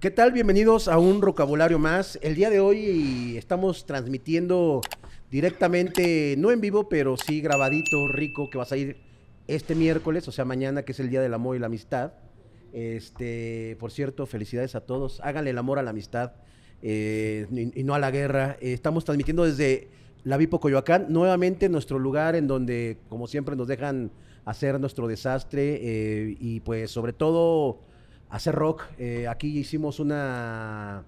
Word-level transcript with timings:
¿Qué 0.00 0.10
tal? 0.10 0.32
Bienvenidos 0.32 0.86
a 0.86 0.98
un 0.98 1.20
vocabulario 1.20 1.78
más. 1.78 2.18
El 2.22 2.34
día 2.34 2.50
de 2.50 2.60
hoy 2.60 3.36
estamos 3.36 3.86
transmitiendo 3.86 4.82
directamente, 5.30 6.36
no 6.38 6.52
en 6.52 6.60
vivo, 6.60 6.88
pero 6.88 7.16
sí 7.16 7.40
grabadito, 7.40 8.06
rico, 8.08 8.48
que 8.50 8.58
va 8.58 8.64
a 8.64 8.66
salir 8.66 8.98
este 9.48 9.74
miércoles, 9.74 10.28
o 10.28 10.32
sea, 10.32 10.44
mañana, 10.44 10.82
que 10.82 10.92
es 10.92 11.00
el 11.00 11.10
Día 11.10 11.20
del 11.20 11.34
Amor 11.34 11.56
y 11.56 11.58
la 11.58 11.66
Amistad. 11.66 12.12
Este, 12.72 13.76
por 13.80 13.90
cierto, 13.90 14.26
felicidades 14.26 14.74
a 14.74 14.82
todos. 14.82 15.20
Háganle 15.22 15.50
el 15.50 15.58
amor 15.58 15.78
a 15.78 15.82
la 15.82 15.90
amistad 15.90 16.32
eh, 16.82 17.46
y, 17.74 17.82
no 17.82 17.94
a 17.94 17.98
la 17.98 18.10
guerra. 18.10 18.56
Eh, 18.60 18.72
estamos 18.72 19.04
transmitiendo 19.04 19.44
desde 19.44 19.88
la 20.24 20.38
Vipo 20.38 20.58
Coyoacán, 20.58 21.06
nuevamente 21.10 21.68
nuestro 21.68 21.98
lugar 21.98 22.34
en 22.34 22.46
donde, 22.46 22.98
como 23.08 23.26
siempre, 23.26 23.56
nos 23.56 23.68
dejan 23.68 24.10
hacer 24.46 24.80
nuestro 24.80 25.06
desastre 25.06 25.78
eh, 25.80 26.36
y 26.40 26.60
pues 26.60 26.90
sobre 26.90 27.12
todo 27.12 27.80
hacer 28.30 28.54
rock. 28.54 28.84
Eh, 28.98 29.28
aquí 29.28 29.58
hicimos 29.58 30.00
una, 30.00 31.04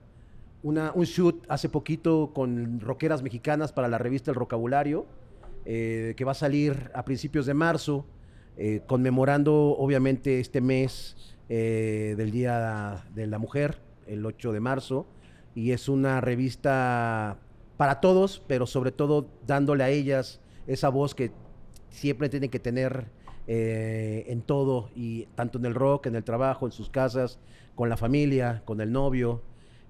un 0.62 1.05
shoot 1.05 1.45
hace 1.48 1.70
poquito 1.70 2.33
con 2.34 2.79
rockeras 2.80 3.23
mexicanas 3.23 3.73
para 3.73 3.89
la 3.89 3.97
revista 3.97 4.30
El 4.30 4.37
Rocabulario, 4.37 5.06
eh, 5.64 6.12
que 6.17 6.25
va 6.25 6.33
a 6.33 6.37
salir 6.37 6.91
a 6.95 7.05
principios 7.05 7.47
de 7.47 7.55
marzo, 7.55 8.06
conmemorando 8.87 9.77
obviamente 9.77 10.41
este 10.41 10.62
mes 10.62 11.37
del 11.47 12.30
Día 12.30 13.05
de 13.14 13.27
la 13.27 13.39
Mujer, 13.39 13.77
el 14.06 14.25
8 14.25 14.50
de 14.53 14.61
marzo, 14.61 15.06
y 15.55 15.72
es 15.72 15.91
una 15.91 16.22
revista 16.22 17.37
para 17.77 18.00
todos, 18.00 18.42
pero 18.46 18.66
sobre 18.66 18.92
todo 18.92 19.28
dándole 19.46 19.84
a 19.84 19.91
ellas 19.91 20.41
esa 20.66 20.88
voz 20.88 21.14
que 21.14 21.32
siempre 21.91 22.28
tienen 22.28 22.50
que 22.50 22.58
tener 22.58 23.06
eh, 23.46 24.24
en 24.28 24.42
todo, 24.42 24.91
y 24.96 25.27
tanto 25.34 25.58
en 25.58 25.66
el 25.66 25.74
rock, 25.74 26.06
en 26.06 26.16
el 26.16 26.24
trabajo, 26.24 26.66
en 26.66 26.72
sus 26.72 26.91
casas, 26.91 27.38
con 27.74 27.88
la 27.88 27.97
familia, 27.97 28.62
con 28.64 28.80
el 28.80 28.91
novio. 28.91 29.42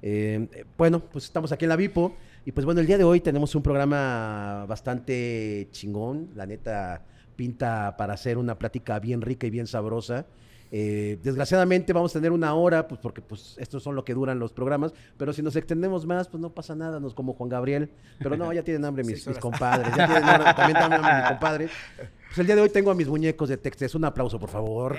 Eh, 0.02 0.66
bueno, 0.76 1.00
pues 1.00 1.24
estamos 1.24 1.52
aquí 1.52 1.64
en 1.64 1.70
la 1.70 1.76
Vipo. 1.76 2.14
Y 2.44 2.52
pues 2.52 2.64
bueno, 2.64 2.80
el 2.80 2.86
día 2.86 2.98
de 2.98 3.04
hoy 3.04 3.20
tenemos 3.20 3.54
un 3.54 3.62
programa 3.62 4.66
bastante 4.68 5.68
chingón. 5.70 6.30
La 6.34 6.46
neta 6.46 7.04
pinta 7.34 7.96
para 7.96 8.14
hacer 8.14 8.38
una 8.38 8.58
plática 8.58 8.98
bien 8.98 9.22
rica 9.22 9.46
y 9.46 9.50
bien 9.50 9.66
sabrosa. 9.66 10.26
Eh, 10.72 11.18
desgraciadamente 11.22 11.92
vamos 11.92 12.14
a 12.14 12.18
tener 12.18 12.32
una 12.32 12.54
hora, 12.54 12.88
pues 12.88 13.00
porque 13.00 13.22
pues 13.22 13.56
estos 13.58 13.82
son 13.82 13.94
lo 13.94 14.04
que 14.04 14.14
duran 14.14 14.38
los 14.38 14.52
programas, 14.52 14.92
pero 15.16 15.32
si 15.32 15.42
nos 15.42 15.56
extendemos 15.56 16.06
más, 16.06 16.28
pues 16.28 16.40
no 16.40 16.50
pasa 16.50 16.74
nada, 16.74 17.00
nos 17.00 17.14
como 17.14 17.34
Juan 17.34 17.48
Gabriel. 17.48 17.90
Pero 18.18 18.36
no, 18.36 18.52
ya 18.52 18.62
tienen 18.62 18.84
hambre 18.84 19.04
mis, 19.04 19.24
compadres, 19.38 19.94
ya 19.96 20.06
tienen 20.06 20.28
hambre, 20.28 20.54
también 20.54 20.78
tienen 20.78 20.92
hambre 20.92 21.14
mis 21.14 21.28
compadres. 21.28 21.70
Pues 22.26 22.38
el 22.38 22.46
día 22.48 22.56
de 22.56 22.62
hoy 22.62 22.68
tengo 22.68 22.90
a 22.90 22.94
mis 22.94 23.08
muñecos 23.08 23.48
de 23.48 23.56
Texas. 23.56 23.94
Un 23.94 24.04
aplauso, 24.04 24.38
por 24.38 24.50
favor. 24.50 24.98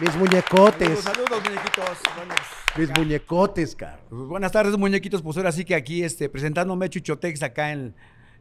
Mis 0.00 0.14
muñecotes. 0.16 0.98
Saludos, 0.98 1.42
muñequitos. 1.42 1.98
mis 2.76 2.90
muñecotes, 2.98 3.76
caro. 3.76 4.02
Buenas 4.10 4.50
tardes, 4.50 4.76
muñequitos. 4.76 5.22
Pues 5.22 5.36
ahora 5.36 5.52
sí 5.52 5.64
que 5.64 5.76
aquí 5.76 6.02
este, 6.02 6.28
presentándome 6.28 6.90
Chucho 6.90 7.18
Tex 7.18 7.42
acá 7.44 7.70
en, 7.70 7.94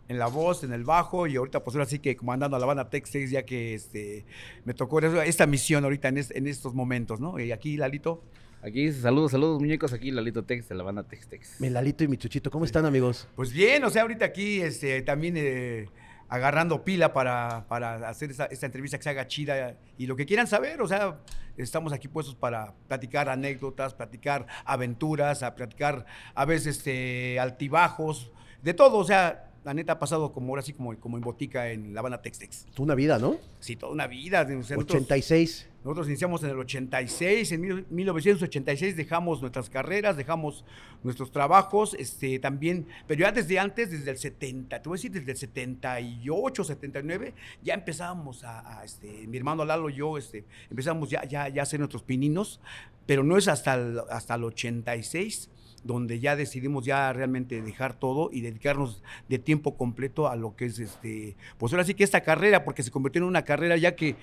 en 0.07 0.19
la 0.19 0.27
voz, 0.27 0.63
en 0.63 0.73
el 0.73 0.83
bajo, 0.83 1.27
y 1.27 1.35
ahorita 1.35 1.63
pues 1.63 1.75
ahora 1.75 1.87
sí 1.87 1.99
que 1.99 2.15
comandando 2.15 2.57
a 2.57 2.59
la 2.59 2.65
banda 2.65 2.89
Tex 2.89 3.11
ya 3.29 3.43
que 3.43 3.73
este, 3.73 4.25
me 4.65 4.73
tocó 4.73 4.99
esta 4.99 5.47
misión 5.47 5.83
ahorita 5.83 6.09
en, 6.09 6.19
en 6.29 6.47
estos 6.47 6.73
momentos, 6.73 7.19
¿no? 7.19 7.39
Y 7.39 7.51
aquí, 7.51 7.77
Lalito. 7.77 8.23
Aquí, 8.61 8.93
saludos, 8.93 9.31
saludos, 9.31 9.59
muñecos. 9.59 9.91
Aquí 9.91 10.09
Lalito 10.09 10.43
Tex 10.43 10.69
de 10.69 10.75
la 10.75 10.83
banda 10.83 11.03
Tex 11.03 11.27
Tex. 11.27 11.59
Mi 11.59 11.69
Lalito 11.69 12.05
y 12.05 12.07
mi 12.07 12.15
Chuchito, 12.15 12.49
¿cómo 12.49 12.63
están, 12.63 12.85
amigos? 12.85 13.27
Pues 13.35 13.51
bien, 13.51 13.83
o 13.83 13.89
sea, 13.89 14.03
ahorita 14.03 14.23
aquí 14.23 14.61
este, 14.61 15.01
también 15.01 15.35
eh, 15.35 15.89
agarrando 16.29 16.83
pila 16.83 17.13
para, 17.13 17.65
para 17.67 18.09
hacer 18.09 18.31
esta, 18.31 18.47
entrevista 18.65 18.97
que 18.97 19.03
se 19.03 19.09
haga 19.09 19.27
chida 19.27 19.77
y 19.97 20.07
lo 20.07 20.15
que 20.15 20.25
quieran 20.25 20.47
saber, 20.47 20.81
o 20.81 20.87
sea, 20.87 21.19
estamos 21.57 21.93
aquí 21.93 22.07
puestos 22.07 22.35
para 22.35 22.73
platicar 22.87 23.29
anécdotas, 23.29 23.93
platicar 23.93 24.47
aventuras, 24.65 25.43
a 25.43 25.55
platicar 25.55 26.05
a 26.33 26.45
veces 26.45 26.77
este, 26.77 27.39
altibajos, 27.39 28.31
de 28.61 28.73
todo, 28.73 28.97
o 28.97 29.03
sea, 29.03 29.52
la 29.63 29.73
neta 29.73 29.93
ha 29.93 29.99
pasado 29.99 30.33
como 30.33 30.49
ahora 30.49 30.61
sí, 30.61 30.73
como, 30.73 30.97
como 30.99 31.17
en 31.17 31.23
botica 31.23 31.71
en 31.71 31.93
La 31.93 32.01
Habana 32.01 32.21
Textex. 32.21 32.65
Toda 32.73 32.83
una 32.83 32.95
vida, 32.95 33.19
¿no? 33.19 33.37
Sí, 33.59 33.75
toda 33.75 33.91
una 33.91 34.07
vida. 34.07 34.45
86. 34.45 35.69
Nosotros 35.83 36.07
iniciamos 36.07 36.41
en 36.43 36.51
el 36.51 36.59
86, 36.59 37.51
en 37.51 37.85
1986 37.89 38.95
dejamos 38.95 39.41
nuestras 39.41 39.69
carreras, 39.69 40.15
dejamos 40.15 40.63
nuestros 41.03 41.29
trabajos, 41.29 41.93
este, 41.99 42.39
también, 42.39 42.87
pero 43.05 43.19
ya 43.19 43.33
desde 43.33 43.59
antes, 43.59 43.91
desde 43.91 44.11
el 44.11 44.17
70, 44.17 44.81
te 44.81 44.87
voy 44.87 44.95
a 44.95 44.97
decir, 44.97 45.11
desde 45.11 45.31
el 45.31 45.37
78, 45.37 46.63
79, 46.63 47.33
ya 47.61 47.73
empezábamos 47.73 48.45
a, 48.45 48.81
este, 48.85 49.27
mi 49.27 49.35
hermano 49.35 49.65
Lalo 49.65 49.89
y 49.89 49.95
yo, 49.95 50.17
este, 50.17 50.45
empezamos 50.69 51.09
ya, 51.09 51.25
ya, 51.25 51.49
ya 51.49 51.61
a 51.61 51.63
hacer 51.63 51.81
nuestros 51.81 52.01
pininos, 52.01 52.61
pero 53.05 53.25
no 53.25 53.37
es 53.37 53.49
hasta 53.49 53.73
el, 53.73 53.99
hasta 54.09 54.35
el 54.35 54.45
86 54.45 55.49
donde 55.83 56.19
ya 56.19 56.35
decidimos 56.35 56.85
ya 56.85 57.11
realmente 57.13 57.61
dejar 57.61 57.93
todo 57.93 58.29
y 58.31 58.41
dedicarnos 58.41 59.03
de 59.29 59.39
tiempo 59.39 59.75
completo 59.77 60.27
a 60.27 60.35
lo 60.35 60.55
que 60.55 60.65
es 60.65 60.79
este, 60.79 61.35
pues 61.57 61.73
ahora 61.73 61.83
sí 61.83 61.93
que 61.93 62.03
esta 62.03 62.21
carrera, 62.21 62.63
porque 62.63 62.83
se 62.83 62.91
convirtió 62.91 63.21
en 63.21 63.27
una 63.27 63.43
carrera 63.43 63.77
ya 63.77 63.95
que, 63.95 64.15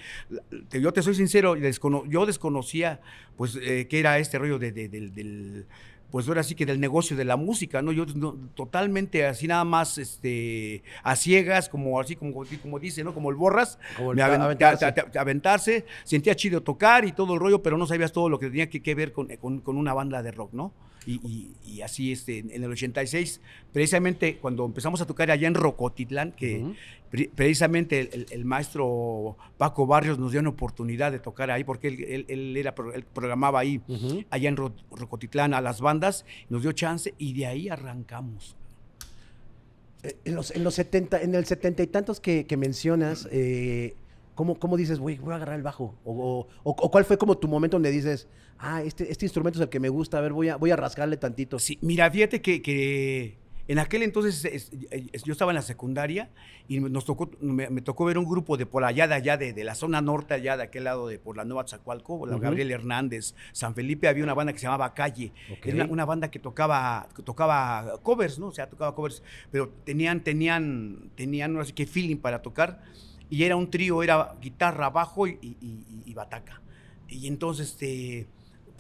yo 0.71 0.93
te 0.93 1.03
soy 1.03 1.15
sincero, 1.15 1.57
yo 1.57 2.27
desconocía 2.27 3.01
pues 3.37 3.57
eh, 3.57 3.87
qué 3.89 4.01
era 4.01 4.19
este 4.19 4.39
rollo 4.39 4.59
de, 4.59 4.73
del 4.73 5.67
pues 6.11 6.27
ahora 6.29 6.43
sí 6.43 6.55
que 6.55 6.67
del 6.67 6.81
negocio 6.81 7.17
de 7.17 7.25
la 7.25 7.37
música, 7.37 7.83
¿no? 7.83 7.93
Yo 7.93 8.07
totalmente 8.55 9.27
así 9.27 9.47
nada 9.47 9.65
más 9.65 9.99
este 9.99 10.83
a 11.03 11.17
ciegas, 11.17 11.69
como 11.69 12.01
así 12.01 12.17
como, 12.17 12.45
como 12.63 12.79
dice, 12.79 13.05
¿no? 13.05 13.15
Como 13.15 13.31
el 13.31 13.37
borras, 13.37 13.79
como 13.97 14.13
el 14.13 14.21
aventarse. 14.21 15.85
sentía 16.05 16.35
chido 16.35 16.63
tocar 16.63 17.05
y 17.05 17.13
todo 17.13 17.35
el 17.35 17.41
rollo, 17.41 17.63
pero 17.63 17.79
no 17.79 17.87
sabías 17.87 18.13
todo 18.13 18.29
lo 18.29 18.39
que 18.39 18.47
tenía 18.47 18.69
que, 18.69 18.95
ver 18.95 19.13
con, 19.13 19.29
con, 19.37 19.77
una 19.77 19.95
banda 19.95 20.23
de 20.23 20.33
rock, 20.33 20.53
¿no? 20.53 20.73
Y, 21.07 21.81
así 21.83 22.13
este, 22.13 22.39
en 22.41 22.63
el 22.63 22.71
86, 22.71 23.41
precisamente 23.73 24.37
cuando 24.37 24.67
empezamos 24.67 25.01
a 25.01 25.07
tocar 25.07 25.31
allá 25.31 25.49
en 25.49 25.55
Rocotitlán, 25.55 26.33
que 26.33 26.75
precisamente 27.35 28.27
el, 28.31 28.45
maestro 28.45 29.37
Paco 29.59 29.87
Barrios 29.87 30.19
nos 30.19 30.31
dio 30.33 30.41
una 30.41 30.51
oportunidad 30.51 31.11
de 31.11 31.19
tocar 31.19 31.51
ahí, 31.51 31.65
porque 31.65 31.89
él, 31.89 32.25
él, 32.29 32.57
era, 32.57 32.75
él 32.95 33.05
programaba 33.05 33.61
ahí, 33.61 33.81
allá 34.31 34.49
en 34.49 34.57
Rocotitlán, 34.57 35.55
a 35.55 35.61
las 35.61 35.81
bandas, 35.81 36.25
nos 36.49 36.63
dio 36.63 36.73
chance 36.73 37.15
y 37.19 37.33
de 37.33 37.47
ahí 37.47 37.69
arrancamos. 37.69 38.57
Eh, 40.03 40.17
en 40.25 40.35
los, 40.35 40.51
en 40.53 40.65
los 40.65 40.75
70, 40.75 41.21
en 41.23 41.35
el 41.35 41.45
setenta 41.45 41.83
y 41.83 41.87
tantos 41.87 42.21
que, 42.21 42.47
mencionas, 42.57 43.29
eh, 43.31 43.95
¿cómo, 44.35 44.77
dices, 44.77 44.99
voy, 44.99 45.19
voy 45.19 45.33
a 45.33 45.37
agarrar 45.37 45.57
el 45.57 45.63
bajo? 45.63 45.95
O, 46.05 46.47
cuál 46.91 47.05
fue 47.05 47.19
como 47.19 47.37
tu 47.37 47.49
momento 47.49 47.75
donde 47.75 47.91
dices, 47.91 48.29
ah, 48.59 48.83
este, 48.83 49.11
este 49.11 49.27
instrumento 49.27 49.59
es 49.59 49.63
el 49.65 49.69
que 49.69 49.81
me 49.81 49.89
gusta, 49.89 50.19
a 50.19 50.21
ver, 50.21 50.33
voy 50.33 50.49
a, 50.49 50.57
voy 50.57 50.71
a 50.71 50.77
rascarle 50.77 51.17
tantito? 51.17 51.59
Sí, 51.59 51.79
mira, 51.83 52.11
fíjate 52.11 52.41
que, 52.41 53.37
en 53.71 53.79
aquel 53.79 54.03
entonces 54.03 54.69
yo 55.25 55.33
estaba 55.33 55.53
en 55.53 55.55
la 55.55 55.63
secundaria 55.63 56.29
y 56.67 56.81
nos 56.81 57.05
tocó, 57.05 57.31
me, 57.41 57.69
tocó 57.83 58.05
ver 58.05 58.19
un 58.19 58.25
grupo 58.25 58.57
de 58.57 58.67
por 58.67 58.83
allá 58.83 59.07
de 59.07 59.15
allá, 59.15 59.37
de, 59.37 59.63
la 59.63 59.77
zona 59.77 60.01
norte, 60.01 60.35
allá 60.35 60.57
de 60.57 60.65
aquel 60.65 60.83
lado 60.83 61.07
de 61.07 61.21
por 61.21 61.37
la 61.37 61.45
Nueva 61.45 61.63
Tzacualco, 61.67 62.19
Gabriel 62.19 62.73
Hernández, 62.73 63.37
San 63.53 63.77
Felipe, 63.77 64.09
había 64.09 64.25
una 64.25 64.35
banda 64.35 64.53
que 64.53 64.59
se 64.59 64.65
llamaba 64.65 64.93
Calle. 64.93 65.33
Era 65.63 65.85
una, 65.85 66.05
banda 66.05 66.33
que 66.33 66.41
tocaba, 66.41 67.09
tocaba 67.25 68.01
covers, 68.03 68.41
¿no? 68.41 68.49
O 68.49 68.53
sea, 68.53 68.69
tocaba 68.69 68.93
covers, 68.93 69.23
pero 69.53 69.69
tenían, 69.85 70.25
tenían, 70.25 71.13
tenían 71.15 71.57
así 71.59 71.73
que 71.73 71.87
feeling 71.87 72.17
para 72.17 72.43
tocar 72.43 72.81
y 73.31 73.45
era 73.45 73.55
un 73.55 73.71
trío, 73.71 74.03
era 74.03 74.35
guitarra, 74.43 74.91
bajo 74.91 75.29
y, 75.29 76.13
bataca. 76.13 76.61
Y 77.09 77.29
entonces, 77.29 77.69
este, 77.69 78.27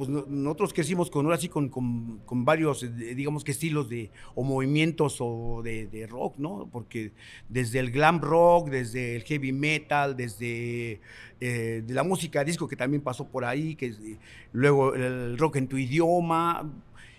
pues 0.01 0.09
nosotros 0.09 0.73
crecimos 0.73 1.11
con, 1.11 1.27
ahora 1.27 1.37
sí, 1.37 1.51
con, 1.51 1.69
con, 1.69 2.45
varios, 2.47 2.83
eh, 2.83 2.89
digamos 2.89 3.45
que 3.45 3.51
estilos 3.51 3.91
de, 3.91 4.11
o 4.35 4.43
movimientos 4.43 5.19
o 5.21 5.61
de, 5.63 6.07
rock, 6.09 6.39
¿no? 6.39 6.71
Porque 6.73 7.13
desde 7.51 7.81
el 7.81 7.91
glam 7.91 8.19
rock, 8.23 8.71
desde 8.71 9.15
el 9.15 9.25
heavy 9.25 9.53
metal, 9.53 10.17
desde 10.17 11.03
eh, 11.39 11.83
de 11.87 11.93
la 11.93 12.03
música 12.03 12.43
disco 12.45 12.67
que 12.67 12.77
también 12.77 13.03
pasó 13.03 13.29
por 13.29 13.45
ahí, 13.45 13.75
que 13.75 13.89
eh, 13.89 14.17
luego 14.55 14.95
el 14.95 15.37
rock 15.37 15.57
en 15.57 15.69
tu 15.69 15.77
idioma. 15.77 16.73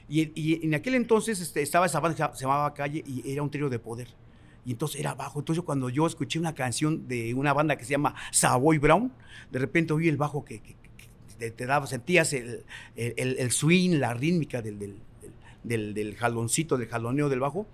Y, 0.09 0.65
en 0.65 0.73
aquel 0.73 0.95
entonces 0.95 1.39
este, 1.39 1.61
estaba 1.61 1.85
esa 1.85 1.99
banda 1.99 2.31
que 2.31 2.35
se 2.35 2.45
llamaba 2.45 2.73
Calle 2.73 3.03
y 3.05 3.31
era 3.31 3.43
un 3.43 3.51
trío 3.51 3.69
de 3.69 3.77
poder 3.77 4.07
y 4.65 4.71
entonces 4.71 4.99
era 4.99 5.13
bajo. 5.13 5.37
Entonces 5.37 5.63
cuando 5.63 5.87
yo 5.89 6.07
escuché 6.07 6.39
una 6.39 6.55
canción 6.55 7.07
de 7.07 7.35
una 7.35 7.53
banda 7.53 7.75
que 7.75 7.85
se 7.85 7.91
llama 7.91 8.15
Savoy 8.31 8.79
Brown, 8.79 9.11
de 9.51 9.59
repente 9.59 9.93
oí 9.93 10.07
el 10.07 10.17
bajo 10.17 10.43
que, 10.43 10.61
te, 11.49 11.65
daba, 11.65 11.87
sentías 11.87 12.33
el, 12.33 12.63
el, 12.95 13.51
swing, 13.51 13.99
la 13.99 14.13
rítmica 14.13 14.61
del, 14.61 14.77
del, 15.63 15.93
del, 15.93 16.15
jaloncito, 16.15 16.77
del 16.77 16.87
jaloneo 16.87 17.29
del 17.29 17.39
bajo, 17.39 17.65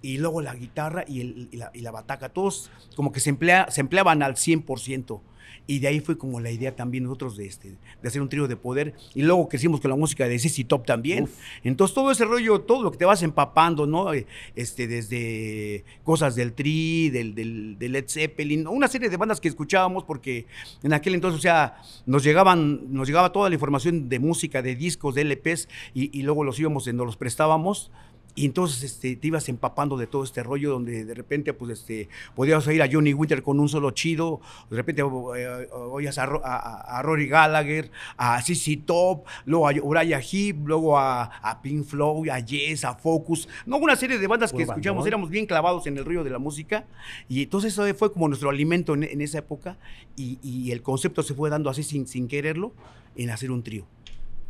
y 0.00 0.16
luego 0.16 0.40
la 0.40 0.54
guitarra 0.54 1.04
y, 1.06 1.48
la, 1.56 1.70
y 1.74 1.80
la, 1.80 1.90
bataca, 1.90 2.30
todos 2.30 2.70
como 2.96 3.12
que 3.12 3.20
se, 3.20 3.28
emplea, 3.28 3.70
se 3.70 3.82
empleaban 3.82 4.22
al 4.22 4.36
100%. 4.36 5.20
Y 5.66 5.78
de 5.78 5.88
ahí 5.88 6.00
fue 6.00 6.18
como 6.18 6.40
la 6.40 6.50
idea 6.50 6.74
también 6.74 7.04
nosotros 7.04 7.36
de, 7.36 7.46
este, 7.46 7.76
de 8.02 8.08
hacer 8.08 8.20
un 8.20 8.28
trío 8.28 8.48
de 8.48 8.56
poder. 8.56 8.94
Y 9.14 9.22
luego 9.22 9.48
crecimos 9.48 9.80
con 9.80 9.90
la 9.90 9.96
música 9.96 10.26
de 10.26 10.38
CC 10.38 10.64
Top 10.64 10.84
también. 10.84 11.24
Uf. 11.24 11.30
Entonces 11.62 11.94
todo 11.94 12.10
ese 12.10 12.24
rollo, 12.24 12.60
todo 12.60 12.82
lo 12.82 12.90
que 12.90 12.98
te 12.98 13.04
vas 13.04 13.22
empapando, 13.22 13.86
¿no? 13.86 14.12
Eh, 14.12 14.26
Este, 14.56 14.86
desde 14.86 15.84
cosas 16.04 16.34
del 16.34 16.52
Tri, 16.52 17.10
del, 17.10 17.34
del, 17.34 17.78
del 17.78 17.92
Led 17.92 18.06
Zeppelin, 18.08 18.66
una 18.66 18.88
serie 18.88 19.08
de 19.08 19.16
bandas 19.16 19.40
que 19.40 19.48
escuchábamos 19.48 20.04
porque 20.04 20.46
en 20.82 20.92
aquel 20.92 21.14
entonces, 21.14 21.38
o 21.38 21.42
sea, 21.42 21.80
nos 22.06 22.24
llegaban, 22.24 22.92
nos 22.92 23.06
llegaba 23.06 23.32
toda 23.32 23.48
la 23.48 23.54
información 23.54 24.08
de 24.08 24.18
música, 24.18 24.62
de 24.62 24.74
discos, 24.76 25.14
de 25.14 25.24
LPs, 25.24 25.68
y, 25.94 26.16
y 26.18 26.22
luego 26.22 26.44
los 26.44 26.58
íbamos, 26.58 26.86
nos 26.92 27.06
los 27.06 27.16
prestábamos. 27.16 27.90
Y 28.36 28.46
entonces 28.46 28.82
este, 28.84 29.16
te 29.16 29.26
ibas 29.26 29.48
empapando 29.48 29.96
de 29.96 30.06
todo 30.06 30.22
este 30.22 30.42
rollo 30.44 30.70
donde 30.70 31.04
de 31.04 31.14
repente 31.14 31.52
pues, 31.52 31.72
este, 31.80 32.08
podías 32.36 32.64
oír 32.68 32.80
a 32.80 32.88
Johnny 32.90 33.12
Winter 33.12 33.42
con 33.42 33.58
un 33.58 33.68
solo 33.68 33.90
chido, 33.90 34.40
de 34.70 34.76
repente 34.76 35.02
eh, 35.02 35.68
oías 35.72 36.16
a, 36.16 36.26
Ro- 36.26 36.40
a- 36.44 36.98
a 36.98 37.02
Rory 37.02 37.26
Gallagher, 37.26 37.90
a 38.16 38.40
CC 38.40 38.76
Top, 38.86 39.24
luego 39.46 39.68
a 39.68 39.72
Uriah 39.72 40.20
Heep, 40.20 40.66
luego 40.66 40.96
a, 40.96 41.24
a 41.24 41.60
Pink 41.60 41.84
Floyd, 41.84 42.28
a 42.30 42.38
Yes, 42.38 42.84
a 42.84 42.94
Focus, 42.94 43.48
no 43.66 43.78
una 43.78 43.96
serie 43.96 44.16
de 44.18 44.26
bandas 44.28 44.52
que 44.52 44.58
escuchamos, 44.74 45.06
éramos 45.08 45.28
bien 45.28 45.46
clavados 45.46 45.86
en 45.88 45.98
el 45.98 46.04
rollo 46.04 46.22
de 46.22 46.30
la 46.30 46.38
música 46.38 46.86
y 47.28 47.42
entonces 47.42 47.72
eso 47.72 47.92
fue 47.94 48.12
como 48.12 48.28
nuestro 48.28 48.48
alimento 48.48 48.94
en, 48.94 49.02
en 49.02 49.20
esa 49.22 49.38
época 49.38 49.76
y, 50.16 50.38
y 50.42 50.70
el 50.70 50.82
concepto 50.82 51.22
se 51.24 51.34
fue 51.34 51.50
dando 51.50 51.68
así 51.68 51.82
sin, 51.82 52.06
sin 52.06 52.28
quererlo 52.28 52.72
en 53.16 53.30
hacer 53.30 53.50
un 53.50 53.62
trío. 53.64 53.86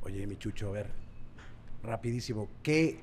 Oye, 0.03 0.27
mi 0.27 0.37
chucho, 0.37 0.69
a 0.69 0.73
ver, 0.73 0.87
rapidísimo. 1.83 2.49
¿Qué, 2.63 2.99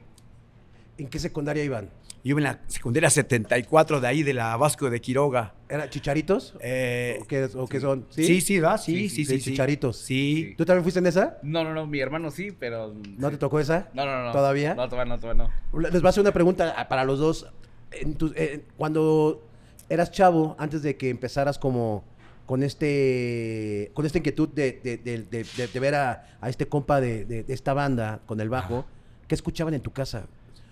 ¿En 0.98 1.08
qué 1.08 1.20
secundaria 1.20 1.64
iban? 1.64 1.90
Yo 2.24 2.32
iba 2.32 2.40
en 2.40 2.44
la 2.46 2.60
secundaria 2.68 3.10
74 3.10 4.02
de 4.02 4.08
ahí, 4.08 4.24
de 4.24 4.34
la 4.34 4.58
Vasco 4.58 4.90
de 4.90 5.00
Quiroga. 5.00 5.54
¿Eran 5.70 5.90
chicharitos? 5.90 6.56
Eh, 6.60 7.20
¿O, 7.22 7.26
qué, 7.26 7.48
o 7.56 7.68
qué 7.68 7.80
son? 7.80 8.06
sí, 8.10 8.42
sí, 8.42 8.60
¿verdad? 8.60 8.82
Sí, 8.82 9.08
sí, 9.10 9.10
sí. 9.10 9.26
Sí, 9.26 9.40
sí, 9.40 9.52
chicharitos. 9.52 9.98
Sí. 9.98 10.56
¿Tú 10.58 10.66
también 10.66 10.84
fuiste 10.84 11.00
en 11.00 11.06
esa? 11.08 11.38
No, 11.44 11.64
no, 11.64 11.74
no, 11.74 11.86
mi 11.86 12.00
hermano 12.00 12.32
sí, 12.32 12.52
pero. 12.52 12.94
¿No 13.18 13.30
te 13.30 13.38
tocó 13.38 13.60
esa? 13.60 13.90
No, 13.94 14.06
no, 14.06 14.26
no. 14.26 14.32
¿Todavía? 14.32 14.74
No, 14.76 14.90
todavía 14.90 15.14
no, 15.16 15.20
todavía 15.20 15.50
no. 15.72 15.80
Les 15.90 16.02
voy 16.02 16.08
a 16.08 16.10
hacer 16.10 16.22
una 16.22 16.34
pregunta 16.34 16.74
ah, 16.78 16.88
para 16.90 17.04
los 17.06 17.20
dos. 17.20 17.48
En 17.92 18.16
tu- 18.16 18.34
eh, 18.36 18.64
cuando 18.76 19.48
eras 19.88 20.12
chavo, 20.12 20.56
antes 20.60 20.82
de 20.82 20.98
que 20.98 21.10
empezaras 21.10 21.58
como 21.60 22.04
con 22.46 22.64
este 22.64 23.92
con 23.94 24.06
esta 24.06 24.18
inquietud 24.18 24.50
de, 24.50 24.80
de- 24.84 24.98
de- 24.98 25.20
de- 25.24 25.44
de- 25.56 25.68
de 25.68 25.80
ver 25.80 25.96
a, 25.96 26.38
a 26.42 26.50
este 26.50 26.68
compa 26.68 27.00
de, 27.00 27.24
de- 27.26 27.44
de 27.44 27.54
esta 27.54 27.74
banda 27.74 28.20
con 28.26 28.42
el 28.42 28.50
bajo, 28.50 28.86
¿qué 29.28 29.36
escuchaban 29.36 29.74
en 29.74 29.82
tu 29.82 29.92
casa? 29.92 30.26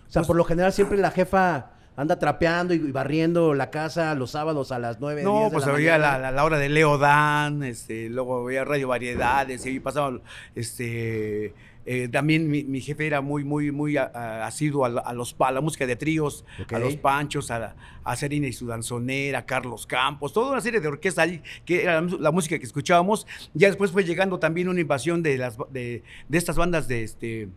O 0.08 0.12
sea, 0.12 0.22
Pues- 0.22 0.28
por 0.28 0.36
lo 0.36 0.44
general 0.44 0.72
siempre 0.74 0.98
la 0.98 1.12
jefa 1.12 1.72
anda 1.98 2.20
trapeando 2.20 2.74
y, 2.74 2.80
barriendo 2.92 3.54
la 3.54 3.70
casa 3.70 4.14
los 4.16 4.32
sábados 4.32 4.72
a 4.74 4.80
las 4.80 5.00
9, 5.00 5.22
10 5.22 5.26
No, 5.34 5.46
de 5.46 5.52
pues 5.52 5.66
la 5.66 5.74
había 5.74 5.98
la, 5.98 6.18
la- 6.18 6.32
la 6.32 6.44
hora 6.44 6.58
de 6.58 6.68
Leo 6.70 6.98
Dan, 6.98 7.64
este, 7.64 8.10
luego 8.10 8.44
había 8.46 8.66
Radio 8.66 8.90
Variedades, 8.90 9.66
y 9.66 9.70
ahí 9.70 9.80
pasaban, 9.80 10.22
este, 10.70 11.54
eh, 11.86 12.10
también 12.12 12.50
mi, 12.50 12.64
mi 12.66 12.82
jefe 12.82 13.08
era 13.08 13.22
muy, 13.22 13.44
muy, 13.46 13.72
muy 13.72 13.96
asiduo 13.96 14.84
a, 14.86 15.14
los, 15.14 15.36
a 15.40 15.52
la 15.52 15.62
música 15.62 15.86
de 15.86 15.96
tríos, 15.96 16.44
a 16.74 16.80
los 16.80 16.98
Panchos, 16.98 17.50
a, 17.52 17.76
a 18.04 18.16
Serena 18.16 18.48
y 18.48 18.54
su 18.54 18.68
danzonera, 18.68 19.40
a 19.40 19.46
Carlos 19.46 19.86
Campos, 19.88 20.34
toda 20.34 20.52
una 20.52 20.62
serie 20.62 20.82
de 20.82 20.88
orquestas 20.90 21.28
ahí, 21.30 21.42
que 21.64 21.84
era 21.84 22.02
la, 22.02 22.32
música 22.32 22.58
que 22.60 22.66
escuchábamos. 22.66 23.26
Ya 23.54 23.68
después 23.68 23.92
fue 23.92 24.04
llegando 24.04 24.40
también 24.40 24.68
una 24.68 24.82
invasión 24.82 25.22
de, 25.24 25.38
las, 25.38 25.58
de, 25.72 26.04
de 26.28 26.38
estas 26.38 26.58
bandas 26.58 26.88
de, 26.88 27.04
este, 27.04 27.50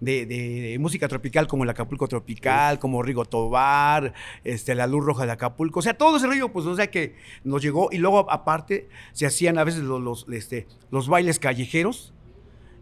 de, 0.00 0.26
de 0.26 0.78
música 0.78 1.08
tropical 1.08 1.46
como 1.46 1.64
el 1.64 1.70
Acapulco 1.70 2.08
Tropical, 2.08 2.78
como 2.78 3.02
Rigo 3.02 3.24
Tobar, 3.24 4.12
este, 4.44 4.74
la 4.74 4.86
Luz 4.86 5.04
Roja 5.04 5.26
de 5.26 5.32
Acapulco. 5.32 5.80
O 5.80 5.82
sea, 5.82 5.94
todo 5.94 6.16
ese 6.16 6.26
rollo, 6.26 6.52
pues, 6.52 6.66
o 6.66 6.76
sea, 6.76 6.90
que 6.90 7.14
nos 7.44 7.62
llegó. 7.62 7.88
Y 7.92 7.98
luego, 7.98 8.30
aparte, 8.30 8.88
se 9.12 9.26
hacían 9.26 9.58
a 9.58 9.64
veces 9.64 9.82
los, 9.82 10.00
los, 10.00 10.26
este, 10.30 10.66
los 10.90 11.08
bailes 11.08 11.38
callejeros. 11.38 12.12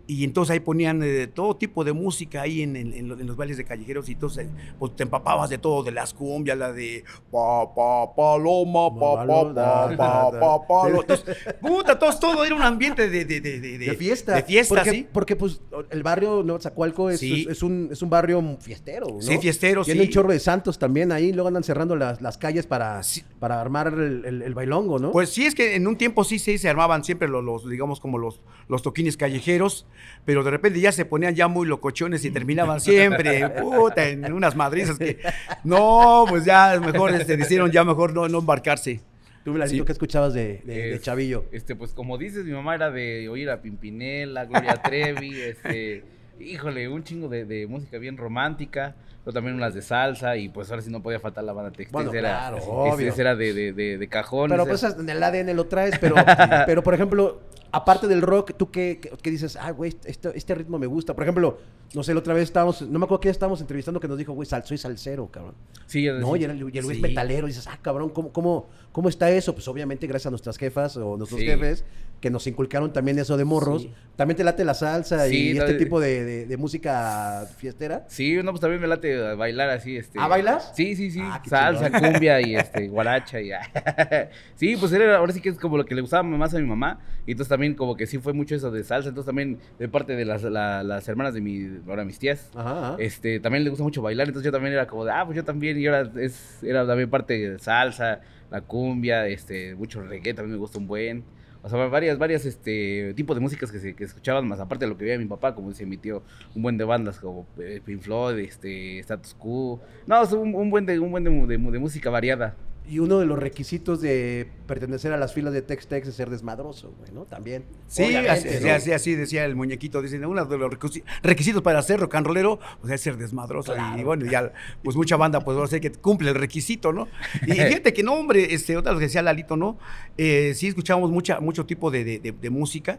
Y 0.06 0.24
entonces 0.24 0.52
ahí 0.52 0.60
ponían 0.60 1.02
eh, 1.02 1.26
todo 1.28 1.56
tipo 1.56 1.82
de 1.82 1.94
música 1.94 2.42
ahí 2.42 2.60
en, 2.62 2.76
en- 2.76 2.92
en 2.92 3.08
lo- 3.08 3.18
en 3.18 3.26
los 3.26 3.36
bailes 3.36 3.56
de 3.56 3.64
callejeros 3.64 4.08
y 4.08 4.12
entonces 4.12 4.48
pues, 4.78 4.94
te 4.96 5.02
empapabas 5.04 5.48
de 5.48 5.56
todo, 5.56 5.82
de 5.82 5.92
las 5.92 6.12
cumbias, 6.12 6.58
la 6.58 6.72
de 6.74 7.04
pa, 7.32 7.74
pa, 7.74 8.14
paloma, 8.14 8.90
pa, 8.94 9.26
pa, 9.26 9.54
pa, 9.54 9.96
pa, 9.96 10.40
pa, 10.40 10.66
pa, 10.66 10.88
entonces, 10.90 11.36
puta, 11.60 11.98
todo, 11.98 12.10
todo 12.18 12.44
era 12.44 12.54
un 12.54 12.62
ambiente 12.62 13.08
de, 13.08 13.24
de, 13.24 13.40
de, 13.40 13.60
de, 13.60 13.78
de 13.78 13.94
fiesta. 13.96 14.34
De 14.36 14.42
fiesta, 14.42 14.74
porque, 14.74 14.90
sí. 14.90 15.06
Porque 15.12 15.36
pues 15.36 15.60
el 15.90 16.02
barrio 16.02 16.42
Nuevo 16.42 16.60
Zacualco 16.60 17.08
es, 17.08 17.20
Sí. 17.20 17.42
es, 17.48 17.56
es 17.56 17.62
un, 17.62 17.88
es 17.90 18.02
un 18.02 18.10
barrio 18.10 18.42
fiestero, 18.60 19.06
¿no? 19.08 19.22
Sí, 19.22 19.38
fiestero, 19.38 19.84
Tiene 19.84 20.02
sí. 20.02 20.06
un 20.08 20.12
chorro 20.12 20.32
de 20.32 20.38
santos 20.40 20.78
también 20.78 21.12
ahí, 21.12 21.32
luego 21.32 21.48
andan 21.48 21.64
cerrando 21.64 21.96
las, 21.96 22.20
las 22.20 22.36
calles 22.36 22.66
para, 22.66 23.02
Sí. 23.02 23.22
para 23.40 23.60
armar 23.60 23.86
el, 23.88 24.24
el- 24.26 24.42
el 24.42 24.54
bailongo, 24.54 24.98
¿no? 24.98 25.12
Pues 25.12 25.30
sí, 25.30 25.46
es 25.46 25.54
que 25.54 25.76
en 25.76 25.86
un 25.86 25.96
tiempo 25.96 26.24
sí, 26.24 26.38
sí 26.38 26.58
se 26.58 26.68
armaban 26.68 27.04
siempre 27.04 27.26
los, 27.28 27.42
los, 27.42 27.68
digamos, 27.70 28.00
como 28.00 28.18
los, 28.18 28.40
los 28.68 28.82
toquines 28.82 29.16
callejeros, 29.16 29.86
pero 30.24 30.42
de 30.44 30.50
repente 30.50 30.80
ya 30.80 30.92
se 30.92 31.04
ponían 31.04 31.34
ya 31.34 31.48
muy 31.48 31.66
locochones 31.66 32.24
y 32.24 32.30
terminaban 32.30 32.80
siempre, 32.80 33.48
puta, 33.50 34.08
en 34.08 34.32
unas 34.32 34.56
madrizas 34.56 34.98
que, 34.98 35.18
no, 35.64 36.24
pues 36.28 36.44
ya 36.44 36.80
mejor 36.80 37.12
este, 37.14 37.36
decidieron 37.36 37.70
ya 37.70 37.84
mejor 37.84 38.12
no, 38.12 38.28
no 38.28 38.38
embarcarse. 38.38 39.00
Tú, 39.44 39.52
Milanito, 39.52 39.82
sí. 39.82 39.86
¿qué 39.86 39.92
escuchabas 39.92 40.32
de, 40.32 40.62
de- 40.64 40.74
de 40.74 40.94
Es- 40.94 41.02
chavillo? 41.02 41.44
Este, 41.52 41.76
pues 41.76 41.92
como 41.92 42.16
dices, 42.16 42.44
mi 42.46 42.52
mamá 42.52 42.74
era 42.76 42.90
de 42.90 43.28
oír 43.28 43.50
a 43.50 43.60
Pimpinela, 43.60 44.46
Gloria 44.46 44.76
Trevi, 44.82 45.38
este, 45.40 46.02
híjole, 46.40 46.88
un 46.88 47.04
chingo 47.04 47.28
de, 47.28 47.44
de 47.44 47.66
música 47.66 47.98
bien 47.98 48.16
romántica, 48.16 48.94
pero 49.22 49.34
también 49.34 49.56
unas 49.56 49.74
de 49.74 49.82
salsa, 49.82 50.36
y 50.38 50.48
pues 50.48 50.70
ahora 50.70 50.80
sí 50.82 50.90
no 50.90 51.02
podía 51.02 51.20
faltar 51.20 51.44
la 51.44 51.52
banda 51.52 51.70
textil. 51.72 51.92
Bueno, 51.92 52.12
era, 52.14 52.28
claro, 52.48 52.56
obvio. 52.64 53.08
ese 53.10 53.20
era 53.20 53.36
de, 53.36 53.52
de, 53.52 53.72
de, 53.74 53.98
de 53.98 54.08
cajón. 54.08 54.48
Pero 54.50 54.66
pues 54.66 54.82
en 54.82 55.08
el 55.08 55.22
ADN 55.22 55.54
lo 55.54 55.66
traes, 55.66 55.98
pero, 55.98 56.14
pero 56.66 56.82
por 56.82 56.94
ejemplo, 56.94 57.40
aparte 57.74 58.06
del 58.08 58.22
rock, 58.22 58.52
¿tú 58.56 58.70
qué, 58.70 58.98
qué, 59.00 59.10
qué 59.20 59.30
dices? 59.30 59.56
Ah, 59.56 59.70
güey, 59.72 59.94
este, 60.04 60.30
este 60.36 60.54
ritmo 60.54 60.78
me 60.78 60.86
gusta. 60.86 61.14
Por 61.14 61.24
ejemplo, 61.24 61.58
no 61.94 62.02
sé, 62.02 62.12
la 62.14 62.20
otra 62.20 62.34
vez 62.34 62.44
estábamos, 62.44 62.82
no 62.82 62.98
me 62.98 63.04
acuerdo 63.04 63.20
quién 63.20 63.30
estábamos 63.32 63.60
entrevistando 63.60 64.00
que 64.00 64.08
nos 64.08 64.18
dijo, 64.18 64.32
güey, 64.32 64.46
sal- 64.46 64.64
soy 64.64 64.78
salsero, 64.78 65.26
cabrón. 65.30 65.54
sí, 65.86 66.06
es 66.08 66.14
No, 66.20 66.34
y, 66.36 66.44
era 66.44 66.52
el, 66.52 66.58
y 66.58 66.78
el 66.78 66.84
güey 66.84 66.96
es 66.96 67.02
Sí. 67.02 67.02
metalero. 67.02 67.46
Y 67.46 67.50
dices, 67.50 67.66
ah, 67.66 67.78
cabrón, 67.82 68.08
¿cómo, 68.10 68.32
cómo, 68.32 68.68
¿cómo 68.92 69.08
está 69.08 69.30
eso? 69.30 69.54
Pues 69.54 69.68
obviamente 69.68 70.06
gracias 70.06 70.26
a 70.26 70.30
nuestras 70.30 70.56
jefas 70.56 70.96
o 70.96 71.16
nuestros 71.16 71.40
Sí. 71.40 71.46
jefes 71.46 71.84
que 72.20 72.30
nos 72.30 72.46
inculcaron 72.46 72.90
también 72.92 73.18
eso 73.18 73.36
de 73.36 73.44
morros. 73.44 73.82
Sí. 73.82 73.92
También 74.16 74.36
te 74.36 74.44
late 74.44 74.64
la 74.64 74.72
salsa 74.74 75.26
Sí, 75.26 75.50
y 75.52 75.58
este 75.58 75.74
tipo 75.74 76.00
de, 76.00 76.24
de- 76.24 76.46
de 76.46 76.56
música 76.56 77.46
fiestera. 77.58 78.06
Sí, 78.08 78.36
no, 78.42 78.50
pues 78.52 78.60
también 78.62 78.80
me 78.80 78.86
late 78.88 79.34
bailar 79.34 79.68
así, 79.70 79.96
este. 79.98 80.18
¿Ah, 80.18 80.26
bailas? 80.28 80.72
Sí, 80.74 80.96
sí, 80.96 81.10
sí. 81.10 81.20
Ah, 81.22 81.42
Salsa, 81.46 81.90
cumbia 81.90 82.40
y 82.40 82.56
este, 82.56 82.88
guaracha 82.88 83.40
y 83.40 83.50
Sí, 84.56 84.76
pues 84.76 84.92
era, 84.92 85.16
ahora 85.18 85.32
sí 85.32 85.40
que 85.40 85.48
es 85.50 85.58
como 85.58 85.76
lo 85.76 85.84
que 85.84 85.94
le 85.94 86.00
gustaba 86.00 86.22
más 86.22 86.54
a 86.54 86.58
mi 86.58 86.66
mamá. 86.66 87.00
Y 87.26 87.32
entonces 87.32 87.48
también 87.48 87.63
como 87.72 87.96
que 87.96 88.06
sí 88.06 88.18
fue 88.18 88.34
mucho 88.34 88.54
eso 88.54 88.70
de 88.70 88.84
salsa. 88.84 89.08
Entonces 89.08 89.24
también 89.26 89.58
de 89.78 89.88
parte 89.88 90.14
de 90.16 90.26
las, 90.26 90.42
la- 90.42 90.82
las 90.82 91.08
hermanas 91.08 91.32
de 91.32 91.40
mi, 91.40 91.66
ahora 91.88 92.04
mis 92.04 92.18
tías. 92.18 92.50
Ajá. 92.54 92.88
ajá. 92.88 92.96
Este, 92.98 93.40
también 93.40 93.64
le 93.64 93.70
gusta 93.70 93.82
mucho 93.82 94.02
bailar, 94.02 94.26
entonces 94.28 94.44
yo 94.44 94.52
también 94.52 94.74
era 94.74 94.86
como 94.86 95.06
de, 95.06 95.12
ah, 95.12 95.24
pues 95.24 95.36
yo 95.36 95.44
también, 95.44 95.78
y 95.80 95.86
ahora 95.86 96.10
es, 96.20 96.62
era 96.62 96.86
también 96.86 97.08
parte 97.08 97.38
de 97.52 97.58
salsa, 97.58 98.20
la 98.50 98.60
cumbia, 98.60 99.26
este, 99.28 99.74
mucho 99.74 100.02
reggae, 100.02 100.34
también 100.34 100.52
me 100.56 100.58
gusta 100.58 100.78
un 100.78 100.86
buen. 100.86 101.24
O 101.62 101.68
sea, 101.70 101.78
varias, 101.86 102.18
varias, 102.18 102.44
este, 102.44 103.14
tipos 103.14 103.34
de 103.34 103.40
músicas 103.40 103.72
que 103.72 103.78
se 103.78 103.94
que 103.96 104.04
escuchaban, 104.04 104.46
más 104.46 104.60
aparte 104.60 104.84
de 104.84 104.90
lo 104.90 104.98
que 104.98 105.06
veía 105.06 105.18
mi 105.18 105.24
papá, 105.24 105.54
como 105.54 105.70
dice 105.70 105.86
mi 105.86 105.96
tío, 105.96 106.22
un 106.54 106.60
buen 106.60 106.76
de 106.76 106.84
bandas 106.84 107.18
como 107.18 107.46
eh, 107.58 107.80
Pink 107.82 108.02
Floyd, 108.02 108.38
este, 108.40 108.98
Status 108.98 109.32
Quo. 109.32 109.80
No, 110.06 110.22
es 110.22 110.30
un, 110.32 110.54
un 110.54 110.68
buen 110.68 110.84
de, 110.84 110.98
un 111.00 111.10
buen 111.10 111.24
de, 111.24 111.30
de 111.30 111.78
música 111.78 112.10
variada. 112.10 112.54
Y 112.86 112.98
uno 112.98 113.18
de 113.18 113.24
los 113.24 113.38
requisitos 113.38 114.02
de 114.02 114.46
pertenecer 114.66 115.10
a 115.12 115.16
las 115.16 115.32
filas 115.32 115.54
de 115.54 115.62
Tex-Tex 115.62 116.06
es 116.06 116.14
ser 116.14 116.28
desmadroso, 116.28 116.92
güey, 116.98 117.12
¿no? 117.12 117.22
También. 117.24 117.64
Sí, 117.88 118.14
así, 118.14 118.46
¿no? 118.62 118.72
así, 118.72 118.92
así 118.92 119.14
decía 119.14 119.46
el 119.46 119.56
muñequito. 119.56 120.02
Dicen, 120.02 120.22
uno 120.26 120.44
de 120.44 120.58
los 120.58 120.70
requisi- 120.70 121.02
requisitos 121.22 121.62
para 121.62 121.80
ser 121.80 121.98
rock 122.00 122.16
and 122.16 122.26
rollero, 122.26 122.58
pues 122.82 122.92
es 122.92 123.00
ser 123.00 123.16
desmadroso. 123.16 123.72
Claro. 123.72 123.98
Y 123.98 124.04
bueno, 124.04 124.26
ya, 124.30 124.52
pues 124.82 124.96
mucha 124.96 125.16
banda, 125.16 125.40
pues 125.40 125.56
ahora 125.56 125.68
sí 125.68 125.80
que 125.80 125.92
cumple 125.92 126.28
el 126.28 126.34
requisito, 126.34 126.92
¿no? 126.92 127.08
Y 127.46 127.52
fíjate 127.52 127.94
que 127.94 128.02
no, 128.02 128.12
hombre, 128.14 128.52
este, 128.52 128.76
otra 128.76 128.92
vez 128.92 128.98
que 128.98 129.06
decía 129.06 129.22
Lalito, 129.22 129.56
¿no? 129.56 129.78
Eh, 130.18 130.52
sí 130.54 130.66
escuchábamos 130.66 131.10
mucha, 131.10 131.40
mucho 131.40 131.64
tipo 131.64 131.90
de, 131.90 132.04
de- 132.04 132.18
de- 132.18 132.32
de 132.32 132.50
música, 132.50 132.98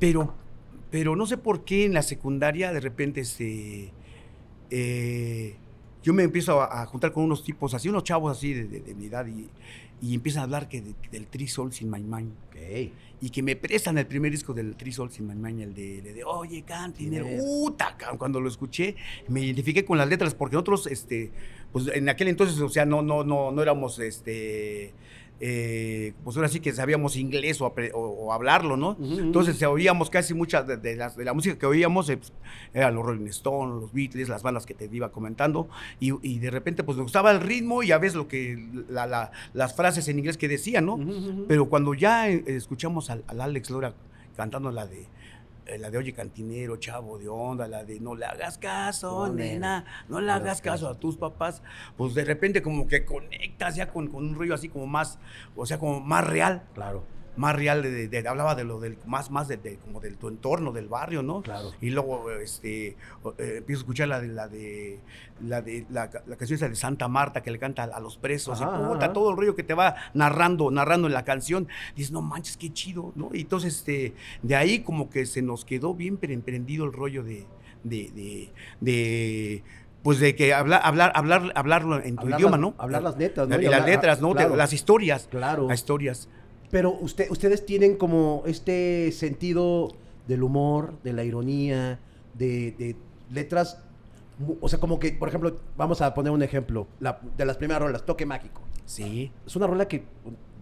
pero, 0.00 0.34
pero 0.90 1.14
no 1.14 1.24
sé 1.26 1.38
por 1.38 1.64
qué 1.64 1.84
en 1.84 1.94
la 1.94 2.02
secundaria 2.02 2.72
de 2.72 2.80
repente, 2.80 3.20
este, 3.20 3.92
eh, 4.70 5.54
yo 6.02 6.12
me 6.14 6.22
empiezo 6.22 6.60
a, 6.60 6.82
a 6.82 6.86
juntar 6.86 7.12
con 7.12 7.24
unos 7.24 7.42
tipos 7.44 7.74
así, 7.74 7.88
unos 7.88 8.04
chavos 8.04 8.36
así 8.36 8.54
de, 8.54 8.64
de- 8.64 8.80
de 8.80 8.94
mi 8.94 9.06
edad 9.06 9.26
y, 9.26 9.48
y 10.00 10.14
empiezan 10.14 10.40
a 10.40 10.44
hablar 10.44 10.68
que 10.68 10.80
de- 10.80 10.94
del 11.10 11.26
Three 11.26 11.48
Souls 11.48 11.80
in 11.82 11.90
My 11.90 12.00
Mind 12.00 12.32
y 13.20 13.30
que 13.30 13.42
me 13.42 13.56
prestan 13.56 13.98
el 13.98 14.06
primer 14.06 14.30
disco 14.30 14.54
del 14.54 14.76
Three 14.76 14.92
Souls 14.92 15.18
in 15.18 15.26
My 15.26 15.34
Mind, 15.34 15.60
el 15.60 15.74
de, 15.74 15.98
el 15.98 16.14
de 16.14 16.24
Oye, 16.24 16.62
Cantinero, 16.62 17.26
puta, 17.38 17.96
cuando 18.16 18.40
lo 18.40 18.48
escuché, 18.48 18.94
me 19.28 19.40
identifiqué 19.40 19.84
con 19.84 19.98
las 19.98 20.08
letras, 20.08 20.34
porque 20.34 20.54
nosotros, 20.54 20.86
este, 20.86 21.32
pues 21.72 21.88
en 21.88 22.08
aquel 22.08 22.28
entonces, 22.28 22.60
o 22.60 22.68
sea, 22.68 22.84
no, 22.86 23.02
no, 23.02 23.24
no, 23.24 23.50
no 23.50 23.60
éramos, 23.62 23.98
este, 23.98 24.92
eh, 25.40 26.14
pues 26.24 26.36
ahora 26.36 26.48
sí 26.48 26.60
que 26.60 26.72
sabíamos 26.72 27.16
inglés 27.16 27.60
o, 27.60 27.66
apre- 27.72 27.92
o- 27.94 27.98
o 28.00 28.32
hablarlo, 28.32 28.76
¿no? 28.76 28.90
Ujú, 28.90 29.04
ujú. 29.04 29.18
Entonces 29.20 29.62
oíamos 29.62 30.10
casi 30.10 30.34
muchas 30.34 30.66
de, 30.66 30.76
de 30.76 30.96
las- 30.96 31.16
de 31.16 31.24
la 31.24 31.32
música 31.32 31.56
que 31.58 31.66
oíamos, 31.66 32.08
eh, 32.10 32.16
pues, 32.16 32.32
eran 32.74 32.94
los 32.94 33.04
Rolling 33.06 33.26
Stones, 33.28 33.80
los 33.82 33.92
Beatles, 33.92 34.28
las 34.28 34.42
bandas 34.42 34.66
que 34.66 34.74
te 34.74 34.88
iba 34.92 35.12
comentando, 35.12 35.68
y, 36.00 36.12
y 36.28 36.38
de 36.40 36.50
repente 36.50 36.82
pues 36.82 36.96
nos 36.96 37.04
gustaba 37.04 37.30
el 37.30 37.40
ritmo 37.40 37.82
y 37.82 37.92
a 37.92 37.98
veces 37.98 38.16
lo 38.16 38.26
que, 38.28 38.68
la- 38.88 39.06
la- 39.06 39.30
las 39.54 39.74
frases 39.76 40.08
en 40.08 40.18
inglés 40.18 40.36
que 40.36 40.48
decían, 40.48 40.86
¿no? 40.86 40.98
Pero 41.46 41.68
cuando 41.68 41.94
ya 41.94 42.28
eh, 42.28 42.42
escuchamos 42.48 43.10
al, 43.10 43.22
al 43.28 43.40
Alex 43.40 43.70
Lora 43.70 43.94
cantando 44.36 44.70
la 44.70 44.86
de 44.86 45.06
la 45.76 45.90
de 45.90 45.98
Oye 45.98 46.12
Cantinero, 46.14 46.76
Chavo 46.76 47.18
de 47.18 47.28
Onda, 47.28 47.68
la 47.68 47.84
de 47.84 48.00
No 48.00 48.14
le 48.14 48.24
hagas 48.24 48.56
caso, 48.56 49.26
No, 49.26 49.34
nena, 49.34 49.84
no 50.08 50.20
le 50.20 50.32
hagas 50.32 50.62
caso 50.62 50.88
a 50.88 50.94
tus 50.94 51.16
papás, 51.16 51.62
pues 51.96 52.14
de 52.14 52.24
repente 52.24 52.62
como 52.62 52.86
que 52.86 53.04
conectas 53.04 53.76
ya 53.76 53.88
con, 53.88 54.08
con 54.08 54.24
un 54.24 54.34
rollo 54.34 54.54
así 54.54 54.68
como 54.68 54.86
más, 54.86 55.18
o 55.54 55.66
sea, 55.66 55.78
como 55.78 56.00
más 56.00 56.26
real, 56.26 56.62
Claro, 56.74 57.04
más 57.38 57.56
real, 57.56 57.82
de, 57.82 57.90
de- 57.90 58.08
de- 58.08 58.28
hablaba 58.28 58.54
de 58.54 58.64
lo 58.64 58.78
del, 58.80 58.98
más, 59.06 59.30
más 59.30 59.48
de, 59.48 59.56
de- 59.56 59.76
como 59.78 60.00
del 60.00 60.16
tu 60.18 60.28
entorno, 60.28 60.72
del 60.72 60.88
barrio, 60.88 61.22
¿no? 61.22 61.40
claro. 61.42 61.70
Y 61.80 61.90
luego 61.90 62.30
este, 62.32 62.88
eh, 62.88 62.96
empiezo 63.58 63.80
a 63.80 63.82
escuchar 63.82 64.08
la 64.08 64.20
de 64.20 64.28
la 64.28 64.48
de 64.48 65.00
la 65.40 65.62
de 65.62 65.86
la, 65.88 66.10
la 66.26 66.36
canción 66.36 66.56
esa 66.56 66.68
de 66.68 66.74
Santa 66.74 67.06
Marta 67.08 67.42
que 67.42 67.50
le 67.50 67.58
canta 67.58 67.84
a, 67.84 67.96
a 67.96 68.00
los 68.00 68.18
presos, 68.18 68.60
y 68.60 68.64
Ajá, 68.64 68.76
puta, 68.88 69.04
ajá. 69.06 69.12
todo 69.12 69.30
el 69.30 69.36
rollo 69.36 69.54
que 69.54 69.62
te 69.62 69.72
va 69.74 69.94
narrando, 70.14 70.70
narrando 70.70 71.06
en 71.06 71.14
la 71.14 71.24
canción. 71.24 71.68
Dices, 71.96 72.10
no 72.12 72.20
manches, 72.22 72.56
qué 72.56 72.72
chido, 72.72 73.12
¿no? 73.14 73.30
Y 73.32 73.42
entonces 73.42 73.76
este, 73.76 74.14
de 74.42 74.56
ahí 74.56 74.80
como 74.80 75.08
que 75.08 75.24
se 75.24 75.40
nos 75.40 75.64
quedó 75.64 75.94
bien 75.94 76.16
pre- 76.16 76.34
emprendido 76.34 76.84
el 76.84 76.92
rollo 76.92 77.22
de, 77.22 77.46
de, 77.84 78.10
de, 78.14 78.50
de, 78.80 79.62
pues 80.02 80.18
de 80.20 80.34
que 80.34 80.54
hablar, 80.54 80.80
hablar, 80.84 81.12
hablar, 81.14 81.52
hablarlo 81.54 82.02
en 82.02 82.16
tu 82.16 82.22
Hablar 82.22 82.40
idioma, 82.40 82.56
las- 82.56 82.60
¿no? 82.60 82.74
hablar 82.78 83.02
las 83.02 83.16
netas, 83.16 83.48
¿no? 83.48 83.60
Y 83.60 83.64
Y 83.66 83.68
las 83.68 83.84
letras, 83.86 84.20
¿no? 84.20 84.34
De- 84.34 84.48
las 84.56 84.72
historias. 84.72 85.28
Claro. 85.30 85.68
Las 85.68 85.78
historias. 85.80 86.28
Pero 86.70 86.92
usted, 87.00 87.30
ustedes 87.30 87.64
tienen 87.64 87.96
como 87.96 88.42
este 88.46 89.10
sentido 89.12 89.88
del 90.26 90.42
humor, 90.42 90.94
de 91.02 91.12
la 91.14 91.24
ironía, 91.24 91.98
de, 92.34 92.72
de 92.72 92.96
letras, 93.32 93.78
o 94.60 94.68
sea, 94.68 94.78
como 94.78 94.98
que, 95.00 95.12
por 95.12 95.28
ejemplo, 95.28 95.56
vamos 95.76 96.00
a 96.02 96.12
poner 96.14 96.30
un 96.32 96.42
ejemplo, 96.42 96.86
la- 97.00 97.20
de 97.36 97.44
las 97.46 97.56
primeras 97.56 97.82
rolas, 97.82 98.04
Toque 98.04 98.26
Mágico. 98.26 98.60
Sí. 98.84 99.32
Es 99.46 99.56
una 99.56 99.66
rola 99.66 99.88
que 99.88 100.04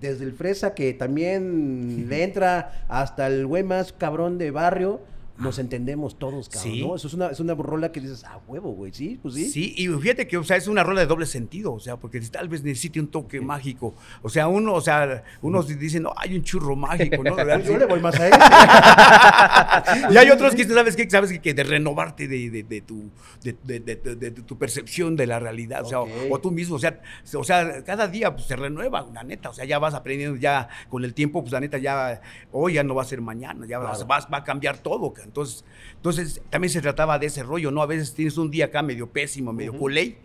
desde 0.01 0.25
el 0.25 0.33
fresa 0.33 0.75
que 0.75 0.93
también 0.95 2.09
le 2.09 2.23
entra 2.23 2.85
hasta 2.89 3.27
el 3.29 3.47
güey 3.47 3.63
más 3.65 3.93
cabrón 3.93 4.39
de 4.39 4.51
barrio, 4.51 5.01
nos 5.39 5.59
entendemos 5.59 6.19
todos, 6.19 6.49
cabrón, 6.49 6.73
Sí. 6.73 6.81
¿no? 6.87 6.97
Eso 6.97 7.09
es 7.09 7.15
una, 7.15 7.27
es 7.29 7.41
una 7.41 7.55
rola 7.55 7.93
que 7.93 8.01
dices, 8.01 8.25
ah, 8.25 8.39
huevo, 8.47 8.73
güey, 8.73 8.93
sí, 8.93 9.19
pues 9.23 9.35
sí. 9.35 9.51
Sí, 9.51 9.75
y 9.77 9.89
fíjate 9.89 10.27
que, 10.27 10.37
o 10.39 10.45
sea, 10.45 10.57
es 10.57 10.67
una 10.69 10.83
rola 10.83 11.01
de 11.01 11.07
doble 11.07 11.27
sentido, 11.27 11.73
o 11.75 11.81
sea, 11.81 11.97
porque 11.97 12.21
tal 12.23 12.49
vez 12.49 12.63
necesite 12.63 13.01
un 13.01 13.09
toque 13.09 13.41
mágico. 13.41 13.95
O 14.23 14.29
sea, 14.29 14.49
uno, 14.49 14.75
o 14.75 14.81
sea, 14.81 15.23
unos 15.43 15.69
dicen, 15.79 16.03
no, 16.05 16.13
hay 16.17 16.35
un 16.37 16.43
churro 16.43 16.75
mágico, 16.77 17.23
¿no? 17.23 17.37
Yo 17.65 17.77
le 17.79 17.87
voy 17.87 18.01
más 18.01 18.19
a 18.19 18.29
ese. 18.29 18.39
y 20.15 20.17
hay 20.17 20.31
otros 20.31 20.55
que 20.55 20.65
sabes 20.65 20.97
que 20.97 21.09
sabes 21.11 21.31
que, 21.33 21.41
que 21.41 21.55
de 21.55 21.65
renovarte 21.65 22.29
de, 22.29 22.51
de- 22.51 22.63
de 22.63 22.81
tu 22.81 23.11
de, 23.43 23.53
de- 23.81 24.31
tu 24.31 24.59
percepción 24.59 25.17
de 25.17 25.27
la 25.27 25.39
realidad, 25.39 25.83
o 25.83 25.89
sea, 25.89 26.01
o, 26.01 26.09
o 26.31 26.41
tú 26.41 26.51
mismo, 26.51 26.77
o 26.77 26.79
sea, 26.79 27.01
o 27.35 27.45
sea, 27.45 27.85
cada 27.85 28.09
día 28.09 28.35
pues, 28.35 28.47
se 28.47 28.57
renueva, 28.57 29.07
la 29.13 29.23
neta, 29.23 29.51
o 29.51 29.55
sea, 29.55 29.65
ya 29.65 29.79
vas 29.79 29.95
aprendiendo 29.95 30.37
ya 30.37 30.69
con 30.89 31.05
el 31.05 31.15
tiempo, 31.15 31.43
pues 31.43 31.53
la 31.53 31.61
neta 31.61 31.79
ya 31.79 32.21
hoy 32.53 32.75
ya 32.75 32.83
no 32.83 32.95
va 32.95 33.03
a 33.03 33.05
ser 33.07 33.21
mañana, 33.21 33.67
ya 33.67 33.79
vas- 33.79 33.99
Claro. 33.99 34.07
vas- 34.07 34.29
va 34.33 34.39
a 34.39 34.45
cambiar 34.45 34.79
todo, 34.79 35.13
ca. 35.13 35.23
entonces, 35.27 35.65
entonces 35.97 36.41
también 36.51 36.71
se 36.73 36.81
trataba 36.81 37.19
de 37.19 37.27
ese 37.27 37.43
rollo, 37.43 37.71
¿no? 37.71 37.83
A 37.83 37.87
veces 37.87 38.15
tienes 38.15 38.39
un 38.39 38.51
día 38.51 38.67
acá 38.67 38.83
medio 38.83 39.09
pésimo, 39.11 39.53
medio 39.53 39.77
culé. 39.77 40.19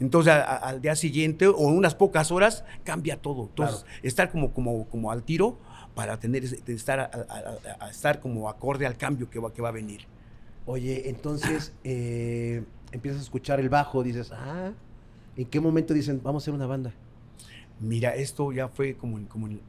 Entonces 0.00 0.32
a- 0.32 0.42
a- 0.42 0.56
al 0.70 0.80
día 0.80 0.96
siguiente 0.96 1.46
o 1.46 1.68
en 1.68 1.76
unas 1.76 1.94
pocas 1.94 2.30
horas 2.32 2.64
cambia 2.84 3.16
todo. 3.20 3.44
Entonces 3.44 3.82
Claro. 3.82 3.98
estar 4.02 4.30
como, 4.32 4.52
como, 4.52 4.86
como 4.88 5.10
al 5.12 5.22
tiro 5.22 5.58
para 5.94 6.18
tener 6.18 6.42
estar 6.44 7.00
a 7.80 7.90
estar 7.90 8.20
como 8.20 8.48
acorde 8.48 8.86
al 8.86 8.96
cambio 8.96 9.28
que 9.28 9.38
va, 9.38 9.52
que 9.52 9.60
va 9.60 9.68
a 9.68 9.72
venir. 9.72 10.00
Oye, 10.66 11.08
entonces 11.10 11.72
eh, 11.84 12.62
empiezas 12.92 13.20
a 13.20 13.24
escuchar 13.24 13.60
el 13.60 13.68
bajo, 13.68 14.02
dices, 14.02 14.30
ah, 14.32 14.72
¿en 15.36 15.44
qué 15.46 15.60
momento 15.60 15.92
dicen, 15.92 16.20
vamos 16.22 16.42
a 16.42 16.44
hacer 16.44 16.54
una 16.54 16.66
banda? 16.66 16.92
Mira, 17.80 18.14
esto 18.14 18.52
ya 18.52 18.68
fue 18.68 18.94
como, 18.94 19.18
en- 19.18 19.26
como 19.26 19.48
en- 19.48 19.60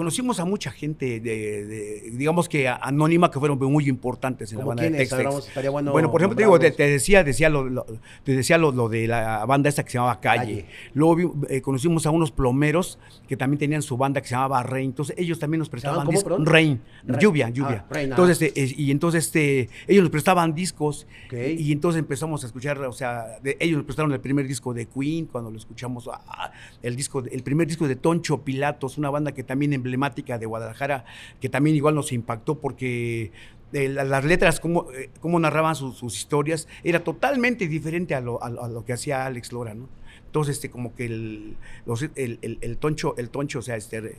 conocimos 0.00 0.40
a 0.40 0.46
mucha 0.46 0.70
gente 0.70 1.20
de, 1.20 1.66
de- 1.66 2.10
digamos 2.12 2.48
que 2.48 2.66
anónima 2.68 3.30
que 3.30 3.38
fueron 3.38 3.58
muy 3.58 3.86
importantes 3.86 4.50
en 4.50 4.56
la 4.56 4.64
¿Cómo 4.64 4.74
banda 4.74 4.84
de 4.96 5.02
estaría 5.02 5.68
bueno 5.68 5.92
Bueno, 5.92 6.10
por 6.10 6.22
ejemplo, 6.22 6.36
te 6.38 6.42
digo, 6.44 6.58
te, 6.58 6.70
decía, 6.70 7.22
decía 7.22 7.50
lo, 7.50 7.64
lo- 7.68 7.84
te 8.24 8.34
decía 8.34 8.56
lo, 8.56 8.72
lo 8.72 8.88
de 8.88 9.06
la 9.06 9.44
banda 9.44 9.68
esta 9.68 9.84
que 9.84 9.90
se 9.90 9.98
llamaba 9.98 10.18
Calle. 10.18 10.40
Calle. 10.62 10.66
Luego 10.94 11.34
eh, 11.50 11.60
conocimos 11.60 12.06
a 12.06 12.10
unos 12.10 12.30
plomeros 12.30 12.98
que 13.28 13.36
también 13.36 13.58
tenían 13.58 13.82
su 13.82 13.98
banda 13.98 14.22
que 14.22 14.28
se 14.28 14.36
llamaba 14.36 14.62
Rain. 14.62 14.86
Entonces 14.86 15.14
ellos 15.18 15.38
también 15.38 15.58
nos 15.58 15.68
prestaban 15.68 16.08
discos. 16.08 16.42
Rain, 16.48 16.80
Rain. 17.04 17.20
lluvia, 17.20 17.46
Ah, 17.48 17.50
lluvia. 17.50 17.84
Rain, 17.90 18.10
ah. 18.10 18.14
entonces, 18.14 18.40
eh, 18.40 18.52
eh, 18.56 18.74
y 18.74 18.90
entonces 18.92 19.26
este, 19.26 19.68
ellos 19.86 20.02
nos 20.02 20.10
prestaban 20.10 20.54
discos. 20.54 21.06
Y 21.30 21.72
entonces 21.72 21.98
empezamos 21.98 22.42
a 22.42 22.46
escuchar, 22.46 22.78
o 22.80 22.92
sea, 22.94 23.38
de- 23.42 23.58
ellos 23.60 23.76
nos 23.76 23.84
prestaron 23.84 24.10
el 24.12 24.20
primer 24.20 24.48
disco 24.48 24.72
de 24.72 24.86
Queen, 24.86 25.26
cuando 25.26 25.50
lo 25.50 25.58
escuchamos, 25.58 26.08
ah, 26.10 26.52
el, 26.82 26.96
disco, 26.96 27.22
el 27.30 27.42
primer 27.42 27.66
disco 27.66 27.86
de 27.86 27.96
Toncho 27.96 28.38
Pilatos, 28.42 28.96
una 28.96 29.10
banda 29.10 29.32
que 29.32 29.42
también 29.44 29.74
emblemática 29.74 29.89
de 30.38 30.46
Guadalajara, 30.46 31.04
que 31.40 31.48
también 31.48 31.76
igual 31.76 31.94
nos 31.94 32.12
impactó 32.12 32.58
porque 32.60 33.32
eh, 33.72 33.88
la- 33.88 34.04
las 34.04 34.24
letras, 34.24 34.58
cómo, 34.60 34.86
eh, 34.92 35.10
cómo 35.20 35.38
narraban 35.38 35.76
sus, 35.76 35.96
sus 35.96 36.16
historias, 36.16 36.66
era 36.82 37.04
totalmente 37.04 37.68
diferente 37.68 38.14
a 38.14 38.20
lo, 38.20 38.42
a 38.42 38.46
a 38.48 38.68
lo 38.68 38.84
que 38.84 38.92
hacía 38.92 39.24
Alex 39.26 39.52
Lora, 39.52 39.74
¿no? 39.74 39.88
Entonces, 40.26 40.56
este, 40.56 40.70
como 40.70 40.94
que 40.94 41.06
el, 41.06 41.56
los- 41.86 42.02
el, 42.02 42.38
el- 42.42 42.58
el 42.60 42.78
toncho, 42.78 43.14
el 43.16 43.30
toncho, 43.30 43.60
o 43.60 43.62
sea, 43.62 43.76
este, 43.76 44.16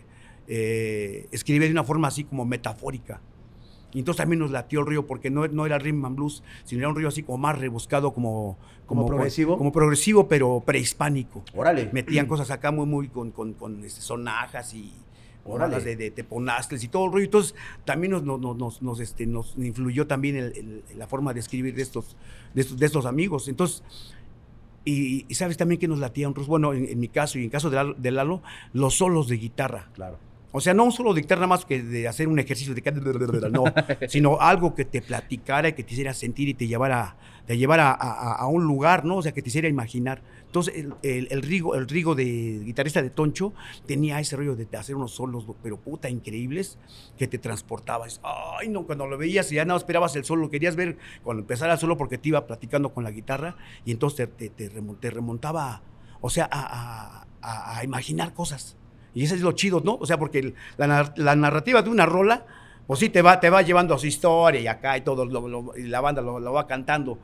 eh, 0.47 1.27
escribe 1.31 1.65
de 1.65 1.71
una 1.71 1.83
forma 1.83 2.07
así 2.07 2.23
como 2.23 2.45
metafórica. 2.45 3.21
Y 3.93 3.99
entonces 3.99 4.19
también 4.19 4.39
nos 4.39 4.51
latió 4.51 4.79
el 4.79 4.85
río 4.87 5.05
porque 5.05 5.29
no, 5.29 5.45
no 5.49 5.65
era 5.65 5.77
rhythm 5.77 6.05
and 6.05 6.15
blues, 6.15 6.43
sino 6.63 6.79
era 6.79 6.89
un 6.89 6.95
río 6.95 7.09
así 7.09 7.23
como 7.23 7.37
más 7.37 7.59
rebuscado, 7.59 8.13
como... 8.13 8.57
¿Como 8.85 9.05
progresivo? 9.05 9.57
Como 9.57 9.71
progresivo, 9.71 10.27
pero 10.27 10.61
prehispánico. 10.65 11.43
Órale. 11.55 11.89
Metían 11.91 12.25
cosas 12.27 12.51
acá 12.51 12.71
muy, 12.71 12.85
muy 12.85 13.07
con, 13.09 13.31
con, 13.31 13.53
con, 13.53 13.83
este, 13.83 14.01
sonajas 14.01 14.73
y 14.73 14.93
Balas 15.45 15.83
de, 15.83 15.95
de 15.95 16.12
teponaztles 16.12 16.83
y 16.83 16.88
todo 16.88 17.05
el 17.05 17.12
rollo. 17.13 17.25
Entonces 17.25 17.55
también 17.86 18.12
nos, 18.12 18.24
nos, 18.24 18.39
nos, 18.57 18.81
nos, 18.81 19.00
este, 19.00 19.25
nos 19.25 19.55
influyó 19.57 20.07
también 20.07 20.36
el- 20.36 20.57
el- 20.57 20.83
la 20.98 21.07
forma 21.07 21.33
de 21.33 21.39
escribir 21.39 21.75
de 21.75 21.81
estos, 21.81 22.15
de 22.53 22.62
estos, 22.62 22.77
de 22.79 22.86
estos 22.86 23.05
amigos. 23.05 23.48
Entonces... 23.48 23.83
Y, 24.83 25.25
y 25.29 25.36
sabes 25.36 25.57
también 25.57 25.79
que 25.79 25.88
nos 25.88 26.00
latía 26.00 26.27
un 26.27 26.33
bueno, 26.48 26.74
en, 26.74 26.86
en 26.88 27.00
mi 27.00 27.07
caso 27.07 27.38
y 27.38 27.43
en 27.43 27.51
caso 27.51 27.69
de 27.69 27.75
Lalo, 27.75 27.93
de 27.93 28.10
Lalo, 28.10 28.41
los 28.74 28.95
solos 28.95 29.27
de 29.27 29.38
guitarra. 29.38 29.89
Claro. 29.93 30.17
O 30.53 30.60
sea, 30.60 30.74
no 30.74 30.91
solo 30.91 31.13
dictar 31.13 31.38
nada 31.38 31.48
más 31.48 31.65
que 31.65 31.81
de 31.81 32.08
hacer 32.08 32.27
un 32.27 32.39
ejercicio 32.39 32.74
de 32.74 32.81
no, 33.51 33.63
sino 34.08 34.39
algo 34.41 34.75
que 34.75 34.86
te 34.86 35.01
platicara 35.01 35.67
que 35.74 35.84
te 35.84 35.93
hiciera 35.93 36.13
sentir 36.13 36.50
y 36.50 36.53
te 36.53 36.67
llevara, 36.67 37.15
te 37.46 37.58
llevara 37.58 37.91
a, 37.91 38.46
un 38.48 38.65
lugar, 38.65 39.05
¿no? 39.05 39.17
O 39.17 39.22
sea, 39.22 39.31
que 39.31 39.41
te 39.41 39.50
hiciera 39.50 39.70
imaginar. 39.70 40.22
Entonces, 40.46 40.74
el, 41.03 41.41
Rigo, 41.41 41.75
el 41.75 41.88
Rigo 41.88 42.13
de 42.15 42.62
guitarrista 42.65 43.01
de 43.01 43.10
Toncho 43.10 43.53
tenía 43.88 44.20
ese 44.20 44.36
rollo 44.36 44.58
de 44.58 44.67
hacer 44.77 44.96
unos 44.98 45.12
solos, 45.12 45.46
pero 45.63 45.77
puta, 45.77 46.10
increíbles, 46.10 46.77
que 47.17 47.27
te 47.27 47.38
transportabas. 47.38 48.20
Ay, 48.24 48.67
no, 48.67 48.86
cuando 48.86 49.08
lo 49.08 49.17
veías 49.17 49.50
y 49.53 49.55
ya 49.55 49.63
no 49.63 49.77
esperabas 49.77 50.13
el 50.17 50.25
solo, 50.25 50.50
querías 50.50 50.75
ver 50.75 50.98
cuando 51.24 51.41
empezara 51.41 51.74
el 51.74 51.79
solo 51.79 51.96
porque 51.96 52.17
te 52.17 52.27
iba 52.27 52.46
platicando 52.46 52.93
con 52.93 53.05
la 53.05 53.12
guitarra 53.12 53.55
y 53.86 53.91
entonces 53.91 54.27
te, 54.36 54.50
te- 54.50 54.67
te 54.70 54.75
remon- 54.81 55.00
te 55.00 55.10
remontaba, 55.10 55.81
o 56.20 56.29
sea, 56.29 56.50
a 56.51 57.84
imaginar 57.86 58.34
cosas. 58.34 58.75
Y 59.13 59.23
eso 59.25 59.35
es 59.35 59.41
lo 59.41 59.51
chido, 59.53 59.81
¿no? 59.83 59.95
O 59.99 60.05
sea, 60.05 60.17
porque 60.17 60.53
la, 60.77 61.11
la 61.15 61.35
narrativa 61.35 61.81
de 61.81 61.89
una 61.89 62.05
rola, 62.05 62.45
pues 62.87 62.99
sí, 62.99 63.09
te 63.09 63.21
va, 63.21 63.39
te 63.39 63.49
va 63.49 63.61
llevando 63.61 63.93
a 63.93 63.99
su 63.99 64.07
historia 64.07 64.59
y 64.61 64.67
acá 64.67 64.97
y 64.97 65.01
todo, 65.01 65.25
lo- 65.25 65.47
lo- 65.47 65.77
y 65.77 65.83
la 65.83 66.01
banda 66.01 66.21
lo, 66.21 66.39
lo 66.39 66.53
va 66.53 66.67
cantando. 66.67 67.17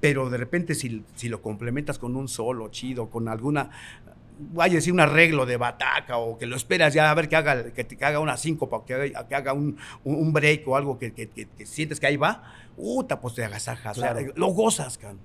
Pero 0.00 0.30
de 0.30 0.36
repente, 0.38 0.74
si, 0.74 1.02
si 1.14 1.28
lo 1.28 1.42
complementas 1.42 1.98
con 1.98 2.16
un 2.16 2.28
solo 2.28 2.68
chido, 2.68 3.10
con 3.10 3.28
alguna, 3.28 3.70
vaya 4.52 4.72
a 4.72 4.76
decir, 4.76 4.92
un 4.92 5.00
arreglo 5.00 5.44
de 5.46 5.56
bataca 5.58 6.16
o 6.18 6.38
que 6.38 6.46
lo 6.46 6.56
esperas 6.56 6.94
ya 6.94 7.10
a 7.10 7.14
ver 7.14 7.28
que 7.28 7.36
haga, 7.36 7.70
que, 7.72 7.84
te- 7.84 7.96
que 7.96 8.04
haga 8.04 8.18
una 8.20 8.36
síncopa, 8.38 8.84
que 8.86 8.94
haga, 8.94 9.28
que 9.28 9.34
haga 9.34 9.52
un, 9.52 9.76
un- 10.04 10.32
break 10.32 10.66
o 10.68 10.76
algo 10.76 10.98
que, 10.98 11.12
que- 11.12 11.28
sientes 11.66 12.00
que 12.00 12.06
ahí 12.06 12.16
va, 12.16 12.42
puta, 12.76 13.20
pues 13.20 13.34
te 13.34 13.44
agasajas. 13.44 13.98
o 13.98 14.00
sea, 14.00 14.12
Claro. 14.14 14.32
lo 14.36 14.46
gozas, 14.48 14.96
can. 14.96 15.18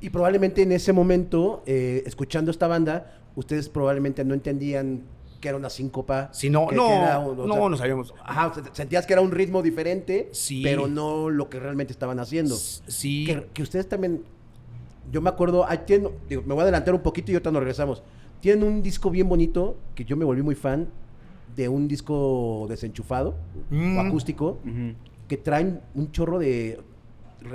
Y 0.00 0.10
probablemente 0.10 0.62
en 0.62 0.72
ese 0.72 0.92
momento, 0.92 1.62
eh, 1.66 2.02
escuchando 2.06 2.50
esta 2.50 2.66
banda, 2.68 3.20
ustedes 3.34 3.68
probablemente 3.68 4.24
no 4.24 4.34
entendían 4.34 5.02
que 5.40 5.48
era 5.48 5.56
una 5.56 5.70
síncopa. 5.70 6.28
Si 6.32 6.50
no, 6.50 6.66
que- 6.68 6.76
no, 6.76 6.86
que 6.88 6.94
era 6.94 7.18
un- 7.18 7.40
o 7.40 7.46
no, 7.46 7.54
sea, 7.54 7.68
no 7.70 7.76
sabíamos. 7.76 8.14
Ajá, 8.24 8.52
sentías 8.72 9.06
que 9.06 9.12
era 9.14 9.22
un 9.22 9.30
ritmo 9.30 9.62
diferente, 9.62 10.28
Sí. 10.32 10.62
pero 10.62 10.86
no 10.86 11.30
lo 11.30 11.48
que 11.48 11.58
realmente 11.58 11.92
estaban 11.92 12.18
haciendo. 12.20 12.54
Sí. 12.56 13.24
Que, 13.26 13.46
que 13.54 13.62
ustedes 13.62 13.88
también, 13.88 14.22
yo 15.10 15.20
me 15.22 15.30
acuerdo, 15.30 15.66
tienen- 15.86 16.10
digo, 16.28 16.42
me 16.42 16.54
voy 16.54 16.60
a 16.60 16.62
adelantar 16.64 16.94
un 16.94 17.00
poquito 17.02 17.30
y 17.32 17.34
ahorita 17.34 17.50
nos 17.50 17.60
regresamos. 17.60 18.02
Tienen 18.40 18.64
un 18.66 18.82
disco 18.82 19.10
bien 19.10 19.28
bonito, 19.28 19.76
que 19.94 20.04
yo 20.04 20.16
me 20.16 20.24
volví 20.24 20.42
muy 20.42 20.54
fan, 20.54 20.88
de 21.56 21.68
un 21.68 21.88
disco 21.88 22.66
desenchufado, 22.68 23.34
Mm. 23.70 23.96
o 23.98 24.00
acústico, 24.02 24.58
que 25.26 25.36
traen 25.36 25.80
un 25.94 26.10
chorro 26.12 26.38
de, 26.38 26.80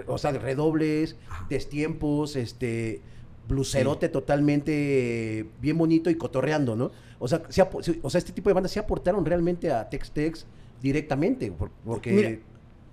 o 0.07 0.17
sea, 0.17 0.31
de 0.31 0.39
redobles, 0.39 1.15
destiempos, 1.49 2.35
este, 2.35 3.01
blucerote 3.47 4.09
totalmente 4.09 5.45
bien 5.61 5.77
bonito 5.77 6.09
y 6.09 6.15
cotorreando, 6.15 6.75
¿no? 6.75 6.91
O 7.19 7.27
sea, 7.27 7.43
se 7.49 7.61
o 7.61 8.09
sea, 8.09 8.19
este 8.19 8.33
tipo 8.33 8.49
de 8.49 8.53
bandas 8.53 8.71
se 8.71 8.79
aportaron 8.79 9.25
realmente 9.25 9.71
a 9.71 9.89
Tex-Tex 9.89 10.45
directamente, 10.81 11.51
por- 11.51 11.71
porque... 11.83 12.11
Mira, 12.11 12.37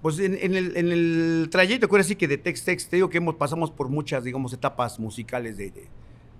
Pues 0.01 0.19
en, 0.19 0.37
en 0.41 0.55
el, 0.57 0.77
en 0.77 0.91
el 0.91 1.49
trayecto, 1.51 1.89
quiero 1.89 2.03
decir 2.03 2.17
que 2.17 2.27
de 2.27 2.37
Tex 2.37 2.65
Tex, 2.65 2.89
te 2.89 2.97
digo 2.97 3.09
que 3.09 3.19
hemos, 3.19 3.37
pasamos 3.37 3.71
por 3.71 3.89
muchas, 3.89 4.25
digamos, 4.25 4.53
etapas 4.53 4.99
musicales 4.99 5.57
de, 5.57 5.71
de- 5.71 5.87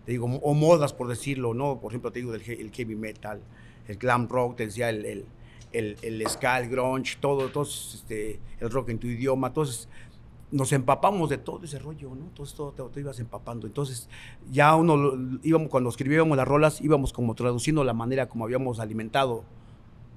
te 0.05 0.13
digo, 0.13 0.27
o 0.27 0.55
modas, 0.55 0.93
por 0.93 1.07
decirlo, 1.09 1.55
¿no? 1.55 1.81
Por 1.81 1.93
ejemplo, 1.93 2.11
te 2.11 2.19
digo, 2.19 2.33
del 2.33 2.43
el 2.43 2.71
heavy 2.73 2.97
metal, 2.97 3.41
el 3.87 3.97
glam 3.99 4.29
rock, 4.29 4.57
te 4.57 4.67
decía, 4.67 4.91
el, 4.91 5.05
el, 5.05 5.25
el, 5.73 5.97
el 6.03 6.27
ska, 6.29 6.59
el 6.59 6.69
grunge, 6.71 7.17
todo, 7.21 7.51
todos, 7.51 7.95
este, 7.95 8.41
el 8.59 8.69
rock 8.69 8.89
en 8.91 8.99
tu 8.99 9.07
idioma, 9.07 9.47
entonces 9.49 9.89
nos 10.53 10.73
empapamos 10.73 11.31
de 11.31 11.39
todo 11.39 11.65
ese 11.65 11.79
rollo, 11.81 12.15
¿no? 12.15 12.27
Todo 12.35 12.73
te, 12.73 12.83
te 12.95 13.01
ibas 13.01 13.19
empapando. 13.21 13.67
Entonces 13.67 14.09
ya 14.51 14.77
uno, 14.77 15.39
íbamos, 15.43 15.69
cuando 15.71 15.91
escribíamos 15.91 16.37
las 16.37 16.47
rolas, 16.47 16.81
íbamos 16.81 17.13
como 17.13 17.35
traduciendo 17.35 17.85
la 17.85 17.95
manera 17.95 18.29
como 18.29 18.45
habíamos 18.45 18.79
alimentado 18.81 19.45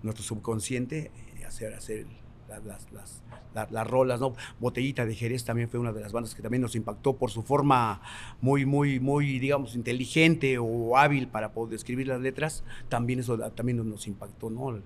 nuestro 0.04 0.24
subconsciente, 0.24 1.12
eh, 1.40 1.46
hacer, 1.46 1.74
hacer 1.74 2.06
las, 2.50 2.64
las, 2.66 2.92
las, 2.92 3.24
la- 3.54 3.68
las 3.72 3.88
rolas, 3.88 4.20
¿no? 4.20 4.34
Botellita 4.60 5.06
de 5.06 5.16
Jerez 5.16 5.46
también 5.46 5.70
fue 5.70 5.80
una 5.80 5.94
de 5.94 6.02
las 6.02 6.12
bandas 6.12 6.36
que 6.36 6.42
también 6.44 6.62
nos 6.62 6.76
impactó 6.76 7.14
por 7.18 7.32
su 7.32 7.42
forma 7.42 8.02
muy, 8.42 8.66
muy, 8.66 9.00
muy, 9.00 9.40
digamos, 9.40 9.76
inteligente 9.76 10.58
o 10.60 10.98
hábil 10.98 11.28
para 11.28 11.54
poder 11.54 11.76
escribir 11.76 12.08
las 12.08 12.22
letras. 12.22 12.64
También 12.90 13.20
eso 13.20 13.38
también 13.52 13.78
nos 13.90 14.08
impactó, 14.08 14.50
¿no? 14.50 14.80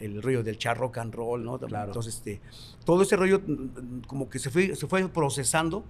El, 0.00 0.16
el 0.16 0.22
rollo 0.22 0.42
del 0.42 0.58
char 0.58 0.76
rock 0.78 0.98
and 0.98 1.14
roll, 1.14 1.44
¿no? 1.44 1.58
Claro. 1.58 1.86
Entonces, 1.90 2.16
este, 2.16 2.40
todo 2.84 3.02
ese 3.02 3.16
rollo 3.16 3.40
mm, 3.46 4.00
como 4.06 4.28
que 4.28 4.38
se 4.38 4.50
fue, 4.50 4.74
se 4.74 4.86
fue 4.86 5.08
procesando 5.08 5.84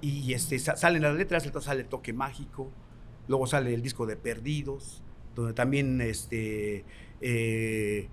y 0.00 0.32
este, 0.32 0.58
sa- 0.58 0.76
salen 0.76 1.02
las 1.02 1.14
letras, 1.16 1.44
entonces 1.46 1.66
sale 1.66 1.84
Toque 1.84 2.12
Mágico, 2.12 2.70
luego 3.28 3.46
sale 3.46 3.72
el 3.74 3.82
disco 3.82 4.06
de 4.06 4.16
Perdidos, 4.16 5.02
donde 5.34 5.52
también 5.54 6.00
este, 6.00 6.84
eh, 7.20 8.08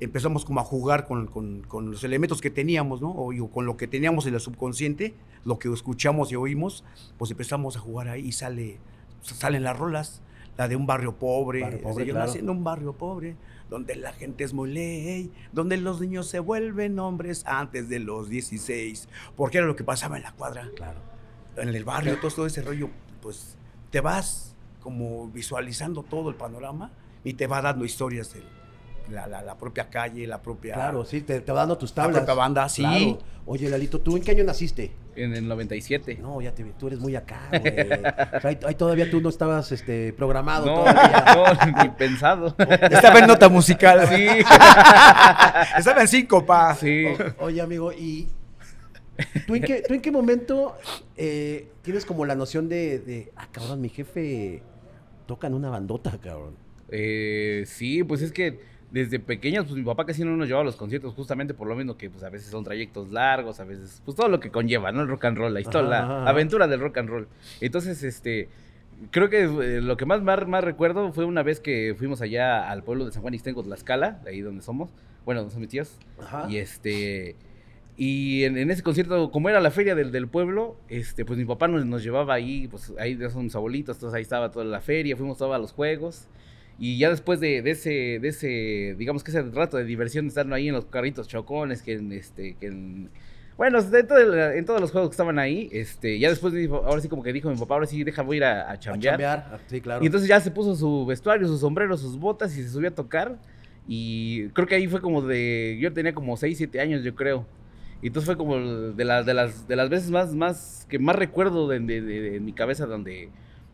empezamos 0.00 0.44
como 0.44 0.60
a 0.60 0.64
jugar 0.64 1.06
con, 1.06 1.26
con- 1.26 1.62
con 1.62 1.90
los 1.90 2.04
elementos 2.04 2.40
que 2.40 2.50
teníamos, 2.50 3.00
¿no? 3.00 3.10
O, 3.10 3.50
con 3.50 3.64
lo 3.64 3.76
que 3.76 3.86
teníamos 3.86 4.26
en 4.26 4.34
el 4.34 4.40
subconsciente, 4.40 5.14
lo 5.44 5.58
que 5.58 5.72
escuchamos 5.72 6.32
y 6.32 6.36
oímos, 6.36 6.84
pues 7.16 7.30
empezamos 7.30 7.76
a 7.76 7.80
jugar 7.80 8.08
ahí 8.08 8.26
y 8.26 8.32
sale, 8.32 8.78
salen 9.22 9.62
las 9.62 9.78
rolas, 9.78 10.20
la 10.58 10.68
de 10.68 10.76
un 10.76 10.86
barrio 10.86 11.14
pobre, 11.16 11.60
Barrio 11.62 11.80
pobre, 11.80 12.06
yo 12.06 12.12
claro. 12.14 12.26
nací 12.26 12.38
en 12.40 12.50
un 12.50 12.64
barrio 12.64 12.92
pobre, 12.92 13.36
donde 13.70 13.96
la 13.96 14.12
gente 14.12 14.44
es 14.44 14.52
muy 14.52 14.72
ley, 14.72 15.32
donde 15.52 15.76
los 15.76 16.00
niños 16.00 16.28
se 16.28 16.38
vuelven 16.38 16.98
hombres 16.98 17.42
antes 17.46 17.88
de 17.88 17.98
los 17.98 18.28
16, 18.28 19.08
porque 19.36 19.58
era 19.58 19.66
lo 19.66 19.76
que 19.76 19.84
pasaba 19.84 20.16
en 20.16 20.22
la 20.22 20.32
cuadra 20.32 20.70
Claro. 20.76 21.00
en 21.56 21.68
el 21.70 21.84
barrio, 21.84 22.18
todo, 22.20 22.30
todo 22.30 22.46
ese 22.46 22.62
rollo, 22.62 22.90
pues 23.22 23.56
te 23.90 24.00
vas 24.00 24.54
como 24.80 25.28
visualizando 25.28 26.02
todo 26.04 26.30
el 26.30 26.36
panorama 26.36 26.92
y 27.24 27.34
te 27.34 27.46
va 27.48 27.60
dando 27.60 27.84
historias 27.84 28.32
de 28.32 28.40
la, 29.10 29.26
la- 29.26 29.42
la 29.42 29.56
propia 29.56 29.88
calle, 29.88 30.26
la 30.26 30.42
propia... 30.42 30.74
Claro, 30.74 31.04
sí, 31.04 31.20
te, 31.22 31.40
te 31.40 31.52
va 31.52 31.60
dando 31.60 31.78
tus 31.78 31.90
La 31.90 32.02
tablas. 32.04 32.18
propia 32.20 32.34
banda, 32.34 32.68
sí. 32.68 32.82
Claro. 32.82 33.18
Oye, 33.48 33.68
Lalito, 33.68 34.00
¿tú 34.00 34.16
en 34.16 34.22
qué 34.24 34.32
año 34.32 34.42
naciste? 34.44 34.90
En 35.14 35.32
el 35.34 35.46
97. 35.46 36.18
No, 36.20 36.40
ya 36.42 36.52
te 36.52 36.62
vi, 36.64 36.72
tú 36.72 36.88
eres 36.88 36.98
muy 36.98 37.14
acá, 37.16 37.42
güey. 37.50 37.62
O 37.62 38.40
sea, 38.40 38.50
ahí, 38.50 38.58
ahí 38.66 38.74
todavía 38.74 39.08
tú 39.10 39.20
no 39.20 39.28
estabas 39.28 39.70
este, 39.72 40.12
programado 40.12 40.66
No, 40.66 40.74
todavía. 40.84 41.24
no, 41.74 41.82
ni 41.82 41.88
pensado. 41.90 42.54
Estaba 42.90 43.18
en 43.20 43.26
nota 43.28 43.48
musical. 43.48 44.06
Sí. 44.08 44.26
Estaba 45.78 46.02
en 46.02 46.08
síncopa. 46.08 46.74
Sí. 46.74 47.04
O- 47.38 47.44
oye, 47.46 47.60
amigo, 47.60 47.92
¿y 47.92 48.28
tú 49.46 49.54
en 49.54 49.62
qué, 49.62 49.82
tú 49.86 49.94
en 49.94 50.00
qué 50.02 50.10
momento 50.10 50.76
eh, 51.16 51.68
tienes 51.82 52.04
como 52.04 52.24
la 52.26 52.34
noción 52.34 52.68
de, 52.68 52.98
de, 52.98 53.32
ah, 53.36 53.48
cabrón, 53.52 53.80
mi 53.80 53.88
jefe 53.88 54.62
toca 55.26 55.46
en 55.46 55.54
una 55.54 55.70
bandota, 55.70 56.18
cabrón? 56.22 56.56
Eh, 56.90 57.64
sí, 57.66 58.02
pues 58.04 58.22
es 58.22 58.32
que 58.32 58.60
desde 58.96 59.18
pequeños, 59.18 59.66
pues 59.66 59.76
mi 59.76 59.84
papá 59.84 60.06
casi 60.06 60.24
no 60.24 60.34
nos 60.38 60.46
llevaba 60.46 60.62
a 60.62 60.64
los 60.64 60.76
conciertos, 60.76 61.12
justamente 61.12 61.52
por 61.52 61.68
lo 61.68 61.76
mismo 61.76 61.98
que 61.98 62.08
pues 62.08 62.24
a 62.24 62.30
veces 62.30 62.48
son 62.48 62.64
trayectos 62.64 63.12
largos, 63.12 63.60
a 63.60 63.64
veces, 63.64 64.00
pues 64.06 64.16
todo 64.16 64.28
lo 64.28 64.40
que 64.40 64.50
conlleva, 64.50 64.90
¿no? 64.90 65.02
El 65.02 65.08
rock 65.08 65.26
and 65.26 65.36
roll, 65.36 65.52
la 65.52 65.60
historia, 65.60 65.88
la 65.90 66.24
aventura 66.26 66.66
del 66.66 66.80
rock 66.80 66.96
and 66.96 67.10
roll. 67.10 67.28
Entonces, 67.60 68.02
este, 68.02 68.48
creo 69.10 69.28
que 69.28 69.42
eh, 69.42 69.80
lo 69.82 69.98
que 69.98 70.06
más, 70.06 70.22
más, 70.22 70.48
más 70.48 70.64
recuerdo 70.64 71.12
fue 71.12 71.26
una 71.26 71.42
vez 71.42 71.60
que 71.60 71.94
fuimos 71.98 72.22
allá 72.22 72.70
al 72.70 72.84
pueblo 72.84 73.04
de 73.04 73.12
San 73.12 73.20
Juan 73.20 73.34
Ixtenco, 73.34 73.62
Tlaxcala, 73.62 74.12
de 74.24 74.30
ahí 74.30 74.40
donde 74.40 74.62
somos, 74.62 74.88
bueno, 75.26 75.42
donde 75.42 75.52
son 75.52 75.60
mis 75.60 75.70
tíos, 75.70 75.98
Ajá. 76.18 76.46
y 76.48 76.56
este... 76.56 77.36
Y 77.98 78.44
en, 78.44 78.56
en 78.58 78.70
ese 78.70 78.82
concierto, 78.82 79.30
como 79.30 79.48
era 79.48 79.60
la 79.60 79.70
feria 79.70 79.94
del, 79.94 80.10
del 80.12 80.28
pueblo, 80.28 80.76
este, 80.88 81.24
pues 81.24 81.38
mi 81.38 81.44
papá 81.44 81.66
nos, 81.66 81.84
nos 81.86 82.02
llevaba 82.02 82.34
ahí, 82.34 82.68
pues 82.68 82.92
ahí 82.98 83.18
son 83.30 83.44
mis 83.44 83.54
abuelitos, 83.54 83.96
entonces 83.96 84.14
ahí 84.16 84.22
estaba 84.22 84.50
toda 84.50 84.66
la 84.66 84.80
feria, 84.80 85.16
fuimos 85.16 85.36
todos 85.38 85.54
a 85.54 85.58
los 85.58 85.72
juegos. 85.72 86.28
Y 86.78 86.98
ya 86.98 87.08
después 87.10 87.40
de, 87.40 87.62
de 87.62 87.70
ese, 87.70 88.18
de 88.20 88.28
ese, 88.28 88.94
digamos 88.98 89.24
que 89.24 89.30
ese 89.30 89.42
rato 89.42 89.76
de 89.78 89.84
diversión, 89.84 90.26
estando 90.26 90.54
ahí 90.54 90.68
en 90.68 90.74
los 90.74 90.84
carritos 90.86 91.26
chocones, 91.26 91.80
que 91.82 91.94
en, 91.94 92.12
este, 92.12 92.54
que 92.60 92.66
en, 92.66 93.08
bueno, 93.56 93.82
de 93.82 94.02
todo 94.02 94.52
en 94.52 94.64
todos 94.66 94.80
los 94.82 94.90
juegos 94.92 95.08
que 95.08 95.14
estaban 95.14 95.38
ahí, 95.38 95.70
este, 95.72 96.18
ya 96.18 96.28
después, 96.28 96.52
dijo- 96.52 96.84
ahora 96.84 97.00
sí 97.00 97.08
como 97.08 97.22
que 97.22 97.32
dijo 97.32 97.48
mi 97.50 97.56
papá, 97.56 97.74
ahora 97.74 97.86
sí, 97.86 98.04
deja, 98.04 98.20
voy 98.20 98.36
a 98.36 98.38
ir 98.38 98.44
a, 98.44 98.62
a 98.68 98.72
A 98.72 98.78
chambear. 98.78 99.14
chambear, 99.14 99.48
ah, 99.52 99.58
sí, 99.68 99.80
claro. 99.80 100.02
Y 100.02 100.06
entonces 100.06 100.28
ya 100.28 100.38
se 100.40 100.50
puso 100.50 100.76
su 100.76 101.06
vestuario, 101.06 101.48
su 101.48 101.56
sombrero, 101.56 101.96
sus 101.96 102.18
botas 102.18 102.54
y 102.58 102.62
se 102.62 102.68
subió 102.68 102.88
a 102.90 102.94
tocar. 102.94 103.38
Y 103.88 104.48
creo 104.48 104.66
que 104.66 104.74
ahí 104.74 104.86
fue 104.88 105.00
como 105.00 105.22
de. 105.22 105.78
Yo 105.80 105.92
tenía 105.92 106.12
como 106.12 106.36
6, 106.36 106.58
7 106.58 106.80
años, 106.80 107.02
yo 107.04 107.14
creo. 107.14 107.46
Y 108.02 108.08
entonces 108.08 108.26
fue 108.26 108.36
como 108.36 108.58
de 108.58 109.04
las, 109.06 109.24
de 109.24 109.32
las, 109.32 109.66
de 109.66 109.76
las 109.76 109.88
veces 109.88 110.10
más, 110.10 110.34
más 110.34 110.86
que 110.90 110.98
más 110.98 111.16
recuerdo 111.16 111.68
de, 111.68 111.80
de- 111.80 112.02
de- 112.02 112.30
de 112.32 112.40
mi 112.40 112.52
cabeza 112.52 112.84
donde, 112.84 113.30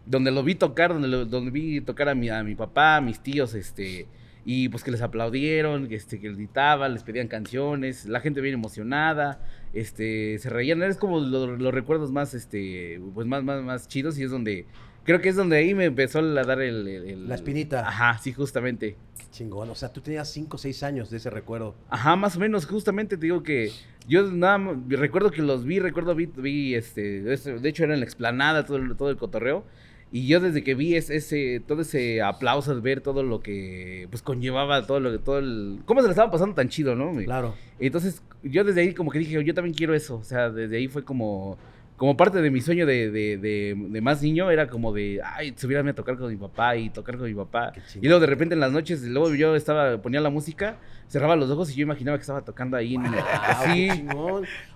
donde 0.07 0.31
lo 0.31 0.43
vi 0.43 0.55
tocar, 0.55 0.93
donde, 0.93 1.09
lo- 1.09 1.25
donde 1.27 1.51
vi 1.51 1.81
tocar 1.81 2.09
a 2.09 2.15
mi, 2.15 2.29
a 2.29 2.43
mi 2.43 2.55
papá, 2.55 2.97
a 2.97 3.01
mis 3.01 3.21
tíos, 3.23 3.55
este. 3.55 4.07
Y 4.45 4.69
pues 4.71 4.83
que 4.83 4.91
les 4.91 5.03
aplaudieron, 5.03 5.87
que, 5.87 5.95
este, 5.95 6.19
que 6.19 6.33
gritaban, 6.33 6.93
les 6.95 7.05
pedían 7.05 7.29
canciones, 7.29 8.07
la 8.07 8.19
gente 8.21 8.41
bien 8.41 8.55
emocionada, 8.55 9.41
este, 9.73 10.39
se 10.41 10.51
reían, 10.51 10.83
es 10.83 10.97
como 10.97 11.21
lo- 11.21 11.57
los 11.57 11.73
recuerdos 11.73 12.11
más, 12.11 12.35
este, 12.35 13.01
pues 13.15 13.27
más, 13.27 13.45
más, 13.45 13.63
más 13.63 13.87
chidos 13.87 14.19
y 14.19 14.25
es 14.25 14.31
donde, 14.33 14.67
creo 15.05 15.21
que 15.21 15.29
es 15.29 15.37
donde 15.37 15.57
ahí 15.59 15.75
me 15.75 15.85
empezó 15.85 16.19
a 16.19 16.23
dar 16.45 16.61
el... 16.61 16.89
el- 16.89 17.05
el- 17.09 17.29
La 17.29 17.37
espinita. 17.37 17.87
Ajá, 17.87 18.19
sí, 18.19 18.33
justamente. 18.33 18.97
Chingón, 19.31 19.71
o 19.71 19.75
sea, 19.77 19.91
tú 19.93 20.01
tenías 20.01 20.29
5 20.31 20.57
o 20.57 20.59
6 20.59 20.83
años 20.83 21.09
de 21.09 21.17
ese 21.19 21.31
recuerdo. 21.31 21.75
Ajá, 21.89 22.17
más 22.17 22.37
o 22.37 22.41
menos, 22.41 22.67
justamente 22.67 23.17
te 23.17 23.23
digo 23.27 23.43
que 23.45 23.71
yo 24.09 24.31
nada 24.31 24.59
más, 24.59 24.77
recuerdo 24.89 25.31
que 25.31 25.41
los 25.41 25.65
vi, 25.65 25.79
recuerdo 25.79 26.15
vi, 26.17 26.27
vi 26.27 26.75
este, 26.75 27.21
de 27.23 27.69
hecho 27.69 27.85
era 27.85 27.95
en 27.95 28.01
la 28.01 28.05
explanada 28.07 28.67
todo 28.67 28.79
todo 28.97 29.09
el 29.11 29.17
cotorreo, 29.17 29.65
y 30.13 30.27
yo 30.27 30.39
desde 30.41 30.63
que 30.63 30.75
vi 30.75 30.95
es- 30.95 31.09
ese, 31.11 31.61
todo 31.67 31.81
ese 31.83 32.21
aplauso, 32.23 32.81
ver 32.83 33.01
todo 33.01 33.23
lo 33.23 33.41
que, 33.41 34.07
pues 34.11 34.23
conllevaba 34.23 34.87
todo 34.87 35.01
lo 35.01 35.11
que, 35.11 35.19
todo 35.19 35.39
el, 35.39 35.81
cómo 35.87 36.01
se 36.03 36.07
le 36.09 36.13
estaba 36.13 36.31
pasando 36.31 36.55
tan 36.55 36.69
chido, 36.69 36.95
¿no? 36.95 37.13
Claro. 37.25 37.55
Entonces, 37.81 38.23
yo 38.43 38.63
desde 38.63 38.83
ahí 38.83 38.93
como 38.95 39.11
que 39.11 39.19
dije, 39.19 39.43
yo 39.43 39.55
también 39.55 39.75
quiero 39.75 39.95
eso. 39.95 40.17
O 40.17 40.25
sea, 40.25 40.51
desde 40.51 40.77
ahí 40.77 40.87
fue 40.89 41.03
como, 41.05 41.57
como 41.97 42.17
parte 42.17 42.43
de 42.43 42.51
mi 42.51 42.61
sueño 42.61 42.85
de, 42.85 43.11
de, 43.11 43.39
de, 43.39 43.75
de 43.79 44.01
más 44.01 44.23
niño, 44.23 44.51
era 44.51 44.67
como 44.69 44.93
de, 44.93 45.21
ay, 45.25 45.55
subirme 45.57 45.91
a 45.91 45.95
tocar 45.95 46.17
con 46.19 46.29
mi 46.31 46.37
papá 46.37 46.77
y 46.77 46.91
tocar 46.91 47.17
con 47.17 47.27
mi 47.27 47.35
papá. 47.35 47.73
Y 48.01 48.05
luego 48.07 48.21
de 48.21 48.27
repente 48.27 48.55
en 48.55 48.61
las 48.61 48.73
noches, 48.73 49.03
luego 49.03 49.35
yo 49.35 49.57
estaba, 49.57 50.03
ponía 50.03 50.21
la 50.21 50.31
música, 50.31 50.77
cerraba 51.09 51.37
los 51.37 51.49
ojos 51.51 51.71
y 51.71 51.77
yo 51.77 51.83
imaginaba 51.85 52.19
que 52.19 52.23
estaba 52.23 52.43
tocando 52.45 52.77
ahí. 52.77 52.97
en- 52.97 53.07
Ah, 53.07 53.63
sí. 53.73 53.89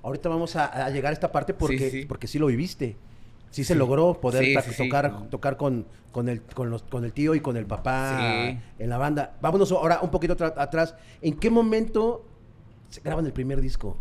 Ahorita 0.03 0.29
vamos 0.29 0.57
a, 0.57 0.87
a 0.87 0.91
llegar 0.91 1.11
a 1.11 1.15
esta 1.15 1.31
parte 1.33 1.53
porque 1.55 1.79
Sí, 1.79 1.91
sí, 1.91 2.01
sí. 2.03 2.07
porque 2.07 2.27
sí 2.27 2.39
lo 2.39 2.47
viviste. 2.47 2.97
Sí, 3.51 3.65
se 3.65 3.75
logró 3.75 4.21
poder 4.21 4.45
Sí, 4.45 4.73
sí. 4.73 4.85
tocar, 4.85 5.29
tocar 5.31 5.57
con, 5.57 5.87
con, 6.13 6.29
el, 6.29 6.43
con, 6.43 6.69
los, 6.71 6.83
con 6.83 7.05
el 7.05 7.13
tío 7.13 7.35
y 7.35 7.41
con 7.41 7.57
el 7.57 7.67
papá 7.67 8.49
en 8.79 8.89
la 8.91 8.99
banda. 8.99 9.37
Vámonos 9.41 9.73
ahora 9.73 10.01
un 10.03 10.11
poquito 10.11 10.37
atrás. 10.45 10.95
¿En 11.23 11.39
qué 11.39 11.51
momento 11.51 12.25
se 12.91 13.01
graban 13.01 13.25
el 13.27 13.33
primer 13.33 13.61
disco? 13.61 13.97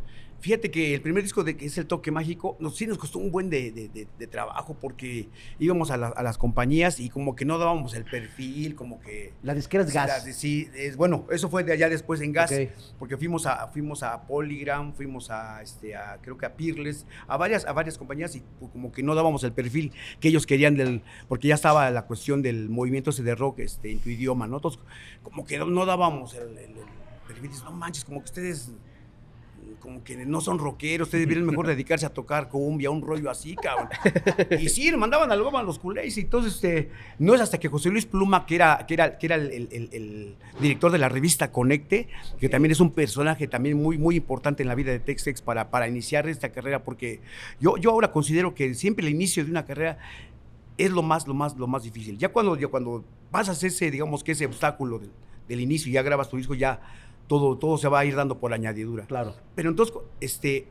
Fíjate 0.45 0.69
que 0.69 0.93
el 0.93 1.01
primer 1.01 1.23
disco 1.23 1.43
de 1.43 1.57
que 1.57 1.65
es 1.65 1.75
el 1.79 1.87
toque 1.87 2.11
mágico, 2.11 2.55
nos, 2.59 2.75
sí 2.77 2.85
nos 2.85 2.99
costó 2.99 3.17
un 3.17 3.31
buen 3.31 3.49
de, 3.49 3.71
de- 3.71 3.89
de- 3.89 4.07
de 4.19 4.27
trabajo 4.27 4.77
porque 4.79 5.27
íbamos 5.57 5.89
a, 5.89 5.97
la- 5.97 6.09
a 6.09 6.21
las 6.21 6.37
compañías 6.37 6.99
y 6.99 7.09
como 7.09 7.35
que 7.35 7.45
no 7.45 7.57
dábamos 7.57 7.95
el 7.95 8.05
perfil, 8.05 8.75
como 8.75 9.01
que... 9.01 9.33
La 9.41 9.55
disquera 9.55 9.83
es 9.83 9.91
La- 9.95 10.05
gas. 10.05 10.23
sí, 10.35 10.69
es, 10.75 10.97
bueno, 10.97 11.25
eso 11.31 11.49
fue 11.49 11.63
de 11.63 11.73
allá 11.73 11.89
después 11.89 12.21
en 12.21 12.31
gas, 12.31 12.51
porque 12.99 13.17
fuimos 13.17 13.47
a, 13.47 13.69
fuimos 13.69 14.03
a 14.03 14.21
Polygram, 14.27 14.93
fuimos 14.93 15.31
a, 15.31 15.63
este, 15.63 15.95
a, 15.95 16.19
creo 16.21 16.37
que 16.37 16.45
a 16.45 16.55
Peerless, 16.55 17.07
a 17.27 17.37
varias, 17.37 17.65
a 17.65 17.73
varias 17.73 17.97
compañías 17.97 18.35
y 18.35 18.43
pues, 18.59 18.71
como 18.71 18.91
que 18.91 19.01
no 19.01 19.15
dábamos 19.15 19.43
el 19.45 19.51
perfil 19.51 19.93
que 20.19 20.27
ellos 20.27 20.45
querían 20.45 20.75
del, 20.75 21.01
porque 21.27 21.47
ya 21.47 21.55
estaba 21.55 21.89
la 21.89 22.05
cuestión 22.05 22.43
del 22.43 22.69
movimiento 22.69 23.09
ese 23.09 23.23
de 23.23 23.33
rock 23.33 23.61
este, 23.61 23.91
en 23.91 23.97
tu 23.97 24.09
idioma, 24.11 24.45
¿no? 24.45 24.57
Entonces, 24.57 24.79
como 25.23 25.43
que 25.43 25.57
no, 25.57 25.65
no 25.65 25.87
dábamos 25.87 26.35
el, 26.35 26.49
el- 26.55 26.57
el 26.77 27.33
perfil, 27.33 27.49
dices, 27.49 27.63
no 27.63 27.71
manches, 27.71 28.05
como 28.05 28.19
que 28.19 28.25
ustedes 28.25 28.69
como 29.79 30.03
que 30.03 30.15
no 30.25 30.41
son 30.41 30.59
rockeros, 30.59 31.07
ustedes 31.07 31.27
vienen 31.27 31.45
mejor 31.45 31.67
dedicarse 31.67 32.05
a 32.05 32.09
tocar 32.09 32.49
cumbia, 32.49 32.89
un 32.89 33.01
rollo 33.01 33.29
así, 33.29 33.55
cabrón. 33.55 33.89
Y 34.59 34.69
sí, 34.69 34.91
mandaban 34.95 35.31
al 35.31 35.41
goma 35.43 35.59
a 35.59 35.63
los 35.63 35.79
culés. 35.79 36.17
Y 36.17 36.21
entonces, 36.21 36.55
este, 36.55 36.89
no 37.19 37.33
es 37.35 37.41
hasta 37.41 37.59
que 37.59 37.67
José 37.67 37.89
Luis 37.89 38.05
Pluma, 38.05 38.45
que 38.45 38.55
era, 38.55 38.85
que 38.87 38.93
era, 38.93 39.17
que 39.17 39.25
era 39.27 39.35
el, 39.35 39.51
el- 39.51 39.69
el- 39.71 39.89
el 39.91 40.35
director 40.59 40.91
de 40.91 40.97
la 40.97 41.09
revista 41.09 41.51
Conecte, 41.51 42.07
que 42.39 42.49
también 42.49 42.71
es 42.71 42.79
un 42.79 42.91
personaje 42.91 43.47
también 43.47 43.77
muy, 43.81 43.97
muy 43.97 44.15
importante 44.15 44.63
en 44.63 44.69
la 44.69 44.75
vida 44.75 44.91
de 44.91 44.99
Textex 44.99 45.41
para, 45.41 45.69
para 45.69 45.87
iniciar 45.87 46.27
esta 46.27 46.49
carrera, 46.49 46.83
porque 46.83 47.19
yo, 47.59 47.77
yo 47.77 47.91
ahora 47.91 48.11
considero 48.11 48.53
que 48.55 48.73
siempre 48.73 49.05
el 49.07 49.13
inicio 49.13 49.43
de 49.45 49.51
una 49.51 49.65
carrera 49.65 49.97
es 50.77 50.91
lo 50.91 51.01
más, 51.03 51.27
lo 51.27 51.33
más, 51.33 51.55
lo 51.57 51.67
más 51.67 51.83
difícil. 51.83 52.17
Ya 52.17 52.29
cuando, 52.29 52.57
ya 52.57 52.67
cuando 52.67 53.03
pasas 53.31 53.63
ese, 53.63 53.91
digamos 53.91 54.23
que 54.23 54.33
ese 54.33 54.45
obstáculo 54.45 54.99
del, 54.99 55.11
del 55.47 55.61
inicio 55.61 55.89
y 55.89 55.93
ya 55.93 56.01
grabas 56.01 56.29
tu 56.29 56.37
disco, 56.37 56.53
ya 56.53 56.81
todo, 57.27 57.57
todo 57.57 57.77
se 57.77 57.87
va 57.87 57.99
a 57.99 58.05
ir 58.05 58.15
dando 58.15 58.37
por 58.37 58.53
añadidura. 58.53 59.05
Claro. 59.05 59.33
Pero 59.55 59.69
entonces, 59.69 59.95
este, 60.21 60.67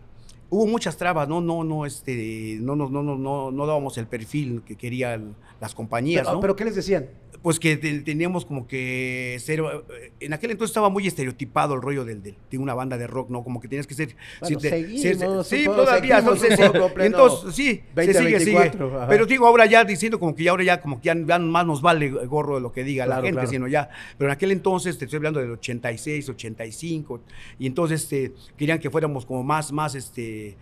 hubo 0.50 0.66
muchas 0.66 0.96
trabas, 0.96 1.28
no, 1.28 1.40
no, 1.40 1.64
no, 1.64 1.86
este, 1.86 2.58
no, 2.60 2.76
no, 2.76 2.88
no, 2.88 3.02
no, 3.02 3.16
no, 3.16 3.50
no 3.50 3.66
dábamos 3.66 3.98
el 3.98 4.06
perfil 4.06 4.62
que 4.64 4.76
querían 4.76 5.34
las 5.60 5.74
compañías, 5.74 6.22
Pero, 6.24 6.34
¿no? 6.34 6.40
pero 6.40 6.56
¿qué 6.56 6.64
les 6.64 6.74
decían? 6.74 7.08
Pues 7.44 7.60
que 7.60 7.76
te- 7.76 8.00
teníamos 8.00 8.46
como 8.46 8.66
que 8.66 9.36
ser, 9.38 9.60
en 10.18 10.32
aquel 10.32 10.50
entonces 10.52 10.70
estaba 10.70 10.88
muy 10.88 11.06
estereotipado 11.06 11.74
el 11.74 11.82
rollo 11.82 12.02
del, 12.06 12.22
del- 12.22 12.36
de 12.50 12.56
una 12.56 12.72
banda 12.72 12.96
de 12.96 13.06
rock, 13.06 13.28
¿no? 13.28 13.44
Como 13.44 13.60
que 13.60 13.68
tenías 13.68 13.86
que 13.86 13.92
ser... 13.94 14.16
Bueno, 14.40 14.58
te- 14.58 14.70
seguimos 14.70 15.46
sí, 15.46 15.58
un 15.60 15.64
poco, 15.66 15.84
todavía, 15.84 16.18
entonces, 16.20 16.56
sí, 16.56 16.62
entonces, 17.00 17.54
sí, 17.54 17.64
se 17.74 17.82
20, 17.94 18.14
sigue, 18.14 18.30
24, 18.38 18.86
sigue. 18.88 18.96
ajá. 18.98 19.08
Pero 19.08 19.26
digo, 19.26 19.46
ahora 19.46 19.66
ya 19.66 19.84
diciendo 19.84 20.18
como 20.18 20.34
que 20.34 20.42
ya 20.44 20.52
ahora 20.52 20.64
ya 20.64 20.80
como 20.80 21.02
que 21.02 21.04
ya, 21.06 21.14
ya 21.16 21.38
más 21.38 21.66
nos 21.66 21.82
vale 21.82 22.08
gorro 22.08 22.54
de 22.54 22.62
lo 22.62 22.72
que 22.72 22.82
diga 22.82 23.04
Claro, 23.04 23.20
la 23.20 23.26
gente, 23.26 23.34
claro. 23.42 23.50
sino 23.50 23.68
ya, 23.68 23.90
pero 24.16 24.30
en 24.30 24.32
aquel 24.34 24.50
entonces, 24.50 24.96
te 24.96 25.04
estoy 25.04 25.18
hablando 25.18 25.38
del 25.40 25.50
86, 25.50 26.26
85, 26.30 27.20
y 27.58 27.66
entonces 27.66 28.04
este, 28.04 28.32
querían 28.56 28.78
que 28.78 28.88
fuéramos 28.88 29.26
como 29.26 29.42
más, 29.44 29.70
más, 29.70 29.94
este, 29.94 30.56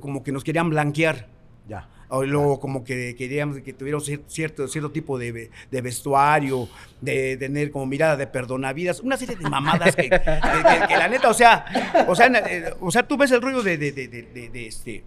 como 0.00 0.22
que 0.22 0.30
nos 0.30 0.44
querían 0.44 0.68
blanquear. 0.68 1.26
Ya. 1.66 1.88
Luego 2.10 2.58
como 2.58 2.84
que 2.84 3.14
queríamos 3.16 3.58
que 3.58 3.74
cier- 4.04 4.22
cierto, 4.26 4.66
cierto 4.68 4.90
tipo 4.90 5.18
de, 5.18 5.50
de 5.70 5.80
vestuario, 5.82 6.68
de, 7.00 7.36
tener 7.36 7.70
como 7.70 7.86
mirada 7.86 8.16
de 8.16 8.26
perdonavidas, 8.26 9.00
una 9.00 9.16
serie 9.16 9.36
de 9.36 9.48
mamadas 9.48 9.94
que, 9.94 10.08
la 10.08 11.08
neta, 11.08 11.28
o 11.28 11.34
sea, 11.34 12.04
o 12.08 12.14
sea, 12.16 12.26
eh, 12.28 12.72
o 12.80 12.90
sea, 12.90 13.06
tú 13.06 13.16
ves 13.16 13.30
el 13.30 13.42
rollo 13.42 13.62
de, 13.62 13.76
de- 13.78 14.66
este... 14.66 15.04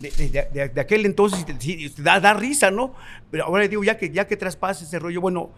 De, 0.00 0.10
de- 0.10 0.68
de- 0.68 0.80
aquel 0.80 1.06
entonces 1.06 1.46
y 1.64 1.88
da, 2.02 2.18
da 2.18 2.34
risa, 2.34 2.72
¿no? 2.72 2.92
Pero 3.30 3.44
ahora 3.44 3.68
digo, 3.68 3.84
ya 3.84 3.96
que, 3.96 4.10
ya 4.10 4.26
que 4.26 4.36
traspasa 4.36 4.84
ese 4.84 4.98
rollo, 4.98 5.20
bueno, 5.20 5.52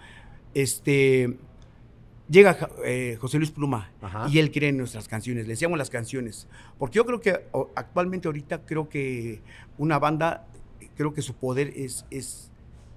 este, 0.53 1.35
llega 2.29 2.71
eh, 2.85 3.17
José 3.21 3.39
Luis 3.39 3.51
Pluma 3.51 3.91
Ajá. 4.01 4.27
y 4.31 4.39
él 4.39 4.51
cree 4.51 4.71
en 4.71 4.79
nuestras 4.79 5.09
canciones, 5.09 5.45
le 5.47 5.53
decíamos 5.53 5.79
las 5.79 5.91
canciones. 5.91 6.49
Porque 6.79 6.97
yo 6.97 7.05
creo 7.05 7.21
que 7.21 7.41
actualmente 7.75 8.29
ahorita 8.29 8.65
creo 8.65 8.89
que 8.89 9.43
una 9.79 9.99
banda, 9.99 10.47
creo 10.97 11.13
que 11.15 11.23
su 11.23 11.35
poder 11.35 11.73
es, 11.77 12.07
es 12.11 12.51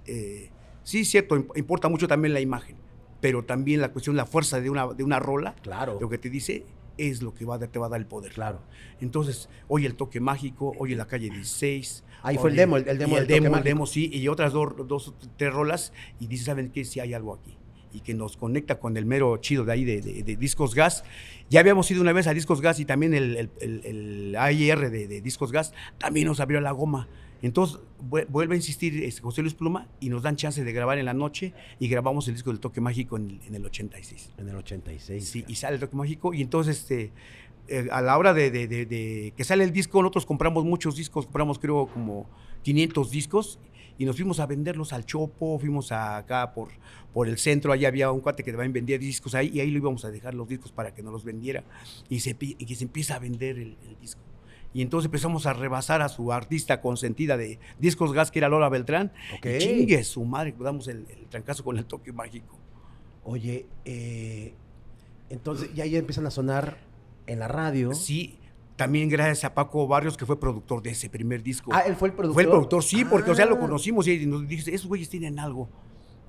eh, 0.05 0.49
sí, 0.83 1.03
cierto, 1.05 1.35
imp- 1.35 1.57
importa 1.57 1.89
mucho 1.89 2.07
también 2.07 2.33
la 2.33 2.39
imagen, 2.39 2.77
pero 3.21 3.43
también 3.43 3.81
la 3.81 3.91
cuestión, 3.91 4.15
la 4.15 4.25
fuerza 4.25 4.61
de 4.61 4.69
una, 4.69 4.87
de 4.93 5.03
una 5.03 5.19
rola, 5.19 5.55
Claro. 5.61 5.97
lo 5.99 6.07
que 6.09 6.17
te 6.17 6.29
dice 6.29 6.65
es 6.97 7.21
lo 7.21 7.33
que 7.33 7.45
va 7.45 7.59
te 7.59 7.77
va 7.77 7.85
a 7.85 7.89
dar 7.89 7.99
el 7.99 8.07
poder. 8.07 8.31
Claro. 8.31 8.61
Entonces, 9.01 9.49
oye 9.67 9.85
el 9.85 9.95
toque 9.95 10.19
mágico, 10.19 10.73
oye 10.79 10.95
la 10.95 11.05
calle 11.05 11.29
16. 11.29 12.03
Ahí 12.23 12.37
fue 12.39 12.49
el 12.49 12.55
demo, 12.55 12.77
el- 12.77 12.87
el 12.87 12.97
demo 12.97 13.15
y 13.15 13.19
el 13.19 13.27
demo, 13.27 13.57
el 13.57 13.63
demo, 13.63 13.85
sí, 13.85 14.09
y 14.11 14.27
otras 14.29 14.51
dos, 14.53 14.73
dos 14.87 15.13
tres 15.37 15.53
rolas, 15.53 15.93
y 16.19 16.25
dices, 16.27 16.47
¿saben 16.47 16.71
qué? 16.71 16.83
Si 16.85 16.99
hay 16.99 17.13
algo 17.13 17.33
aquí. 17.35 17.55
Y 17.97 18.01
que 18.01 18.13
nos 18.13 18.37
conecta 18.37 18.79
con 18.79 18.95
el 18.95 19.05
mero 19.05 19.35
chido 19.37 19.65
de 19.65 19.71
ahí 19.73 19.83
de, 19.83 20.01
de- 20.01 20.21
de 20.23 20.35
Discos 20.35 20.75
Gas. 20.75 21.03
Ya 21.49 21.59
habíamos 21.61 21.89
ido 21.89 22.01
una 22.01 22.13
vez 22.13 22.27
a 22.27 22.33
Discos 22.33 22.61
Gas 22.61 22.79
y 22.79 22.85
también 22.85 23.13
el, 23.15 23.35
el, 23.37 23.49
el- 23.59 23.81
el 23.85 24.35
AIR 24.37 24.91
de, 24.91 25.07
de 25.07 25.21
Discos 25.21 25.51
Gas 25.51 25.73
también 25.97 26.27
nos 26.27 26.39
abrió 26.39 26.61
la 26.61 26.71
goma. 26.71 27.07
Entonces 27.41 27.79
vu- 28.09 28.25
vuelve 28.29 28.53
a 28.53 28.57
insistir 28.57 29.03
este, 29.03 29.21
José 29.21 29.41
Luis 29.41 29.53
Pluma 29.55 29.87
y 29.99 30.09
nos 30.09 30.23
dan 30.23 30.35
chance 30.35 30.63
de 30.63 30.73
grabar 30.73 30.97
en 30.99 31.05
la 31.05 31.13
noche 31.13 31.53
y 31.79 31.87
grabamos 31.87 32.27
el 32.27 32.33
disco 32.35 32.51
del 32.51 32.59
Toque 32.59 32.81
Mágico 32.81 33.17
en 33.17 33.29
el, 33.29 33.39
en 33.47 33.55
el 33.55 33.65
86. 33.65 34.31
En 34.37 34.49
el 34.49 34.55
86. 34.55 35.27
Sí, 35.27 35.45
y 35.47 35.55
sale 35.55 35.75
el 35.75 35.79
toque 35.79 35.95
mágico. 35.95 36.33
Y 36.33 36.41
entonces, 36.41 36.77
este, 36.79 37.11
eh, 37.67 37.87
a 37.91 38.01
la 38.01 38.17
hora 38.17 38.33
de, 38.33 38.49
de- 38.51 38.67
de- 38.67 38.85
de 38.85 39.33
que 39.35 39.43
sale 39.43 39.63
el 39.63 39.71
disco, 39.71 40.01
nosotros 40.01 40.25
compramos 40.25 40.65
muchos 40.65 40.95
discos, 40.95 41.25
compramos 41.25 41.59
creo 41.59 41.87
como 41.87 42.27
500 42.63 43.11
discos 43.11 43.59
y 43.97 44.05
nos 44.05 44.15
fuimos 44.15 44.39
a 44.39 44.45
venderlos 44.45 44.93
al 44.93 45.05
Chopo, 45.05 45.57
fuimos 45.59 45.91
a- 45.91 46.17
acá 46.17 46.53
por, 46.53 46.69
por 47.13 47.27
el 47.27 47.37
centro, 47.37 47.71
ahí 47.71 47.85
había 47.85 48.11
un 48.11 48.19
cuate 48.21 48.43
que 48.43 48.51
también 48.51 48.73
vendía 48.73 48.97
discos 48.97 49.33
ahí 49.35 49.49
y 49.53 49.59
ahí 49.59 49.71
lo 49.71 49.77
íbamos 49.79 50.05
a 50.05 50.11
dejar 50.11 50.33
los 50.33 50.47
discos 50.47 50.71
para 50.71 50.93
que 50.93 51.01
nos 51.03 51.11
los 51.13 51.23
vendiera 51.23 51.63
y, 52.09 52.19
se, 52.19 52.35
y 52.39 52.53
que 52.65 52.75
se 52.75 52.83
empieza 52.83 53.15
a 53.15 53.19
vender 53.19 53.57
el, 53.57 53.77
el 53.87 53.97
disco. 53.99 54.21
Y 54.73 54.81
entonces 54.81 55.05
empezamos 55.05 55.45
a 55.47 55.53
rebasar 55.53 56.01
a 56.03 56.09
su 56.09 56.31
artista 56.31 56.81
consentida 56.81 57.35
de 57.37 57.57
Discos 57.79 58.13
Gas, 58.13 58.29
que 58.29 58.37
era 58.39 58.49
Lola 58.49 58.69
Beltrán. 58.69 59.11
Ok. 59.37 59.45
Y 59.45 59.57
chingue 59.59 60.03
su 60.03 60.23
madre, 60.25 60.53
damos 60.59 60.87
el, 60.87 61.05
el 61.09 61.25
trancazo 61.29 61.63
con 61.63 61.77
el 61.77 61.85
toque 61.85 62.11
mágico. 62.11 62.59
Oye, 63.23 63.65
eh, 63.85 64.53
entonces 65.29 65.73
ya, 65.73 65.85
ya 65.85 65.97
empiezan 65.97 66.27
a 66.27 66.31
sonar 66.31 66.77
en 67.25 67.39
la 67.39 67.47
radio. 67.47 67.93
Sí, 67.93 68.37
también 68.77 69.09
gracias 69.09 69.43
a 69.43 69.53
Paco 69.53 69.85
Barrios, 69.87 70.15
que 70.15 70.25
fue 70.25 70.39
productor 70.39 70.81
de 70.81 70.91
ese 70.91 71.09
primer 71.09 71.43
disco. 71.43 71.71
Ah, 71.73 71.81
él 71.81 71.95
fue 71.97 72.07
el 72.07 72.13
productor. 72.13 72.33
Fue 72.35 72.43
el 72.43 72.49
productor, 72.49 72.83
sí, 72.83 73.03
porque, 73.03 73.31
o 73.31 73.35
sea, 73.35 73.45
lo 73.45 73.55
Ah. 73.55 73.59
conocimos 73.59 74.07
y 74.07 74.25
nos 74.25 74.47
dice, 74.47 74.73
esos 74.73 74.87
güeyes 74.87 75.09
tienen 75.09 75.37
algo. 75.39 75.67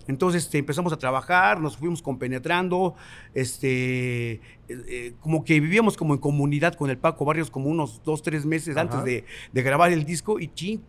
Entonces 0.09 0.45
este, 0.45 0.57
empezamos 0.59 0.91
a 0.93 0.97
trabajar, 0.97 1.61
nos 1.61 1.77
fuimos 1.77 2.01
compenetrando, 2.01 2.95
este, 3.35 4.33
eh, 4.33 4.41
eh, 4.69 5.15
como 5.21 5.45
que 5.45 5.61
vivíamos 5.61 5.97
como 5.97 6.15
en 6.15 6.21
comunidad 6.21 6.75
con 6.75 6.91
el 6.91 6.99
Paco 6.99 7.25
Barrios 7.25 7.51
como 7.51 7.69
unos 7.69 8.03
dos, 8.05 8.23
tres 8.23 8.45
meses 8.47 8.77
Ajá. 8.77 8.83
antes 8.83 9.05
de, 9.05 9.25
de 9.53 9.63
grabar 9.63 9.93
el 9.93 10.05
disco 10.05 10.41
y 10.41 10.49
chin, 10.49 10.83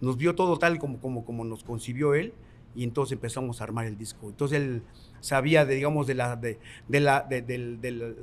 nos 0.00 0.16
vio 0.16 0.34
todo 0.34 0.56
tal 0.58 0.78
como, 0.78 1.00
como, 1.00 1.24
como 1.24 1.44
nos 1.44 1.64
concibió 1.64 2.14
él 2.14 2.32
y 2.74 2.84
entonces 2.84 3.12
empezamos 3.12 3.60
a 3.60 3.64
armar 3.64 3.86
el 3.86 3.96
disco. 3.98 4.28
Entonces 4.30 4.60
él 4.60 4.82
sabía, 5.20 5.64
de, 5.64 5.74
digamos, 5.74 6.06
de 6.06 6.14
la, 6.14 6.36
de, 6.36 6.58
de 6.88 7.00
la, 7.00 7.20
de, 7.22 7.42
del- 7.42 7.80
del- 7.80 8.16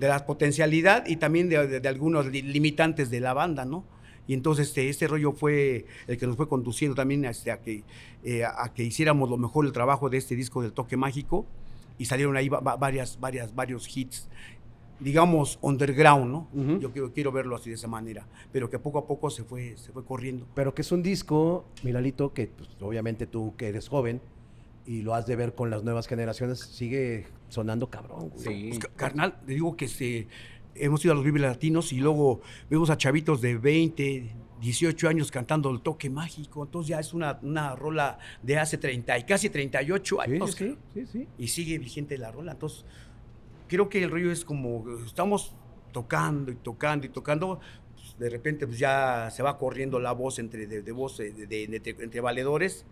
de 0.00 0.08
la 0.08 0.26
potencialidad 0.26 1.06
y 1.06 1.16
también 1.16 1.48
de, 1.48 1.66
de- 1.66 1.80
de 1.80 1.88
algunos 1.88 2.26
li- 2.26 2.42
limitantes 2.42 3.10
de 3.10 3.20
la 3.20 3.34
banda, 3.34 3.64
¿no? 3.64 3.84
Y 4.26 4.34
entonces 4.34 4.68
este, 4.68 4.88
este 4.88 5.06
rollo 5.08 5.32
fue 5.32 5.84
el 6.06 6.16
que 6.16 6.26
nos 6.26 6.36
fue 6.36 6.48
conduciendo 6.48 6.94
también 6.94 7.24
este, 7.24 7.50
a, 7.50 7.60
que, 7.60 7.84
eh, 8.24 8.44
a 8.44 8.72
que 8.74 8.82
hiciéramos 8.84 9.28
lo 9.28 9.36
mejor 9.36 9.66
el 9.66 9.72
trabajo 9.72 10.08
de 10.08 10.18
este 10.18 10.34
disco 10.36 10.62
del 10.62 10.72
toque 10.72 10.96
mágico 10.96 11.46
y 11.98 12.04
salieron 12.06 12.36
ahí 12.36 12.48
va- 12.48 12.60
va- 12.60 12.76
varias, 12.76 13.18
varias, 13.20 13.54
varios 13.54 13.94
hits, 13.96 14.28
digamos, 15.00 15.58
underground, 15.62 16.30
¿no? 16.30 16.48
Yo 16.80 16.92
quiero, 16.92 17.12
quiero 17.12 17.32
verlo 17.32 17.56
así 17.56 17.70
de 17.70 17.74
esa 17.76 17.88
manera, 17.88 18.26
pero 18.52 18.68
que 18.70 18.78
poco 18.78 18.98
a 18.98 19.06
poco 19.06 19.30
se 19.30 19.44
fue, 19.44 19.76
se 19.76 19.92
fue 19.92 20.04
corriendo. 20.04 20.46
Pero 20.54 20.74
que 20.74 20.82
es 20.82 20.92
un 20.92 21.02
disco, 21.02 21.64
Miralito, 21.82 22.32
que 22.32 22.46
pues, 22.48 22.68
obviamente 22.80 23.26
tú 23.26 23.54
que 23.56 23.68
eres 23.68 23.88
joven 23.88 24.20
y 24.86 25.02
lo 25.02 25.14
has 25.14 25.26
de 25.26 25.36
ver 25.36 25.54
con 25.54 25.70
las 25.70 25.82
nuevas 25.84 26.06
generaciones, 26.06 26.60
sigue 26.60 27.26
sonando 27.50 27.90
cabrón. 27.90 28.30
güey. 28.30 28.42
Sí. 28.42 28.66
Pues, 28.70 28.78
ca- 28.78 28.90
carnal, 28.96 29.40
te 29.46 29.52
digo 29.52 29.76
que 29.76 29.84
este, 29.84 30.26
hemos 30.74 31.04
ido 31.04 31.12
a 31.12 31.14
los 31.16 31.24
Vive 31.24 31.38
Latinos 31.40 31.92
y 31.92 31.98
luego 31.98 32.40
vemos 32.70 32.88
a 32.90 32.96
chavitos 32.96 33.40
de 33.42 33.58
20, 33.58 34.34
18 34.60 35.08
años 35.08 35.30
cantando 35.30 35.70
el 35.70 35.80
toque 35.82 36.08
mágico. 36.10 36.64
Entonces 36.64 36.88
ya 36.88 37.00
es 37.00 37.12
una, 37.12 37.38
una 37.42 37.76
rola 37.76 38.18
de 38.42 38.58
hace 38.58 38.78
30 38.78 39.18
y 39.18 39.24
casi 39.24 39.50
38 39.50 40.16
Sí, 40.24 40.30
años. 40.30 40.52
sí, 40.52 40.76
sí, 40.94 41.06
sí. 41.06 41.28
Y 41.38 41.48
sigue 41.48 41.78
vigente 41.78 42.16
la 42.18 42.30
rola. 42.32 42.52
Entonces, 42.52 42.84
creo 43.68 43.88
que 43.88 44.02
el 44.02 44.10
rollo 44.10 44.30
es 44.32 44.44
como, 44.44 44.84
estamos 45.04 45.54
tocando 45.92 46.52
y 46.52 46.56
tocando 46.56 47.06
y 47.06 47.10
tocando. 47.10 47.60
pues, 47.94 48.16
de 48.18 48.30
repente 48.30 48.66
pues 48.66 48.78
ya 48.78 49.28
se 49.30 49.42
va 49.42 49.58
corriendo 49.58 49.98
la 49.98 50.12
voz 50.12 50.38
entre, 50.38 50.66
de, 50.66 50.82
de 50.82 50.92
voz, 50.92 51.18
eh, 51.20 51.32
de- 51.32 51.46
de- 51.46 51.66
de- 51.66 51.76
entre, 51.76 51.96
entre 52.04 52.20
valedores, 52.20 52.84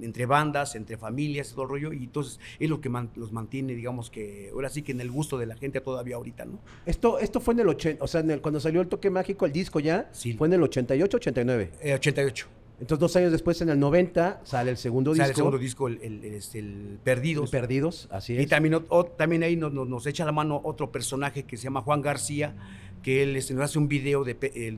entre 0.00 0.26
bandas, 0.26 0.74
entre 0.74 0.96
familias, 0.96 1.50
todo 1.52 1.62
el 1.64 1.68
rollo. 1.70 1.92
Y 1.92 2.04
entonces 2.04 2.38
es 2.58 2.68
lo 2.70 2.80
que 2.80 2.88
man- 2.88 3.10
los 3.16 3.32
mantiene, 3.32 3.74
digamos 3.74 4.10
que 4.10 4.50
ahora 4.52 4.68
sí 4.68 4.82
que 4.82 4.92
en 4.92 5.00
el 5.00 5.10
gusto 5.10 5.38
de 5.38 5.46
la 5.46 5.56
gente 5.56 5.80
todavía 5.80 6.16
ahorita, 6.16 6.44
¿no? 6.44 6.58
Esto, 6.84 7.18
esto 7.18 7.40
fue 7.40 7.54
en 7.54 7.60
el 7.60 7.68
80, 7.68 8.04
o 8.04 8.06
sea, 8.06 8.20
en 8.20 8.30
el- 8.30 8.40
cuando 8.40 8.60
salió 8.60 8.80
el 8.80 8.88
toque 8.88 9.10
mágico, 9.10 9.46
el 9.46 9.52
disco 9.52 9.80
ya, 9.80 10.08
Sí. 10.12 10.34
fue 10.34 10.48
en 10.48 10.54
el 10.54 10.62
88, 10.62 11.16
89. 11.16 11.70
Eh, 11.82 11.94
88. 11.94 12.46
Entonces, 12.78 13.00
dos 13.00 13.16
años 13.16 13.32
después, 13.32 13.58
en 13.62 13.70
el 13.70 13.80
90, 13.80 14.42
sale 14.44 14.70
el 14.70 14.76
segundo 14.76 15.12
Sale 15.14 15.28
disco. 15.28 15.30
el 15.30 15.36
segundo 15.36 15.58
disco, 15.58 15.88
el, 15.88 15.98
el- 16.02 16.24
el- 16.24 16.34
este, 16.34 16.58
el 16.58 16.98
Perdidos. 17.02 17.50
Perdidos, 17.50 18.06
así 18.10 18.36
es. 18.36 18.42
Y 18.42 18.46
también, 18.46 18.74
ot- 18.74 19.16
también 19.16 19.42
ahí 19.44 19.56
nos, 19.56 19.72
nos- 19.72 19.88
nos 19.88 20.06
echa 20.06 20.26
la 20.26 20.32
mano 20.32 20.60
otro 20.62 20.92
personaje 20.92 21.44
que 21.44 21.56
se 21.56 21.64
llama 21.64 21.80
Juan 21.80 22.02
García, 22.02 22.54
que 23.02 23.22
él 23.22 23.34
nos 23.34 23.50
hace 23.62 23.78
un 23.78 23.88
video 23.88 24.24
de, 24.24 24.34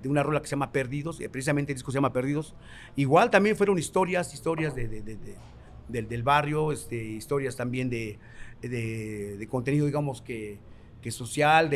una 0.06 0.22
rola 0.22 0.40
que 0.40 0.46
se 0.46 0.52
llama 0.52 0.70
Perdidos, 0.72 1.20
eh, 1.20 1.28
precisamente 1.28 1.72
el 1.72 1.76
disco 1.76 1.90
se 1.90 1.96
llama 1.96 2.12
Perdidos. 2.12 2.54
Igual 2.96 3.30
también 3.30 3.56
fueron 3.56 3.78
historias, 3.78 4.34
historias 4.34 4.74
de, 4.74 4.86
de- 4.88 5.02
de- 5.02 5.16
de- 5.16 6.02
del, 6.02 6.22
barrio, 6.22 6.70
este, 6.72 6.96
historias 7.02 7.56
también 7.56 7.88
de, 7.88 8.18
contenido, 9.48 9.86
digamos, 9.86 10.20
que, 10.20 10.58
que 11.00 11.10
social, 11.10 11.70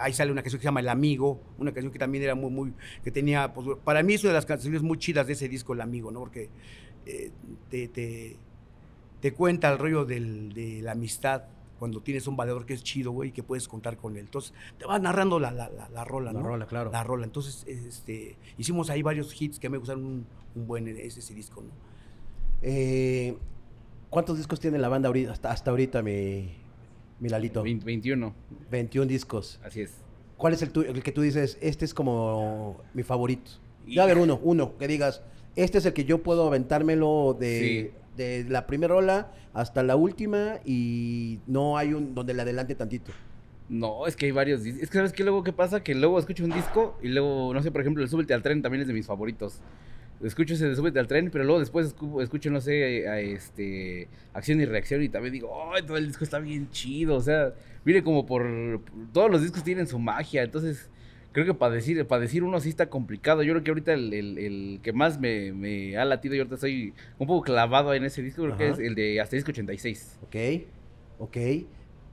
ahí 0.00 0.12
sale 0.12 0.32
una 0.32 0.42
canción 0.42 0.58
que 0.58 0.62
se 0.62 0.68
llama 0.68 0.80
El 0.80 0.88
Amigo, 0.88 1.40
una 1.58 1.72
canción 1.72 1.92
que 1.92 1.98
también 2.00 2.24
era 2.24 2.34
muy, 2.34 2.50
muy, 2.50 2.72
que 3.04 3.12
tenía, 3.12 3.52
pues, 3.54 3.78
para 3.84 4.02
mí 4.02 4.14
es 4.14 4.24
una 4.24 4.30
de 4.32 4.38
las 4.38 4.46
canciones 4.46 4.82
muy 4.82 4.98
chidas 4.98 5.26
de 5.28 5.34
ese 5.34 5.48
disco, 5.48 5.72
El 5.74 5.80
Amigo, 5.82 6.10
¿no? 6.10 6.18
Porque 6.20 6.48
eh, 7.06 7.30
te, 7.70 7.86
te- 7.88 8.36
cuenta 9.32 9.70
el 9.70 9.78
rollo 9.78 10.04
de 10.04 10.80
la 10.82 10.92
amistad 10.92 11.44
cuando 11.78 12.00
tienes 12.00 12.26
un 12.26 12.36
valedor 12.36 12.66
que 12.66 12.74
es 12.74 12.82
chido, 12.82 13.12
güey, 13.12 13.30
y 13.30 13.32
que 13.32 13.42
puedes 13.42 13.68
contar 13.68 13.96
con 13.96 14.14
él. 14.14 14.20
Entonces, 14.20 14.52
te 14.78 14.84
va 14.86 14.98
narrando 14.98 15.38
la, 15.38 15.50
la, 15.50 15.68
la, 15.70 15.88
la 15.88 16.04
rola, 16.04 16.32
La 16.32 16.40
¿no? 16.40 16.46
rola, 16.46 16.66
claro. 16.66 16.90
La 16.90 17.04
rola. 17.04 17.24
Entonces, 17.24 17.64
este, 17.66 18.36
hicimos 18.56 18.90
ahí 18.90 19.02
varios 19.02 19.40
hits 19.40 19.58
que 19.58 19.68
me 19.68 19.78
gustaron 19.78 20.04
un, 20.04 20.26
un 20.54 20.66
buen 20.66 20.88
ese, 20.88 21.20
ese 21.20 21.34
disco, 21.34 21.62
¿no? 21.62 21.70
Eh, 22.62 23.36
¿Cuántos 24.10 24.36
discos 24.38 24.58
tiene 24.58 24.78
la 24.78 24.88
banda 24.88 25.08
ahorita, 25.08 25.32
hasta, 25.32 25.50
hasta 25.52 25.70
ahorita, 25.70 26.02
mi, 26.02 26.50
mi 27.20 27.28
Lalito? 27.28 27.62
20 27.62 27.84
21, 27.84 28.34
21 28.70 29.06
discos. 29.06 29.60
así 29.62 29.82
es. 29.82 29.92
¿Cuál 30.36 30.54
es 30.54 30.62
el, 30.62 30.70
tu- 30.70 30.82
el 30.82 31.02
que 31.02 31.12
tú 31.12 31.20
dices, 31.20 31.58
este 31.60 31.84
es 31.84 31.92
como 31.94 32.80
mi 32.94 33.02
favorito? 33.02 33.50
Y- 33.86 33.96
Ya 33.96 34.04
a 34.04 34.06
ver 34.06 34.18
uno, 34.18 34.40
uno, 34.42 34.76
que 34.78 34.88
digas, 34.88 35.22
Este 35.56 35.78
es 35.78 35.86
el 35.86 35.92
que 35.92 36.04
yo 36.04 36.22
puedo 36.22 36.46
aventármelo 36.46 37.36
de, 37.38 37.92
de 38.18 38.44
la 38.48 38.66
primera 38.66 38.92
rola 38.92 39.32
hasta 39.54 39.82
la 39.82 39.96
última 39.96 40.60
y 40.66 41.38
no 41.46 41.78
hay 41.78 41.94
un 41.94 42.14
donde 42.14 42.34
le 42.34 42.42
adelante 42.42 42.74
tantito. 42.74 43.12
No, 43.70 44.06
es 44.06 44.16
que 44.16 44.26
hay 44.26 44.32
varios 44.32 44.62
discos. 44.62 44.82
Es 44.82 44.90
que 44.90 44.98
sabes 44.98 45.12
qué 45.12 45.22
luego 45.24 45.42
qué 45.42 45.52
pasa 45.52 45.82
que 45.82 45.94
luego 45.94 46.18
escucho 46.18 46.44
un 46.44 46.50
disco 46.50 46.98
y 47.02 47.08
luego, 47.08 47.52
no 47.54 47.62
sé, 47.62 47.70
por 47.70 47.80
ejemplo, 47.80 48.02
el 48.02 48.08
Súbete 48.08 48.34
al 48.34 48.42
tren 48.42 48.60
también 48.62 48.82
es 48.82 48.88
de 48.88 48.94
mis 48.94 49.06
favoritos. 49.06 49.60
Escucho 50.22 50.54
ese 50.54 50.66
de 50.68 50.74
Súbete 50.74 50.98
al 50.98 51.06
tren, 51.06 51.30
pero 51.30 51.44
luego 51.44 51.60
después 51.60 51.94
escu- 51.94 52.22
escucho, 52.22 52.50
no 52.50 52.60
sé, 52.60 53.04
este 53.32 54.08
Acción 54.34 54.60
y 54.60 54.64
Reacción 54.64 55.02
y 55.02 55.08
también 55.08 55.32
digo, 55.32 55.50
¡ay, 55.72 55.82
todo 55.82 55.96
el 55.96 56.08
disco 56.08 56.24
está 56.24 56.38
bien 56.40 56.68
chido! 56.70 57.14
O 57.14 57.20
sea, 57.20 57.52
mire 57.84 58.02
como 58.02 58.26
por, 58.26 58.80
todos 59.12 59.30
los 59.30 59.42
discos 59.42 59.62
tienen 59.62 59.86
su 59.86 59.98
magia, 59.98 60.42
entonces 60.42 60.90
creo 61.32 61.46
que 61.46 61.54
para 61.54 61.74
decir, 61.74 62.06
para 62.06 62.22
decir 62.22 62.42
uno 62.42 62.60
sí 62.60 62.68
está 62.68 62.88
complicado. 62.88 63.42
Yo 63.42 63.52
creo 63.52 63.64
que 63.64 63.70
ahorita 63.70 63.92
el, 63.94 64.12
el- 64.14 64.38
el 64.38 64.80
que 64.82 64.92
más 64.92 65.18
me, 65.20 65.52
me 65.52 65.96
ha 65.96 66.04
latido 66.04 66.34
y 66.34 66.38
ahorita 66.38 66.54
estoy 66.56 66.94
un 67.18 67.26
poco 67.26 67.42
clavado 67.44 67.94
en 67.94 68.04
ese 68.04 68.22
disco, 68.22 68.42
creo 68.42 68.56
que 68.56 68.68
es 68.70 68.78
el 68.78 68.94
de 68.94 69.20
Asterisco 69.20 69.50
86. 69.50 70.18
¿Ok? 70.22 70.36
¿Ok? 71.18 71.36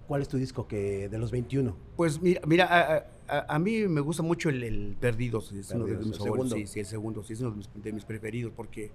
¿Cuál 0.07 0.21
es 0.21 0.27
tu 0.27 0.37
disco 0.37 0.67
que 0.67 1.09
de 1.09 1.17
los 1.17 1.31
21? 1.31 1.75
Pues 1.95 2.21
mira, 2.21 2.41
mira 2.45 2.65
a, 2.65 3.05
a- 3.27 3.55
a 3.55 3.59
mí 3.59 3.87
me 3.87 4.01
gusta 4.01 4.21
mucho 4.21 4.49
el, 4.49 4.61
el 4.63 4.95
Perdidos, 4.99 5.51
es 5.51 5.71
uno 5.71 5.85
de 5.85 5.93
Perdidos, 5.93 6.07
mis 6.07 6.15
el 6.15 6.19
favoritos. 6.19 6.49
segundo. 6.49 6.67
Sí, 6.67 6.73
sí, 6.73 6.79
el 6.81 6.85
segundo, 6.85 7.23
sí, 7.23 7.33
es 7.33 7.39
uno 7.41 7.51
de 7.51 7.57
mis, 7.57 7.69
de 7.73 7.91
mis 7.93 8.05
preferidos, 8.05 8.51
porque 8.55 8.91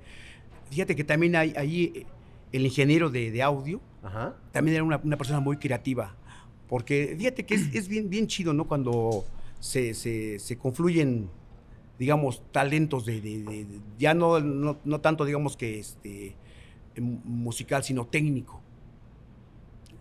fíjate 0.71 0.95
que 0.95 1.03
también 1.03 1.35
hay 1.35 1.53
ahí 1.57 2.07
el 2.53 2.65
ingeniero 2.65 3.11
de, 3.11 3.31
de 3.33 3.43
audio, 3.43 3.81
Ajá. 4.03 4.37
también 4.53 4.77
era 4.77 4.85
una, 4.85 5.01
una 5.03 5.17
persona 5.17 5.41
muy 5.41 5.57
creativa, 5.57 6.15
porque 6.69 7.17
fíjate 7.19 7.45
que 7.45 7.55
es, 7.55 7.75
es 7.75 7.89
bien, 7.89 8.09
bien 8.09 8.27
chido, 8.29 8.53
¿no? 8.53 8.69
Cuando 8.69 9.25
se, 9.61 9.95
se, 9.95 10.39
se 10.39 10.59
confluyen, 10.59 11.31
digamos, 11.99 12.43
talentos 12.51 13.05
de, 13.07 13.21
de- 13.21 13.67
ya 13.99 14.15
no, 14.15 14.41
no, 14.41 14.79
no 14.85 15.01
tanto, 15.01 15.25
digamos, 15.25 15.57
que 15.57 15.79
este, 15.79 16.35
em, 16.97 17.21
musical, 17.25 17.85
sino 17.85 18.07
técnico. 18.07 18.61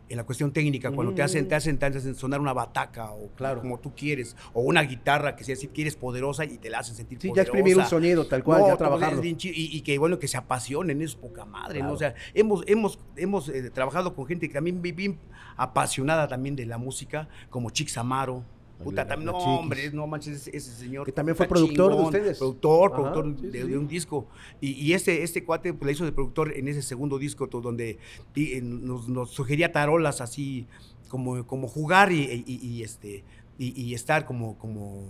En 0.08 0.18
la 0.18 0.24
cuestión 0.24 0.52
técnica, 0.52 0.90
cuando 0.90 1.14
te 1.14 1.22
hacen, 1.22 1.48
te 1.48 1.54
hacen, 1.54 1.78
te 1.78 1.86
hacen 1.86 2.16
sonar 2.16 2.40
una 2.42 2.52
bataca 2.52 3.12
o 3.12 3.28
Claro. 3.36 3.62
como 3.62 3.78
tú 3.80 3.94
quieres, 3.96 4.36
o 4.54 4.62
una 4.62 4.82
guitarra 4.82 5.36
que 5.36 5.44
sea 5.44 5.56
si 5.56 5.68
quieres 5.68 5.96
poderosa 5.96 6.46
y 6.46 6.58
te 6.58 6.72
la 6.72 6.80
hacen 6.80 6.96
sentir 6.96 7.20
Sí, 7.22 7.32
ya 7.36 7.44
exprimir 7.44 7.78
un 7.78 7.86
sonido 7.86 8.26
tal 8.26 8.44
cual, 8.44 8.62
No, 8.62 8.68
ya 8.70 8.78
trabajarlo. 8.78 9.24
Y, 9.24 9.38
y 9.44 9.82
que 9.82 10.00
bueno, 10.00 10.18
que 10.18 10.28
se 10.28 10.36
apasionen, 10.38 11.04
es 11.04 11.14
poca 11.14 11.46
madre, 11.46 11.84
¿no? 11.84 11.94
O 11.94 11.98
sea, 11.98 12.16
hemos, 12.34 12.64
hemos, 12.66 12.98
hemos 13.18 13.50
eh, 13.50 13.70
trabajado 13.70 14.16
con 14.16 14.26
gente 14.26 14.48
que 14.48 14.54
también 14.56 14.82
bien 14.82 15.20
apasionada 15.58 16.28
también 16.28 16.56
de 16.56 16.66
la 16.66 16.80
música, 16.80 17.30
como 17.52 17.70
Chix 17.70 17.96
Amaro. 18.00 18.44
Puta, 18.84 19.06
también, 19.06 19.32
no, 19.32 19.38
hombre, 19.38 19.92
no 19.92 20.08
manches, 20.08 20.48
ese, 20.48 20.56
ese 20.56 20.72
señor. 20.72 21.06
Que 21.06 21.12
también 21.12 21.36
fue 21.36 21.48
productor 21.48 21.96
de 21.98 22.02
ustedes. 22.02 22.38
Productor, 22.38 22.92
Ajá, 22.94 23.12
productor 23.14 23.36
sí, 23.42 23.48
de, 23.48 23.62
sí. 23.64 23.68
de 23.68 23.78
un 23.78 23.88
disco. 23.88 24.28
Y, 24.62 24.72
y 24.72 24.94
este, 24.94 25.22
este 25.24 25.44
cuate 25.44 25.74
pues, 25.74 25.86
le 25.86 25.92
hizo 25.92 26.06
de 26.06 26.12
productor 26.14 26.56
en 26.56 26.68
ese 26.70 26.82
segundo 26.82 27.20
disco, 27.20 27.48
donde 27.48 27.98
y, 28.36 28.54
eh, 28.54 28.62
nos, 28.62 29.10
nos 29.10 29.32
sugería 29.32 29.72
tarolas 29.74 30.22
así, 30.22 30.66
como, 31.10 31.46
como 31.46 31.68
jugar 31.68 32.12
y, 32.14 32.82
este, 32.84 33.24
y, 33.58 33.94
estar 33.94 34.26
como, 34.26 34.58
como, 34.58 35.04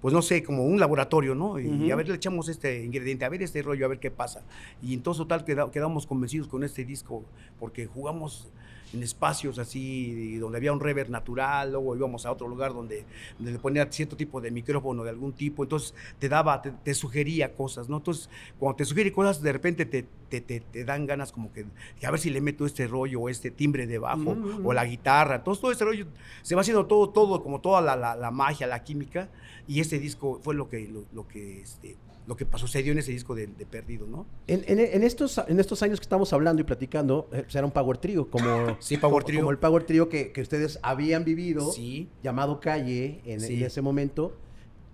pues 0.00 0.14
no 0.14 0.22
sé, 0.22 0.44
como 0.44 0.64
un 0.64 0.78
laboratorio, 0.78 1.34
¿no? 1.34 1.58
Y, 1.58 1.90
a 1.90 1.96
ver, 1.96 2.08
le 2.08 2.14
echamos 2.14 2.48
este 2.48 2.84
ingrediente, 2.84 3.24
a 3.24 3.28
ver 3.28 3.42
este 3.42 3.62
rollo, 3.62 3.84
a 3.86 3.88
ver 3.88 3.98
qué 3.98 4.12
pasa. 4.12 4.42
Y 4.80 4.94
entonces 4.94 5.18
total 5.18 5.44
queda- 5.44 5.70
quedamos 5.72 6.06
convencidos 6.06 6.46
con 6.46 6.62
este 6.62 6.84
disco, 6.84 7.24
porque 7.58 7.86
jugamos 7.86 8.52
en 8.92 9.02
espacios 9.02 9.58
así, 9.58 10.36
donde 10.36 10.58
había 10.58 10.72
un 10.72 10.80
reverb 10.80 11.08
natural, 11.10 11.72
luego 11.72 11.96
íbamos 11.96 12.26
a 12.26 12.32
otro 12.32 12.46
lugar 12.48 12.74
donde, 12.74 13.04
donde 13.38 13.52
le 13.52 13.58
ponía 13.58 13.90
cierto 13.90 14.16
tipo 14.16 14.40
de 14.40 14.50
micrófono 14.50 15.02
de 15.04 15.10
algún 15.10 15.32
tipo, 15.32 15.62
entonces 15.62 15.94
te 16.18 16.28
daba, 16.28 16.60
te, 16.60 16.70
te 16.72 16.92
sugería 16.94 17.54
cosas, 17.54 17.88
¿no? 17.88 17.96
Entonces, 17.98 18.28
cuando 18.58 18.76
te 18.76 18.84
sugiere 18.84 19.12
cosas, 19.12 19.40
de 19.42 19.52
repente 19.52 19.86
te, 19.86 20.04
te, 20.28 20.40
te- 20.40 20.84
dan 20.84 21.06
ganas 21.06 21.32
como 21.32 21.52
que, 21.52 21.64
a 22.04 22.10
ver 22.10 22.20
si 22.20 22.30
le 22.30 22.40
meto 22.40 22.66
este 22.66 22.86
rollo 22.86 23.20
o 23.20 23.28
este 23.28 23.50
timbre 23.50 23.86
de 23.86 23.98
bajo, 23.98 24.36
o 24.64 24.72
la 24.72 24.84
guitarra, 24.84 25.36
entonces 25.36 25.60
todo 25.60 25.72
ese 25.72 25.84
rollo, 25.84 26.06
se 26.42 26.54
va 26.54 26.60
haciendo 26.60 26.86
todo, 26.86 27.08
todo, 27.10 27.42
como 27.42 27.60
toda 27.60 27.80
la, 27.80 27.96
la- 27.96 28.16
la 28.16 28.30
magia, 28.30 28.66
la 28.66 28.82
química, 28.84 29.28
y 29.66 29.80
este 29.80 29.98
disco 29.98 30.40
fue 30.42 30.54
lo 30.54 30.68
que, 30.68 30.88
lo, 30.88 31.04
lo 31.12 31.26
que, 31.28 31.60
este, 31.62 31.96
lo 32.26 32.36
que 32.36 32.46
sucedió 32.56 32.92
en 32.92 32.98
ese 32.98 33.10
disco 33.12 33.34
de, 33.34 33.48
de 33.48 33.66
Perdido, 33.66 34.06
¿no? 34.06 34.26
En, 34.46 34.62
en- 34.66 34.78
en 34.78 35.02
estos, 35.02 35.38
en 35.48 35.58
estos 35.58 35.82
años 35.82 35.98
que 35.98 36.04
estamos 36.04 36.32
hablando 36.32 36.60
y 36.60 36.64
platicando, 36.64 37.28
eh, 37.32 37.42
pues 37.42 37.54
era 37.56 37.64
un 37.66 37.72
Power 37.72 37.98
Trio, 37.98 38.30
como, 38.30 38.76
Sí, 38.80 38.96
Power 38.96 39.22
como, 39.22 39.26
Trio. 39.26 39.40
como 39.40 39.50
el 39.50 39.58
Power 39.58 39.84
Trio 39.84 40.08
que, 40.08 40.30
que 40.32 40.40
ustedes 40.42 40.78
habían 40.82 41.24
vivido, 41.24 41.72
Sí. 41.72 42.08
llamado 42.22 42.60
Calle, 42.60 43.20
en, 43.24 43.40
Sí. 43.40 43.54
en 43.54 43.64
ese 43.64 43.82
momento. 43.82 44.36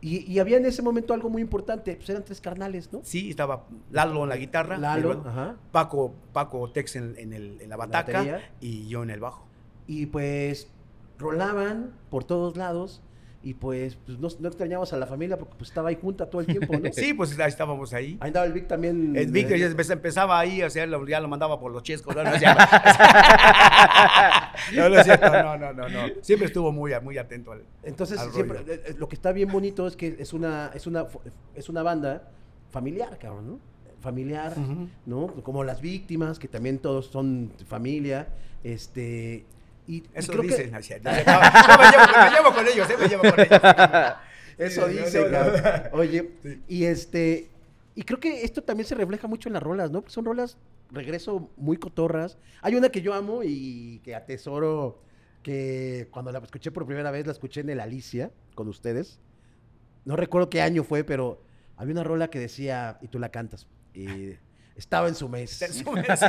Y, 0.01 0.19
y 0.33 0.38
había 0.38 0.59
en 0.59 0.64
ese 0.64 0.81
momento 0.81 1.12
algo 1.12 1.29
muy 1.29 1.43
importante, 1.43 1.97
pues 1.97 2.09
eran 2.09 2.25
tres 2.25 2.41
carnales, 2.41 2.93
¿no? 2.93 3.01
Sí, 3.03 3.31
estaba 3.31 3.67
Lalo 3.91 4.23
en 4.23 4.29
la 4.29 4.37
guitarra, 4.37 4.79
Lalo, 4.79 5.23
ajá. 5.27 5.57
Paco, 5.73 6.14
Paco 6.33 6.71
Tex 6.71 6.95
en, 6.97 7.14
en 7.19 7.33
el- 7.33 7.61
en 7.61 7.69
la 7.69 7.77
bataca 7.77 8.41
y 8.61 8.87
yo 8.87 9.03
en 9.03 9.11
el 9.11 9.19
bajo. 9.21 9.45
Y 9.88 10.07
pues 10.07 10.69
rolaban 11.19 11.93
por 12.11 12.23
todos 12.25 12.57
lados 12.57 13.03
y 13.49 13.55
pues, 13.55 13.97
pues, 14.05 14.19
no, 14.19 14.29
no 14.41 14.49
a 14.93 14.97
la 14.99 15.07
familia 15.07 15.39
porque 15.39 15.55
pues 15.57 15.71
estaba 15.71 15.89
ahí 15.89 15.97
junta 15.99 16.29
todo 16.29 16.43
el 16.43 16.47
tiempo, 16.47 16.77
¿no? 16.77 16.89
Sí, 16.93 17.15
pues 17.15 17.39
ahí 17.39 17.49
estábamos 17.49 17.95
ahí. 17.95 18.19
Ahí 18.21 18.29
andaba 18.29 18.45
el 18.45 18.53
Vic 18.53 18.69
también. 18.69 19.17
El 19.17 19.33
Vic 19.33 19.51
eh, 19.51 19.59
ya 19.59 19.67
empezaba- 19.67 19.95
empezaba 19.95 20.39
ahí, 20.39 20.63
o 20.63 20.69
sea, 20.69 20.85
lo- 20.85 21.07
ya 21.09 21.19
lo 21.19 21.29
mandaba 21.29 21.59
por 21.59 21.73
los 21.73 21.83
chescos. 21.83 22.15
No, 22.15 22.25
no, 22.25 22.31
es 22.35 22.41
cierto. 22.41 22.63
no, 24.77 24.89
no 24.91 24.99
es 24.99 25.05
cierto, 25.05 25.31
no, 25.31 25.57
no, 25.57 25.73
no, 25.73 25.89
no. 25.89 25.99
Siempre 26.21 26.47
estuvo 26.47 26.73
muy, 26.73 26.93
muy 27.03 27.17
atento 27.17 27.53
al. 27.53 27.63
Entonces, 27.83 28.21
al 28.21 28.33
siempre, 28.33 28.59
eh, 28.67 28.83
eh, 28.89 28.95
lo 28.99 29.09
que 29.09 29.15
está 29.15 29.33
bien 29.33 29.51
bonito 29.51 29.87
es 29.87 29.97
que 29.97 30.17
es 30.19 30.35
una, 30.35 30.71
es 30.75 30.87
una, 30.87 31.07
es 31.55 31.71
una 31.71 31.83
banda 31.83 32.29
familiar, 32.71 33.19
cabrón, 33.19 33.47
¿no? 33.47 33.61
Familiar. 34.01 34.53
¿no? 35.07 35.29
Como 35.43 35.65
las 35.65 35.81
víctimas, 35.81 36.39
que 36.39 36.49
también 36.49 36.81
todos 36.81 37.07
son 37.07 37.51
familia, 37.67 38.29
este... 38.63 39.47
Y, 39.88 39.96
y 39.96 40.05
Eso 40.14 40.31
creo 40.33 40.42
que- 40.42 40.48
dicen. 40.48 40.70
no. 40.70 40.79
No, 40.79 40.81
no, 40.81 41.79
me, 41.79 41.90
llevo, 41.90 42.05
me 42.24 42.31
llevo 42.31 42.55
con 42.55 42.66
ellos, 42.68 42.90
eh, 42.90 42.94
me 43.01 43.09
llevo 43.09 43.22
con 43.22 43.40
ellos. 43.40 43.61
Eso 44.59 44.87
Sí, 44.88 44.92
dice. 44.98 45.27
Oye, 45.92 46.31
Sí. 46.42 46.62
y 46.68 46.85
este... 46.85 47.48
Y 47.94 48.03
creo 48.03 48.20
que 48.20 48.44
esto 48.44 48.62
también 48.62 48.87
se 48.87 48.94
refleja 48.94 49.27
mucho 49.27 49.48
en 49.48 49.55
las 49.55 49.62
rolas, 49.62 49.90
¿no? 49.90 50.01
Porque 50.03 50.12
son 50.14 50.24
rolas, 50.24 50.57
regreso, 50.92 51.51
muy 51.57 51.77
cotorras. 51.79 52.38
Hay 52.62 52.77
una 52.77 52.90
que 52.90 53.03
yo 53.03 53.12
amo 53.14 53.40
y 53.44 54.01
que 54.05 54.14
atesoro, 54.14 55.01
que 55.42 56.07
cuando 56.12 56.31
la 56.31 56.38
escuché 56.38 56.70
por 56.70 56.87
primera 56.87 57.11
vez, 57.11 57.27
la 57.27 57.33
escuché 57.33 57.61
en 57.62 57.70
el 57.70 57.81
Alicia, 57.81 58.31
con 58.55 58.68
ustedes. 58.68 59.18
No 60.05 60.14
recuerdo 60.16 60.48
qué 60.48 60.62
año 60.62 60.85
fue, 60.85 61.03
pero 61.03 61.42
había 61.77 61.92
una 61.92 62.05
rola 62.05 62.29
que 62.31 62.38
decía, 62.38 62.98
y 63.01 63.09
tú 63.09 63.18
la 63.18 63.31
cantas, 63.31 63.66
y 63.94 64.35
estaba 64.79 65.09
en 65.09 65.14
su 65.14 65.29
mes. 65.29 65.61
En 65.61 65.75
su 65.75 65.91
mes, 65.93 66.07
sí. 66.19 66.27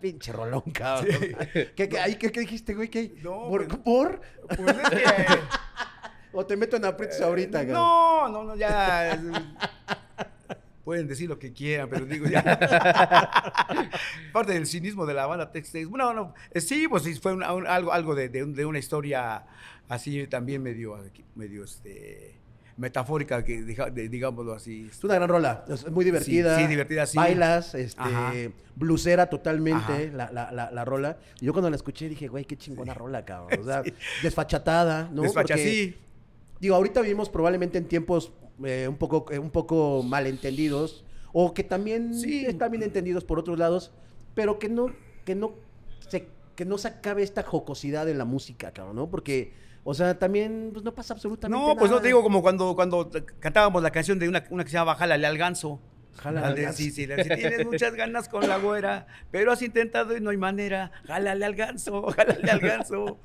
Pinche 0.00 0.32
rolón, 0.32 0.62
cabrón. 0.72 1.16
¿Qué, 1.76 1.88
qué, 1.88 1.98
ahí, 1.98 2.16
¿qué- 2.16 2.30
qué 2.30 2.40
dijiste, 2.40 2.74
güey? 2.74 2.88
¿Qué? 2.90 3.14
No, 3.22 3.48
¿Por? 3.48 3.66
pues- 3.68 3.78
por? 3.80 4.20
Pues 4.48 4.76
es 4.76 4.90
que. 4.90 5.04
¿O 6.34 6.44
te 6.46 6.56
meto 6.56 6.76
en 6.76 6.84
aprietos 6.86 7.20
ahorita, 7.20 7.58
cabrón? 7.60 7.74
No, 7.74 8.28
no, 8.28 8.44
no, 8.44 8.56
ya. 8.56 9.20
Pueden 10.84 11.06
decir 11.06 11.28
lo 11.28 11.38
que 11.38 11.52
quieran, 11.52 11.88
pero 11.88 12.04
digo 12.06 12.26
ya. 12.26 12.42
Parte 14.32 14.52
del 14.54 14.66
cinismo 14.66 15.06
de 15.06 15.14
la 15.14 15.26
banda 15.26 15.52
Tex-Tex. 15.52 15.88
Bueno, 15.88 16.12
no, 16.12 16.34
eh, 16.50 16.60
sí, 16.60 16.88
pues 16.88 17.04
sí, 17.04 17.14
fue 17.14 17.32
un- 17.34 17.42
algo, 17.44 17.92
algo 17.92 18.14
de, 18.16 18.28
de 18.28 18.42
un- 18.42 18.54
de 18.54 18.64
una 18.64 18.78
historia 18.80 19.44
así 19.88 20.26
también 20.26 20.62
medio, 20.62 20.98
medio 21.36 21.64
este, 21.64 22.40
metafórica, 22.76 23.44
que 23.44 23.62
de- 23.62 24.08
digámoslo 24.08 24.54
así. 24.54 24.88
Es 24.90 25.02
una 25.04 25.14
gran 25.14 25.28
rola, 25.28 25.64
es 25.68 25.90
muy 25.90 26.04
divertida. 26.04 26.56
Sí, 26.56 26.62
sí, 26.62 26.68
divertida, 26.68 27.06
sí. 27.06 27.16
Bailas, 27.16 27.74
este, 27.74 28.52
blusera 28.76 29.28
totalmente 29.28 30.10
la, 30.12 30.30
la, 30.32 30.50
la, 30.52 30.70
la 30.70 30.84
rola. 30.84 31.18
Y 31.40 31.46
yo 31.46 31.52
cuando 31.52 31.70
la 31.70 31.76
escuché 31.76 32.08
dije, 32.08 32.28
güey, 32.28 32.44
qué 32.44 32.56
chingona 32.56 32.94
rola, 32.94 33.24
cabrón. 33.24 33.58
O 33.60 33.64
sea, 33.64 33.82
desfachatada, 34.22 35.10
¿no? 35.12 35.22
Despacha, 35.22 35.54
Porque, 35.54 35.70
sí. 35.70 35.96
Digo, 36.60 36.74
ahorita 36.76 37.00
vivimos 37.00 37.28
probablemente 37.28 37.78
en 37.78 37.86
tiempos 37.86 38.32
eh, 38.64 38.86
un, 38.88 38.96
poco, 38.96 39.26
eh, 39.32 39.38
un 39.38 39.50
poco 39.50 40.02
malentendidos 40.04 41.04
o 41.32 41.54
que 41.54 41.64
también 41.64 42.12
están 42.46 42.70
bien 42.70 42.82
entendidos 42.82 43.24
por 43.24 43.38
otros 43.38 43.58
lados, 43.58 43.90
pero 44.34 44.58
que 44.58 44.68
no, 44.68 44.86
que 45.24 45.34
no 45.34 45.54
se, 46.08 46.28
que 46.54 46.64
no 46.64 46.78
se 46.78 46.88
acabe 46.88 47.22
esta 47.22 47.42
jocosidad 47.42 48.08
en 48.08 48.18
la 48.18 48.24
música, 48.24 48.70
cabrón, 48.72 48.96
¿no? 48.96 49.08
Porque, 49.10 49.52
o 49.84 49.94
sea, 49.94 50.18
también 50.18 50.70
pues, 50.72 50.84
no 50.84 50.92
pasa 50.92 51.14
absolutamente 51.14 51.58
No, 51.58 51.74
pues 51.76 51.90
no 51.90 51.96
nada. 51.96 52.02
te 52.02 52.08
digo 52.08 52.22
como 52.22 52.40
cuando, 52.42 52.74
cuando 52.74 53.10
cantábamos 53.40 53.82
la 53.82 53.90
canción 53.90 54.18
de 54.18 54.28
una, 54.28 54.44
una 54.50 54.64
que 54.64 54.70
se 54.70 54.74
llama 54.74 54.94
Jálale 54.94 55.26
al 55.26 55.38
ganso. 55.38 55.80
Jálale 56.14 56.46
al 56.46 56.54
ganso. 56.56 56.76
Sí, 56.76 56.90
sí, 56.90 57.06
le- 57.06 57.22
si 57.24 57.28
tienes 57.30 57.64
muchas 57.66 57.94
ganas 57.94 58.28
con 58.28 58.46
la 58.46 58.58
güera, 58.58 59.06
pero 59.30 59.50
has 59.50 59.62
intentado 59.62 60.14
y 60.14 60.20
no 60.20 60.28
hay 60.28 60.36
manera, 60.36 60.92
jálale 61.06 61.44
al 61.46 61.54
ganso, 61.54 62.02
jálale 62.12 62.50
al 62.50 62.60
ganso. 62.60 63.18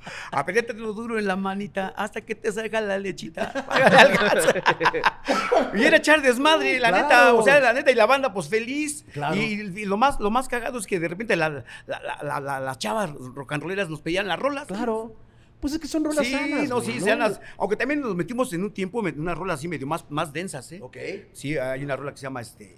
lo 0.77 0.93
duro 0.93 1.19
en 1.19 1.27
la 1.27 1.35
manita 1.35 1.89
hasta 1.97 2.21
que 2.21 2.33
te 2.33 2.49
salga 2.51 2.79
la 2.79 2.97
lechita. 2.97 3.51
Jálale 3.67 3.97
al 3.97 4.17
ganso. 4.17 4.49
Y 5.75 5.83
era 5.83 5.97
echar 5.97 6.21
desmadre, 6.21 6.79
la 6.79 6.91
neta, 6.91 7.33
o 7.33 7.43
sea, 7.43 7.59
la 7.59 7.73
neta, 7.73 7.91
y 7.91 7.95
la 7.95 8.05
banda 8.05 8.33
pues 8.33 8.47
feliz. 8.47 9.05
Claro. 9.11 9.35
Y, 9.35 9.41
y 9.75 9.85
lo, 9.85 9.97
más, 9.97 10.19
lo 10.19 10.31
más 10.31 10.47
cagado 10.47 10.79
es 10.79 10.87
que 10.87 10.99
de 10.99 11.07
repente 11.09 11.35
la- 11.35 11.49
la- 11.49 11.63
la- 11.87 12.23
la- 12.23 12.39
la- 12.39 12.59
las 12.61 12.77
chavas 12.79 13.11
rock 13.11 13.51
and 13.51 13.63
rolleras 13.63 13.89
nos 13.89 14.01
pedían 14.01 14.27
las 14.27 14.39
rolas. 14.39 14.65
Claro. 14.67 15.13
Pues 15.59 15.73
es 15.73 15.79
que 15.79 15.87
son 15.87 16.03
rolas 16.03 16.25
Sí, 16.25 16.31
sanas. 16.31 16.69
no, 16.69 16.81
sí, 16.81 16.99
sanas. 16.99 17.41
Aunque 17.57 17.75
también 17.75 17.99
nos 18.01 18.15
metimos 18.15 18.53
en 18.53 18.63
un 18.63 18.71
tiempo 18.71 19.05
en 19.07 19.19
unas 19.19 19.37
rolas 19.37 19.59
así 19.59 19.67
medio 19.67 19.87
más, 19.87 20.05
más 20.11 20.31
densas, 20.31 20.71
¿eh? 20.71 20.79
Ok. 20.81 20.97
Sí, 21.33 21.57
hay 21.57 21.83
una 21.83 21.95
rola 21.95 22.11
que 22.11 22.17
se 22.17 22.23
llama 22.23 22.41
este. 22.41 22.75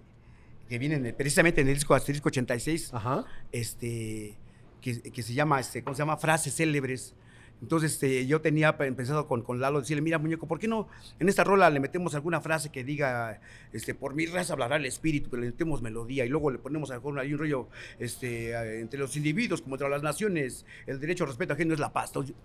que 0.69 0.77
viene 0.77 0.95
en 0.95 1.05
el- 1.07 1.15
precisamente 1.15 1.61
en 1.61 1.67
el 1.67 1.73
disco 1.73 1.95
Asterisco 1.95 2.29
86, 2.29 2.93
Ajá. 2.93 3.25
este, 3.51 4.35
que, 4.81 5.01
que 5.01 5.23
se 5.23 5.33
llama, 5.33 5.59
este, 5.59 5.83
¿cómo 5.83 5.95
se 5.95 5.99
llama? 6.03 6.15
Frases 6.17 6.55
célebres. 6.55 7.15
Entonces, 7.61 7.93
este, 7.93 8.25
yo 8.27 8.39
tenía 8.39 8.77
pe- 8.77 8.85
empezado 8.85 9.27
con, 9.27 9.41
con 9.41 9.59
Lalo, 9.59 9.79
decirle, 9.81 10.01
mira, 10.03 10.17
muñeco, 10.19 10.47
¿por 10.47 10.59
qué 10.59 10.67
no 10.67 10.87
en 11.19 11.27
esta 11.27 11.43
rola 11.43 11.69
le 11.71 11.79
metemos 11.81 12.13
alguna 12.15 12.39
frase 12.39 12.69
que 12.69 12.83
diga, 12.85 13.41
este, 13.73 13.95
por 13.95 14.13
mi 14.13 14.27
raza 14.27 14.53
hablará 14.53 14.75
el 14.77 14.85
espíritu, 14.85 15.29
pero 15.31 15.41
le 15.41 15.47
metemos 15.49 15.81
melodía 15.81 16.23
y 16.23 16.29
luego 16.29 16.51
le 16.51 16.59
ponemos 16.59 16.91
a 16.91 16.93
lo 16.93 16.99
mejor 17.01 17.19
ahí 17.19 17.33
un 17.33 17.39
rollo, 17.39 17.67
este, 17.97 18.79
entre 18.79 18.99
los 18.99 19.17
individuos 19.17 19.61
como 19.63 19.73
entre 19.75 19.89
las 19.89 20.03
naciones, 20.03 20.65
el 20.85 20.99
derecho 21.01 21.23
al 21.25 21.29
respeto 21.31 21.53
ajeno 21.53 21.73
es 21.73 21.79
la 21.79 21.91
paz. 21.91 22.11
Entonces, 22.11 22.35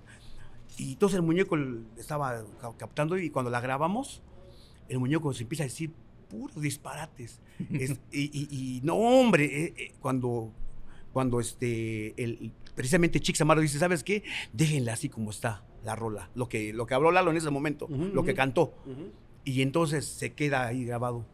y 0.77 0.93
entonces 0.93 1.17
el 1.17 1.23
muñeco 1.23 1.57
estaba 1.99 2.45
ca- 2.61 2.77
captando 2.77 3.17
y 3.19 3.31
cuando 3.31 3.51
la 3.51 3.61
grabamos, 3.61 4.23
el 4.89 4.99
muñeco 4.99 5.33
se 5.33 5.43
empieza 5.43 5.65
a 5.65 5.67
decir 5.67 5.93
puros 6.29 6.61
disparates. 6.61 7.41
Es- 7.73 8.01
y, 8.13 8.23
y- 8.33 8.49
y 8.51 8.81
no, 8.83 8.97
hombre, 8.97 9.45
eh, 9.45 9.75
eh, 9.77 9.93
cuando, 10.01 10.53
cuando 11.13 11.41
este, 11.41 12.21
el, 12.23 12.53
precisamente 12.75 13.21
Chix 13.21 13.41
Amaro 13.41 13.61
dice, 13.61 13.79
¿sabes 13.79 14.03
qué? 14.03 14.25
Déjenla 14.53 14.95
así 14.95 15.09
como 15.09 15.31
está 15.31 15.65
la 15.85 15.95
rola, 15.95 16.31
lo 16.35 16.49
que, 16.49 16.73
lo 16.73 16.87
que 16.87 16.95
habló 16.95 17.13
Lalo 17.13 17.31
en 17.31 17.37
ese 17.37 17.51
momento, 17.51 17.87
lo 17.89 18.25
que 18.25 18.35
cantó. 18.35 18.75
Y 19.45 19.61
entonces 19.63 20.07
se 20.07 20.33
queda 20.33 20.67
ahí 20.67 20.85
grabado. 20.87 21.27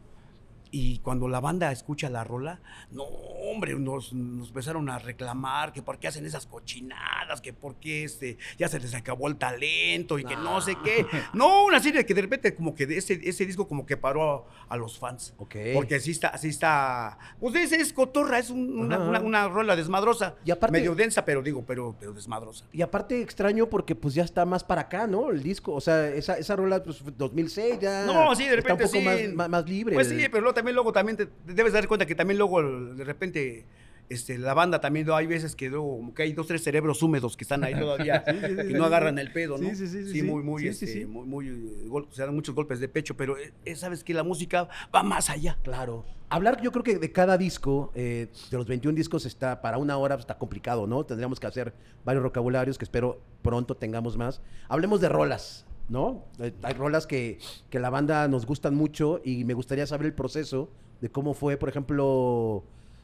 Y 0.73 0.99
cuando 0.99 1.27
la 1.27 1.41
banda 1.41 1.69
escucha 1.71 2.09
la 2.09 2.23
rola, 2.23 2.61
no, 2.91 3.03
hombre, 3.03 3.75
nos, 3.75 4.13
nos 4.13 4.47
empezaron 4.47 4.89
a 4.89 4.99
reclamar 4.99 5.73
que 5.73 5.81
por 5.81 5.99
qué 5.99 6.07
hacen 6.07 6.25
esas 6.25 6.45
cochinadas, 6.45 7.41
que 7.41 7.51
por 7.51 7.75
qué 7.75 8.05
este, 8.05 8.37
ya 8.57 8.69
se 8.69 8.79
les 8.79 8.95
acabó 8.95 9.27
el 9.27 9.35
talento 9.35 10.17
y 10.17 10.23
que 10.23 10.35
no 10.37 10.61
sé 10.61 10.77
qué. 10.83 11.05
No, 11.33 11.65
una 11.65 11.79
serie 11.81 12.05
que 12.05 12.13
de 12.13 12.21
repente 12.21 12.55
como 12.55 12.73
que 12.73 12.83
ese, 12.83 13.19
ese 13.23 13.45
disco 13.45 13.67
como 13.67 13.85
que 13.85 13.97
paró 13.97 14.47
a, 14.69 14.73
a 14.73 14.77
los 14.77 14.97
fans. 14.97 15.33
Ok. 15.37 15.55
Porque 15.73 15.95
así 15.95 16.11
está, 16.11 16.29
así 16.29 16.47
está. 16.49 17.17
Pues 17.39 17.53
ese 17.55 17.75
es 17.75 17.91
cotorra, 17.93 18.39
es 18.39 18.49
un- 18.49 18.79
una, 18.79 18.97
una- 18.99 19.19
una 19.19 19.47
rola 19.49 19.75
desmadrosa. 19.75 20.35
Y 20.45 20.51
aparte- 20.51 20.71
medio 20.71 20.95
densa, 20.95 21.25
pero 21.25 21.41
digo, 21.41 21.63
pero, 21.65 21.95
pero 21.99 22.13
desmadrosa. 22.13 22.65
Y 22.71 22.81
aparte 22.81 23.21
extraño 23.21 23.67
porque 23.69 23.93
pues 23.95 24.13
ya 24.13 24.23
está 24.23 24.45
más 24.45 24.63
para 24.63 24.81
acá, 24.83 25.05
¿no? 25.07 25.31
El 25.31 25.43
disco, 25.43 25.73
o 25.73 25.81
sea, 25.81 26.07
esa, 26.07 26.37
esa 26.37 26.55
rola 26.55 26.81
pues 26.81 26.99
fue 26.99 27.11
2006 27.15 27.79
ya 27.81 28.05
No, 28.05 28.33
sí, 28.35 28.45
de 28.45 28.55
está 28.57 28.73
un 28.73 28.79
repente 28.79 28.83
poco 28.85 28.97
sí. 28.97 29.03
más, 29.27 29.33
más, 29.33 29.49
más 29.49 29.69
libre. 29.69 29.95
Pues 29.95 30.07
sí, 30.07 30.17
pero 30.29 30.41
luego, 30.41 30.53
también 30.61 30.75
luego 30.75 30.91
también 30.93 31.17
te, 31.17 31.25
te 31.25 31.53
debes 31.53 31.73
dar 31.73 31.87
cuenta 31.87 32.05
que 32.05 32.15
también 32.15 32.37
luego 32.37 32.61
de 32.93 33.03
repente 33.03 33.65
este, 34.09 34.37
la 34.37 34.53
banda 34.53 34.81
también 34.81 35.09
hay 35.11 35.25
veces 35.25 35.55
que 35.55 35.69
luego 35.69 35.97
como 35.97 36.13
que 36.13 36.23
hay 36.23 36.33
dos 36.33 36.45
tres 36.47 36.61
cerebros 36.63 37.01
húmedos 37.01 37.37
que 37.37 37.45
están 37.45 37.63
ahí 37.63 37.73
todavía 37.73 38.23
Sí, 38.27 38.33
sí, 38.41 38.55
que 38.55 38.63
sí, 38.67 38.73
no 38.73 38.79
sí. 38.79 38.85
agarran 38.85 39.17
el 39.19 39.31
pedo, 39.31 39.57
¿no? 39.57 39.69
Sí, 39.69 39.75
sí, 39.75 39.87
sí, 39.87 40.03
sí, 40.05 40.11
sí. 40.19 40.23
muy 40.23 40.43
muy 40.43 40.67
este, 40.67 40.85
sí. 40.87 41.05
muy 41.05 41.25
muy 41.25 41.85
gol- 41.87 42.07
se 42.11 42.21
dan 42.23 42.35
muchos 42.35 42.53
golpes 42.53 42.79
de 42.81 42.89
pecho, 42.89 43.15
pero 43.15 43.37
eh, 43.37 43.53
eh, 43.63 43.75
sabes 43.75 44.03
que 44.03 44.13
la 44.13 44.23
música 44.23 44.67
va 44.93 45.01
más 45.03 45.29
allá. 45.29 45.57
Claro. 45.63 46.03
Hablar 46.29 46.61
yo 46.61 46.71
creo 46.71 46.83
que 46.83 46.97
de 46.97 47.11
cada 47.11 47.37
disco, 47.37 47.91
eh, 47.95 48.27
de 48.49 48.57
los 48.57 48.65
21 48.67 48.95
discos, 48.95 49.25
está 49.25 49.61
para 49.61 49.77
una 49.77 49.97
hora 49.97 50.15
está 50.15 50.37
complicado, 50.37 50.87
¿no? 50.87 51.05
Tendríamos 51.05 51.39
que 51.39 51.47
hacer 51.47 51.73
varios 52.05 52.23
vocabularios 52.23 52.77
que 52.77 52.85
espero 52.85 53.21
pronto 53.41 53.75
tengamos 53.75 54.17
más. 54.17 54.41
Hablemos 54.69 54.99
de 55.01 55.09
rolas, 55.09 55.65
¿no? 55.89 56.23
Eh, 56.39 56.53
Hay 56.63 56.73
rolas 56.73 57.07
que, 57.07 57.39
que 57.69 57.79
la 57.79 57.89
banda 57.89 58.27
nos 58.27 58.45
gustan 58.45 58.75
mucho 58.75 59.21
y 59.23 59.43
me 59.45 59.53
gustaría 59.53 59.85
saber 59.87 60.07
el 60.07 60.13
proceso 60.13 60.69
de 61.01 61.09
cómo 61.09 61.33
fue, 61.33 61.57
por 61.57 61.69
ejemplo, 61.69 62.63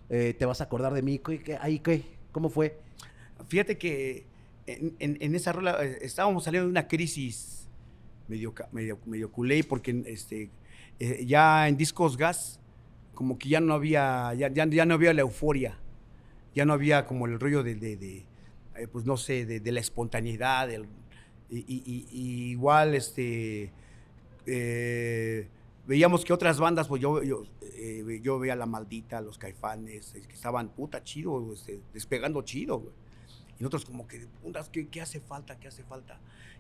eh, 0.10 0.34
Te 0.38 0.46
vas 0.46 0.62
a 0.62 0.66
acordar 0.66 0.94
de 0.94 1.02
mí, 1.02 1.20
¿qué, 1.20 1.40
qué- 1.44 1.58
ahí 1.60 1.80
qué? 1.80 2.04
¿Cómo 2.32 2.50
fue? 2.50 2.78
Fíjate 3.50 3.78
que 3.78 4.26
en, 4.66 4.96
en- 5.00 5.36
esa 5.36 5.52
rola 5.52 5.84
eh, 5.84 5.98
estábamos 6.02 6.44
saliendo 6.46 6.66
de 6.68 6.72
una 6.72 6.88
crisis 6.88 7.68
medio, 8.28 8.54
medio, 8.72 9.00
medio 9.06 9.32
culé 9.32 9.64
porque 9.64 10.04
este, 10.06 10.50
ya 11.26 11.68
en 11.68 11.76
discos 11.78 12.16
gas 12.18 12.60
como 13.14 13.38
que 13.38 13.50
ya 13.50 13.60
no 13.60 13.74
había, 13.74 14.34
ya, 14.36 14.48
ya, 14.50 14.66
ya 14.66 14.86
no 14.86 14.94
había 14.94 15.14
la 15.14 15.22
euforia, 15.22 15.78
ya 16.56 16.66
no 16.66 16.74
había 16.74 17.06
como 17.06 17.26
el 17.26 17.40
rollo 17.40 17.64
de, 17.64 17.76
de- 17.76 18.26
pues 18.92 19.06
no 19.06 19.18
sé, 19.18 19.46
de 19.46 19.72
la 19.72 19.80
espontaneidad, 19.80 20.68
del- 20.68 20.86
y, 21.50 22.52
igual 22.52 22.96
este, 22.96 23.72
eh, 24.46 25.48
veíamos 25.86 26.26
que 26.26 26.34
otras 26.34 26.60
bandas, 26.60 26.88
pues 26.88 27.02
yo, 27.02 27.24
yo, 27.24 27.44
eh, 27.62 28.20
yo 28.22 28.40
veía 28.40 28.56
La 28.56 28.66
Maldita, 28.66 29.22
Los 29.22 29.38
Caifanes, 29.38 30.12
que 30.12 30.34
estaban 30.34 30.70
puta 30.70 31.04
chido, 31.04 31.54
este, 31.54 31.80
despegando 31.94 32.42
chido. 32.42 32.84
Y 33.60 33.64
nosotros 33.64 33.86
como 33.86 34.08
que, 34.08 34.28
¿qué, 34.72 34.88
qué 34.88 35.02
hace 35.02 35.20
falta? 35.20 35.58
¿Qué 35.60 35.68
hace 35.68 35.84
falta? 35.84 36.20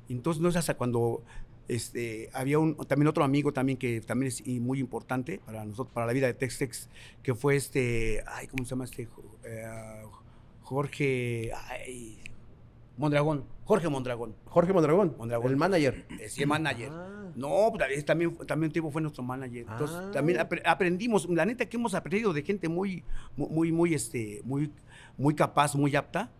Entonces 0.09 0.41
no 0.41 0.49
es 0.49 0.55
hasta 0.55 0.75
cuando 0.75 1.21
este, 1.67 2.29
había 2.33 2.59
un, 2.59 2.75
también 2.75 3.07
otro 3.07 3.23
amigo 3.23 3.51
también 3.51 3.77
que 3.77 3.99
también 4.01 4.29
es 4.29 4.45
muy 4.47 4.79
importante 4.79 5.39
para 5.45 5.65
nosotros, 5.65 5.93
para 5.93 6.07
la 6.07 6.13
vida 6.13 6.27
de 6.27 6.33
Tex-Tex, 6.33 6.89
que 7.21 7.35
fue 7.35 7.55
este, 7.57 8.23
ay, 8.25 8.47
¿cómo 8.47 8.63
se 8.63 8.69
llama 8.69 8.85
este? 8.85 9.09
Eh, 9.43 10.03
Jorge, 10.63 11.51
Mondragón, 12.97 13.45
Jorge 13.63 13.89
Mondragón. 13.89 14.35
Jorge 14.45 14.73
Mondragón, 14.73 15.15
Mondragón. 15.17 15.51
el 15.51 15.57
manager. 15.57 16.05
Ese 16.19 16.45
manager. 16.45 16.89
Ah. 16.91 17.13
No, 17.35 17.71
pues, 17.71 17.91
es 17.91 18.05
también, 18.05 18.35
también 18.47 18.71
tiempo 18.71 18.89
fue 18.89 19.01
nuestro 19.01 19.21
manager. 19.23 19.65
Entonces, 19.69 19.97
Ah. 20.01 20.11
también 20.11 20.39
apre- 20.39 20.61
aprendimos, 20.65 21.29
la 21.29 21.45
neta 21.45 21.67
que 21.67 21.77
hemos 21.77 21.93
aprendido 21.93 22.33
de 22.33 22.41
gente 22.41 22.67
muy, 22.67 23.03
mu- 23.35 23.47
muy, 23.49 23.71
muy, 23.71 23.93
este, 23.93 24.41
muy, 24.43 24.71
muy 25.17 25.35
capaz, 25.35 25.75
muy 25.75 25.95
apta. 25.95 26.31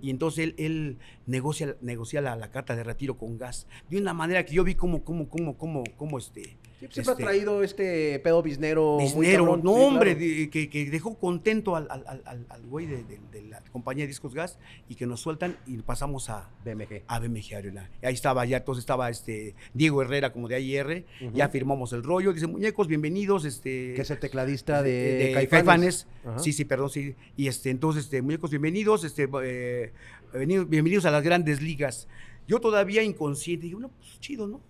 Y 0.00 0.08
entonces 0.10 0.44
él, 0.44 0.54
él 0.56 0.98
negocia, 1.26 1.76
negocia 1.82 2.20
la, 2.22 2.34
la 2.36 2.50
carta 2.50 2.74
de 2.74 2.84
retiro 2.84 3.18
con 3.18 3.36
gas. 3.36 3.66
De 3.90 3.98
una 4.00 4.14
manera 4.14 4.44
que 4.46 4.54
yo 4.54 4.64
vi 4.64 4.74
cómo, 4.74 5.04
cómo, 5.04 5.28
cómo, 5.28 5.58
cómo, 5.58 5.84
cómo 5.98 6.16
este. 6.18 6.56
Siempre 6.90 7.12
este, 7.12 7.22
ha 7.22 7.26
traído 7.26 7.62
este 7.62 8.18
pedo 8.20 8.42
biznero. 8.42 8.96
muy 8.98 9.04
Biznero, 9.04 9.44
cabrón, 9.44 9.60
no 9.64 9.74
sí, 9.74 9.80
hombre, 9.82 10.16
claro. 10.16 10.26
de- 10.32 10.50
que, 10.50 10.68
que 10.70 10.90
dejó 10.90 11.14
contento 11.18 11.76
al, 11.76 11.86
al, 11.90 12.04
al- 12.06 12.46
al- 12.48 12.62
güey 12.66 12.86
de, 12.86 13.04
de- 13.04 13.20
de 13.32 13.42
la 13.42 13.60
compañía 13.72 14.04
de 14.04 14.08
discos 14.08 14.34
gas 14.34 14.58
y 14.88 14.94
que 14.94 15.06
nos 15.06 15.20
sueltan 15.20 15.56
y 15.66 15.76
pasamos 15.78 16.30
a, 16.30 16.48
BMG. 16.64 17.02
a 17.06 17.18
BMG 17.18 17.54
Arena. 17.54 17.90
Ahí 18.02 18.14
estaba 18.14 18.44
ya, 18.44 18.58
entonces 18.58 18.80
estaba 18.82 19.08
este 19.10 19.54
Diego 19.74 20.02
Herrera 20.02 20.32
como 20.32 20.48
de 20.48 20.56
AIR, 20.56 21.04
ya 21.34 21.48
firmamos 21.48 21.92
el 21.92 22.02
rollo, 22.02 22.32
dice 22.32 22.46
muñecos, 22.46 22.88
bienvenidos, 22.88 23.44
este 23.44 23.94
Que 23.94 24.02
es 24.02 24.10
el 24.10 24.18
tecladista 24.18 24.82
de, 24.82 25.46
Caifanes. 25.50 26.06
Sí, 26.38 26.52
sí, 26.52 26.64
perdón, 26.64 26.90
sí. 26.90 27.14
Y 27.36 27.46
este, 27.48 27.70
entonces, 27.70 28.04
este, 28.04 28.20
muñecos, 28.22 28.50
bienvenidos, 28.50 29.04
este, 29.04 29.28
eh, 29.44 29.92
bienvenidos, 30.32 30.68
bienvenidos 30.68 31.04
a 31.06 31.10
las 31.10 31.22
grandes 31.22 31.62
ligas. 31.62 32.08
Yo 32.48 32.60
todavía 32.60 33.02
inconsciente, 33.02 33.66
digo, 33.66 33.80
no, 33.80 33.88
pues 33.88 34.20
chido, 34.20 34.46
¿no? 34.46 34.60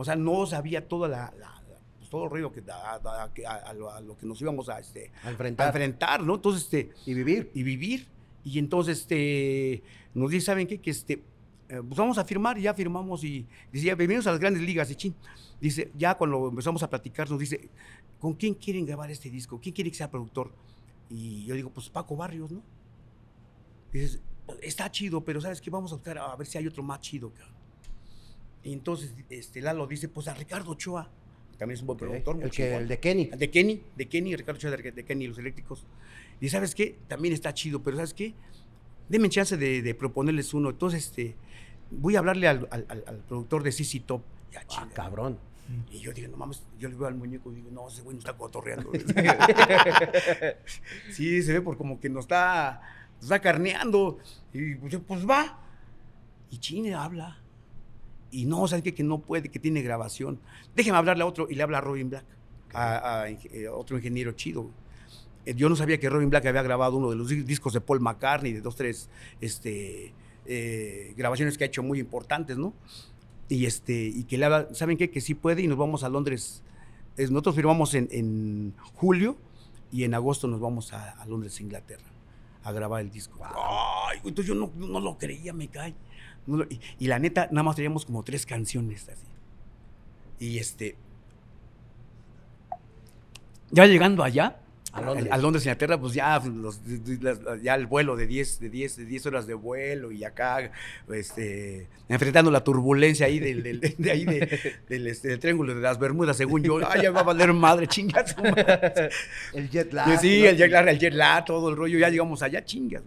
O 0.00 0.04
sea, 0.04 0.14
no 0.16 0.46
sabía 0.46 0.86
toda 0.86 1.08
la, 1.08 1.34
pues, 1.98 2.08
todo 2.08 2.24
el 2.24 2.30
ruido 2.30 2.52
que, 2.52 2.62
a, 2.70 2.94
a- 2.94 3.30
a- 3.48 3.54
a 3.56 4.00
lo, 4.00 4.16
que 4.16 4.24
nos 4.26 4.40
íbamos 4.40 4.68
a, 4.68 4.78
este, 4.78 5.10
enfrentar. 5.24 5.66
enfrentar, 5.66 6.22
¿no? 6.22 6.36
Entonces, 6.36 6.62
este, 6.64 6.90
Y 7.04 7.14
vivir. 7.14 7.50
y 7.52 7.62
vivir. 7.64 8.06
Y 8.44 8.58
entonces 8.60 9.00
este, 9.00 9.82
nos 10.14 10.30
dice, 10.30 10.46
¿saben 10.46 10.66
qué? 10.68 10.80
Que 10.80 10.90
este, 10.90 11.14
eh, 11.68 11.82
pues 11.86 11.98
vamos 11.98 12.16
a 12.16 12.24
firmar 12.24 12.56
y 12.56 12.62
ya 12.62 12.72
firmamos 12.74 13.24
y 13.24 13.46
dice, 13.72 13.86
ya, 13.86 13.94
bienvenidos 13.96 14.26
a 14.28 14.30
las 14.30 14.40
grandes 14.40 14.62
ligas. 14.62 14.88
Y 14.90 14.94
chin, 14.94 15.14
dice, 15.60 15.90
ya 15.98 16.16
cuando 16.16 16.48
empezamos 16.48 16.82
a 16.84 16.88
platicar, 16.88 17.28
nos 17.28 17.40
dice, 17.40 17.68
¿con 18.20 18.34
quién 18.34 18.54
quieren 18.54 18.86
grabar 18.86 19.10
este 19.10 19.28
disco? 19.28 19.58
¿Quién 19.60 19.74
quiere 19.74 19.90
que 19.90 19.96
sea 19.96 20.08
productor? 20.10 20.52
Y 21.10 21.44
yo 21.44 21.54
digo, 21.56 21.70
pues 21.70 21.90
Paco 21.90 22.14
Barrios, 22.16 22.50
¿no? 22.52 22.62
Dices, 23.92 24.20
está 24.62 24.90
chido, 24.90 25.24
pero 25.24 25.40
¿sabes 25.40 25.60
qué? 25.60 25.70
Vamos 25.70 25.90
a 25.92 25.96
buscar 25.96 26.18
a 26.18 26.36
ver 26.36 26.46
si 26.46 26.56
hay 26.56 26.66
otro 26.68 26.82
más 26.84 27.00
chido, 27.00 27.30
cabrón. 27.34 27.57
Y 28.64 28.72
entonces 28.72 29.14
este, 29.30 29.60
Lalo 29.60 29.86
dice, 29.86 30.08
pues 30.08 30.28
a 30.28 30.34
Ricardo 30.34 30.72
Ochoa, 30.72 31.10
también 31.58 31.74
es 31.76 31.80
un 31.80 31.86
buen 31.88 31.98
productor. 31.98 32.42
El, 32.42 32.50
que, 32.50 32.76
el 32.76 32.88
de 32.88 32.98
Kenny. 33.00 33.26
De 33.26 33.50
Kenny, 33.50 33.82
de 33.96 34.08
Kenny, 34.08 34.36
Ricardo 34.36 34.58
Ochoa 34.58 34.70
de, 34.76 34.92
de 34.92 35.04
Kenny, 35.04 35.26
los 35.26 35.38
eléctricos. 35.38 35.84
Y 36.40 36.48
¿sabes 36.48 36.74
qué? 36.74 36.96
También 37.08 37.34
está 37.34 37.52
chido, 37.54 37.82
pero 37.82 37.96
¿sabes 37.96 38.14
qué? 38.14 38.34
Denme 39.08 39.28
chance 39.28 39.56
de, 39.56 39.82
de 39.82 39.94
proponerles 39.94 40.54
uno. 40.54 40.70
Entonces, 40.70 41.06
este, 41.06 41.34
voy 41.90 42.14
a 42.16 42.20
hablarle 42.20 42.46
al, 42.46 42.68
al- 42.70 42.86
al- 42.88 43.04
al 43.06 43.16
productor 43.24 43.62
de 43.62 43.72
CC 43.72 44.00
Top. 44.00 44.22
Ya, 44.52 44.62
Ah, 44.76 44.88
cabrón. 44.94 45.38
Y 45.90 45.98
yo 45.98 46.12
digo, 46.12 46.28
no 46.28 46.36
mames, 46.38 46.62
yo 46.78 46.88
le 46.88 46.94
veo 46.94 47.08
al 47.08 47.14
muñeco 47.14 47.52
y 47.52 47.56
digo, 47.56 47.70
no, 47.70 47.88
ese 47.88 48.02
güey 48.02 48.14
no 48.14 48.20
está 48.20 48.34
cotorreando. 48.36 48.90
sí, 51.10 51.42
se 51.42 51.52
ve 51.52 51.60
por 51.60 51.76
como 51.76 52.00
que 52.00 52.08
nos 52.08 52.24
está, 52.24 52.80
nos 53.16 53.24
está 53.24 53.40
carneando. 53.40 54.18
Y 54.52 54.74
pues, 54.76 54.92
yo, 54.92 55.02
pues 55.02 55.28
va. 55.28 55.60
Y 56.50 56.58
Chine 56.58 56.94
habla. 56.94 57.38
Y 58.30 58.44
no, 58.44 58.66
¿sabes 58.68 58.82
qué? 58.84 58.94
Que 58.94 59.02
no 59.02 59.18
puede, 59.20 59.48
que 59.48 59.58
tiene 59.58 59.82
grabación. 59.82 60.38
Déjeme 60.76 60.98
hablarle 60.98 61.22
a 61.22 61.26
otro. 61.26 61.46
Y 61.50 61.54
le 61.54 61.62
habla 61.62 61.78
a 61.78 61.80
Robin 61.80 62.10
Black, 62.10 62.24
a, 62.74 63.22
a 63.22 63.30
inge- 63.30 63.50
eh, 63.52 63.68
otro 63.68 63.96
ingeniero 63.96 64.32
chido. 64.32 64.68
Eh, 65.46 65.54
Yo 65.54 65.68
no 65.68 65.76
sabía 65.76 65.98
que 65.98 66.10
Robin 66.10 66.28
Black 66.30 66.44
había 66.46 66.62
grabado 66.62 66.96
uno 66.98 67.10
de 67.10 67.16
los 67.16 67.28
di- 67.28 67.42
discos 67.42 67.72
de 67.72 67.80
Paul 67.80 68.00
McCartney, 68.00 68.52
de 68.52 68.60
dos, 68.60 68.76
tres 68.76 69.08
este, 69.40 70.12
eh, 70.46 71.14
grabaciones 71.16 71.56
que 71.56 71.64
ha 71.64 71.66
hecho 71.68 71.82
muy 71.82 71.98
importantes, 72.00 72.58
¿no? 72.58 72.74
Y, 73.48 73.64
este, 73.64 73.94
y 73.94 74.24
que 74.24 74.36
le 74.36 74.44
habla, 74.44 74.68
¿saben 74.74 74.98
qué? 74.98 75.10
Que 75.10 75.22
sí 75.22 75.34
puede 75.34 75.62
y 75.62 75.66
nos 75.68 75.78
vamos 75.78 76.04
a 76.04 76.08
Londres. 76.10 76.62
Es- 77.16 77.30
nosotros 77.30 77.54
firmamos 77.56 77.94
en, 77.94 78.08
en 78.10 78.74
julio 78.94 79.36
y 79.90 80.04
en 80.04 80.12
agosto 80.14 80.46
nos 80.48 80.60
vamos 80.60 80.92
a, 80.92 81.12
a 81.12 81.24
Londres, 81.26 81.58
Inglaterra, 81.62 82.04
a 82.62 82.72
grabar 82.72 83.00
el 83.00 83.10
disco. 83.10 83.40
Ay, 83.42 84.18
entonces 84.22 84.46
yo 84.46 84.54
no, 84.54 84.70
no 84.76 85.00
lo 85.00 85.16
creía, 85.16 85.54
me 85.54 85.68
cae. 85.68 85.94
Y, 86.70 86.80
y 86.98 87.06
la 87.08 87.18
neta, 87.18 87.48
nada 87.52 87.62
más 87.62 87.76
teníamos 87.76 88.06
como 88.06 88.22
tres 88.22 88.46
canciones 88.46 89.08
así. 89.08 89.26
Y 90.40 90.58
este. 90.58 90.96
Ya 93.70 93.86
llegando 93.86 94.22
allá, 94.24 94.56
A 94.92 95.02
Londres. 95.02 95.28
A 95.30 95.36
Londres, 95.36 95.64
Inglaterra, 95.66 96.00
pues 96.00 96.14
ya, 96.14 96.40
los- 96.40 96.80
las- 97.20 97.62
ya 97.62 97.74
el 97.74 97.86
vuelo 97.86 98.16
de 98.16 98.26
10, 98.26 98.58
de 98.60 98.70
10, 98.70 98.96
de 98.96 99.04
10 99.04 99.26
horas 99.26 99.46
de 99.46 99.52
vuelo 99.52 100.10
y 100.10 100.24
acá, 100.24 100.72
este, 101.12 101.88
enfrentando 102.08 102.50
la 102.50 102.64
turbulencia 102.64 103.26
ahí 103.26 103.38
del, 103.38 103.62
del- 103.62 103.80
de 103.98 104.10
ahí 104.10 104.24
de- 104.24 104.76
del, 104.88 105.06
este, 105.06 105.28
del 105.28 105.38
triángulo 105.38 105.74
de 105.74 105.82
las 105.82 105.98
Bermudas, 105.98 106.38
según 106.38 106.62
yo. 106.62 106.78
Ay, 106.88 107.02
ya 107.02 107.10
va 107.10 107.20
a 107.20 107.24
valer 107.24 107.52
madre, 107.52 107.86
chingas. 107.86 108.34
El 109.52 109.68
jet 109.68 109.92
lag. 109.92 110.18
sí, 110.18 110.40
¿no? 110.44 110.48
el 110.48 110.56
jet 110.56 110.70
lag, 110.70 110.88
el 110.88 110.98
jet 110.98 111.12
lag, 111.12 111.44
todo 111.44 111.68
el 111.68 111.76
rollo, 111.76 111.98
ya 111.98 112.08
llegamos 112.08 112.40
allá, 112.42 112.64
chingas. 112.64 113.02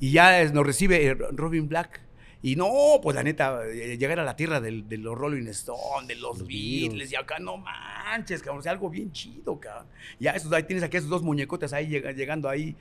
Y 0.00 0.12
ya 0.12 0.44
nos 0.52 0.66
recibe 0.66 1.06
eh, 1.06 1.14
Robin 1.32 1.66
Black. 1.66 2.02
Y 2.40 2.54
no, 2.54 3.00
pues 3.02 3.16
la 3.16 3.24
neta, 3.24 3.66
eh, 3.66 3.98
llegar 3.98 4.20
a 4.20 4.24
la 4.24 4.36
tierra 4.36 4.60
del- 4.60 4.88
de 4.88 4.96
los 4.98 5.18
Rolling 5.18 5.46
Stones, 5.48 6.06
de 6.06 6.14
los, 6.14 6.38
Los 6.38 6.46
Beatles, 6.48 6.82
Beatles. 6.90 7.12
y 7.12 7.16
acá 7.16 7.38
no 7.40 7.56
manches, 7.56 8.42
cabrón, 8.42 8.60
o 8.60 8.62
sea, 8.62 8.70
algo 8.72 8.88
bien 8.90 9.10
chido, 9.10 9.58
cabrón. 9.58 9.86
Ya 10.20 10.30
esos, 10.32 10.52
ahí 10.52 10.62
tienes 10.62 10.84
aquí 10.84 10.96
esos 10.98 11.10
dos 11.10 11.22
muñecotes 11.22 11.72
ahí 11.72 11.88
llega- 11.88 12.12
llegando 12.12 12.48
ahí, 12.48 12.76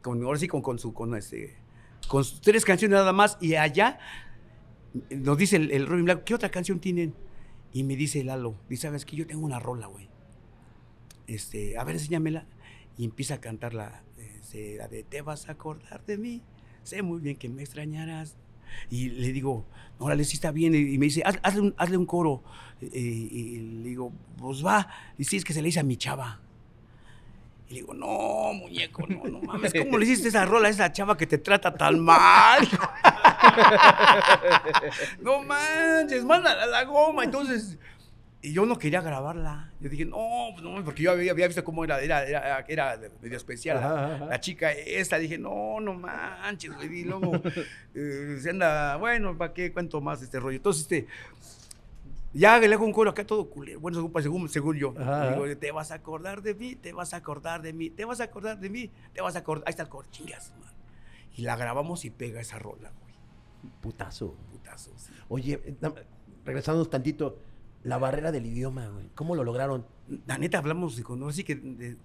con, 0.00 0.22
ahora 0.24 0.38
sí 0.38 0.48
con, 0.48 0.62
con 0.62 0.78
su, 0.78 0.94
con 0.94 1.14
este, 1.16 1.54
con 2.08 2.24
sus 2.24 2.40
tres 2.40 2.64
canciones 2.64 2.96
nada 2.96 3.12
más, 3.12 3.36
y 3.42 3.56
allá 3.56 3.98
nos 5.10 5.36
dice 5.36 5.56
el, 5.56 5.70
el 5.70 5.86
Robin 5.86 6.04
Black, 6.06 6.24
¿qué 6.24 6.34
otra 6.34 6.50
canción 6.50 6.80
tienen? 6.80 7.14
Y 7.74 7.82
me 7.82 7.96
dice 7.96 8.22
Lalo, 8.24 8.54
dice, 8.70 8.82
sabes 8.86 9.04
que 9.04 9.16
yo 9.16 9.26
tengo 9.26 9.44
una 9.44 9.58
rola, 9.58 9.86
güey. 9.88 10.08
Este, 11.26 11.76
a 11.78 11.84
ver, 11.84 11.96
enséñamela. 11.96 12.46
Y 12.96 13.04
empieza 13.04 13.34
a 13.34 13.40
cantar 13.40 13.74
la, 13.74 14.04
este, 14.18 14.76
la 14.76 14.86
de 14.86 15.02
Te 15.02 15.20
vas 15.22 15.48
a 15.48 15.52
acordar 15.52 16.04
de 16.06 16.16
mí, 16.16 16.42
sé 16.84 17.02
muy 17.02 17.20
bien 17.20 17.36
que 17.36 17.48
me 17.48 17.62
extrañarás. 17.62 18.36
Y 18.90 19.10
le 19.10 19.32
digo, 19.32 19.64
órale, 19.98 20.24
sí 20.24 20.34
está 20.36 20.50
bien. 20.50 20.74
Y 20.74 20.98
me 20.98 21.06
dice, 21.06 21.22
"Haz- 21.24 21.40
hazle, 21.42 21.60
un, 21.60 21.74
hazle 21.78 21.96
un 21.96 22.06
coro. 22.06 22.42
Y, 22.80 22.98
y 22.98 23.58
le 23.82 23.88
digo, 23.88 24.12
pues 24.38 24.64
va. 24.64 24.88
Y 25.18 25.24
sí, 25.24 25.36
es 25.36 25.44
que 25.44 25.52
se 25.52 25.62
le 25.62 25.66
dice 25.66 25.80
a 25.80 25.84
mi 25.84 25.96
chava. 25.96 26.40
Y 27.68 27.74
le 27.74 27.80
digo, 27.80 27.94
no, 27.94 28.52
muñeco, 28.52 29.06
no, 29.06 29.24
no 29.24 29.40
mames, 29.40 29.72
¿cómo 29.72 29.96
le 29.96 30.04
hiciste 30.04 30.28
esa 30.28 30.44
rola 30.44 30.68
a 30.68 30.70
esa 30.70 30.92
chava 30.92 31.16
que 31.16 31.26
te 31.26 31.38
trata 31.38 31.74
tan 31.74 31.98
mal? 31.98 32.68
no 35.22 35.42
manches, 35.42 36.24
mándala 36.24 36.64
a 36.64 36.66
la 36.66 36.84
goma. 36.84 37.24
Entonces, 37.24 37.78
y 38.44 38.52
yo 38.52 38.66
no 38.66 38.78
quería 38.78 39.00
grabarla. 39.00 39.72
Yo 39.80 39.88
dije, 39.88 40.04
no, 40.04 40.50
pues 40.52 40.62
no, 40.62 40.84
porque 40.84 41.02
yo 41.02 41.12
había, 41.12 41.32
había 41.32 41.46
visto 41.46 41.64
cómo 41.64 41.82
era, 41.82 42.02
era, 42.02 42.24
era, 42.26 42.58
era 42.68 43.00
medio 43.22 43.38
especial 43.38 43.80
la, 43.80 43.86
Ajá, 43.86 44.14
ajá. 44.16 44.26
la 44.26 44.38
chica 44.38 44.70
esta. 44.70 45.16
Dije, 45.16 45.38
no, 45.38 45.80
no 45.80 45.94
manches, 45.94 46.74
güey. 46.74 47.00
Y 47.00 47.04
luego 47.04 47.40
eh, 47.94 48.36
se 48.38 48.50
anda, 48.50 48.96
bueno, 48.96 49.34
¿para 49.38 49.54
qué 49.54 49.72
cuento 49.72 49.98
más 50.02 50.20
este 50.20 50.38
rollo? 50.38 50.58
Entonces, 50.58 50.82
este, 50.82 51.06
ya 52.34 52.58
le 52.58 52.74
hago 52.74 52.84
un 52.84 52.92
coro 52.92 53.08
acá 53.08 53.26
todo 53.26 53.48
culero. 53.48 53.80
Bueno, 53.80 53.96
según, 53.96 54.22
según, 54.22 54.48
según 54.50 54.76
yo. 54.76 54.90
Digo, 54.92 55.56
te 55.58 55.72
vas 55.72 55.90
a 55.90 55.94
acordar 55.94 56.42
de 56.42 56.54
mí, 56.54 56.76
te 56.76 56.92
vas 56.92 57.14
a 57.14 57.16
acordar 57.16 57.62
de 57.62 57.72
mí, 57.72 57.88
te 57.88 58.04
vas 58.04 58.20
a 58.20 58.24
acordar 58.24 58.60
de 58.60 58.68
mí, 58.68 58.90
te 59.14 59.22
vas 59.22 59.36
a 59.36 59.38
acordar. 59.38 59.64
Ahí 59.66 59.70
está 59.70 59.84
el 59.84 59.88
coro, 59.88 60.06
chingas, 60.10 60.52
man. 60.60 60.70
Y 61.34 61.42
la 61.42 61.56
grabamos 61.56 62.04
y 62.04 62.10
pega 62.10 62.42
esa 62.42 62.58
rola, 62.58 62.92
güey. 63.00 63.14
Putazo. 63.80 64.36
Putazos. 64.50 65.08
Oye, 65.30 65.62
eh, 65.64 65.74
regresándonos 66.44 66.90
tantito, 66.90 67.38
la 67.84 67.98
barrera 67.98 68.32
del 68.32 68.46
idioma, 68.46 68.88
güey. 68.88 69.08
¿Cómo 69.14 69.34
lo 69.36 69.44
lograron? 69.44 69.86
La 70.26 70.36
neta 70.38 70.58
hablamos, 70.58 70.96
de- 70.96 71.02
con, 71.04 71.22
ahora 71.22 71.32
sí 71.34 71.44
que 71.44 71.54
de- 71.54 71.96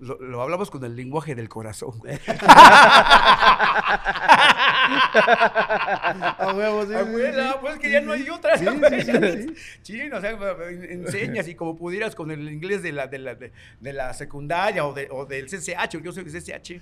lo, 0.00 0.18
lo 0.20 0.42
hablamos 0.42 0.70
con 0.70 0.84
el 0.84 0.94
lenguaje 0.96 1.34
del 1.34 1.48
corazón. 1.48 1.98
güey. 2.00 2.18
A 5.22 6.52
huevo, 6.54 6.86
sí, 6.86 6.94
Abuela, 6.94 7.58
pues 7.60 7.78
que 7.78 7.90
ya 7.90 8.00
no 8.00 8.12
hay 8.12 8.28
otra. 8.28 8.56
Sí, 8.58 8.66
sí, 8.66 9.00
sí, 9.02 9.12
sí. 9.12 9.54
Sí, 9.82 10.00
o 10.10 10.20
sea, 10.20 10.36
enseñas 10.88 11.48
y 11.48 11.54
como 11.54 11.76
pudieras 11.76 12.14
con 12.14 12.30
el 12.30 12.50
inglés 12.50 12.82
de 12.82 12.92
la, 12.92 13.06
de 13.06 13.18
la, 13.18 13.34
de, 13.34 13.52
de 13.80 13.92
la 13.92 14.12
secundaria 14.14 14.84
o, 14.86 14.92
de, 14.92 15.08
o 15.10 15.24
del 15.26 15.46
CCH, 15.46 16.02
yo 16.02 16.12
soy 16.12 16.24
del 16.24 16.32
CCH. 16.42 16.80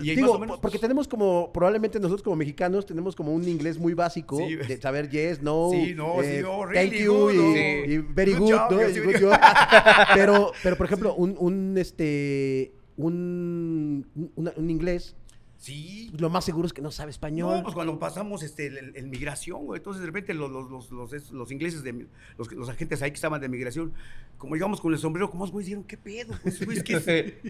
Y 0.00 0.10
ahí 0.10 0.16
Digo, 0.16 0.32
más 0.32 0.40
menos, 0.40 0.58
porque 0.60 0.78
tenemos 0.78 1.06
como, 1.08 1.52
probablemente 1.52 1.98
nosotros 1.98 2.22
como 2.22 2.36
mexicanos 2.36 2.86
tenemos 2.86 3.14
como 3.16 3.32
un 3.32 3.46
inglés 3.48 3.78
muy 3.78 3.94
básico 3.94 4.36
Sí, 4.38 4.56
de 4.56 4.76
saber 4.80 5.08
yes, 5.10 5.42
no, 5.42 5.70
Sí, 5.72 5.94
no, 5.94 6.16
sí, 6.20 6.26
eh, 6.28 6.42
no, 6.42 6.60
thank 6.72 6.92
you 6.92 7.12
good, 7.14 7.34
y, 7.34 7.98
very 7.98 8.34
Good 8.34 8.50
job, 8.50 8.70
¿no? 8.72 8.80
yes, 8.80 8.90
Y 8.90 8.94
sí. 8.94 9.00
good 9.00 9.20
job. 9.20 9.38
pero, 10.14 10.52
pero 10.62 10.76
por 10.76 10.86
ejemplo, 10.86 11.14
un, 11.14 11.36
un 11.38 11.76
este, 11.78 12.72
un, 12.96 14.06
un, 14.36 14.52
un 14.56 14.70
inglés, 14.70 15.16
sí. 15.58 16.10
lo 16.18 16.30
más 16.30 16.44
seguro 16.44 16.66
es 16.66 16.72
que 16.72 16.80
no 16.80 16.90
sabe 16.90 17.10
español. 17.10 17.58
No, 17.58 17.62
pues 17.64 17.74
cuando 17.74 17.98
pasamos 17.98 18.42
este, 18.42 18.66
el, 18.68 19.06
migración, 19.08 19.66
güey, 19.66 19.78
entonces 19.78 20.00
de 20.00 20.06
repente 20.06 20.32
los, 20.34 20.50
los, 20.50 20.70
los, 20.70 20.90
los, 20.90 21.12
es- 21.12 21.30
los 21.30 21.50
ingleses, 21.52 21.82
de, 21.82 22.06
los, 22.38 22.50
los 22.52 22.68
agentes 22.68 23.02
ahí 23.02 23.10
que 23.10 23.16
estaban 23.16 23.40
de 23.40 23.48
migración, 23.48 23.92
como 24.38 24.54
llegamos 24.54 24.80
con 24.80 24.92
el 24.92 24.98
sombrero, 24.98 25.30
como 25.30 25.46
güey, 25.48 25.64
dijeron, 25.66 25.84
¿qué 25.84 25.96
pedo? 25.96 26.34
Pues, 26.42 26.64
güey, 26.64 26.82
¿qué, 26.82 27.40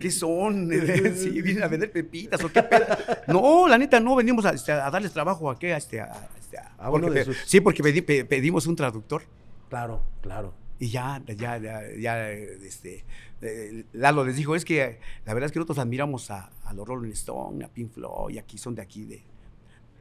¿qué 0.00 0.10
son? 0.10 0.70
sí, 1.16 1.42
vienen 1.42 1.62
a 1.62 1.68
vender 1.68 1.90
pepitas 1.92 2.42
o 2.44 2.50
qué 2.52 2.62
pedo. 2.62 2.86
No, 3.28 3.68
la 3.68 3.76
neta, 3.78 4.00
no, 4.00 4.14
venimos 4.16 4.44
a, 4.44 4.50
este, 4.50 4.72
a 4.72 4.90
darles 4.90 5.12
trabajo 5.12 5.50
a 5.50 5.58
qué, 5.58 5.74
a 5.74 5.76
este, 5.76 6.00
a, 6.00 6.28
este, 6.38 6.58
a- 6.58 6.90
porque 6.90 7.24
sus- 7.24 7.36
Sí, 7.46 7.60
porque 7.60 7.82
pedi- 7.82 8.04
pe- 8.04 8.24
pedimos 8.24 8.66
un 8.66 8.76
traductor. 8.76 9.22
Claro, 9.68 10.04
claro. 10.22 10.54
Y 10.78 10.88
ya, 10.88 11.22
ya, 11.26 11.58
ya, 11.58 11.82
ya, 11.98 12.30
este, 12.30 13.04
eh, 13.42 13.84
Lalo 13.92 14.24
les 14.24 14.36
dijo, 14.36 14.56
es 14.56 14.64
que 14.64 14.98
la 15.26 15.34
verdad 15.34 15.46
es 15.46 15.52
que 15.52 15.58
nosotros 15.58 15.78
admiramos 15.78 16.30
a, 16.30 16.50
a 16.70 16.72
los 16.72 16.86
Rolling 16.86 17.10
Stones, 17.12 17.64
a 17.64 17.68
Pink 17.72 17.90
Floyd, 17.92 18.38
aquí 18.38 18.56
son 18.56 18.74
de 18.76 18.82
aquí, 18.82 19.04
de, 19.04 19.20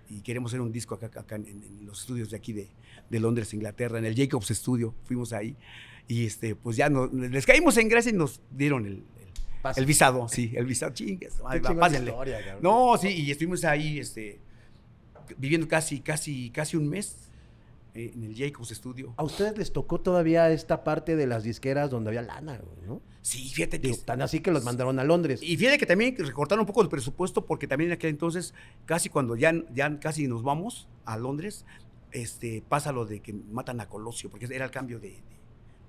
y 0.09 0.21
queremos 0.21 0.51
hacer 0.51 0.61
un 0.61 0.71
disco 0.71 0.93
acá, 0.95 1.07
acá 1.19 1.35
en, 1.35 1.47
en 1.47 1.85
los 1.85 2.01
estudios 2.01 2.29
de 2.29 2.37
aquí 2.37 2.53
de, 2.53 2.67
de 3.09 3.19
Londres, 3.19 3.53
Inglaterra, 3.55 3.97
en 3.97 4.05
el 4.05 4.15
Jacobs 4.15 4.47
Studio, 4.49 4.93
fuimos 5.05 5.33
ahí, 5.33 5.55
y 6.07 6.25
este, 6.25 6.55
pues 6.55 6.77
ya 6.77 6.89
nos- 6.89 7.11
les 7.11 7.45
caímos 7.45 7.75
en 7.77 7.89
gracia 7.89 8.11
y 8.11 8.15
nos 8.15 8.39
dieron 8.51 8.85
el, 8.85 8.93
el, 8.93 9.03
el 9.77 9.85
visado, 9.85 10.27
sí, 10.27 10.53
el 10.55 10.65
visado, 10.67 10.93
chingues, 10.93 11.41
ay, 11.45 11.59
va, 11.59 11.75
pásenle. 11.75 12.11
historia. 12.11 12.57
No, 12.61 12.97
sí, 12.97 13.07
y 13.09 13.31
estuvimos 13.31 13.63
ahí, 13.65 13.97
este, 13.99 14.39
viviendo 15.37 15.67
casi, 15.67 15.99
casi, 16.01 16.49
casi 16.51 16.77
un 16.77 16.87
mes 16.87 17.28
eh, 17.95 18.11
en 18.13 18.23
el 18.23 18.35
Jacobs 18.35 18.69
Studio. 18.69 19.13
A 19.17 19.23
ustedes 19.23 19.57
les 19.57 19.73
tocó 19.73 19.99
todavía 19.99 20.51
esta 20.51 20.83
parte 20.83 21.15
de 21.15 21.25
las 21.25 21.43
disqueras 21.43 21.89
donde 21.89 22.09
había 22.09 22.21
lana, 22.21 22.61
¿no? 22.85 23.01
Sí, 23.21 23.49
fíjate 23.49 23.81
que... 23.81 23.93
Tan 23.93 24.21
así 24.21 24.39
que 24.39 24.51
los 24.51 24.63
mandaron 24.63 24.99
a 24.99 25.03
Londres. 25.03 25.41
Y 25.43 25.57
fíjate 25.57 25.77
que 25.77 25.85
también 25.85 26.15
recortaron 26.17 26.61
un 26.61 26.65
poco 26.67 26.81
el 26.81 26.89
presupuesto 26.89 27.45
porque 27.45 27.67
también 27.67 27.89
en 27.89 27.95
aquel 27.95 28.11
entonces, 28.11 28.53
casi 28.85 29.09
cuando 29.09 29.35
ya, 29.35 29.53
ya 29.73 29.99
casi 29.99 30.27
nos 30.27 30.43
vamos 30.43 30.87
a 31.05 31.17
Londres, 31.17 31.65
este, 32.11 32.63
pasa 32.67 32.91
lo 32.91 33.05
de 33.05 33.21
que 33.21 33.33
matan 33.33 33.81
a 33.81 33.89
Colosio, 33.89 34.29
porque 34.29 34.47
era 34.53 34.65
el 34.65 34.71
cambio 34.71 34.99
de, 34.99 35.17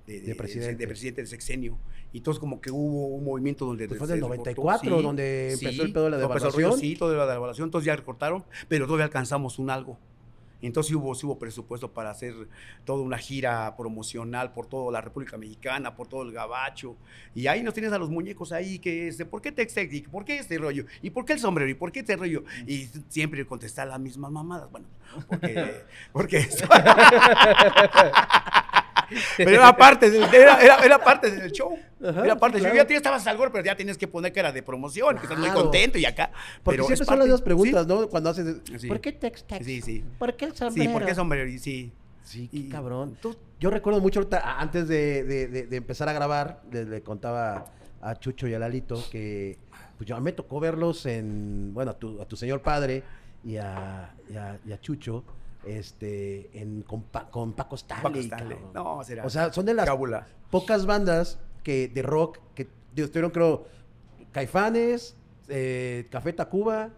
de, 0.06 0.20
De 0.20 0.34
presidente. 0.34 0.76
de 0.76 0.86
presidente 0.86 1.20
del 1.20 1.28
sexenio. 1.28 1.78
Y 2.12 2.18
entonces 2.18 2.40
como 2.40 2.60
que 2.60 2.70
hubo 2.70 3.08
un 3.08 3.24
movimiento 3.24 3.66
donde... 3.66 3.86
Pues 3.86 3.98
fue 3.98 4.06
se 4.06 4.14
en 4.14 4.24
el 4.24 4.30
recortó, 4.30 4.50
94 4.50 5.02
donde 5.02 5.52
empezó 5.52 5.82
el 5.82 5.92
pedo 5.92 6.04
de 6.04 6.10
la 6.10 6.16
rollo, 6.16 6.34
devaluación. 6.34 6.78
Sí, 6.78 6.96
todo 6.96 7.10
de 7.10 7.16
la 7.16 7.26
devaluación, 7.26 7.68
entonces 7.68 7.86
ya 7.86 7.94
recortaron, 7.94 8.44
pero 8.68 8.86
todavía 8.86 9.04
alcanzamos 9.04 9.58
un 9.58 9.70
algo. 9.70 9.98
Y 10.60 10.66
entonces 10.66 10.94
hubo, 10.94 11.14
sí 11.14 11.26
hubo 11.26 11.38
presupuesto 11.38 11.92
para 11.92 12.10
hacer 12.10 12.34
toda 12.84 13.02
una 13.02 13.18
gira 13.18 13.76
promocional 13.76 14.52
por 14.52 14.66
toda 14.66 14.92
la 14.92 15.00
República 15.00 15.36
Mexicana, 15.36 15.94
por 15.94 16.08
todo 16.08 16.22
el 16.22 16.32
gabacho. 16.32 16.96
Y 17.34 17.46
ahí 17.46 17.62
nos 17.62 17.74
tienes 17.74 17.92
a 17.92 17.98
los 17.98 18.10
muñecos 18.10 18.52
ahí 18.52 18.78
que, 18.78 19.08
este, 19.08 19.24
¿por 19.24 19.40
qué 19.40 19.52
Textec? 19.52 19.92
¿Y 19.92 20.02
¿Por 20.02 20.24
qué 20.24 20.38
este 20.38 20.58
rollo? 20.58 20.84
¿Y 21.02 21.10
por 21.10 21.24
qué 21.24 21.34
el 21.34 21.38
sombrero? 21.38 21.70
¿Y 21.70 21.74
por 21.74 21.92
qué 21.92 22.00
este 22.00 22.16
rollo? 22.16 22.44
Y 22.66 22.88
siempre 23.08 23.46
contestar 23.46 23.88
las 23.88 24.00
mismas 24.00 24.30
mamadas. 24.30 24.70
Bueno, 24.70 24.86
porque... 25.28 25.84
porque 26.12 26.48
pero 29.36 29.50
era 29.50 29.76
parte 29.76 30.10
del, 30.10 30.22
era, 30.34 30.60
era- 30.60 30.84
era 30.84 30.98
parte 30.98 31.30
del 31.30 31.50
show. 31.52 31.78
Ajá, 32.02 32.24
era 32.24 32.34
sí, 32.34 32.40
parte 32.40 32.58
del 32.60 32.66
show. 32.72 32.86
Ya 32.88 32.96
estabas 32.96 33.26
al 33.26 33.36
golpe, 33.36 33.52
pero 33.54 33.66
ya 33.66 33.76
tienes 33.76 33.98
que 33.98 34.08
poner 34.08 34.32
que 34.32 34.40
era 34.40 34.52
de 34.52 34.62
promoción, 34.62 35.16
que 35.16 35.22
estás 35.24 35.38
muy 35.38 35.50
contento 35.50 35.98
y 35.98 36.04
acá. 36.04 36.30
Porque 36.62 36.76
pero 36.78 36.86
siempre 36.86 37.06
son 37.06 37.18
las 37.18 37.26
mismas 37.26 37.42
preguntas, 37.42 37.86
¿no? 37.86 38.08
Cuando 38.08 38.30
haces, 38.30 38.56
Sí. 38.78 38.88
¿por 38.88 39.00
qué 39.00 39.12
text 39.12 39.46
text? 39.46 39.64
Sí, 39.66 39.80
sí. 39.82 40.04
¿Por 40.18 40.34
qué 40.36 40.46
el 40.46 40.52
Sí, 40.52 40.58
sombrero? 40.58 40.92
¿por 40.92 41.04
qué 41.06 41.14
sombrero? 41.14 41.48
Y 41.48 41.58
Sí. 41.58 41.92
Sí, 42.22 42.48
qué 42.48 42.56
Y- 42.58 42.68
cabrón. 42.68 43.16
Tú- 43.20 43.36
Yo 43.58 43.70
recuerdo 43.70 44.00
mucho 44.00 44.20
ahorita, 44.20 44.58
antes 44.60 44.86
de, 44.88 45.24
de- 45.24 45.48
de- 45.48 45.66
de 45.66 45.76
empezar 45.76 46.08
a 46.08 46.12
grabar, 46.12 46.62
le, 46.70 46.84
le 46.84 47.02
contaba 47.02 47.66
a 48.00 48.14
Chucho 48.18 48.46
y 48.46 48.54
a 48.54 48.58
Lalito 48.58 49.02
que 49.10 49.58
pues 49.98 50.08
yo 50.08 50.18
me 50.20 50.32
tocó 50.32 50.60
verlos 50.60 51.04
en, 51.06 51.74
bueno, 51.74 51.90
a 51.90 51.94
tu, 51.98 52.22
a 52.22 52.24
tu 52.26 52.36
señor 52.36 52.62
padre 52.62 53.02
y 53.44 53.56
a, 53.58 54.14
y 54.30 54.36
a- 54.36 54.58
y 54.64 54.72
a 54.72 54.80
Chucho, 54.80 55.24
este, 55.64 56.50
en, 56.60 56.82
con, 56.82 57.02
Pa- 57.02 57.30
con 57.30 57.52
Paco 57.52 57.74
Stanley. 57.76 58.02
Paco 58.04 58.18
Stanley. 58.18 58.56
cabrón. 58.58 58.72
No, 58.74 59.04
será. 59.04 59.24
O 59.26 59.30
sea, 59.30 59.52
son 59.52 59.66
de 59.66 59.74
las 59.74 59.88
pocas 60.50 60.86
bandas 60.86 61.38
que 61.62 61.88
de 61.88 62.02
rock 62.02 62.38
que 62.54 62.68
estuvieron, 62.96 63.30
creo, 63.30 63.66
Caifanes, 64.32 65.16
eh, 65.48 66.06
Café 66.10 66.32
Tacuba, 66.32 66.90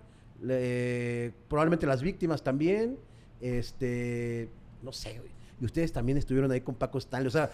le- 0.42 1.32
probablemente 1.48 1.86
Las 1.86 2.02
Víctimas 2.02 2.42
también, 2.42 2.98
este, 3.40 4.48
no 4.82 4.92
sé, 4.92 5.18
güey. 5.18 5.30
Y 5.60 5.64
ustedes 5.64 5.92
también 5.92 6.18
estuvieron 6.18 6.50
ahí 6.50 6.60
con 6.60 6.74
Paco 6.74 6.98
Stanley, 6.98 7.28
o 7.28 7.30
sea, 7.30 7.50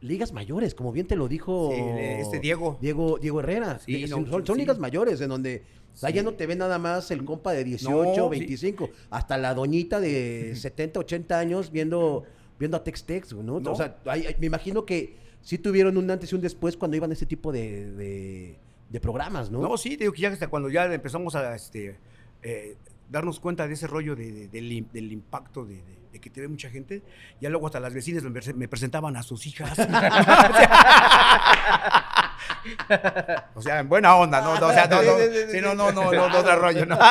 ligas 0.00 0.32
mayores, 0.32 0.74
como 0.74 0.92
bien 0.92 1.06
te 1.06 1.16
lo 1.16 1.28
dijo 1.28 1.70
Sí, 1.74 1.80
este 2.20 2.38
Diego. 2.40 2.78
Diego, 2.80 3.18
Diego 3.18 3.40
Herrera. 3.40 3.78
Sí, 3.78 4.02
no, 4.08 4.16
son, 4.26 4.46
son 4.46 4.56
sí. 4.56 4.62
ligas 4.62 4.78
mayores 4.78 5.20
en 5.20 5.28
donde 5.28 5.62
ya 6.00 6.22
no 6.22 6.32
te 6.34 6.46
ve 6.46 6.56
nada 6.56 6.78
más 6.78 7.10
el 7.10 7.24
compa 7.24 7.52
de 7.52 7.64
18, 7.64 8.14
No, 8.16 8.32
sí. 8.32 8.38
25, 8.40 8.88
hasta 9.10 9.36
la 9.36 9.52
doñita 9.54 10.00
de 10.00 10.54
70, 10.56 11.00
80 11.00 11.38
años 11.38 11.70
viendo, 11.70 12.24
viendo 12.58 12.76
a 12.76 12.84
Tex 12.84 13.04
Tex, 13.04 13.32
¿no? 13.34 13.60
No. 13.60 13.72
O 13.72 13.76
sea, 13.76 13.98
hay- 14.06 14.26
hay- 14.26 14.36
me 14.38 14.46
imagino 14.46 14.86
que 14.86 15.16
sí 15.42 15.58
tuvieron 15.58 15.96
un 15.96 16.10
antes 16.10 16.32
y 16.32 16.34
un 16.34 16.40
después 16.40 16.76
cuando 16.76 16.96
iban 16.96 17.10
a 17.10 17.14
ese 17.14 17.26
tipo 17.26 17.52
de, 17.52 17.90
de- 17.92 18.58
de 18.88 19.00
programas, 19.00 19.50
¿no? 19.50 19.60
No, 19.60 19.76
sí, 19.76 19.90
te 19.96 20.04
digo 20.04 20.12
que 20.12 20.22
ya 20.22 20.30
hasta 20.30 20.48
cuando 20.48 20.68
ya 20.70 20.92
empezamos 20.92 21.34
a 21.34 21.54
este, 21.54 21.96
eh, 22.42 22.76
darnos 23.10 23.40
cuenta 23.40 23.66
de 23.68 23.74
ese 23.74 23.86
rollo 23.86 24.16
de- 24.16 24.32
de- 24.32 24.48
del, 24.48 24.86
del 24.92 25.12
impacto 25.12 25.64
de, 25.66 25.82
que 26.20 26.30
te 26.30 26.40
ve 26.40 26.48
mucha 26.48 26.70
gente, 26.70 27.02
ya 27.40 27.48
luego 27.50 27.66
hasta 27.66 27.80
las 27.80 27.92
vecinas 27.94 28.22
me, 28.22 28.30
prese- 28.30 28.54
me 28.54 28.68
presentaban 28.68 29.16
a 29.16 29.22
sus 29.22 29.46
hijas. 29.46 29.78
o 33.54 33.62
sea, 33.62 33.80
en 33.80 33.88
buena 33.88 34.16
onda, 34.16 34.40
¿no? 34.40 34.52
O 34.52 34.72
sea, 34.72 34.86
no, 34.86 35.02
no, 35.02 35.12
sí, 35.50 35.60
no, 35.60 35.74
no, 35.74 35.92
no, 35.92 36.12
no, 36.12 36.28
no, 36.28 36.38
otro 36.38 36.56
rollo, 36.58 36.86
¿no? 36.86 36.98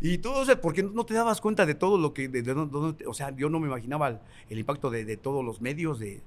Y 0.00 0.18
todo 0.18 0.42
eso, 0.42 0.60
porque 0.60 0.82
no 0.82 1.06
te 1.06 1.14
dabas 1.14 1.40
cuenta 1.40 1.64
de 1.64 1.74
todo 1.76 1.96
lo 1.96 2.12
que, 2.12 2.28
de, 2.28 2.42
de 2.42 2.54
dónde- 2.54 3.06
o 3.06 3.14
sea, 3.14 3.30
yo 3.30 3.48
no 3.48 3.60
me 3.60 3.68
imaginaba 3.68 4.08
el, 4.08 4.18
el 4.50 4.58
impacto 4.58 4.90
de, 4.90 5.16
todos 5.16 5.44
los 5.44 5.60
medios 5.60 5.98
de, 6.00 6.22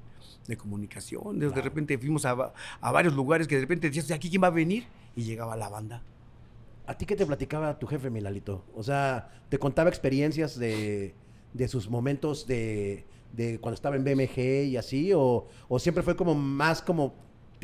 comunicación. 0.58 1.38
De, 1.38 1.50
de 1.50 1.62
repente 1.62 1.98
fuimos 1.98 2.26
a, 2.26 2.54
a 2.80 2.92
varios 2.92 3.14
lugares 3.14 3.48
que 3.48 3.56
de 3.56 3.62
repente 3.62 3.88
decías, 3.88 4.08
¿de 4.08 4.14
aquí 4.14 4.30
quién 4.30 4.42
va 4.42 4.48
a 4.48 4.52
venir? 4.52 4.88
Y 5.16 5.24
llegaba 5.24 5.58
la 5.58 5.68
banda. 5.68 6.02
¿A 6.88 6.98
ti 6.98 7.06
qué 7.06 7.16
te 7.16 7.26
platicaba 7.26 7.78
tu 7.78 7.86
jefe, 7.88 8.10
Milalito? 8.10 8.64
O 8.74 8.82
sea, 8.82 9.30
¿te 9.50 9.60
contaba 9.60 9.90
experiencias 9.90 10.58
de, 10.58 11.14
de 11.54 11.68
sus 11.68 11.90
momentos 11.90 12.48
de, 12.48 13.06
de 13.34 13.60
cuando 13.60 13.76
estaba 13.76 13.98
en 13.98 14.04
BMG 14.06 14.66
y 14.70 14.78
así? 14.78 15.12
¿O, 15.14 15.48
o 15.68 15.80
siempre 15.80 16.02
fue 16.02 16.16
como 16.16 16.34
más 16.34 16.82
como, 16.82 17.14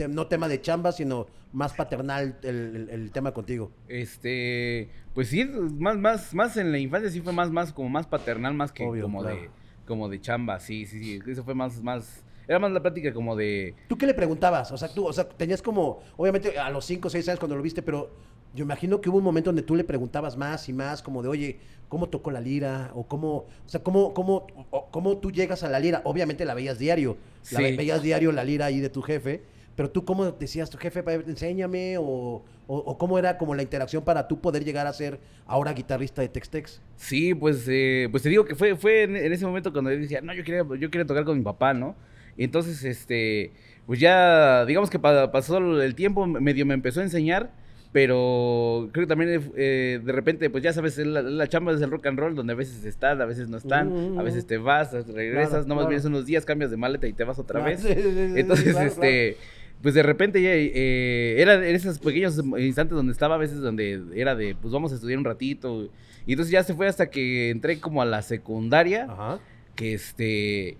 no 0.09 0.27
tema 0.27 0.47
de 0.49 0.59
chamba, 0.61 0.91
sino 0.91 1.27
más 1.53 1.73
paternal 1.73 2.37
el, 2.43 2.75
el- 2.75 2.89
el 2.89 3.11
tema 3.11 3.31
contigo? 3.33 3.71
Este, 3.87 4.89
pues 5.13 5.29
sí, 5.29 5.45
más, 5.45 5.97
más, 5.97 6.33
más 6.33 6.57
en 6.57 6.71
la 6.71 6.79
infancia 6.79 7.09
sí 7.09 7.21
fue 7.21 7.31
más, 7.31 7.49
más, 7.49 7.71
como 7.71 7.87
más 7.89 8.05
paternal, 8.07 8.53
más 8.53 8.71
que 8.73 8.83
Obvio, 8.85 9.03
como 9.03 9.21
claro. 9.21 9.37
de, 9.37 9.49
como 9.87 10.09
de 10.09 10.19
chamba, 10.19 10.59
sí, 10.59 10.85
sí, 10.85 10.99
sí. 10.99 11.19
Eso 11.31 11.43
fue 11.45 11.53
más, 11.55 11.81
más, 11.81 12.25
era 12.47 12.59
más 12.59 12.71
la 12.71 12.81
plática 12.81 13.13
como 13.13 13.35
de, 13.37 13.73
¿Tú 13.87 13.97
qué 13.97 14.05
le 14.05 14.13
preguntabas? 14.13 14.71
O 14.71 14.77
sea, 14.77 14.89
tú, 14.93 15.05
o 15.05 15.13
sea, 15.13 15.29
tenías 15.29 15.61
como, 15.61 16.01
obviamente 16.17 16.57
a 16.59 16.69
los 16.69 16.83
5 16.85 17.07
o 17.07 17.11
6 17.11 17.27
años 17.29 17.39
cuando 17.39 17.55
lo 17.55 17.61
viste, 17.61 17.81
pero 17.81 18.11
yo 18.53 18.63
imagino 18.63 19.01
que 19.01 19.09
hubo 19.09 19.17
un 19.17 19.23
momento 19.23 19.49
donde 19.49 19.63
tú 19.63 19.75
le 19.75 19.83
preguntabas 19.83 20.37
más 20.37 20.69
y 20.69 20.73
más, 20.73 21.01
como 21.01 21.21
de, 21.23 21.29
oye, 21.29 21.59
¿cómo 21.89 22.09
tocó 22.09 22.31
la 22.31 22.41
lira? 22.41 22.91
O 22.93 23.07
cómo, 23.07 23.29
o 23.37 23.47
sea, 23.67 23.81
¿cómo, 23.83 24.13
cómo, 24.13 24.47
cómo 24.91 25.17
tú 25.17 25.31
llegas 25.31 25.63
a 25.63 25.69
la 25.69 25.79
lira? 25.79 26.01
Obviamente 26.05 26.45
la 26.45 26.53
veías 26.53 26.77
diario, 26.79 27.17
la 27.51 27.59
Sí. 27.59 27.63
ve- 27.63 27.75
veías 27.77 28.01
diario 28.03 28.31
la 28.31 28.43
lira 28.43 28.65
ahí 28.65 28.79
de 28.79 28.89
tu 28.89 29.01
jefe, 29.01 29.41
pero 29.75 29.89
tú 29.89 30.05
cómo 30.05 30.31
decías, 30.31 30.69
tu 30.69 30.77
jefe, 30.77 31.03
enséñame, 31.27 31.97
o, 31.97 32.43
o, 32.67 32.77
o 32.77 32.97
cómo 32.97 33.17
era 33.17 33.37
como 33.39 33.55
la 33.55 33.63
interacción 33.63 34.03
para 34.03 34.27
tú 34.27 34.39
poder 34.39 34.63
llegar 34.63 34.85
a 34.87 34.93
ser 34.93 35.19
ahora 35.47 35.73
guitarrista 35.73 36.21
de 36.21 36.29
Tex-Tex. 36.29 36.79
Sí, 36.95 37.33
pues, 37.33 37.65
eh, 37.67 38.07
pues 38.11 38.21
te 38.23 38.29
digo 38.29 38.45
que 38.45 38.53
fue, 38.55 38.75
fue 38.75 39.03
en, 39.03 39.15
en 39.15 39.33
ese 39.33 39.45
momento 39.45 39.71
cuando 39.73 39.91
yo 39.91 39.97
decía, 39.99 40.21
no, 40.21 40.33
yo 40.33 40.43
quería, 40.43 40.61
yo 40.79 40.91
quería 40.91 41.05
tocar 41.05 41.25
con 41.25 41.37
mi 41.37 41.43
papá, 41.43 41.73
¿no? 41.73 41.95
Y 42.37 42.43
entonces, 42.43 42.83
este, 42.83 43.51
pues 43.87 43.99
ya, 43.99 44.63
digamos 44.65 44.89
que 44.91 44.99
pa- 44.99 45.31
pasó 45.31 45.57
el 45.81 45.95
tiempo, 45.95 46.25
medio 46.27 46.65
me 46.67 46.73
empezó 46.75 46.99
a 46.99 47.03
enseñar, 47.03 47.51
pero 47.93 48.89
creo 48.91 49.05
que 49.05 49.09
también 49.09 49.51
eh, 49.55 50.01
de 50.03 50.11
repente, 50.11 50.49
pues 50.49 50.63
ya 50.63 50.73
sabes, 50.73 50.97
la, 50.97 51.21
la 51.21 51.47
chamba 51.47 51.71
es 51.71 51.81
el 51.81 51.89
rock 51.91 52.07
and 52.07 52.19
roll, 52.19 52.35
donde 52.35 52.51
a 52.53 52.55
veces 52.55 52.83
están, 52.83 53.21
a 53.21 53.25
veces 53.25 53.47
no 53.47 53.57
están, 53.57 54.15
Mm. 54.15 54.19
a 54.19 54.23
veces 54.23 54.45
te 54.45 54.57
vas, 54.57 54.91
regresas, 55.07 55.49
Claro, 55.49 55.67
nomás 55.67 55.83
claro. 55.83 55.89
vienes 55.89 56.05
unos 56.05 56.25
días, 56.25 56.43
cambias 56.43 56.71
de 56.71 56.77
maleta 56.77 57.07
y 57.07 57.13
te 57.13 57.23
vas 57.23 57.39
otra 57.39 57.61
Ah, 57.61 57.65
vez. 57.65 57.85
Entonces, 57.85 58.75
este, 58.75 59.37
pues 59.81 59.93
de 59.93 60.01
repente 60.03 60.41
ya, 60.41 60.49
eh, 60.53 61.35
era 61.39 61.53
en 61.55 61.75
esos 61.75 61.99
pequeños 61.99 62.37
instantes 62.57 62.95
donde 62.95 63.11
estaba 63.13 63.35
a 63.35 63.37
veces 63.37 63.59
donde 63.61 64.01
era 64.15 64.35
de, 64.35 64.55
pues 64.59 64.73
vamos 64.73 64.91
a 64.91 64.95
estudiar 64.95 65.19
un 65.19 65.25
ratito. 65.25 65.87
Y 66.25 66.31
entonces 66.33 66.51
ya 66.51 66.63
se 66.63 66.73
fue 66.73 66.87
hasta 66.87 67.09
que 67.09 67.51
entré 67.51 67.79
como 67.79 68.01
a 68.01 68.05
la 68.05 68.21
secundaria. 68.21 69.05
Ajá. 69.09 69.39
que 69.75 69.93
este, 69.95 70.77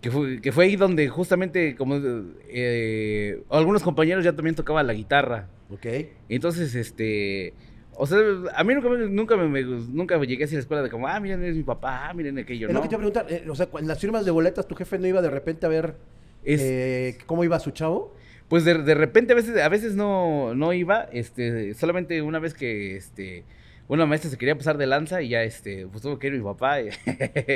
que 0.00 0.10
fue, 0.10 0.40
que 0.40 0.52
fue 0.52 0.64
ahí 0.66 0.76
donde 0.76 1.08
justamente 1.08 1.74
como 1.74 1.96
eh, 2.48 3.42
algunos 3.50 3.82
compañeros 3.82 4.24
ya 4.24 4.34
también 4.34 4.54
tocaban 4.54 4.86
la 4.86 4.92
guitarra. 4.92 5.48
Ok. 5.70 5.86
Entonces, 6.28 6.74
este, 6.74 7.54
o 7.94 8.06
sea, 8.06 8.18
a 8.54 8.62
mí 8.64 8.74
nunca, 8.74 8.88
me- 8.88 9.08
nunca, 9.08 9.36
me, 9.36 9.62
nunca 9.62 10.18
llegué 10.22 10.44
así 10.44 10.54
a 10.54 10.58
la 10.58 10.60
escuela 10.60 10.82
de 10.82 10.90
como, 10.90 11.08
ah, 11.08 11.18
miren, 11.18 11.42
es 11.44 11.56
mi 11.56 11.62
papá, 11.62 12.08
ah, 12.08 12.14
miren 12.14 12.38
aquello, 12.38 12.68
Es 12.68 12.72
¿no? 12.74 12.78
lo 12.78 12.82
que 12.82 12.88
te 12.88 12.94
iba 12.94 13.04
a 13.04 13.10
preguntar, 13.10 13.26
eh, 13.32 13.50
o 13.50 13.54
sea, 13.56 13.68
en 13.78 13.88
las 13.88 13.98
firmas 13.98 14.24
de 14.24 14.30
boletas, 14.30 14.68
tu 14.68 14.74
jefe 14.74 14.98
no 14.98 15.06
iba 15.06 15.22
de 15.22 15.30
repente 15.30 15.66
a 15.66 15.68
ver 15.68 15.94
Es- 16.44 16.60
eh, 16.62 17.18
cómo 17.26 17.42
iba 17.42 17.58
su 17.58 17.70
chavo. 17.72 18.14
Pues 18.48 18.64
de, 18.64 18.74
de 18.80 18.94
repente 18.94 19.32
a 19.32 19.36
veces, 19.36 19.56
a 19.60 19.68
veces 19.68 19.96
no, 19.96 20.54
no 20.54 20.72
iba, 20.72 21.08
este, 21.12 21.74
solamente 21.74 22.22
una 22.22 22.38
vez 22.38 22.54
que 22.54 22.94
este, 22.96 23.42
una 23.88 24.06
maestra 24.06 24.30
se 24.30 24.36
quería 24.38 24.56
pasar 24.56 24.76
de 24.78 24.86
lanza 24.86 25.22
y 25.22 25.28
ya 25.30 25.42
este, 25.42 25.86
pues 25.86 26.02
tuvo 26.02 26.18
que 26.18 26.26
ir 26.28 26.32
mi 26.34 26.42
papá. 26.42 26.80
y- 26.82 26.88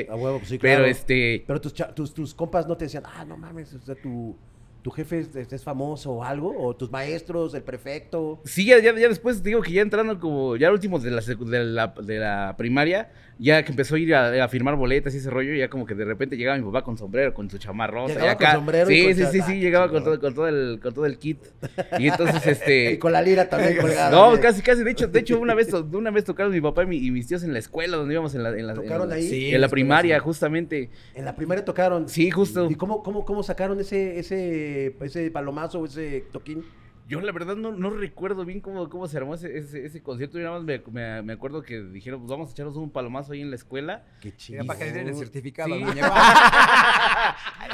A 0.09 0.15
huevo, 0.17 0.39
pues 0.39 0.49
sí, 0.51 0.59
Pero 0.61 0.77
claro. 0.79 0.85
este, 0.87 1.45
Pero 1.47 1.61
tus, 1.61 1.75
tus, 1.95 2.15
tus 2.15 2.35
compas 2.35 2.67
no 2.67 2.77
te 2.77 2.85
decían, 2.85 3.03
ah, 3.07 3.25
no 3.25 3.37
mames, 3.37 3.75
o 3.75 3.81
sea, 3.81 3.95
tu, 3.97 4.37
tu 4.83 4.91
jefe 4.91 5.21
es, 5.21 5.35
es- 5.53 5.65
famoso 5.65 6.13
o 6.13 6.25
algo, 6.25 6.55
o 6.59 6.75
tus 6.77 6.91
maestros, 6.91 7.55
el 7.55 7.63
prefecto. 7.63 8.41
sí, 8.45 8.65
ya, 8.67 8.79
ya, 8.79 8.95
ya 8.97 9.09
después 9.09 9.43
digo 9.43 9.61
que 9.63 9.73
ya 9.73 9.83
entrando 9.83 10.19
como, 10.21 10.57
ya 10.57 10.71
últimos 10.71 11.03
de 11.03 11.11
la, 11.11 11.21
de 11.21 11.65
la, 11.65 11.89
de 12.03 12.19
la 12.19 12.55
primaria, 12.57 13.11
ya 13.41 13.65
que 13.65 13.73
empezó 13.73 13.95
a 13.95 13.99
ir 13.99 14.15
a, 14.15 14.45
a 14.45 14.49
firmar 14.49 14.77
boletas 14.77 15.15
y 15.15 15.17
ese 15.17 15.31
rollo, 15.31 15.55
ya 15.55 15.71
como 15.71 15.87
que 15.87 15.95
de 15.95 16.05
repente 16.05 16.37
llegaba 16.37 16.59
mi 16.59 16.65
papá 16.65 16.85
con 16.85 16.99
sombrero, 16.99 17.33
con 17.33 17.49
su 17.49 17.57
chamarrota. 17.59 18.13
Llegaba 18.13 18.33
y 18.33 18.37
con 18.37 18.53
sombrero 18.53 18.91
y 18.91 18.95
Sí, 18.95 19.03
con 19.05 19.15
sí, 19.15 19.25
sí, 19.33 19.39
ah, 19.43 19.47
sí, 19.47 19.61
llegaba 19.61 19.89
con 19.91 20.05
todo, 20.05 20.21
con 20.21 20.35
todo 20.35 20.47
el, 20.49 20.79
con 20.83 20.93
todo 20.93 21.07
el 21.07 21.17
kit. 21.19 21.39
Y 21.99 22.09
entonces, 22.09 22.47
este... 22.47 22.93
Y 22.93 22.99
con 22.99 23.13
la 23.13 23.23
lira 23.23 23.49
también 23.49 23.77
colgada. 23.81 24.11
No, 24.11 24.39
casi, 24.41 24.61
casi. 24.61 24.85
De 24.85 24.91
hecho, 24.91 25.07
de 25.09 25.19
hecho 25.21 25.41
una, 25.41 25.55
vez, 25.55 25.73
una 25.73 26.11
vez 26.11 26.25
tocaron 26.25 26.53
mi 26.53 26.61
papá 26.61 26.83
y, 26.85 26.87
mi- 26.87 26.99
y 26.99 27.11
mis 27.11 27.27
tíos 27.27 27.43
en 27.43 27.53
la 27.55 27.59
escuela, 27.59 27.97
donde 27.97 28.13
íbamos 28.15 28.35
en 28.35 28.43
la, 28.43 28.51
en 28.51 28.67
la, 28.67 28.75
en 28.75 28.83
¿Tocaron 28.83 29.09
la- 29.09 29.15
ahí? 29.15 29.29
Sí, 29.29 29.55
en 29.55 29.61
la 29.61 29.69
primaria, 29.69 30.21
justamente. 30.21 30.91
En 31.15 31.25
la 31.25 31.35
primaria 31.35 31.65
tocaron. 31.65 32.09
Sí, 32.09 32.31
justo. 32.31 32.71
¿Y 32.71 32.75
cómo, 32.75 33.03
cómo, 33.03 33.25
cómo 33.25 33.43
sacaron 33.43 33.81
ese, 33.81 34.19
ese, 34.19 34.95
ese 35.01 35.31
palomazo 35.31 35.81
o 35.81 35.87
ese 35.87 36.25
toquín? 36.31 36.63
Yo 37.11 37.21
la 37.21 37.33
verdad 37.33 37.57
no, 37.57 37.73
no 37.73 37.91
recuerdo 37.91 38.45
bien 38.45 38.61
cómo, 38.61 38.89
cómo 38.89 39.09
se 39.09 39.17
armó 39.17 39.35
ese, 39.35 39.59
ese, 39.59 39.85
ese 39.85 40.01
concierto. 40.03 40.39
Yo 40.39 40.45
nada 40.45 40.59
más 40.59 40.65
me, 40.65 40.79
me- 40.93 41.23
me 41.23 41.33
acuerdo 41.33 41.61
que 41.63 41.83
dijeron, 41.83 42.21
pues 42.21 42.31
vamos 42.31 42.49
a 42.51 42.53
echarnos 42.53 42.77
un 42.77 42.91
palomazo 42.91 43.33
ahí 43.33 43.41
en 43.41 43.51
la 43.51 43.57
escuela. 43.57 44.05
Qué 44.21 44.37
chido. 44.37 44.65
Para 44.65 44.79
que 44.79 44.85
le 44.87 44.93
den 44.93 45.09
el 45.09 45.17
certificado. 45.17 45.75
Sí. 45.75 45.83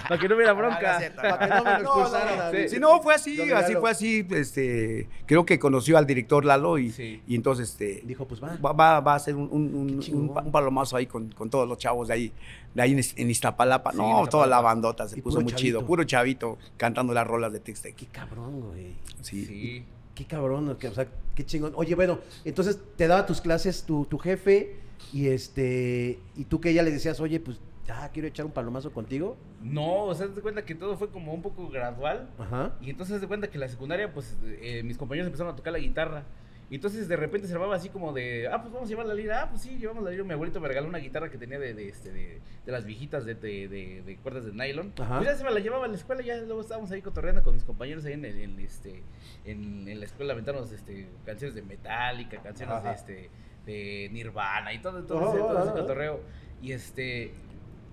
Para 0.09 0.21
que 0.21 0.29
no 0.29 0.37
hubiera 0.37 0.53
Ah, 0.53 0.55
bronca. 0.55 0.99
Para 1.17 1.39
que 1.39 1.47
no 1.55 1.65
me 1.65 1.71
lo 1.71 1.79
expulsaran. 1.81 2.69
sí. 2.69 2.79
no, 2.79 3.03
fue 3.03 3.15
así, 3.15 3.37
Don 3.37 3.53
así 3.53 3.69
Lalo. 3.73 3.81
fue 3.81 3.91
así, 3.91 4.27
este, 4.31 5.09
creo 5.27 5.45
que 5.45 5.59
conoció 5.59 5.99
al 5.99 6.07
director 6.07 6.45
Lalo 6.45 6.79
y, 6.79 6.91
Sí. 6.91 7.23
y 7.27 7.35
entonces, 7.35 7.71
este, 7.71 8.03
Dijo, 8.07 8.27
pues 8.27 8.43
va. 8.43 8.57
va, 8.57 8.73
va, 8.73 9.01
va 9.01 9.13
a 9.13 9.17
hacer 9.17 9.35
un, 9.35 9.49
un, 9.53 10.51
palomazo 10.53 10.97
ahí 10.97 11.07
con, 11.07 11.31
con 11.33 11.51
todos 11.51 11.69
los 11.69 11.77
chavos 11.79 12.09
de 12.09 12.15
ahí, 12.15 12.33
de 12.75 12.83
ahí 12.83 12.93
en, 12.93 13.01
en 13.17 13.31
Iztapalapa. 13.31 13.91
Sí, 13.93 13.99
no, 13.99 14.05
en 14.05 14.11
toda 14.15 14.25
Iztapalapa. 14.45 14.49
la 14.57 14.61
bandota 14.61 15.09
se 15.09 15.19
Y 15.19 15.23
puso 15.23 15.41
muy 15.41 15.53
chido, 15.55 15.85
puro 15.85 16.05
chavito 16.05 16.57
cantando 16.77 17.13
las 17.13 17.27
rolas 17.27 17.53
de 17.53 17.61
Textex. 17.61 17.97
Qué 17.97 18.07
cabrón, 18.07 18.61
güey. 18.61 18.95
Sí. 19.27 19.45
Sí. 19.45 19.85
Qué 20.15 20.25
cabrón, 20.25 20.69
o 20.69 20.95
sea, 20.95 21.09
qué 21.35 21.45
chingón. 21.45 21.73
Oye, 21.77 21.95
bueno, 21.95 22.21
entonces 22.45 22.79
te 22.97 23.07
daba 23.07 23.27
tus 23.27 23.41
clases 23.41 23.85
tu, 23.85 24.07
tu 24.07 24.19
jefe 24.19 24.77
y 25.13 25.29
este 25.29 26.19
y 26.37 26.45
tú 26.45 26.61
que 26.61 26.71
ella 26.71 26.83
le 26.83 26.91
decías, 26.91 27.21
oye, 27.21 27.39
pues 27.39 27.61
ya 27.87 28.09
quiero 28.13 28.29
echar 28.29 28.47
un 28.47 28.53
palomazo 28.53 28.93
contigo. 28.93 29.37
No, 29.63 30.05
o 30.05 30.15
sea, 30.15 30.27
te 30.27 30.33
das 30.33 30.41
cuenta 30.41 30.65
que 30.65 30.75
todo 30.75 30.97
fue 30.97 31.11
como 31.11 31.35
un 31.35 31.43
poco 31.43 31.69
gradual. 31.69 32.31
Ajá. 32.39 32.77
Y 32.81 32.91
entonces 32.91 33.21
te 33.21 33.27
cuenta 33.27 33.49
que 33.49 33.55
en 33.55 33.61
la 33.61 33.69
secundaria, 33.69 34.13
pues 34.13 34.37
eh, 34.45 34.83
mis 34.85 34.97
compañeros 34.97 35.27
empezaron 35.27 35.53
a 35.53 35.57
tocar 35.57 35.73
la 35.73 35.79
guitarra. 35.79 36.25
Y 36.69 36.75
entonces 36.77 37.07
de 37.07 37.15
repente 37.15 37.47
se 37.47 37.53
armaba 37.55 37.77
así 37.77 37.91
como 37.91 38.13
de, 38.13 38.49
ah, 38.51 38.61
pues 38.61 38.73
vamos 38.73 38.89
a 38.89 38.91
llevar 38.91 39.07
la 39.07 39.15
lira. 39.15 39.43
Ah, 39.43 39.51
pues 39.51 39.63
sí, 39.63 39.79
llevamos 39.79 40.03
la 40.03 40.11
lira. 40.11 40.25
Mi 40.25 40.33
abuelito 40.33 40.61
me 40.61 40.67
regaló 40.67 40.89
una 40.89 40.99
guitarra 40.99 41.31
que 41.31 41.39
tenía 41.39 41.61
de, 41.61 41.75
de, 41.75 41.89
este, 41.89 42.11
de, 42.13 42.41
de 42.65 42.73
las 42.73 42.85
viejitas 42.85 43.25
de, 43.25 43.35
de, 43.37 44.19
cuerdas 44.23 44.45
de 44.47 44.53
nylon. 44.53 44.93
Ajá. 44.99 45.19
Pues 45.19 45.29
ya 45.31 45.37
se 45.37 45.45
me 45.45 45.53
la 45.53 45.61
llevaba 45.61 45.85
a 45.85 45.89
la 45.89 45.95
escuela. 45.95 46.23
Ya 46.23 46.37
luego 46.39 46.61
estábamos 46.61 46.91
ahí 46.91 47.03
cotorreando 47.03 47.45
con 47.45 47.55
mis 47.55 47.63
compañeros 47.63 48.05
ahí 48.05 48.15
en, 48.15 48.25
el- 48.25 48.41
en, 48.41 48.59
este, 48.59 49.03
en, 49.45 49.87
en 49.87 50.01
la 50.01 50.07
escuela, 50.07 50.33
aventándonos 50.33 50.73
este, 50.73 51.09
canciones 51.25 51.55
de 51.55 51.63
Metallica, 51.63 52.43
canciones 52.43 52.75
Ajá. 52.75 52.89
de, 52.89 52.95
este, 52.97 53.31
de 53.65 54.09
Nirvana 54.13 54.73
y 54.73 54.81
todo, 54.81 55.05
todo, 55.05 55.19
Ajá, 55.21 55.29
ese, 55.31 55.39
todo 55.39 55.63
ese 55.63 55.73
cotorreo. 55.73 56.21
Y 56.61 56.73
este, 56.73 57.31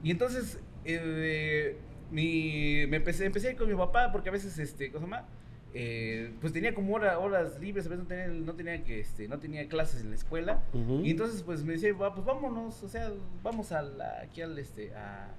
y 0.01 0.09
entonces 0.09 0.59
eh, 0.86 1.78
mi, 2.09 2.86
me 2.88 2.97
empecé, 2.97 3.26
empecé 3.26 3.49
a 3.49 3.51
ir 3.51 3.57
con 3.57 3.67
mi 3.69 3.76
papá 3.76 4.11
porque 4.11 4.30
a 4.30 4.32
veces, 4.32 4.57
este, 4.57 4.91
¿cómo 4.91 5.05
se 5.05 5.11
llama? 5.11 5.28
Eh, 5.76 6.32
pues 6.39 6.53
tenía 6.53 6.74
como 6.76 6.93
hora- 6.93 7.17
horas 7.17 7.59
libres, 7.59 7.88
a 7.88 7.89
veces 7.89 8.03
no 8.03 8.07
tenía, 8.07 8.28
no 8.28 8.53
tenía 8.53 8.84
que, 8.84 8.99
este, 8.99 9.28
no 9.28 9.39
tenía 9.39 9.67
clases 9.67 10.01
en 10.01 10.09
la 10.09 10.15
escuela. 10.15 10.61
Y 11.05 11.11
entonces 11.11 11.41
pues 11.41 11.63
me 11.63 11.74
decía, 11.74 11.93
"Va, 11.93 12.13
pues 12.13 12.26
vámonos, 12.26 12.84
o 12.84 12.88
sea, 12.88 13.11
vamos 13.41 13.71
a 13.71 13.82
la, 13.82 14.21
aquí 14.21 14.41
al, 14.43 14.57
este, 14.59 14.93
a, 14.95 15.30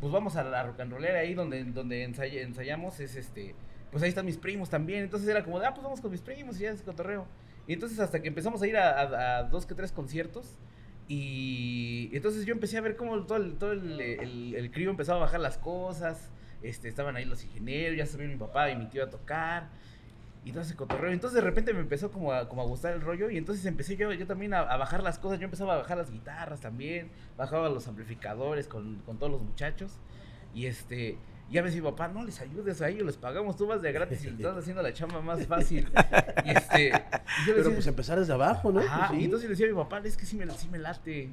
pues 0.00 0.12
vamos 0.12 0.36
a 0.36 0.44
la 0.44 0.62
rock 0.62 0.80
and 0.80 0.92
rollera 0.92 1.18
ahí 1.18 1.34
donde, 1.34 1.64
donde 1.64 2.06
ensay- 2.08 2.38
ensayamos, 2.42 3.00
es 3.00 3.16
este, 3.16 3.54
pues 3.90 4.02
ahí 4.04 4.08
están 4.10 4.26
mis 4.26 4.36
primos 4.36 4.70
también. 4.70 5.02
Entonces 5.02 5.28
era 5.28 5.42
como, 5.42 5.58
de, 5.58 5.66
ah, 5.66 5.74
pues 5.74 5.82
vamos 5.82 6.00
con 6.00 6.12
mis 6.12 6.20
primos 6.20 6.58
y 6.60 6.62
ya 6.64 6.70
es 6.70 6.82
cotorreo. 6.82 7.26
Y 7.66 7.72
entonces 7.72 7.98
hasta 7.98 8.22
que 8.22 8.28
empezamos 8.28 8.62
a 8.62 8.66
ir 8.68 8.76
a, 8.76 8.90
a- 9.00 9.38
a 9.38 9.42
dos 9.44 9.66
que 9.66 9.74
tres 9.74 9.90
conciertos. 9.90 10.58
Y 11.08 12.10
entonces 12.12 12.44
yo 12.46 12.52
empecé 12.52 12.76
a 12.78 12.80
ver 12.82 12.96
cómo 12.96 13.24
todo 13.26 13.38
el, 13.38 13.54
todo 13.58 13.72
el, 13.72 14.00
el, 14.00 14.54
el 14.54 14.70
crío 14.70 14.90
empezaba 14.90 15.18
a 15.18 15.22
bajar 15.22 15.40
las 15.40 15.56
cosas. 15.58 16.30
Este, 16.62 16.88
estaban 16.88 17.16
ahí 17.16 17.24
los 17.24 17.44
ingenieros, 17.44 17.96
ya 17.96 18.06
sabía 18.06 18.28
mi 18.28 18.36
papá 18.36 18.70
y 18.70 18.76
mi 18.76 18.86
tío 18.86 19.04
a 19.04 19.10
tocar. 19.10 19.68
Y 20.44 20.52
todo 20.52 20.62
ese 20.62 20.76
cotorreo. 20.76 21.10
Entonces 21.12 21.34
de 21.34 21.40
repente 21.40 21.74
me 21.74 21.80
empezó 21.80 22.12
como 22.12 22.32
a, 22.32 22.48
como 22.48 22.62
a 22.62 22.64
gustar 22.66 22.94
el 22.94 23.00
rollo. 23.00 23.30
Y 23.30 23.36
entonces 23.36 23.64
empecé 23.66 23.96
yo, 23.96 24.12
yo 24.12 24.26
también 24.26 24.54
a, 24.54 24.60
a 24.60 24.76
bajar 24.76 25.02
las 25.02 25.18
cosas. 25.18 25.40
Yo 25.40 25.44
empezaba 25.44 25.74
a 25.74 25.78
bajar 25.78 25.96
las 25.96 26.10
guitarras 26.10 26.60
también. 26.60 27.10
Bajaba 27.36 27.68
los 27.68 27.88
amplificadores 27.88 28.68
con, 28.68 28.96
con 29.06 29.18
todos 29.18 29.32
los 29.32 29.42
muchachos. 29.42 29.92
Y 30.54 30.66
este, 30.66 31.18
ya 31.50 31.62
me 31.62 31.68
decía 31.68 31.82
mi 31.82 31.90
papá, 31.90 32.08
no 32.08 32.24
les 32.24 32.40
ayudes 32.40 32.82
a 32.82 32.88
ellos, 32.88 33.06
les 33.06 33.16
pagamos, 33.16 33.56
tú 33.56 33.66
vas 33.66 33.80
de 33.80 33.92
gratis 33.92 34.24
y 34.24 34.30
le 34.30 34.36
estás 34.36 34.56
haciendo 34.56 34.82
la 34.82 34.92
chamba 34.92 35.20
más 35.20 35.46
fácil. 35.46 35.88
y 36.44 36.50
este, 36.50 36.88
y 36.88 36.90
yo 36.90 36.92
le 36.92 37.02
Pero 37.46 37.56
decía, 37.56 37.74
pues 37.74 37.86
empezar 37.86 38.18
desde 38.18 38.32
abajo, 38.32 38.72
¿no? 38.72 38.80
Pues 38.80 39.10
sí. 39.10 39.16
y 39.20 39.24
entonces 39.24 39.48
le 39.48 39.52
decía 39.54 39.66
a 39.66 39.70
mi 39.70 39.76
papá, 39.76 40.00
es 40.04 40.16
que 40.16 40.26
sí 40.26 40.36
me, 40.36 40.50
sí 40.50 40.68
me 40.68 40.78
late. 40.78 41.30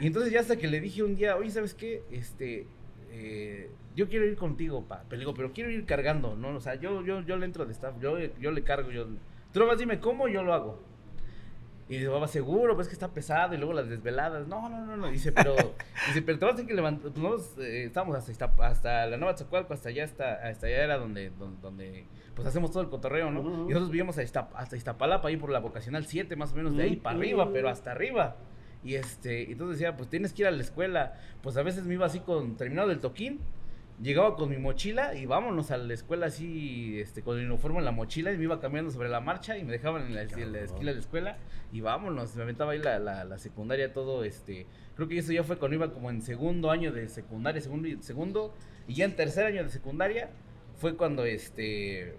Y 0.00 0.06
entonces 0.06 0.32
ya 0.32 0.40
hasta 0.40 0.56
que 0.56 0.66
le 0.66 0.80
dije 0.80 1.02
un 1.02 1.14
día, 1.14 1.36
oye, 1.36 1.50
¿sabes 1.50 1.74
qué? 1.74 2.02
Este, 2.10 2.66
eh, 3.10 3.70
yo 3.96 4.08
quiero 4.08 4.24
ir 4.26 4.36
contigo, 4.36 4.84
pa. 4.84 5.02
Pero 5.08 5.18
digo, 5.20 5.34
pero 5.34 5.52
quiero 5.52 5.70
ir 5.70 5.84
cargando, 5.86 6.36
¿no? 6.36 6.50
O 6.54 6.60
sea, 6.60 6.74
yo, 6.76 7.02
yo, 7.04 7.22
yo 7.22 7.36
le 7.36 7.46
entro 7.46 7.64
de 7.66 7.72
staff, 7.72 7.94
yo, 8.00 8.18
yo 8.38 8.50
le 8.52 8.62
cargo, 8.62 8.90
yo... 8.92 9.06
Tú 9.52 9.60
nomás 9.60 9.78
dime 9.78 9.98
cómo, 9.98 10.28
yo 10.28 10.42
lo 10.44 10.52
hago. 10.54 10.82
Y 11.88 11.98
dice, 11.98 12.10
papá, 12.10 12.26
seguro, 12.26 12.74
pues 12.74 12.86
es 12.86 12.90
que 12.90 12.94
está 12.94 13.14
pesado, 13.14 13.54
y 13.54 13.58
luego 13.58 13.72
las 13.72 13.88
desveladas. 13.88 14.48
No, 14.48 14.68
no, 14.68 14.84
no, 14.84 14.96
no. 14.96 15.08
Dice, 15.08 15.30
pero, 15.30 15.54
dice, 16.08 16.20
pero 16.20 16.36
te 16.38 16.44
vas 16.44 16.54
a 16.54 16.56
tener 16.56 16.68
que 16.68 16.74
levantar. 16.74 17.12
Pues 17.12 17.22
nosotros 17.22 17.64
eh, 17.64 17.84
estamos 17.84 18.16
hasta, 18.16 18.52
hasta 18.58 19.06
la 19.06 19.16
Nueva 19.16 19.36
Zacualco, 19.36 19.72
hasta 19.72 19.88
allá, 19.90 20.02
hasta, 20.04 20.34
hasta 20.48 20.66
allá 20.66 20.82
era 20.82 20.98
donde, 20.98 21.30
donde, 21.30 21.60
donde, 21.62 22.04
pues 22.34 22.46
hacemos 22.48 22.72
todo 22.72 22.82
el 22.82 22.88
cotorreo, 22.88 23.30
¿no? 23.30 23.40
Ujú. 23.40 23.50
Y 23.50 23.68
nosotros 23.68 23.90
vivíamos 23.90 24.18
a 24.18 24.24
Iztap- 24.24 24.50
hasta 24.56 24.76
Iztapalapa, 24.76 25.28
ahí 25.28 25.36
por 25.36 25.50
la 25.50 25.60
vocacional 25.60 26.06
7, 26.06 26.34
más 26.34 26.52
o 26.52 26.56
menos, 26.56 26.76
de 26.76 26.82
ahí 26.82 26.92
Ujú. 26.94 27.02
para 27.02 27.16
arriba, 27.16 27.50
pero 27.52 27.68
hasta 27.68 27.92
arriba. 27.92 28.34
Y 28.82 28.96
este, 28.96 29.50
entonces 29.52 29.78
decía, 29.78 29.96
pues 29.96 30.10
tienes 30.10 30.32
que 30.32 30.42
ir 30.42 30.48
a 30.48 30.50
la 30.50 30.62
escuela. 30.62 31.14
Pues 31.40 31.56
a 31.56 31.62
veces 31.62 31.84
me 31.86 31.94
iba 31.94 32.04
así 32.06 32.18
con, 32.18 32.56
terminado 32.56 32.90
el 32.90 32.98
toquín, 32.98 33.38
llegaba 34.02 34.36
con 34.36 34.50
mi 34.50 34.58
mochila 34.58 35.14
y 35.14 35.24
vámonos 35.26 35.70
a 35.70 35.78
la 35.78 35.94
escuela 35.94 36.26
así, 36.26 37.00
este, 37.00 37.22
con 37.22 37.38
el 37.38 37.46
uniforme 37.50 37.78
en 37.78 37.84
la 37.86 37.92
mochila 37.92 38.32
y 38.32 38.36
me 38.36 38.44
iba 38.44 38.60
cambiando 38.60 38.90
sobre 38.90 39.08
la 39.08 39.20
marcha 39.20 39.56
y 39.56 39.64
me 39.64 39.72
dejaban 39.72 40.06
en 40.06 40.14
la, 40.14 40.22
en 40.22 40.52
la 40.52 40.60
esquina 40.60 40.86
de 40.90 40.94
la 40.94 41.00
escuela 41.00 41.38
y 41.72 41.80
vámonos, 41.80 42.36
me 42.36 42.42
aventaba 42.42 42.72
ahí 42.72 42.78
la, 42.78 42.98
la, 42.98 43.24
la 43.24 43.38
secundaria 43.38 43.92
todo, 43.92 44.24
este, 44.24 44.66
creo 44.94 45.08
que 45.08 45.18
eso 45.18 45.32
ya 45.32 45.42
fue 45.44 45.58
cuando 45.58 45.76
iba 45.76 45.92
como 45.92 46.10
en 46.10 46.20
segundo 46.22 46.70
año 46.70 46.92
de 46.92 47.08
secundaria, 47.08 47.60
segundo 47.60 47.88
y, 47.88 48.02
segundo, 48.02 48.54
y 48.86 48.94
ya 48.94 49.04
en 49.06 49.16
tercer 49.16 49.46
año 49.46 49.64
de 49.64 49.70
secundaria 49.70 50.28
fue 50.76 50.96
cuando, 50.96 51.24
este, 51.24 52.16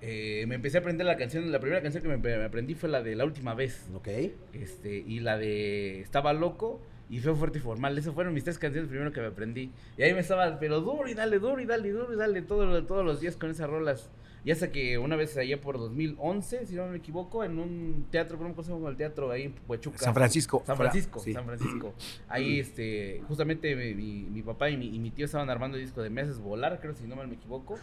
eh, 0.00 0.44
me 0.48 0.56
empecé 0.56 0.78
a 0.78 0.80
aprender 0.80 1.06
la 1.06 1.16
canción, 1.16 1.52
la 1.52 1.60
primera 1.60 1.82
canción 1.82 2.02
que 2.02 2.08
me, 2.08 2.16
me 2.16 2.44
aprendí 2.44 2.74
fue 2.74 2.88
la 2.88 3.02
de 3.02 3.14
La 3.14 3.24
Última 3.24 3.54
Vez, 3.54 3.88
Ok. 3.94 4.08
este, 4.54 4.96
y 4.96 5.20
la 5.20 5.38
de 5.38 6.00
Estaba 6.00 6.32
Loco 6.32 6.80
y 7.10 7.18
Feo 7.18 7.34
Fuerte 7.36 7.58
y 7.58 7.60
Formal. 7.60 7.98
Esas 7.98 8.14
fueron 8.14 8.32
mis 8.32 8.44
tres 8.44 8.58
canciones 8.58 8.88
primero 8.88 9.12
que 9.12 9.20
me 9.20 9.26
aprendí. 9.26 9.70
Y 9.98 10.02
ahí 10.02 10.14
me 10.14 10.20
estaba, 10.20 10.58
pero 10.60 10.80
duro 10.80 11.08
y 11.08 11.14
dale, 11.14 11.38
duro 11.38 11.60
y 11.60 11.66
dale, 11.66 11.90
duro 11.90 12.12
y 12.12 12.16
dale, 12.16 12.40
todo, 12.42 12.84
todos 12.86 13.04
los 13.04 13.20
días 13.20 13.36
con 13.36 13.50
esas 13.50 13.68
rolas. 13.68 14.08
Y 14.42 14.52
hasta 14.52 14.72
que 14.72 14.96
una 14.96 15.16
vez 15.16 15.36
allá 15.36 15.60
por 15.60 15.76
2011, 15.76 16.64
si 16.64 16.74
no 16.74 16.86
me 16.86 16.96
equivoco, 16.96 17.44
en 17.44 17.58
un 17.58 18.06
teatro, 18.10 18.38
¿cómo 18.38 18.62
se 18.62 18.72
llama 18.72 18.88
el 18.88 18.96
teatro? 18.96 19.30
Ahí 19.30 19.42
en 19.42 19.54
Huachuca. 19.68 19.98
San 19.98 20.14
Francisco. 20.14 20.62
San 20.64 20.78
Francisco, 20.78 21.18
Sí. 21.20 21.34
San 21.34 21.44
Francisco. 21.44 21.92
Ahí, 22.26 22.58
este, 22.58 23.20
justamente 23.28 23.76
mi, 23.76 23.92
mi- 23.94 24.30
mi 24.30 24.40
papá 24.42 24.70
y 24.70 24.78
mi, 24.78 24.86
y 24.94 24.98
mi 24.98 25.10
tío 25.10 25.26
estaban 25.26 25.50
armando 25.50 25.76
el 25.76 25.82
disco 25.84 26.00
de 26.02 26.08
Meses 26.08 26.38
Volar, 26.38 26.80
creo, 26.80 26.94
si 26.94 27.04
no 27.06 27.16
mal 27.16 27.28
me 27.28 27.34
equivoco. 27.34 27.78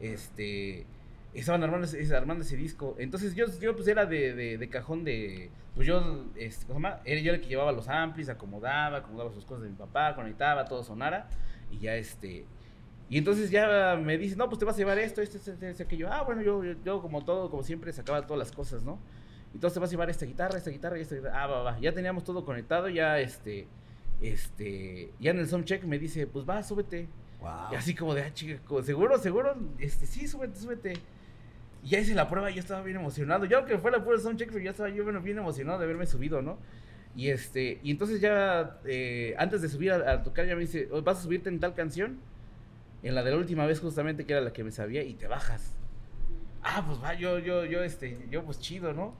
Este, 0.00 0.84
estaban 1.40 1.62
armando 1.62 1.86
ese, 1.86 2.14
armando 2.14 2.44
ese 2.44 2.56
disco. 2.56 2.96
Entonces 2.98 3.34
yo, 3.34 3.46
yo 3.60 3.74
pues 3.74 3.88
era 3.88 4.06
de, 4.06 4.34
de, 4.34 4.58
de 4.58 4.68
cajón 4.68 5.04
de, 5.04 5.50
pues 5.74 5.86
yo, 5.86 6.26
este, 6.36 6.66
¿cómo 6.66 6.78
se 6.78 6.82
llama? 6.82 7.00
Era 7.04 7.20
yo 7.20 7.32
el 7.32 7.40
que 7.40 7.48
llevaba 7.48 7.72
los 7.72 7.88
amplis, 7.88 8.28
acomodaba, 8.28 8.98
acomodaba 8.98 9.32
sus 9.32 9.44
cosas 9.44 9.64
de 9.64 9.70
mi 9.70 9.76
papá, 9.76 10.14
conectaba, 10.14 10.64
todo 10.66 10.82
sonara. 10.82 11.28
Y 11.70 11.78
ya, 11.78 11.96
este, 11.96 12.44
y 13.08 13.18
entonces 13.18 13.50
ya 13.50 13.96
me 14.02 14.16
dice, 14.18 14.36
no, 14.36 14.48
pues 14.48 14.58
te 14.58 14.64
vas 14.64 14.74
a 14.74 14.78
llevar 14.78 14.98
esto, 14.98 15.20
esto, 15.20 15.38
esto, 15.38 15.82
aquello. 15.82 16.08
Ah, 16.10 16.22
bueno, 16.22 16.42
yo, 16.42 16.64
yo, 16.64 16.72
yo 16.84 17.02
como 17.02 17.24
todo, 17.24 17.50
como 17.50 17.62
siempre, 17.62 17.92
sacaba 17.92 18.26
todas 18.26 18.38
las 18.38 18.52
cosas, 18.52 18.82
¿no? 18.82 18.98
Entonces 19.54 19.74
te 19.74 19.80
vas 19.80 19.90
a 19.90 19.92
llevar 19.92 20.08
esta 20.10 20.24
guitarra, 20.24 20.56
esta 20.56 20.70
guitarra 20.70 20.98
y 20.98 21.02
esta 21.02 21.16
guitarra. 21.16 21.42
Ah, 21.42 21.46
va, 21.46 21.62
va. 21.62 21.78
Ya 21.78 21.92
teníamos 21.92 22.24
todo 22.24 22.44
conectado, 22.44 22.88
ya 22.88 23.18
este, 23.18 23.68
este, 24.22 25.12
ya 25.20 25.32
en 25.32 25.40
el 25.40 25.48
soundcheck 25.48 25.84
me 25.84 25.98
dice, 25.98 26.26
pues 26.26 26.48
va, 26.48 26.62
súbete. 26.62 27.08
Wow. 27.40 27.72
Y 27.72 27.74
así 27.74 27.94
como 27.94 28.14
de, 28.14 28.22
ah, 28.22 28.32
chica, 28.32 28.58
seguro, 28.82 29.18
seguro, 29.18 29.56
este, 29.78 30.06
sí, 30.06 30.26
súbete, 30.26 30.58
súbete. 30.58 30.94
Y 31.82 31.88
ya 31.88 31.98
hice 31.98 32.14
la 32.14 32.28
prueba 32.28 32.50
y 32.50 32.54
yo 32.54 32.60
estaba 32.60 32.82
bien 32.82 32.96
emocionado. 32.96 33.44
Ya 33.44 33.58
aunque 33.58 33.76
fuera 33.78 34.02
puro 34.04 34.18
soundcheck, 34.18 34.50
pero 34.52 34.62
ya 34.64 34.70
estaba 34.70 34.88
yo 34.88 35.02
bueno, 35.04 35.20
bien 35.20 35.38
emocionado 35.38 35.78
de 35.78 35.84
haberme 35.84 36.06
subido, 36.06 36.40
¿no? 36.42 36.58
Y 37.16 37.28
este, 37.28 37.80
y 37.82 37.90
entonces 37.90 38.20
ya, 38.20 38.78
eh, 38.84 39.34
antes 39.36 39.60
de 39.62 39.68
subir 39.68 39.92
a, 39.92 40.12
a 40.12 40.22
tocar, 40.22 40.46
ya 40.46 40.54
me 40.54 40.60
dice, 40.62 40.88
"Oye, 40.90 41.02
¿vas 41.02 41.18
a 41.18 41.22
subirte 41.22 41.48
en 41.48 41.60
tal 41.60 41.74
canción? 41.74 42.20
En 43.02 43.14
la 43.16 43.22
de 43.24 43.32
la 43.32 43.36
última 43.36 43.66
vez 43.66 43.80
justamente, 43.80 44.24
que 44.24 44.32
era 44.32 44.40
la 44.40 44.52
que 44.52 44.62
me 44.64 44.70
sabía, 44.70 45.02
y 45.02 45.14
te 45.14 45.26
bajas. 45.26 45.76
Ah, 46.62 46.84
pues 46.86 47.02
va, 47.02 47.14
yo, 47.14 47.38
yo, 47.40 47.64
yo, 47.64 47.82
este, 47.82 48.16
yo 48.30 48.44
pues 48.44 48.60
chido, 48.60 48.92
¿no? 48.92 49.14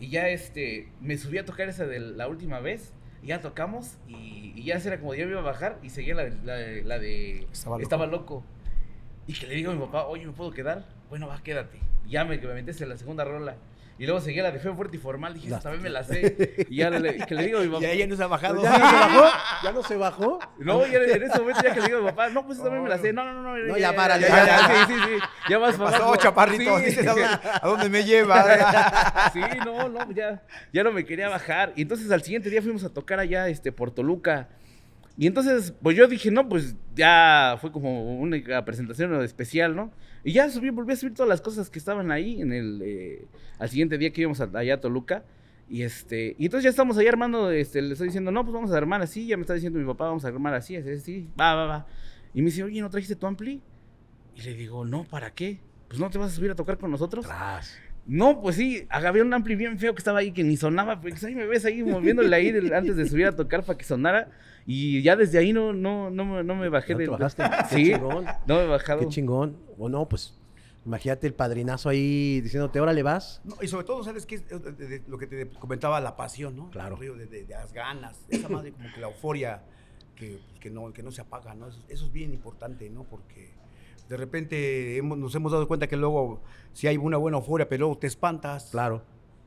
Y 0.00 0.08
ya, 0.08 0.28
este, 0.28 0.88
me 1.00 1.16
subí 1.16 1.38
a 1.38 1.44
tocar 1.44 1.68
esa 1.68 1.86
de 1.86 2.00
la 2.00 2.26
última 2.26 2.58
vez, 2.58 2.92
y 3.22 3.28
ya 3.28 3.40
tocamos, 3.40 3.96
y, 4.08 4.52
y 4.56 4.64
ya 4.64 4.74
era 4.74 4.98
como 4.98 5.14
yo 5.14 5.24
me 5.24 5.30
iba 5.30 5.40
a 5.40 5.44
bajar, 5.44 5.78
y 5.84 5.90
seguía 5.90 6.16
la, 6.16 6.24
la, 6.28 6.56
la 6.84 6.98
de 6.98 7.46
Estaba 7.52 7.80
Estaba 7.80 8.06
loco. 8.06 8.34
loco. 8.34 8.44
Y 9.28 9.34
que 9.34 9.46
le 9.46 9.54
digo 9.54 9.70
a 9.70 9.74
mi 9.74 9.80
papá, 9.80 10.06
oye, 10.06 10.26
¿me 10.26 10.32
puedo 10.32 10.50
quedar? 10.50 10.84
Bueno, 11.08 11.28
va, 11.28 11.40
quédate. 11.42 11.78
Ya 12.08 12.24
me, 12.24 12.40
que 12.40 12.46
me 12.46 12.54
metes 12.54 12.80
en 12.80 12.88
la 12.88 12.96
segunda 12.96 13.24
rola. 13.24 13.56
Y 13.98 14.06
luego 14.06 14.20
seguía 14.20 14.42
la 14.42 14.50
de 14.50 14.58
Feo 14.58 14.74
Fuerte 14.74 14.96
y 14.96 14.98
Formal, 15.00 15.34
dije, 15.34 15.48
vez 15.50 15.80
me 15.80 15.90
la 15.90 16.02
sé. 16.02 16.66
Y 16.68 16.76
ya 16.78 16.90
le, 16.90 17.18
que 17.18 17.34
le 17.34 17.44
digo 17.46 17.58
a 17.58 17.62
mi 17.62 17.68
papá, 17.72 17.84
Y 17.84 17.90
ella 17.90 18.06
no 18.06 18.16
se 18.16 18.22
ha 18.22 18.26
bajado. 18.26 18.62
¿Ya 18.62 18.70
no 18.72 18.88
se 18.88 18.96
bajó? 18.96 19.30
¿Ya 19.62 19.72
no 19.72 19.82
se 19.82 19.96
bajó? 19.96 20.38
no, 20.58 20.86
ya 20.86 20.98
en 20.98 21.22
ese 21.22 21.38
momento 21.38 21.60
ya 21.62 21.74
que 21.74 21.80
le 21.80 21.86
digo 21.86 21.98
a 21.98 22.02
mi 22.02 22.08
papá, 22.08 22.28
no, 22.30 22.44
pues 22.44 22.60
también 22.60 22.82
me 22.82 22.88
la 22.88 22.98
sé. 22.98 23.12
No, 23.12 23.24
no, 23.24 23.42
no, 23.42 23.56
no. 23.56 23.76
Ya 23.76 23.94
párale, 23.94 24.26
Ya, 24.26 24.44
ya, 24.44 24.46
ya, 24.46 24.68
ya. 24.68 24.86
sí, 24.86 24.92
sí, 24.94 25.00
sí. 25.06 25.24
Ya 25.50 25.58
más 25.58 25.76
para 25.76 25.90
Pasó, 25.98 26.16
chaparrito. 26.16 26.78
Sí. 26.78 26.84
Dices, 26.86 27.06
¿a 27.06 27.10
dónde, 27.12 27.24
a 27.26 27.60
dónde 27.68 27.88
me 27.88 28.04
lleva? 28.04 28.42
Sí, 29.32 29.40
no, 29.64 29.88
no, 29.88 30.10
ya, 30.12 30.42
ya 30.72 30.82
no 30.82 30.90
me 30.90 31.04
quería 31.04 31.28
bajar. 31.28 31.72
Y 31.76 31.82
entonces 31.82 32.10
al 32.10 32.22
siguiente 32.22 32.50
día 32.50 32.60
fuimos 32.62 32.82
a 32.84 32.88
tocar 32.92 33.20
allá 33.20 33.48
este, 33.48 33.72
por 33.72 33.92
Toluca. 33.92 34.48
Y 35.16 35.26
entonces, 35.26 35.74
pues 35.82 35.96
yo 35.96 36.08
dije, 36.08 36.30
no, 36.30 36.48
pues 36.48 36.74
ya 36.94 37.58
fue 37.60 37.70
como 37.70 38.18
una 38.18 38.64
presentación 38.64 39.14
especial, 39.22 39.76
¿no? 39.76 39.92
Y 40.24 40.32
ya 40.32 40.48
subí, 40.48 40.70
volví 40.70 40.92
a 40.92 40.96
subir 40.96 41.14
todas 41.14 41.28
las 41.28 41.40
cosas 41.40 41.68
que 41.68 41.78
estaban 41.78 42.10
ahí 42.10 42.40
en 42.40 42.52
el, 42.52 42.80
eh, 42.82 43.26
al 43.58 43.68
siguiente 43.68 43.98
día 43.98 44.10
que 44.12 44.22
íbamos 44.22 44.40
allá 44.40 44.74
a 44.74 44.80
Toluca. 44.80 45.24
Y 45.68 45.82
este, 45.82 46.34
y 46.38 46.46
entonces 46.46 46.64
ya 46.64 46.70
estamos 46.70 46.98
ahí 46.98 47.06
armando, 47.06 47.50
este, 47.50 47.80
le 47.80 47.92
estoy 47.92 48.08
diciendo, 48.08 48.30
no, 48.30 48.42
pues 48.42 48.52
vamos 48.52 48.72
a 48.72 48.76
armar 48.76 49.00
así, 49.00 49.26
ya 49.26 49.36
me 49.36 49.42
está 49.42 49.54
diciendo 49.54 49.78
mi 49.78 49.86
papá, 49.86 50.06
vamos 50.06 50.24
a 50.24 50.28
armar 50.28 50.54
así, 50.54 50.76
así, 50.76 50.90
así, 50.90 51.28
va, 51.38 51.54
va, 51.54 51.66
va. 51.66 51.86
Y 52.34 52.40
me 52.40 52.46
dice, 52.46 52.62
oye, 52.62 52.80
¿no 52.80 52.90
trajiste 52.90 53.16
tu 53.16 53.26
ampli? 53.26 53.62
Y 54.34 54.42
le 54.42 54.54
digo, 54.54 54.84
no, 54.84 55.04
¿para 55.04 55.32
qué? 55.32 55.60
Pues 55.88 56.00
no 56.00 56.10
te 56.10 56.18
vas 56.18 56.32
a 56.32 56.34
subir 56.34 56.50
a 56.50 56.54
tocar 56.54 56.78
con 56.78 56.90
nosotros. 56.90 57.26
Tras. 57.26 57.78
No, 58.06 58.40
pues 58.40 58.56
sí, 58.56 58.86
había 58.90 59.22
un 59.22 59.32
ampli 59.32 59.54
bien 59.54 59.78
feo 59.78 59.94
que 59.94 59.98
estaba 59.98 60.18
ahí 60.18 60.32
que 60.32 60.42
ni 60.42 60.56
sonaba, 60.56 61.00
pues 61.00 61.22
ahí 61.22 61.34
me 61.36 61.46
ves 61.46 61.64
ahí 61.64 61.82
moviéndole 61.84 62.34
ahí 62.34 62.50
del- 62.50 62.72
antes 62.74 62.96
de 62.96 63.06
subir 63.08 63.26
a 63.26 63.36
tocar 63.36 63.64
para 63.64 63.78
que 63.78 63.84
sonara 63.84 64.28
y 64.66 65.02
ya 65.02 65.14
desde 65.14 65.38
ahí 65.38 65.52
no 65.52 65.72
no 65.72 66.10
no, 66.10 66.24
me- 66.24 66.42
no 66.44 66.54
me 66.56 66.68
bajé 66.68 66.94
¿No 66.94 66.98
de 66.98 67.04
te 67.04 67.10
bajaste? 67.10 67.42
Qué 67.70 67.74
Sí, 67.76 67.92
chingón. 67.92 68.24
no 68.46 68.54
me 68.56 68.64
he 68.64 68.66
bajado. 68.66 69.00
Qué 69.00 69.06
chingón. 69.08 69.56
O 69.78 69.88
no, 69.88 70.08
pues 70.08 70.34
imagínate 70.84 71.28
el 71.28 71.34
padrinazo 71.34 71.88
ahí 71.88 72.40
diciéndote, 72.40 72.80
órale 72.80 73.04
vas. 73.04 73.40
No, 73.44 73.54
y 73.62 73.68
sobre 73.68 73.84
todo, 73.86 74.02
¿sabes 74.02 74.26
qué? 74.26 74.34
es? 74.34 74.48
De- 74.48 74.58
de- 74.58 74.86
de 74.98 75.02
lo 75.06 75.16
que 75.16 75.28
te 75.28 75.48
comentaba, 75.50 76.00
la 76.00 76.16
pasión, 76.16 76.56
¿no? 76.56 76.70
Claro. 76.70 76.96
El 76.96 77.00
río 77.00 77.14
de, 77.14 77.26
de- 77.26 77.44
de 77.44 77.54
las 77.54 77.72
ganas. 77.72 78.20
Esa 78.28 78.48
madre, 78.48 78.72
como 78.72 78.92
que 78.92 79.00
la 79.00 79.06
euforia 79.06 79.62
que, 80.16 80.40
que, 80.60 80.70
no, 80.70 80.92
que 80.92 81.04
no 81.04 81.12
se 81.12 81.20
apaga, 81.20 81.54
¿no? 81.54 81.68
Eso, 81.68 81.80
eso 81.88 82.06
es 82.06 82.12
bien 82.12 82.32
importante, 82.32 82.90
¿no? 82.90 83.04
Porque 83.04 83.52
de 84.12 84.18
repente 84.18 84.96
hemos- 84.98 85.16
nos 85.16 85.34
hemos 85.34 85.50
dado 85.52 85.66
cuenta 85.66 85.86
que 85.86 85.96
luego, 85.96 86.42
si 86.74 86.86
hay 86.86 86.98
una 86.98 87.16
buena 87.16 87.38
euforia, 87.38 87.66
pero 87.66 87.80
luego 87.86 87.96
te 87.98 88.06
espantas. 88.06 88.68
Claro. 88.70 89.00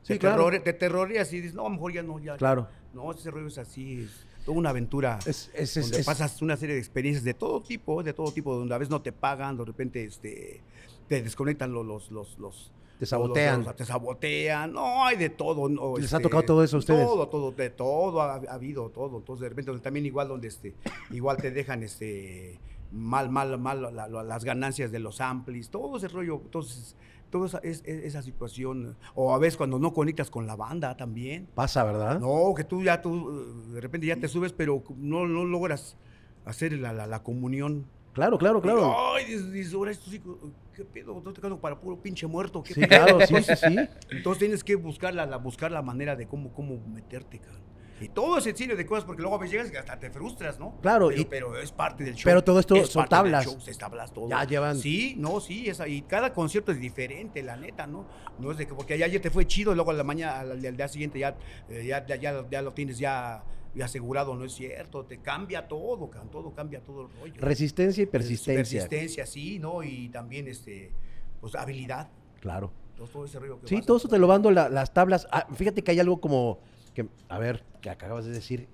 Te, 0.04 0.14
Sí, 0.14 0.18
claro. 0.18 0.50
te 0.60 0.72
terrorías 0.72 1.32
y 1.32 1.36
dices, 1.40 1.54
no, 1.54 1.62
a 1.62 1.64
lo 1.68 1.70
mejor 1.70 1.92
ya 1.92 2.02
no, 2.02 2.18
ya. 2.18 2.36
Claro. 2.36 2.66
No, 2.92 3.12
ese 3.12 3.30
rollo 3.30 3.46
es 3.46 3.58
así, 3.58 4.00
es 4.02 4.26
toda 4.44 4.58
una 4.58 4.70
aventura. 4.70 5.20
Es, 5.24 5.50
es, 5.54 5.72
donde 5.74 6.00
es- 6.00 6.06
pasas 6.06 6.42
una 6.42 6.56
serie 6.56 6.74
de 6.74 6.80
experiencias 6.80 7.22
de 7.22 7.34
todo 7.34 7.60
tipo, 7.62 8.02
de 8.02 8.12
todo 8.12 8.32
tipo, 8.32 8.56
donde 8.56 8.74
a 8.74 8.78
veces 8.78 8.90
no 8.90 9.00
te 9.02 9.12
pagan, 9.12 9.56
de 9.56 9.64
repente 9.64 10.04
este, 10.04 10.60
te 11.08 11.22
desconectan 11.22 11.72
los, 11.72 11.86
los, 11.86 12.10
los, 12.10 12.36
los- 12.40 12.72
Te 12.98 13.06
sabotean. 13.06 13.58
los- 13.58 13.66
los- 13.66 13.76
te 13.76 13.84
sabotean, 13.84 14.72
no, 14.72 15.04
hay 15.04 15.16
de 15.16 15.28
todo. 15.30 15.68
no, 15.68 15.96
¿Les 15.98 16.12
ha 16.12 16.18
tocado 16.20 16.42
todo 16.44 16.64
eso 16.64 16.76
a 16.76 16.78
ustedes? 16.80 17.06
Todo, 17.06 17.28
todo, 17.28 17.52
de 17.52 17.70
todo 17.70 18.20
ha, 18.20 18.34
ha 18.34 18.54
habido, 18.54 18.88
todo. 18.90 19.18
Entonces, 19.18 19.42
de 19.42 19.48
repente, 19.50 19.76
también 19.78 20.06
igual 20.06 20.26
donde 20.28 20.48
este, 20.48 20.74
igual 21.10 21.36
te 21.36 21.50
dejan 21.52 21.82
este, 21.84 22.58
mal, 22.92 23.30
mal, 23.30 23.58
mal 23.58 23.82
la- 23.82 24.08
la- 24.08 24.22
las 24.22 24.44
ganancias 24.44 24.90
de 24.92 24.98
los 24.98 25.20
amplis, 25.20 25.70
todo 25.70 25.96
ese 25.96 26.08
rollo. 26.08 26.40
Entonces, 26.44 26.96
toda 27.30 27.46
esa, 27.46 27.58
es- 27.58 27.82
es- 27.84 28.04
esa 28.04 28.22
situación, 28.22 28.96
o 29.14 29.34
a 29.34 29.38
veces 29.38 29.56
cuando 29.56 29.78
no 29.78 29.92
conectas 29.92 30.30
con 30.30 30.46
la 30.46 30.56
banda 30.56 30.96
también. 30.96 31.48
pasa, 31.54 31.84
¿verdad? 31.84 32.20
No, 32.20 32.54
que 32.56 32.64
tú 32.64 32.82
ya, 32.82 33.02
tú, 33.02 33.72
de 33.72 33.80
repente 33.80 34.06
ya 34.06 34.16
te 34.16 34.28
subes, 34.28 34.52
pero 34.52 34.82
no, 34.96 35.26
no 35.26 35.44
logras 35.44 35.96
hacer 36.44 36.72
la, 36.74 36.92
la, 36.92 37.22
comunión. 37.22 37.86
Claro, 38.12 38.38
claro, 38.38 38.62
claro. 38.62 38.94
Ay, 39.14 39.34
ahora 39.74 39.90
estos 39.90 40.14
hijos, 40.14 40.38
¿qué 40.74 40.84
pedo? 40.84 41.18
¿Estoy 41.18 41.34
tocando 41.34 41.60
para 41.60 41.78
puro 41.78 42.00
pinche 42.00 42.26
muerto? 42.26 42.62
¿Qué 42.62 42.72
Sí, 42.72 42.80
pedo?" 42.80 42.88
claro, 42.88 43.20
sí, 43.26 43.34
sí, 43.42 43.56
sí. 43.56 43.76
Entonces 44.10 44.38
tienes 44.38 44.64
que 44.64 44.74
buscar 44.76 45.12
la, 45.12 45.26
la- 45.26 45.36
buscar 45.36 45.70
la 45.70 45.82
manera 45.82 46.16
de 46.16 46.26
cómo, 46.26 46.50
cómo 46.54 46.78
meterte, 46.86 47.40
cabrón. 47.40 47.65
Y 48.00 48.08
todo 48.10 48.36
ese 48.38 48.54
serie 48.54 48.76
de 48.76 48.84
cosas, 48.84 49.04
porque 49.04 49.22
luego 49.22 49.36
a 49.36 49.38
veces 49.38 49.52
llegas 49.52 49.72
y 49.72 49.76
hasta 49.76 49.98
te 49.98 50.10
frustras, 50.10 50.58
¿no? 50.58 50.78
Claro, 50.82 51.08
pero, 51.08 51.20
y- 51.20 51.24
pero 51.24 51.58
es 51.58 51.72
parte 51.72 52.04
del 52.04 52.14
show. 52.14 52.24
pero 52.24 52.44
todo 52.44 52.60
esto 52.60 52.76
Es 52.76 52.90
son 52.90 53.06
tablas. 53.06 53.44
show, 53.46 53.58
se 53.60 53.74
tablas 53.74 54.12
todo. 54.12 54.28
Ya 54.28 54.44
llevan- 54.44 54.76
Sí, 54.78 55.14
no, 55.16 55.40
sí, 55.40 55.68
esa, 55.68 55.88
y 55.88 56.02
cada 56.02 56.32
concierto 56.32 56.72
es 56.72 56.78
diferente, 56.80 57.42
la 57.42 57.56
neta, 57.56 57.86
¿no? 57.86 58.06
No 58.38 58.50
es 58.50 58.58
de 58.58 58.66
que 58.66 58.74
porque 58.74 58.94
ayer 59.02 59.20
te 59.22 59.30
fue 59.30 59.46
chido, 59.46 59.72
y 59.72 59.74
luego 59.76 59.92
a 59.92 59.94
la 59.94 60.04
mañana, 60.04 60.40
al, 60.40 60.50
al 60.66 60.76
día 60.76 60.88
siguiente 60.88 61.18
ya, 61.18 61.36
eh, 61.70 61.84
ya, 61.86 62.04
ya, 62.06 62.16
ya, 62.16 62.44
ya 62.50 62.60
lo 62.62 62.72
tienes 62.74 62.98
ya 62.98 63.42
y 63.74 63.80
asegurado 63.82 64.34
no 64.34 64.44
es 64.44 64.52
cierto, 64.52 65.04
te 65.04 65.18
cambia 65.18 65.66
todo, 65.68 66.10
todo 66.30 66.52
cambia 66.54 66.80
todo 66.80 67.02
el 67.02 67.08
rollo. 67.20 67.34
Resistencia 67.40 68.02
y 68.02 68.06
persistencia. 68.06 68.80
Persistencia, 68.80 69.26
sí, 69.26 69.58
¿no? 69.58 69.82
Y 69.82 70.08
también, 70.10 70.48
este, 70.48 70.92
pues, 71.40 71.54
habilidad. 71.54 72.08
Claro. 72.40 72.72
Todo, 72.96 73.06
todo 73.08 73.24
ese 73.26 73.38
rollo 73.38 73.60
que 73.60 73.68
Sí, 73.68 73.80
todo 73.82 73.98
eso 73.98 74.08
te 74.08 74.18
lo 74.18 74.28
mando 74.28 74.50
la- 74.50 74.68
las 74.70 74.92
tablas. 74.94 75.26
Ah, 75.30 75.46
fíjate 75.54 75.82
que 75.82 75.90
hay 75.90 76.00
algo 76.00 76.20
como 76.20 76.60
que, 76.96 77.06
a 77.28 77.38
ver, 77.38 77.62
que 77.82 77.90
acabas 77.90 78.24
de 78.24 78.32
decir. 78.32 78.66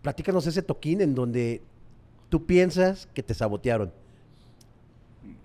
Platícanos 0.00 0.46
ese 0.46 0.62
toquín 0.62 1.02
en 1.02 1.14
donde 1.14 1.60
tú 2.30 2.46
piensas 2.46 3.06
que 3.14 3.22
te 3.22 3.34
sabotearon. 3.34 3.92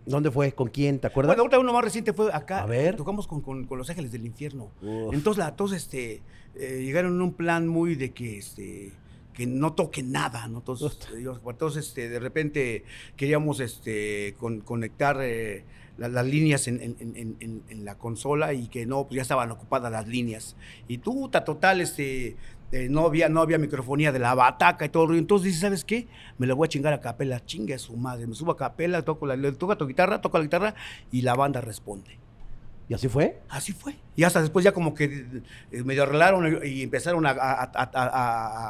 ¿Dónde 0.06 0.32
fue? 0.32 0.54
¿Con 0.54 0.70
quién? 0.70 1.00
¿Te 1.00 1.08
acuerdas? 1.08 1.32
Bueno, 1.32 1.42
ahorita 1.44 1.60
uno 1.60 1.74
más 1.74 1.84
reciente 1.84 2.14
fue 2.14 2.32
acá. 2.34 2.64
A 2.64 2.66
ver. 2.66 2.96
Tocamos 2.96 3.28
con, 3.28 3.42
con- 3.42 3.66
con 3.66 3.78
Los 3.78 3.90
Ángeles 3.90 4.12
del 4.14 4.26
Infierno. 4.26 4.72
Uf. 4.82 5.14
Entonces, 5.14 5.38
la, 5.44 5.54
este, 5.76 6.22
eh, 6.56 6.82
llegaron 6.84 7.16
en 7.16 7.22
un 7.22 7.34
plan 7.34 7.68
muy 7.68 7.96
de 7.96 8.14
que, 8.14 8.38
este, 8.38 8.94
que 9.34 9.46
no 9.46 9.74
toque 9.74 10.02
nada, 10.04 10.48
¿no? 10.48 10.60
Entonces, 10.60 10.98
ellos- 11.18 11.42
entonces 11.46 11.88
este, 11.88 12.08
de 12.08 12.20
repente 12.20 12.86
queríamos 13.18 13.60
este, 13.60 14.34
con- 14.40 14.62
conectar 14.62 15.18
eh, 15.22 15.66
la- 15.98 16.08
las 16.10 16.26
líneas 16.26 16.68
en, 16.68 16.82
en- 16.82 16.96
en- 17.00 17.64
en- 17.70 17.86
la 17.86 17.96
consola 17.98 18.54
y 18.54 18.68
que 18.68 18.86
no, 18.86 19.06
pues 19.08 19.16
ya 19.18 19.22
estaban 19.22 19.50
ocupadas 19.52 19.92
las 19.92 20.08
líneas. 20.08 20.56
Y 20.88 20.98
tú, 21.00 21.30
ta 21.30 21.44
total, 21.44 21.82
este, 21.82 22.36
eh, 22.72 22.88
no, 22.90 23.06
había, 23.06 23.30
no 23.30 23.42
había 23.42 23.58
microfonía 23.58 24.12
de 24.12 24.20
la 24.20 24.36
bataca 24.36 24.86
y 24.86 24.90
todo. 24.90 25.04
el 25.04 25.10
rollo. 25.10 25.20
Entonces 25.20 25.46
dices, 25.46 25.62
¿sabes 25.62 25.86
qué? 25.86 26.08
Me 26.38 26.48
la 26.48 26.54
voy 26.54 26.66
a 26.66 26.70
chingar 26.70 26.94
a 26.94 27.00
capela, 27.02 27.44
chingue 27.46 27.74
a 27.74 27.80
su 27.80 27.96
madre. 27.96 28.28
Me 28.28 28.36
subo 28.36 28.52
a 28.52 28.58
capela, 28.58 29.02
toco 29.04 29.26
la, 29.26 29.36
le 29.36 29.52
toco 29.54 29.78
tu 29.78 29.88
guitarra, 29.88 30.22
toco 30.22 30.38
la 30.38 30.44
guitarra 30.44 30.76
y 31.12 31.22
la 31.22 31.34
banda 31.36 31.62
responde. 31.62 32.20
¿Y 32.90 32.94
así 32.94 33.10
fue? 33.10 33.42
Así 33.50 33.74
fue. 33.74 33.96
Y 34.16 34.24
hasta 34.24 34.40
después 34.42 34.64
ya 34.64 34.72
como 34.72 34.94
que 34.94 35.26
eh, 35.72 35.84
medio 35.84 36.04
arreglaron 36.04 36.66
y 36.66 36.84
empezaron 36.84 37.26
a, 37.26 37.32
a- 37.32 37.64
a- 37.64 37.92
a- 37.94 38.08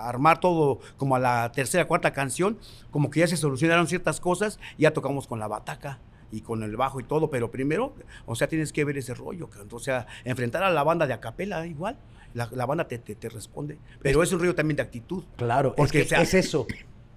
a 0.06 0.10
armar 0.10 0.40
todo 0.40 0.80
como 0.98 1.16
a 1.16 1.20
la 1.20 1.52
tercera, 1.52 1.86
cuarta 1.86 2.14
canción, 2.14 2.58
como 2.90 3.12
que 3.12 3.20
ya 3.20 3.28
se 3.28 3.38
solucionaron 3.38 3.88
ciertas 3.88 4.20
cosas, 4.20 4.60
y 4.78 4.84
ya 4.84 4.92
tocamos 4.92 5.28
con 5.28 5.40
la 5.40 5.48
bataca 5.48 6.00
y 6.32 6.42
con 6.42 6.64
el 6.64 6.76
bajo 6.76 7.00
y 7.00 7.04
todo, 7.04 7.30
pero 7.30 7.50
primero, 7.52 7.94
o 8.26 8.36
sea, 8.36 8.48
tienes 8.48 8.74
que 8.74 8.84
ver 8.86 8.98
ese 8.98 9.14
rollo, 9.14 9.50
o 9.72 9.80
sea, 9.80 10.08
enfrentar 10.26 10.64
a 10.64 10.70
la 10.70 10.84
banda 10.84 11.08
de 11.08 11.14
acapela 11.14 11.66
igual, 11.68 11.98
la, 12.34 12.50
la 12.52 12.66
banda 12.66 12.88
te, 12.88 12.98
te- 12.98 13.16
te 13.16 13.30
responde, 13.30 13.78
pero 14.02 14.22
es 14.24 14.32
un 14.32 14.40
rollo 14.40 14.54
también 14.56 14.76
de 14.76 14.84
actitud. 14.84 15.24
Claro, 15.38 15.74
Porque, 15.76 16.02
es, 16.02 16.08
que 16.10 16.16
o 16.16 16.18
sea, 16.18 16.22
es 16.24 16.34
eso. 16.34 16.68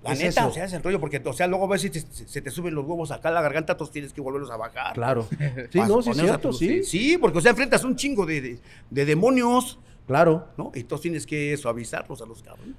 La 0.03 0.13
es 0.13 0.21
neta, 0.21 0.41
eso. 0.43 0.49
o 0.49 0.53
sea, 0.53 0.65
es 0.65 0.73
el 0.73 0.83
rollo, 0.83 0.99
porque, 0.99 1.21
o 1.23 1.33
sea, 1.33 1.47
luego 1.47 1.65
a 1.67 1.69
ver 1.69 1.81
si 1.81 1.91
te- 1.91 2.01
se 2.01 2.41
te 2.41 2.51
suben 2.51 2.75
los 2.75 2.87
huevos 2.87 3.11
acá 3.11 3.29
a 3.29 3.33
la 3.33 3.43
garganta, 3.43 3.73
entonces 3.73 3.93
tienes 3.93 4.13
que 4.15 4.21
volverlos 4.23 4.51
a 4.51 4.57
bajar. 4.57 4.95
Claro. 4.95 5.27
Sí, 5.71 5.79
no, 5.81 6.01
sí 6.03 6.15
cierto, 6.15 6.53
sí. 6.53 6.83
Sí, 6.85 7.19
porque, 7.19 7.39
o 7.39 7.41
sea, 7.41 7.51
enfrentas 7.51 7.85
un 7.85 7.97
chingo 7.97 8.25
de, 8.25 8.41
de- 8.41 8.59
de 8.91 9.05
demonios, 9.05 9.79
Claro. 10.07 10.49
¿no? 10.57 10.73
Y 10.75 10.81
entonces 10.81 11.03
tienes 11.03 11.27
que 11.27 11.57
suavizarlos 11.57 12.21
a 12.23 12.27
los 12.27 12.43
cabrones. 12.43 12.75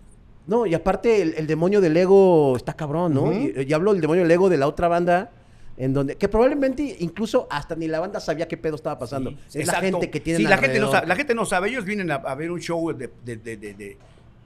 No, 0.48 0.66
y 0.66 0.74
aparte 0.74 1.22
el, 1.22 1.36
el 1.36 1.46
demonio 1.48 1.80
del 1.80 1.96
ego 1.96 2.58
está 2.58 2.74
cabrón, 2.74 3.14
¿no? 3.14 3.24
Ujú. 3.26 3.52
y, 3.56 3.66
y 3.68 3.74
hablo 3.74 3.94
del 3.94 4.02
demonio 4.02 4.24
del 4.24 4.32
ego 4.32 4.50
de 4.50 4.58
la 4.58 4.68
otra 4.68 4.88
banda, 4.88 5.30
en 5.78 5.94
donde, 5.94 6.16
que 6.16 6.28
probablemente 6.30 6.98
incluso 7.00 7.48
hasta 7.50 7.76
ni 7.76 7.88
la 7.88 8.00
banda 8.00 8.20
sabía 8.20 8.48
qué 8.48 8.58
pedo 8.58 8.76
estaba 8.76 9.00
pasando. 9.00 9.32
Sí, 9.48 9.60
es 9.60 9.68
la 9.68 9.76
gente 9.82 10.10
que 10.12 10.20
tiene 10.20 10.38
Sí, 10.38 10.44
la 10.44 10.58
gente, 10.58 10.80
no 10.80 10.92
sabe, 10.92 11.08
la 11.08 11.16
gente 11.16 11.34
no 11.36 11.46
sabe. 11.46 11.70
Ellos 11.70 11.86
vienen 11.86 12.12
a, 12.12 12.16
a 12.16 12.36
ver 12.36 12.52
un 12.52 12.60
show 12.60 12.92
de, 12.94 13.10
de, 13.26 13.38
de, 13.38 13.58
de, 13.58 13.74
de- 13.74 13.98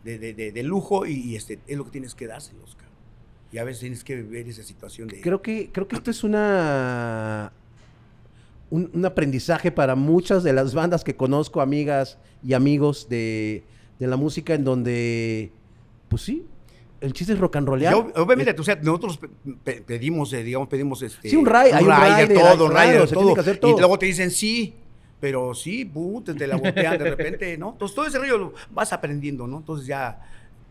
de- 0.03 0.19
de- 0.19 0.33
de- 0.35 0.51
de 0.51 0.63
lujo 0.63 1.05
y, 1.05 1.13
y, 1.13 1.35
este, 1.35 1.59
es 1.67 1.77
lo 1.77 1.83
que 1.85 1.91
tienes 1.91 2.13
que 2.13 2.27
dárselos, 2.27 2.75
cabrón. 2.75 2.93
Y 3.51 3.57
a 3.57 3.63
veces 3.63 3.79
tienes 3.81 4.03
que 4.03 4.21
ver 4.21 4.47
esa 4.47 4.61
situación 4.63 5.07
de... 5.07 5.19
Creo 5.21 5.41
que, 5.41 5.69
creo 5.71 5.87
que 5.87 5.95
esto 5.95 6.11
es 6.11 6.23
una 6.23 7.51
un, 8.69 8.89
un 8.93 9.05
aprendizaje 9.05 9.71
para 9.71 9.95
muchas 9.95 10.43
de 10.43 10.53
las 10.53 10.73
bandas 10.73 11.03
que 11.03 11.15
conozco, 11.15 11.61
amigas 11.61 12.17
y 12.43 12.53
amigos 12.53 13.07
de, 13.09 13.63
de 13.99 14.07
la 14.07 14.17
música, 14.17 14.53
en 14.53 14.63
donde, 14.63 15.51
pues 16.09 16.21
sí, 16.23 16.45
el 17.01 17.13
chiste 17.13 17.33
es 17.33 17.39
rock 17.39 17.57
and 17.57 17.67
rollear. 17.67 17.93
Yo, 17.93 18.11
obviamente, 18.15 18.55
o 18.59 18.63
sea, 18.63 18.75
nosotros 18.75 19.17
pe- 19.17 19.29
pe- 19.63 19.81
pedimos, 19.81 20.31
eh, 20.33 20.43
digamos, 20.43 20.67
pedimos 20.67 21.01
este. 21.01 21.29
Sí, 21.29 21.35
un 21.35 21.45
ri- 21.45 21.71
hay 21.73 21.83
un 21.83 21.91
rider, 21.91 22.29
rider, 22.29 22.39
todo, 22.41 22.65
un 22.65 22.71
rider, 22.71 23.59
todo. 23.59 23.75
Y 23.75 23.79
luego 23.79 23.99
te 23.99 24.05
dicen 24.07 24.31
sí, 24.31 24.73
pero 25.19 25.53
sí, 25.53 25.85
puta, 25.85 26.33
te 26.33 26.47
la 26.47 26.55
voltean 26.57 26.97
de 26.97 27.03
repente, 27.09 27.57
¿no? 27.57 27.71
Entonces 27.73 27.95
todo 27.95 28.05
ese 28.07 28.17
rollo 28.19 28.37
lo 28.37 28.53
vas 28.71 28.91
aprendiendo, 28.93 29.45
¿no? 29.47 29.57
Entonces 29.57 29.87
ya. 29.87 30.19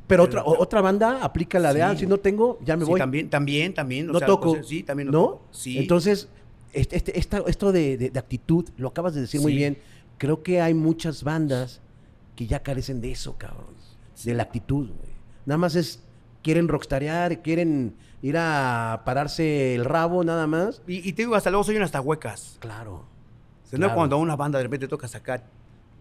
pero 0.06 0.24
otra, 0.24 0.42
pero- 0.44 0.60
otra 0.60 0.80
banda 0.82 1.22
aplica 1.24 1.58
la 1.58 1.72
de, 1.72 1.80
Sí. 1.80 1.86
ah, 1.86 1.96
si 1.96 2.06
no 2.06 2.18
tengo, 2.18 2.58
ya 2.64 2.76
me 2.76 2.84
sí, 2.84 2.90
voy. 2.90 3.00
también, 3.00 3.30
también, 3.30 3.72
también. 3.74 4.10
o 4.10 4.12
no 4.12 4.18
sea, 4.18 4.26
toco. 4.26 4.48
entonces, 4.48 4.68
sí, 4.68 4.82
también. 4.82 5.10
¿No? 5.10 5.12
toco. 5.12 5.42
Sí. 5.50 5.78
Entonces, 5.78 6.28
este, 6.72 6.96
este- 6.96 7.18
esta- 7.18 7.42
esto 7.46 7.72
de, 7.72 7.96
de- 7.96 8.10
de 8.10 8.18
actitud, 8.18 8.66
lo 8.76 8.88
acabas 8.88 9.14
de 9.14 9.22
decir 9.22 9.40
muy 9.40 9.54
bien. 9.54 9.78
Creo 10.18 10.42
que 10.42 10.60
hay 10.60 10.74
muchas 10.74 11.22
bandas 11.24 11.80
que 12.36 12.46
ya 12.46 12.62
carecen 12.62 13.00
de 13.00 13.12
eso, 13.12 13.36
cabrón. 13.38 13.74
De 14.24 14.34
la 14.34 14.42
actitud, 14.44 14.86
güey. 14.88 15.14
Nada 15.46 15.58
más 15.58 15.74
es, 15.74 16.02
quieren 16.44 16.68
rockstarear, 16.68 17.42
quieren 17.42 17.96
ir 18.22 18.36
a 18.38 19.02
pararse 19.04 19.74
el 19.74 19.84
rabo, 19.84 20.22
nada 20.22 20.46
más. 20.46 20.80
Y, 20.86 21.08
y 21.08 21.12
te 21.14 21.22
digo, 21.22 21.34
hasta 21.34 21.50
luego 21.50 21.64
soy 21.64 21.76
hasta 21.78 22.00
huecas. 22.00 22.58
Claro. 22.60 22.94
O 23.64 23.66
sea, 23.66 23.76
Claro. 23.78 23.90
No 23.90 23.96
cuando 23.96 24.16
a 24.16 24.18
una 24.20 24.36
banda 24.36 24.58
de 24.58 24.62
repente 24.64 24.86
toca 24.86 25.08
sacar, 25.08 25.42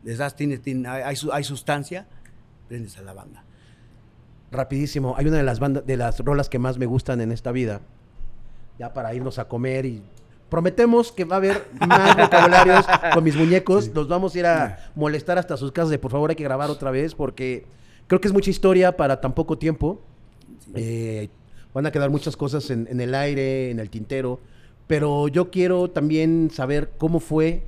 les 0.04 0.20
das, 0.20 0.36
tiene, 0.36 0.60
tiene- 0.60 0.88
hay, 0.88 1.02
hay 1.02 1.16
su- 1.16 1.32
hay 1.34 1.44
sustancia, 1.44 2.06
prendes 2.68 2.96
a 2.98 3.02
la 3.02 3.14
banda. 3.14 3.44
Rapidísimo, 4.52 5.16
hay 5.18 5.26
una 5.28 5.38
de 5.38 5.44
las 5.44 5.60
bandas, 5.60 5.86
de 5.88 5.98
las 5.98 6.20
rolas 6.20 6.48
que 6.50 6.60
más 6.60 6.78
me 6.78 6.86
gustan 6.86 7.22
en 7.22 7.32
esta 7.32 7.52
vida. 7.52 7.82
Ya 8.78 8.94
para 8.94 9.14
irnos 9.16 9.40
a 9.40 9.48
comer 9.48 9.86
y 9.86 10.04
prometemos 10.50 11.12
que 11.12 11.26
va 11.26 11.38
a 11.38 11.38
haber 11.38 11.68
más 11.88 12.16
vocabularios 12.18 12.86
con 13.14 13.24
mis 13.24 13.36
muñecos. 13.36 13.88
Los 13.96 14.08
vamos 14.08 14.36
a 14.36 14.40
ir 14.40 14.46
a 14.46 14.92
molestar 14.94 15.40
hasta 15.40 15.58
sus 15.58 15.72
casas 15.72 15.90
de 15.90 15.98
por 16.00 16.12
favor 16.12 16.30
hay 16.30 16.36
que 16.36 16.44
grabar 16.44 16.70
otra 16.70 16.92
vez 16.92 17.16
porque 17.16 17.66
creo 18.08 18.22
que 18.22 18.28
es 18.28 18.34
mucha 18.34 18.52
historia 18.52 18.96
para 18.96 19.20
tan 19.22 19.34
poco 19.34 19.58
tiempo. 19.58 20.02
Eh, 20.76 21.30
van 21.74 21.86
a 21.86 21.92
quedar 21.92 22.10
muchas 22.10 22.36
cosas 22.38 22.70
en, 22.70 22.88
en 22.90 23.02
el 23.02 23.16
aire, 23.16 23.72
en 23.72 23.80
el 23.80 23.90
tintero. 23.90 24.40
Pero 24.88 25.28
yo 25.28 25.50
quiero 25.50 25.90
también 25.90 26.50
saber 26.52 26.92
cómo 26.98 27.20
fue 27.20 27.64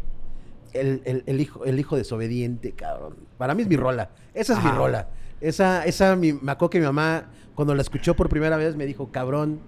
el, 0.73 1.01
el- 1.05 1.23
el 1.25 1.39
hijo, 1.41 1.63
el 1.65 1.79
hijo 1.79 1.95
desobediente, 1.95 2.71
cabrón. 2.73 3.15
Para 3.37 3.55
mí 3.55 3.61
es 3.63 3.67
mi 3.69 3.77
rola. 3.77 4.09
Esa 4.33 4.53
es 4.53 4.59
mi 4.63 4.69
Ajá. 4.69 4.77
rola. 4.77 5.09
Esa, 5.41 5.85
esa 5.85 6.15
mi- 6.15 6.33
me 6.33 6.51
acuerdo 6.51 6.69
que 6.71 6.79
mi 6.79 6.85
mamá, 6.85 7.29
cuando 7.55 7.73
la 7.73 7.81
escuchó 7.81 8.15
por 8.15 8.29
primera 8.29 8.57
vez, 8.57 8.75
me 8.75 8.85
dijo, 8.85 9.11
cabrón, 9.11 9.59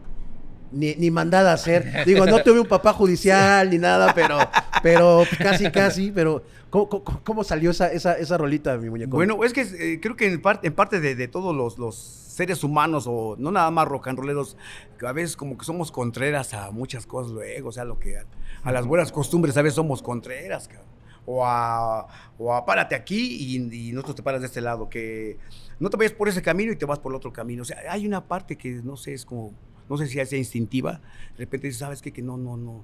ni, 0.71 0.95
ni 0.95 1.11
mandada 1.11 1.51
a 1.51 1.53
hacer. 1.55 2.03
Digo, 2.05 2.25
no 2.25 2.41
tuve 2.43 2.59
un 2.59 2.67
papá 2.67 2.93
judicial 2.93 3.69
ni 3.69 3.77
nada, 3.77 4.13
pero, 4.13 4.37
pero 4.83 5.23
casi, 5.37 5.71
casi. 5.71 6.11
Pero, 6.11 6.43
¿cómo, 6.69 6.89
cómo- 6.89 7.43
salió 7.43 7.71
esa, 7.71 7.91
esa, 7.91 8.13
esa 8.17 8.37
rolita, 8.37 8.77
mi 8.77 8.89
muñeco? 8.89 9.15
Bueno, 9.17 9.43
es 9.43 9.53
que 9.53 9.61
eh, 9.61 9.99
creo 10.01 10.15
que 10.15 10.27
en 10.31 10.41
parte, 10.41 10.67
en 10.67 10.73
parte 10.73 10.99
de, 10.99 11.15
de 11.15 11.27
todos 11.27 11.55
los, 11.55 11.77
los 11.77 11.95
seres 11.95 12.63
humanos, 12.63 13.05
o 13.07 13.35
no 13.39 13.51
nada 13.51 13.71
más 13.71 13.87
rock 13.87 14.07
and 14.09 14.19
rolleros, 14.19 14.57
a 15.05 15.11
veces 15.11 15.35
como 15.35 15.57
que 15.57 15.65
somos 15.65 15.91
contreras 15.91 16.53
a 16.53 16.71
muchas 16.71 17.05
cosas 17.07 17.31
luego, 17.31 17.69
o 17.69 17.71
sea, 17.71 17.83
lo 17.85 17.99
que 17.99 18.17
a, 18.17 18.25
a 18.63 18.71
las 18.71 18.85
buenas 18.85 19.11
costumbres 19.11 19.57
a 19.57 19.61
veces 19.61 19.75
somos 19.75 20.01
contreras, 20.01 20.67
cabrón. 20.67 20.87
O 21.29 21.45
a, 21.45 22.07
o 22.37 22.53
a 22.53 22.65
párate 22.65 22.95
aquí 22.95 23.57
y, 23.57 23.89
y 23.89 23.91
nosotros 23.91 24.15
te 24.15 24.23
paras 24.23 24.39
de 24.39 24.47
este 24.47 24.61
lado, 24.61 24.87
que 24.89 25.37
no 25.77 25.89
te 25.89 25.97
vayas 25.97 26.13
por 26.13 26.29
ese 26.29 26.41
camino 26.41 26.71
y 26.71 26.77
te 26.77 26.85
vas 26.85 26.99
por 26.99 27.11
el 27.11 27.17
otro 27.17 27.33
camino. 27.33 27.63
O 27.63 27.65
sea, 27.65 27.79
hay 27.89 28.07
una 28.07 28.25
parte 28.25 28.57
que 28.57 28.69
no 28.81 28.95
sé, 28.95 29.13
es 29.13 29.25
como, 29.25 29.51
no 29.89 29.97
sé 29.97 30.07
si 30.07 30.19
es 30.19 30.31
instintiva, 30.33 31.01
de 31.33 31.37
repente 31.45 31.67
dices, 31.67 31.79
¿sabes 31.79 32.01
qué? 32.01 32.11
Que 32.11 32.21
no, 32.21 32.37
no, 32.37 32.57
no, 32.57 32.83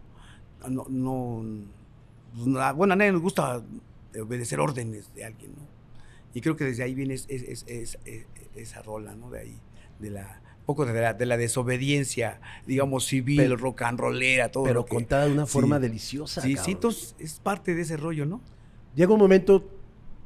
no, 0.69 0.85
no, 0.89 1.43
pues, 2.35 2.75
bueno, 2.75 2.93
a 2.93 2.95
nadie 2.95 3.11
nos 3.11 3.21
gusta 3.21 3.61
obedecer 4.19 4.59
órdenes 4.59 5.13
de 5.13 5.25
alguien, 5.25 5.51
¿no? 5.57 5.67
Y 6.33 6.41
creo 6.41 6.55
que 6.55 6.63
desde 6.65 6.83
ahí 6.83 6.95
viene 6.95 7.13
es- 7.15 7.25
es- 7.29 7.43
es- 7.43 7.65
es- 7.67 7.97
es- 8.05 8.25
esa 8.55 8.81
rola, 8.81 9.15
¿no? 9.15 9.29
De 9.29 9.39
ahí, 9.39 9.59
de 9.99 10.09
la, 10.09 10.41
poco 10.65 10.85
de 10.85 10.93
la, 10.99 11.13
de 11.13 11.25
la 11.25 11.37
desobediencia, 11.37 12.39
digamos, 12.65 13.05
civil, 13.05 13.37
Pero- 13.37 13.57
rock 13.57 13.81
and 13.83 13.99
rollera, 13.99 14.49
todo. 14.51 14.63
pero 14.63 14.85
que- 14.85 14.95
contada 14.95 15.25
de 15.25 15.31
una 15.33 15.45
sí. 15.45 15.51
forma 15.51 15.79
deliciosa. 15.79 16.41
Sí, 16.41 16.49
cabrón. 16.53 16.65
sí, 16.65 16.71
entonces 16.71 17.15
es 17.19 17.39
parte 17.39 17.75
de 17.75 17.81
ese 17.81 17.97
rollo, 17.97 18.25
¿no? 18.25 18.41
Llega 18.95 19.11
un 19.13 19.19
momento 19.19 19.67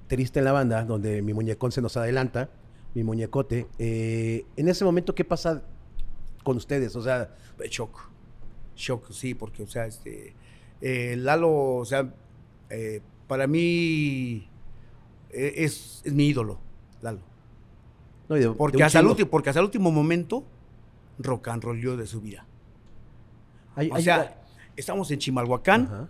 triste 0.08 0.40
en 0.40 0.46
la 0.46 0.52
banda 0.52 0.84
donde 0.86 1.22
mi 1.22 1.34
muñecón 1.34 1.72
se 1.72 1.82
nos 1.82 1.98
adelanta, 1.98 2.50
mi 2.94 3.04
muñecote. 3.04 3.68
Eh, 3.80 4.46
en 4.56 4.68
ese 4.70 4.86
momento, 4.86 5.14
¿qué 5.16 5.26
pasa 5.26 5.64
con 6.48 6.56
ustedes? 6.58 6.96
O 6.96 7.02
sea, 7.02 7.36
Shock. 7.70 8.10
Shock, 8.78 9.12
sí, 9.12 9.34
porque, 9.34 9.64
o 9.64 9.68
sea, 9.68 9.86
este. 9.86 10.34
eh, 10.80 11.16
Lalo, 11.18 11.76
o 11.76 11.84
sea, 11.86 12.14
eh, 12.70 13.02
para 13.28 13.48
mí 13.48 14.48
eh, 15.32 15.54
es, 15.58 16.02
es 16.06 16.14
mi 16.14 16.28
ídolo, 16.28 16.58
Lalo. 17.02 17.20
no, 18.30 18.36
de- 18.36 18.42
de 18.42 18.52
Porque 18.52 18.78
un 18.78 18.84
hasta, 18.84 19.00
el 19.02 19.08
último, 19.08 19.30
porque 19.30 19.50
hasta 19.50 19.60
el 19.60 19.66
último 19.66 19.92
momento 19.92 20.46
rock 21.20 21.50
and 21.50 21.64
rolló 21.64 21.98
de 21.98 22.08
su 22.08 22.22
vida. 22.22 22.46
Hay- 23.76 23.90
O 23.92 24.00
sea, 24.00 24.42
estamos 24.78 25.12
en 25.12 25.20
Chimalhuacán 25.20 26.10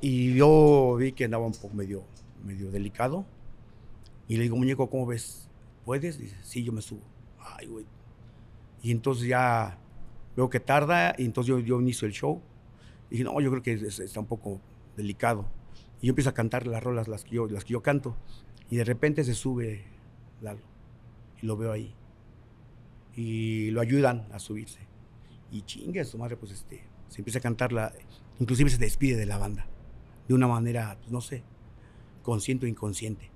y 0.00 0.34
yo 0.34 0.96
vi 0.98 1.12
que 1.12 1.24
andaba 1.26 1.44
un 1.44 1.52
poco 1.52 1.74
medio, 1.74 2.04
medio 2.44 2.70
delicado. 2.70 3.26
Y 4.28 4.36
le 4.36 4.44
digo, 4.44 4.56
muñeco, 4.56 4.88
¿cómo 4.88 5.04
ves? 5.06 5.48
¿Puedes? 5.84 6.18
Dice, 6.18 6.36
sí, 6.42 6.64
yo 6.64 6.72
me 6.72 6.80
subo. 6.82 7.02
Ay, 7.38 7.66
güey. 7.66 7.84
Y 8.86 8.92
entonces 8.92 9.26
ya 9.26 9.78
veo 10.36 10.48
que 10.48 10.60
tarda 10.60 11.12
y 11.18 11.24
entonces 11.24 11.48
yo, 11.48 11.58
yo 11.58 11.80
inicio 11.80 12.06
el 12.06 12.12
show. 12.14 12.40
Y 13.10 13.14
dije, 13.14 13.24
no, 13.24 13.40
yo 13.40 13.50
creo 13.50 13.60
que 13.64 13.72
es- 13.72 13.98
está 13.98 14.20
un 14.20 14.26
poco 14.26 14.60
delicado. 14.96 15.44
Y 16.00 16.06
yo 16.06 16.10
empiezo 16.12 16.30
a 16.30 16.34
cantar 16.34 16.68
las 16.68 16.84
rolas, 16.84 17.08
las 17.08 17.24
que 17.24 17.34
yo, 17.34 17.48
las 17.48 17.64
que 17.64 17.72
yo 17.72 17.82
canto. 17.82 18.16
Y 18.70 18.76
de 18.76 18.84
repente 18.84 19.24
se 19.24 19.34
sube 19.34 19.84
Lalo. 20.40 20.60
y 21.42 21.46
lo 21.46 21.56
veo 21.56 21.72
ahí. 21.72 21.92
Y 23.16 23.70
lo 23.72 23.80
ayudan 23.80 24.28
a 24.32 24.38
subirse. 24.38 24.78
Y 25.50 25.62
chingue 25.62 26.04
su 26.04 26.16
madre, 26.16 26.36
pues 26.36 26.52
este, 26.52 26.84
se 27.08 27.22
empieza 27.22 27.40
a 27.40 27.42
cantar 27.42 27.72
la, 27.72 27.92
inclusive 28.38 28.70
se 28.70 28.78
despide 28.78 29.16
de 29.16 29.26
la 29.26 29.38
banda. 29.38 29.66
De 30.28 30.34
una 30.34 30.46
manera, 30.46 30.96
pues, 31.00 31.10
no 31.10 31.20
sé, 31.20 31.42
consciente 32.22 32.66
o 32.66 32.68
inconsciente. 32.68 33.30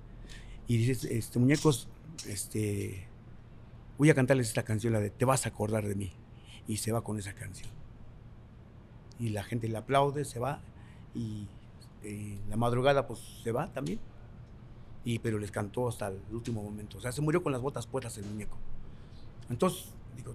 Y 0.67 0.77
dices, 0.77 1.03
este, 1.03 1.39
muñecos, 1.39 1.89
este, 2.27 3.07
voy 4.01 4.09
a 4.09 4.15
cantarles 4.15 4.47
esta 4.47 4.63
canción, 4.63 4.93
la 4.93 4.99
de 4.99 5.11
Te 5.11 5.25
vas 5.25 5.45
a 5.45 5.49
acordar 5.49 5.87
de 5.87 5.93
mí. 5.93 6.11
Y 6.67 6.77
se 6.77 6.91
va 6.91 7.03
con 7.03 7.19
esa 7.19 7.33
canción. 7.33 7.69
Y 9.19 9.29
la 9.29 9.43
gente 9.43 9.67
le 9.67 9.77
aplaude, 9.77 10.25
se 10.25 10.39
va. 10.39 10.59
Y 11.13 11.47
eh, 12.01 12.39
la 12.49 12.57
madrugada, 12.57 13.05
pues 13.05 13.19
se 13.43 13.51
va 13.51 13.71
también. 13.71 13.99
Y, 15.05 15.19
pero 15.19 15.37
les 15.37 15.51
cantó 15.51 15.87
hasta 15.87 16.07
el 16.07 16.19
último 16.31 16.63
momento. 16.63 16.97
O 16.97 17.01
sea, 17.01 17.11
se 17.11 17.21
murió 17.21 17.43
con 17.43 17.51
las 17.51 17.61
botas 17.61 17.85
puestas 17.85 18.17
el 18.17 18.25
muñeco. 18.25 18.57
Entonces, 19.51 19.93
digo, 20.17 20.33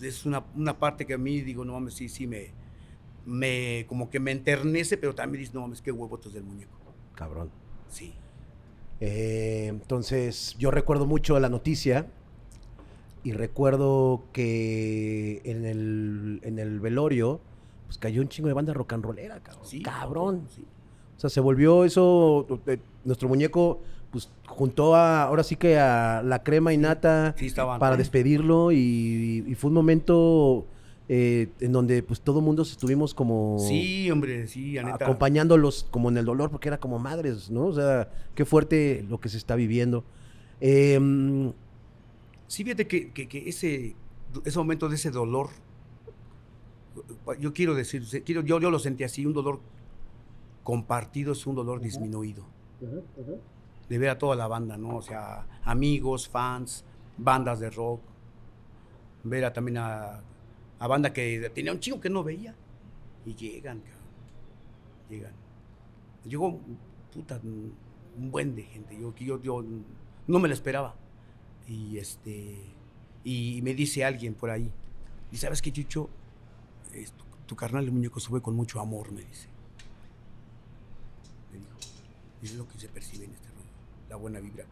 es 0.00 0.24
una, 0.24 0.42
una 0.56 0.78
parte 0.78 1.04
que 1.04 1.12
a 1.12 1.18
mí, 1.18 1.42
digo, 1.42 1.66
no 1.66 1.74
mames, 1.74 1.92
sí, 1.92 2.08
sí 2.08 2.26
me, 2.26 2.48
me, 3.26 3.84
como 3.86 4.08
que 4.08 4.20
me 4.20 4.30
enternece, 4.30 4.96
pero 4.96 5.14
también 5.14 5.42
dice, 5.42 5.52
no 5.52 5.60
mames, 5.60 5.82
qué 5.82 5.92
huevotos 5.92 6.32
del 6.32 6.44
muñeco. 6.44 6.78
Cabrón. 7.14 7.50
Sí. 7.90 8.14
Eh, 9.00 9.66
entonces, 9.66 10.56
yo 10.58 10.70
recuerdo 10.70 11.04
mucho 11.04 11.38
la 11.38 11.50
noticia 11.50 12.06
y 13.24 13.32
recuerdo 13.32 14.24
que 14.32 15.40
en 15.44 15.64
el, 15.64 16.40
en 16.42 16.58
el 16.58 16.80
velorio, 16.80 17.40
pues 17.86 17.98
cayó 17.98 18.20
un 18.22 18.28
chingo 18.28 18.48
de 18.48 18.54
banda 18.54 18.72
rock 18.74 18.92
and 18.94 19.04
rollera, 19.04 19.40
cabrón. 19.40 19.64
Sí, 19.66 19.82
cabrón. 19.82 20.42
sí. 20.54 20.64
O 21.16 21.20
sea, 21.20 21.30
se 21.30 21.40
volvió 21.40 21.84
eso, 21.84 22.46
eh, 22.66 22.78
nuestro 23.04 23.28
muñeco, 23.28 23.80
pues 24.10 24.28
juntó 24.46 24.96
a, 24.96 25.22
ahora 25.22 25.42
sí 25.44 25.56
que 25.56 25.78
a 25.78 26.22
la 26.24 26.42
crema 26.42 26.72
y 26.72 26.78
nata 26.78 27.34
Sí, 27.38 27.50
para 27.78 27.96
despedirlo 27.96 28.72
y, 28.72 29.44
y 29.46 29.54
fue 29.54 29.68
un 29.68 29.74
momento 29.74 30.66
eh, 31.08 31.48
en 31.60 31.72
donde 31.72 32.02
pues 32.02 32.20
todo 32.20 32.40
mundo 32.40 32.62
estuvimos 32.62 33.14
como 33.14 33.58
Sí, 33.60 34.10
hombre, 34.10 34.46
sí, 34.48 34.72
neta. 34.72 34.94
acompañándolos 35.04 35.86
como 35.90 36.08
en 36.10 36.16
el 36.18 36.24
dolor 36.24 36.50
porque 36.50 36.68
era 36.68 36.78
como 36.78 36.98
madres, 36.98 37.50
¿no? 37.50 37.66
O 37.66 37.72
sea, 37.72 38.10
qué 38.34 38.44
fuerte 38.44 39.04
lo 39.08 39.20
que 39.20 39.28
se 39.28 39.36
está 39.36 39.54
viviendo. 39.54 40.04
Em, 40.60 41.52
Sí, 42.52 42.64
fíjate 42.64 42.86
que, 42.86 43.10
que- 43.12 43.26
que 43.28 43.48
ese, 43.48 43.96
ese 44.44 44.58
momento 44.58 44.86
de 44.90 44.96
ese 44.96 45.10
dolor, 45.10 45.48
yo 47.38 47.54
quiero 47.54 47.74
decir, 47.74 48.02
quiero, 48.26 48.42
yo, 48.42 48.60
yo 48.60 48.70
lo 48.70 48.78
sentí 48.78 49.04
así, 49.04 49.24
un 49.24 49.32
dolor 49.32 49.60
compartido 50.62 51.32
es 51.32 51.46
un 51.46 51.54
dolor 51.54 51.80
disminuido. 51.80 52.44
De 53.88 53.96
ver 53.98 54.10
a 54.10 54.18
toda 54.18 54.36
la 54.36 54.48
banda, 54.48 54.76
¿no? 54.76 54.96
O 54.96 55.00
sea, 55.00 55.46
amigos, 55.64 56.28
fans, 56.28 56.84
bandas 57.16 57.58
de 57.58 57.70
rock. 57.70 58.02
Ver 59.24 59.46
a, 59.46 59.52
también 59.54 59.78
a, 59.78 60.20
a 60.78 60.86
banda 60.86 61.10
que 61.14 61.50
tenía 61.54 61.72
un 61.72 61.80
chingo 61.80 62.02
que 62.02 62.10
no 62.10 62.22
veía. 62.22 62.54
Y 63.24 63.34
llegan, 63.34 63.80
cabrón. 63.80 64.02
Llegan. 65.08 65.32
Llegó, 66.26 66.60
puta, 67.14 67.40
un 67.42 68.30
buen 68.30 68.54
de 68.54 68.62
gente. 68.64 68.94
Yo, 69.00 69.14
yo, 69.16 69.40
yo 69.40 69.64
no 70.26 70.38
me 70.38 70.48
lo 70.48 70.54
esperaba. 70.54 70.94
Y 71.66 71.98
este 71.98 72.58
y 73.24 73.60
me 73.62 73.74
dice 73.74 74.04
alguien 74.04 74.34
por 74.34 74.50
ahí, 74.50 74.70
y 75.30 75.36
sabes 75.36 75.62
qué, 75.62 75.72
Chucho, 75.72 76.08
Es 76.92 77.12
tu, 77.12 77.24
tu 77.46 77.56
carnal 77.56 77.84
el 77.84 77.92
muñeco 77.92 78.20
sube 78.20 78.40
con 78.40 78.54
mucho 78.54 78.80
amor, 78.80 79.12
me 79.12 79.22
dice. 79.22 79.48
Me 81.52 81.58
dijo. 81.58 81.76
Y 82.42 82.46
es 82.46 82.54
lo 82.54 82.68
que 82.68 82.78
se 82.78 82.88
percibe 82.88 83.24
en 83.24 83.32
este 83.32 83.48
rollo, 83.48 83.70
la 84.08 84.16
buena 84.16 84.40
vibra. 84.40 84.64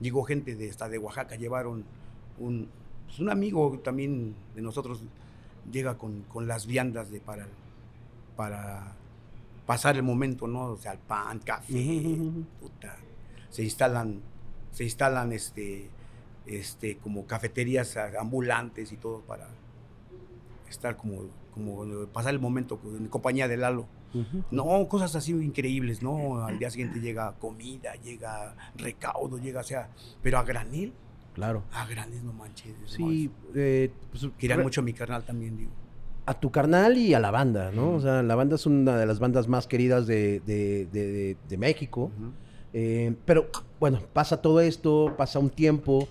Llegó 0.00 0.22
gente 0.24 0.54
de 0.54 0.70
hasta 0.70 0.88
de 0.88 0.98
Oaxaca, 0.98 1.36
llevaron 1.36 1.84
un, 2.38 2.68
pues, 3.06 3.18
un 3.18 3.30
amigo 3.30 3.78
también 3.82 4.34
de 4.54 4.62
nosotros, 4.62 5.02
llega 5.70 5.96
con, 5.96 6.22
con 6.24 6.46
las 6.46 6.66
viandas 6.66 7.10
de 7.10 7.20
para, 7.20 7.46
para 8.36 8.96
pasar 9.66 9.96
el 9.96 10.02
momento, 10.02 10.46
¿no? 10.46 10.66
O 10.66 10.76
sea, 10.76 10.92
el 10.92 10.98
pan, 10.98 11.38
café, 11.40 12.18
puta. 12.60 12.96
Se 13.50 13.62
instalan, 13.62 14.20
se 14.72 14.84
instalan 14.84 15.32
este, 15.32 15.88
este, 16.46 16.96
como 16.98 17.26
cafeterías 17.26 17.96
a- 17.96 18.20
ambulantes 18.20 18.92
y 18.92 18.96
todo 18.96 19.20
para 19.20 19.48
estar 20.68 20.96
como, 20.96 21.22
como 21.52 22.06
pasar 22.06 22.34
el 22.34 22.40
momento 22.40 22.78
en 22.98 23.06
compañía 23.08 23.48
de 23.48 23.56
Lalo. 23.56 23.86
No, 24.52 24.86
cosas 24.88 25.16
así 25.16 25.32
increíbles, 25.32 26.00
¿no? 26.02 26.44
Al 26.44 26.58
día 26.58 26.70
siguiente 26.70 27.00
llega 27.00 27.32
comida, 27.40 27.94
llega 27.96 28.54
recaudo, 28.76 29.38
llega, 29.38 29.60
o 29.60 29.64
sea, 29.64 29.88
pero 30.22 30.38
a 30.38 30.44
granel, 30.44 30.92
Claro. 31.34 31.64
a 31.72 31.84
granel 31.86 32.24
no 32.24 32.32
manches. 32.32 32.74
no, 32.80 32.86
Sí, 32.86 33.30
es- 33.50 33.56
eh, 33.56 33.90
pues, 34.12 34.28
Querían 34.38 34.62
mucho 34.62 34.82
a 34.82 34.84
mi 34.84 34.92
carnal 34.92 35.24
también, 35.24 35.56
digo. 35.56 35.70
a 36.26 36.32
tu 36.40 36.50
carnal 36.52 36.96
y 36.96 37.12
a 37.12 37.18
la 37.20 37.30
banda, 37.32 37.70
¿no? 37.72 37.90
O 37.90 38.00
sea, 38.00 38.22
la 38.22 38.34
banda 38.36 38.54
es 38.54 38.64
una 38.66 38.96
de 38.96 39.04
las 39.04 39.18
bandas 39.18 39.48
más 39.48 39.66
queridas 39.66 40.06
de, 40.06 40.40
de- 40.46 41.36
de- 41.48 41.56
México. 41.58 42.10
Eh, 42.72 43.14
pero 43.26 43.48
bueno, 43.80 44.00
pasa 44.12 44.40
todo 44.40 44.60
esto, 44.60 45.14
pasa 45.18 45.38
un 45.40 45.50
tiempo. 45.50 46.08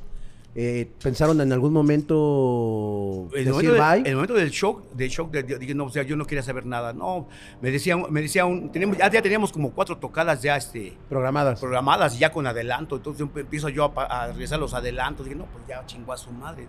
Eh, 0.55 0.87
¿Pensaron 1.01 1.41
en 1.41 1.51
algún 1.51 1.73
momento 1.73 3.27
El 3.33 3.45
decir 3.45 3.51
momento, 3.51 3.73
de- 3.73 3.79
bye? 4.01 4.09
el 4.09 4.15
momento 4.15 4.33
del 4.35 4.49
shock, 4.51 4.91
del 4.93 5.09
shock, 5.09 5.31
de- 5.31 5.73
no, 5.73 5.85
o 5.85 5.89
sea, 5.89 6.03
yo 6.03 6.15
no 6.15 6.25
quería 6.25 6.43
saber 6.43 6.65
nada. 6.65 6.93
No, 6.93 7.27
me 7.61 7.71
decía, 7.71 7.97
me 7.97 8.21
decía 8.21 8.45
un, 8.45 8.71
tenemos, 8.71 8.97
ya, 8.97 9.09
ya 9.09 9.21
teníamos 9.21 9.51
como 9.51 9.71
cuatro 9.71 9.97
tocadas 9.97 10.41
ya 10.41 10.55
este, 10.55 10.93
Programadas. 11.09 11.59
programadas 11.59 12.15
y 12.15 12.19
ya 12.19 12.31
con 12.31 12.45
adelanto. 12.47 12.95
Entonces 12.97 13.25
emp- 13.25 13.39
empiezo 13.39 13.69
yo 13.69 13.91
a, 13.95 14.03
a 14.03 14.27
realizar 14.27 14.59
los 14.59 14.73
adelantos. 14.73 15.25
Dije, 15.25 15.35
no, 15.37 15.45
pues 15.45 15.65
ya 15.67 15.83
chingó 15.85 16.13
a 16.13 16.17
su 16.17 16.31
madre. 16.31 16.67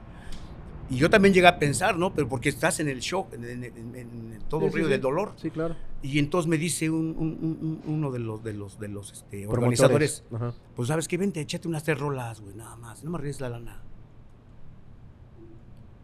Y 0.90 0.96
yo 0.96 1.08
también 1.08 1.32
llegué 1.34 1.46
a 1.46 1.58
pensar, 1.58 1.96
¿no? 1.96 2.12
Pero 2.14 2.28
porque 2.28 2.50
estás 2.50 2.78
en 2.78 2.88
el 2.88 3.00
shock, 3.00 3.32
en, 3.34 3.44
en- 3.44 3.64
en- 3.64 3.94
en 3.96 4.38
todo 4.48 4.60
Sí, 4.60 4.66
el 4.66 4.72
río 4.72 4.84
sí. 4.84 4.90
del 4.90 5.00
dolor. 5.00 5.32
Sí, 5.36 5.50
claro. 5.50 5.76
Y 6.02 6.18
entonces 6.18 6.46
me 6.48 6.58
dice 6.58 6.90
un- 6.90 7.16
un- 7.18 7.38
un- 7.40 7.80
un- 7.86 7.94
uno 7.94 8.10
de 8.12 8.18
los, 8.18 8.44
de 8.44 8.52
los, 8.52 8.78
de 8.78 8.88
los 8.88 9.12
este, 9.12 9.46
organizadores, 9.46 10.24
Ajá. 10.32 10.52
pues 10.76 10.88
sabes 10.88 11.08
que 11.08 11.16
vente, 11.16 11.40
échate 11.40 11.66
unas 11.68 11.82
tres 11.84 11.98
rolas, 11.98 12.40
güey, 12.42 12.54
nada 12.54 12.76
más, 12.76 13.02
no 13.02 13.10
me 13.10 13.16
arriesgues 13.16 13.40
la 13.40 13.48
lana. 13.48 13.82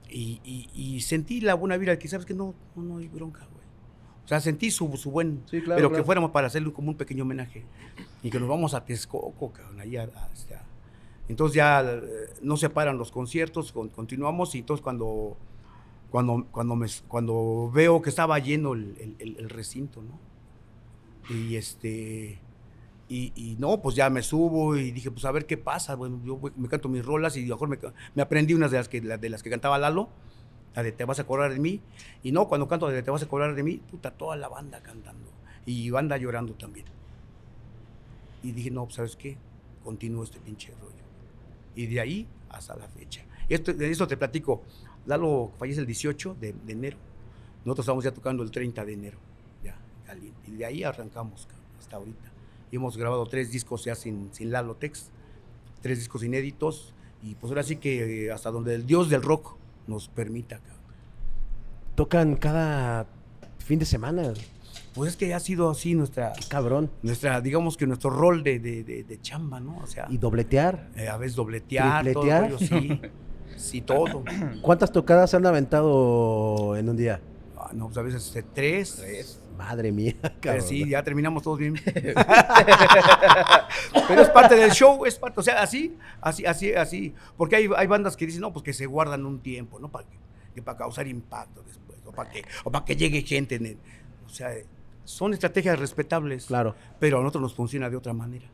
Y, 0.09 0.41
y- 0.45 0.69
y 0.75 1.01
sentí 1.03 1.41
la 1.41 1.55
buena 1.55 1.77
vibra 1.77 1.99
que 1.99 2.09
sabes 2.09 2.27
que 2.27 2.35
no, 2.35 2.55
no, 2.75 2.83
no 2.83 2.97
hay 2.99 3.07
bronca, 3.09 3.41
güey. 3.53 3.61
O 4.25 4.29
sea, 4.29 4.41
sentí 4.41 4.71
su, 4.71 4.97
su 4.97 5.11
buen, 5.11 5.43
Sí, 5.51 5.61
claro, 5.61 5.77
pero 5.77 5.89
claro. 5.91 6.03
que 6.03 6.07
fuéramos 6.07 6.31
para 6.31 6.47
hacerle 6.49 6.73
como 6.73 6.91
un 6.91 6.97
pequeño 6.97 7.23
homenaje. 7.25 7.65
Y 8.23 8.31
que 8.31 8.41
nos 8.41 8.49
vamos 8.49 8.75
a 8.75 8.85
Texcoco, 8.85 9.53
cabrón, 9.53 9.81
ahí 9.81 9.97
a- 9.97 10.03
a- 10.05 10.31
este, 10.33 10.55
a- 10.55 10.65
entonces 11.31 11.55
ya 11.55 11.81
eh, 11.83 12.03
no 12.43 12.57
se 12.57 12.71
paran 12.71 12.99
los 12.99 13.13
conciertos, 13.13 13.71
con- 13.71 13.89
continuamos 13.89 14.55
y 14.57 14.59
entonces 14.59 14.83
cuando, 14.83 15.37
cuando, 16.11 16.45
cuando, 16.51 17.71
veo 17.71 18.03
que 18.03 18.11
estaba 18.11 18.39
lleno 18.41 18.73
el, 18.73 19.49
recinto, 19.49 20.03
¿no? 20.03 20.19
Y 21.33 21.57
este... 21.57 22.41
Y, 23.13 23.57
no, 23.59 23.83
pues 23.83 23.97
ya 23.97 24.09
me 24.09 24.23
subo 24.23 24.77
y 24.77 24.93
dije, 24.93 25.11
pues 25.11 25.25
a 25.25 25.33
ver 25.33 25.45
qué 25.45 25.57
pasa. 25.57 25.97
Bueno, 25.97 26.21
yo 26.25 26.41
me 26.57 26.69
canto 26.69 26.89
mis 26.89 27.05
rolas 27.05 27.37
y 27.37 27.45
mejor 27.45 27.69
me, 27.69 27.77
me 28.15 28.23
aprendí 28.23 28.55
unas 28.55 28.71
de 28.71 28.77
las, 28.77 28.89
que, 28.89 29.01
de 29.01 29.29
las 29.29 29.43
que 29.43 29.51
cantaba 29.51 29.79
Lalo, 29.79 30.09
la 30.77 30.85
de 30.85 30.93
Te 30.93 31.05
vas 31.05 31.19
a 31.19 31.23
acordar 31.23 31.53
de 31.53 31.59
mí. 31.59 31.81
Y 32.23 32.31
no, 32.31 32.47
cuando 32.47 32.69
canto 32.69 32.87
de 32.87 33.03
Te 33.03 33.11
vas 33.11 33.23
a 33.23 33.25
acordar 33.25 33.57
de 33.57 33.65
mí, 33.65 33.81
puta, 33.91 34.13
toda 34.13 34.37
la 34.37 34.49
banda 34.49 34.81
cantando. 34.81 35.29
Y 35.67 35.91
banda 35.91 36.19
llorando 36.19 36.55
también. 36.55 36.87
Y 38.45 38.53
dije, 38.53 38.71
no, 38.71 38.85
pues 38.85 38.95
¿sabes 38.95 39.17
qué? 39.17 39.37
Continúo 39.83 40.23
este 40.23 40.39
pinche 40.39 40.73
rollo. 40.81 41.00
Y 41.81 41.87
de 41.87 41.99
ahí 41.99 42.29
hasta 42.51 42.77
la 42.77 42.87
fecha. 42.89 43.25
Esto, 43.49 43.73
de 43.73 43.91
esto 43.91 44.07
te 44.07 44.19
platico. 44.19 44.63
Lalo 45.07 45.51
fallece 45.59 45.81
el 45.81 45.87
18 45.87 46.37
de, 46.39 46.55
enero. 46.69 46.99
Nosotros 47.65 47.85
estamos 47.85 48.05
ya 48.05 48.13
tocando 48.13 48.43
el 48.43 48.51
30 48.51 48.85
de 48.85 48.93
enero. 48.93 49.19
Ya. 49.65 49.79
Y 50.47 50.51
de 50.51 50.67
ahí 50.67 50.85
arrancamos 50.85 51.49
hasta 51.79 51.97
ahorita. 51.97 52.31
Y 52.71 52.77
hemos 52.77 52.99
grabado 52.99 53.25
tres 53.27 53.51
discos 53.51 53.85
ya 53.85 53.95
sin, 53.95 54.29
sin 54.35 54.51
Lalo 54.51 54.77
Tex. 54.77 55.11
Tres 55.81 55.99
discos 55.99 56.23
inéditos. 56.23 56.93
Y 57.23 57.35
pues 57.37 57.51
ahora 57.51 57.63
sí 57.63 57.77
que 57.77 58.27
eh, 58.27 58.31
hasta 58.31 58.51
donde 58.51 58.75
el 58.75 58.87
dios 58.87 59.09
del 59.09 59.23
rock 59.23 59.57
nos 59.87 60.09
permita. 60.09 60.61
Tocan 61.95 62.37
cada 62.37 63.07
fin 63.59 63.79
de 63.79 63.87
semana. 63.87 64.35
Pues 65.01 65.13
es 65.13 65.17
que 65.17 65.33
ha 65.33 65.41
sido 65.41 65.71
así 65.71 65.95
nuestra, 65.95 66.35
Qué 66.35 66.45
cabrón. 66.49 66.91
nuestra 67.03 67.41
digamos 67.41 67.79
que 67.79 67.87
nuestro 67.87 68.11
rol 68.11 68.43
de, 68.43 68.59
de- 68.59 68.85
de- 68.85 69.03
de 69.05 69.21
chamba, 69.23 69.59
¿no? 69.59 69.79
O 69.79 69.87
sea, 69.87 70.07
Y 70.11 70.19
dobletear. 70.19 70.91
eh, 70.95 71.09
a 71.09 71.17
veces 71.17 71.37
dobletear, 71.37 72.05
todo 72.05 72.23
¿Tripletear? 72.25 72.43
rollo, 72.51 72.59
sí. 72.59 73.01
Sí, 73.57 73.81
todo. 73.81 74.23
¿Cuántas 74.63 74.93
tocadas 74.93 75.31
se 75.31 75.37
han 75.39 75.47
aventado 75.47 76.77
en 76.77 76.89
un 76.91 76.97
día? 76.99 77.21
Ah, 77.59 77.71
no, 77.75 77.87
pues 77.87 77.97
a 77.99 78.03
veces 78.03 78.27
este, 78.27 78.43
tres. 78.43 79.41
Madre 79.57 79.91
mía, 79.93 80.15
Eh, 80.23 80.31
cabrón. 80.41 80.67
sí, 80.67 80.89
ya 80.89 81.03
terminamos 81.03 81.43
todos 81.43 81.59
bien. 81.59 81.75
Pero 84.09 84.23
es 84.23 84.29
parte 84.31 84.55
del 84.57 84.71
show, 84.73 85.05
es 85.07 85.17
parte, 85.19 85.41
o 85.41 85.43
sea, 85.43 85.63
así, 85.63 85.97
así, 86.21 86.45
así, 86.47 86.73
así. 86.75 87.15
Porque 87.37 87.57
hay, 87.57 87.69
hay 87.77 87.87
bandas 87.87 88.17
que 88.17 88.27
dicen, 88.27 88.41
no, 88.43 88.53
pues 88.53 88.63
que 88.65 88.73
se 88.73 88.87
guardan 88.87 89.27
un 89.27 89.41
tiempo, 89.41 89.79
¿no? 89.79 89.91
Para, 89.91 90.07
que, 90.09 90.17
que 90.55 90.63
para 90.63 90.79
causar 90.79 91.07
impacto 91.07 91.63
después, 91.63 91.99
o 92.07 92.13
para 92.13 92.31
que, 92.31 92.45
o 92.65 92.71
para 92.71 92.85
que 92.85 92.97
llegue 92.97 93.23
gente 93.23 93.57
en 93.57 93.67
el- 93.67 93.79
O 94.27 94.29
sea, 94.31 94.51
son 95.11 95.33
estrategias 95.35 95.79
respetables. 95.79 96.47
Claro. 96.47 96.75
Pero 96.99 97.19
a 97.19 97.21
nosotros 97.21 97.43
nos 97.43 97.55
funciona 97.55 97.91
de 97.91 97.97
otra 97.97 98.13
manera. 98.13 98.47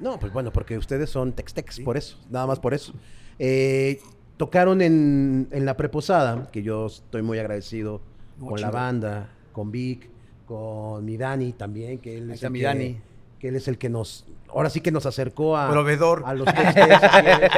No, 0.00 0.18
pues 0.18 0.32
bueno, 0.32 0.52
porque 0.52 0.76
ustedes 0.76 1.08
son 1.10 1.32
Tex-Tex, 1.32 1.80
por 1.80 1.96
eso, 1.96 2.18
nada 2.30 2.46
más 2.46 2.60
por 2.60 2.74
eso. 2.74 2.92
Eh, 3.38 3.98
tocaron 4.36 4.82
en, 4.82 5.48
en 5.50 5.64
la 5.64 5.76
preposada, 5.76 6.48
que 6.52 6.62
yo 6.62 6.86
estoy 6.86 7.22
muy 7.22 7.38
agradecido 7.38 8.02
No, 8.38 8.46
con 8.46 8.60
la 8.60 8.70
banda, 8.70 9.28
con 9.52 9.72
Vic, 9.72 10.08
con 10.46 11.04
mi 11.04 11.16
Dani 11.16 11.52
también, 11.54 11.98
que 11.98 12.18
él 12.18 12.30
es 12.30 12.42
el 12.42 12.50
mi 12.50 12.58
que, 12.58 12.64
Dani. 12.66 13.00
que 13.38 13.48
él 13.48 13.56
es 13.56 13.68
el 13.68 13.78
que 13.78 13.88
nos, 13.88 14.26
ahora 14.50 14.68
sí 14.68 14.82
que 14.82 14.90
nos 14.92 15.06
acercó 15.06 15.56
a, 15.56 15.70
Proveedor. 15.70 16.24
a 16.26 16.34
los 16.34 16.46
Tex-Tex, 16.46 17.02
así 17.02 17.26
es. 17.26 17.50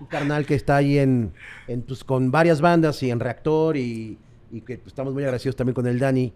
un 0.00 0.06
carnal 0.08 0.46
que 0.46 0.56
está 0.56 0.76
ahí 0.76 0.98
en, 0.98 1.32
en, 1.68 1.82
pues, 1.82 2.02
con 2.02 2.32
varias 2.32 2.60
bandas 2.60 3.00
y 3.04 3.10
en 3.12 3.20
Reactor 3.20 3.76
y, 3.76 4.18
y 4.50 4.60
que 4.62 4.78
pues, 4.78 4.88
estamos 4.88 5.14
muy 5.14 5.22
agradecidos 5.22 5.54
también 5.54 5.74
con 5.74 5.86
el 5.86 6.00
Dani. 6.00 6.32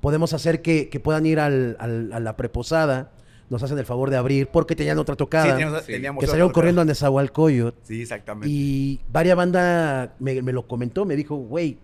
Podemos 0.00 0.32
hacer 0.32 0.62
que, 0.62 0.88
que 0.88 1.00
puedan 1.00 1.26
ir 1.26 1.40
al- 1.40 1.76
al- 1.80 2.12
a 2.12 2.20
la 2.20 2.36
preposada, 2.36 3.10
nos 3.50 3.62
hacen 3.62 3.78
el 3.78 3.84
favor 3.86 4.10
de 4.10 4.16
abrir 4.16 4.48
porque 4.48 4.76
tenían 4.76 4.98
otra 4.98 5.14
Sí, 5.14 5.18
tocada. 5.18 5.52
teníamos, 5.54 5.82
Sí. 5.84 5.92
teníamos 5.92 6.20
que 6.20 6.26
salieron 6.26 6.52
corriendo 6.52 6.82
a 6.82 6.84
Nezahualcóyotl. 6.84 7.78
Sí, 7.82 8.02
exactamente. 8.02 8.48
Y 8.48 9.00
varias 9.10 9.36
bandas 9.36 10.10
me, 10.18 10.40
me 10.42 10.52
lo 10.52 10.66
comentó, 10.68 11.04
me 11.04 11.16
dijo, 11.16 11.34
güey, 11.36 11.78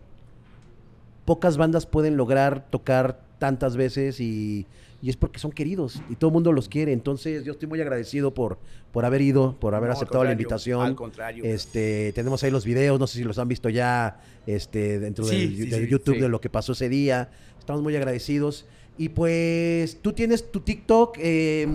pocas 1.25 1.57
bandas 1.57 1.87
pueden 1.87 2.17
lograr 2.17 2.67
tocar 2.71 3.21
tantas 3.39 3.77
veces 3.77 4.21
y, 4.21 4.67
y 5.03 5.11
es 5.11 5.17
porque 5.17 5.39
son 5.39 5.53
queridos 5.53 6.01
y 6.11 6.17
todo 6.17 6.29
el 6.29 6.35
mundo 6.35 6.53
los 6.53 6.69
quiere. 6.69 6.93
Entonces 6.93 7.45
yo 7.45 7.53
estoy 7.53 7.69
muy 7.69 7.81
agradecido 7.81 8.35
por, 8.35 8.59
por 8.93 9.05
haber 9.05 9.23
ido, 9.23 9.57
por 9.59 9.75
haber 9.75 9.89
No, 9.89 9.97
aceptado 9.97 10.25
la 10.25 10.33
invitación. 10.33 10.83
Al 10.87 10.95
contrario. 10.95 11.45
Este, 11.45 12.13
tenemos 12.15 12.43
ahí 12.45 12.51
los 12.51 12.65
videos, 12.65 13.01
no 13.01 13.07
sé 13.07 13.19
si 13.19 13.25
los 13.25 13.39
han 13.39 13.49
visto 13.49 13.69
ya 13.71 14.21
este, 14.47 14.99
dentro 14.99 15.25
Sí, 15.25 15.37
del, 15.47 15.57
sí, 15.57 15.67
del 15.71 15.85
sí, 15.85 15.91
YouTube 15.91 16.15
sí. 16.17 16.21
de 16.21 16.29
lo 16.29 16.41
que 16.41 16.51
pasó 16.51 16.73
ese 16.73 16.89
día. 16.89 17.31
Estamos 17.65 17.83
muy 17.83 17.97
agradecidos. 17.97 18.67
Y 18.99 19.09
pues 19.09 19.99
tú 20.03 20.13
tienes 20.13 20.51
tu 20.53 20.61
TikTok, 20.61 21.17
eh, 21.19 21.67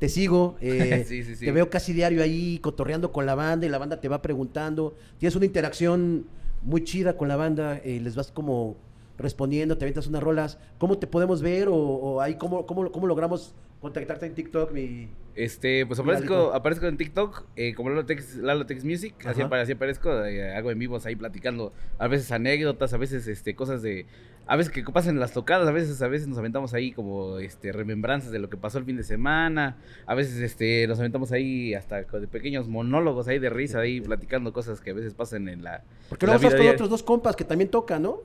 te 0.00 0.08
sigo, 0.08 0.56
eh, 0.60 1.04
Sí, 1.08 1.22
sí, 1.22 1.36
sí. 1.36 1.44
te 1.44 1.52
veo 1.52 1.70
casi 1.70 1.92
diario 1.92 2.20
ahí 2.20 2.58
cotorreando 2.58 3.12
con 3.12 3.26
la 3.26 3.36
banda 3.36 3.64
y 3.64 3.68
la 3.70 3.78
banda 3.78 4.00
te 4.00 4.08
va 4.08 4.20
preguntando. 4.22 4.94
Tienes 5.18 5.36
una 5.36 5.46
interacción 5.46 6.26
muy 6.62 6.82
chida 6.82 7.16
con 7.16 7.28
la 7.28 7.36
banda, 7.36 7.78
eh, 7.84 8.00
les 8.02 8.16
vas 8.16 8.32
como 8.32 8.76
respondiendo, 9.18 9.78
te 9.78 9.84
avientas 9.84 10.08
unas 10.08 10.22
rolas. 10.22 10.58
¿Cómo 10.78 10.98
te 10.98 11.06
podemos 11.06 11.40
ver 11.42 11.68
o, 11.68 11.76
o 11.76 12.20
ahí 12.20 12.34
cómo, 12.34 12.66
cómo, 12.66 12.90
cómo 12.90 13.06
logramos 13.06 13.54
contactarte 13.80 14.26
en 14.26 14.34
TikTok? 14.34 14.72
Mi... 14.72 15.08
Este, 15.36 15.86
pues 15.86 16.00
aparezco, 16.00 16.52
aparezco 16.54 16.86
en 16.86 16.96
TikTok 16.96 17.44
eh, 17.56 17.74
como 17.74 17.90
Lalotex, 17.90 18.36
Lalotex 18.36 18.84
Music, 18.84 19.14
así, 19.26 19.40
Ajá. 19.42 19.48
apare- 19.50 19.62
así 19.62 19.72
aparezco, 19.72 20.24
eh, 20.24 20.54
hago 20.56 20.70
en 20.70 20.78
vivos 20.78 21.04
ahí 21.06 21.14
platicando, 21.14 21.72
a 21.98 22.08
veces 22.08 22.32
anécdotas, 22.32 22.92
a 22.94 22.96
veces 22.96 23.26
este, 23.28 23.54
cosas 23.54 23.82
de, 23.82 24.06
a 24.46 24.56
veces 24.56 24.72
que 24.72 24.82
pasan 24.84 25.18
las 25.18 25.32
tocadas, 25.32 25.66
a 25.66 25.72
veces, 25.72 26.00
a 26.02 26.08
veces 26.08 26.28
nos 26.28 26.38
aventamos 26.38 26.72
ahí 26.72 26.92
como 26.92 27.38
este, 27.38 27.72
remembranzas 27.72 28.30
de 28.30 28.38
lo 28.38 28.48
que 28.48 28.56
pasó 28.56 28.78
el 28.78 28.84
fin 28.84 28.96
de 28.96 29.02
semana, 29.02 29.76
a 30.06 30.14
veces 30.14 30.40
este, 30.40 30.86
nos 30.86 30.98
aventamos 31.00 31.32
ahí 31.32 31.74
hasta 31.74 32.04
con 32.04 32.20
de 32.20 32.28
pequeños 32.28 32.68
monólogos 32.68 33.26
ahí 33.28 33.38
de 33.38 33.50
risa, 33.50 33.80
ahí 33.80 34.00
platicando 34.00 34.52
cosas 34.52 34.80
que 34.80 34.90
a 34.90 34.94
veces 34.94 35.14
pasan 35.14 35.48
en 35.48 35.64
la... 35.64 35.82
Porque 36.08 36.26
luego 36.26 36.40
la 36.40 36.48
estás 36.48 36.60
con 36.60 36.70
otros 36.70 36.90
dos 36.90 37.02
compas 37.02 37.34
que 37.34 37.44
también 37.44 37.70
tocan, 37.70 38.02
¿no? 38.02 38.20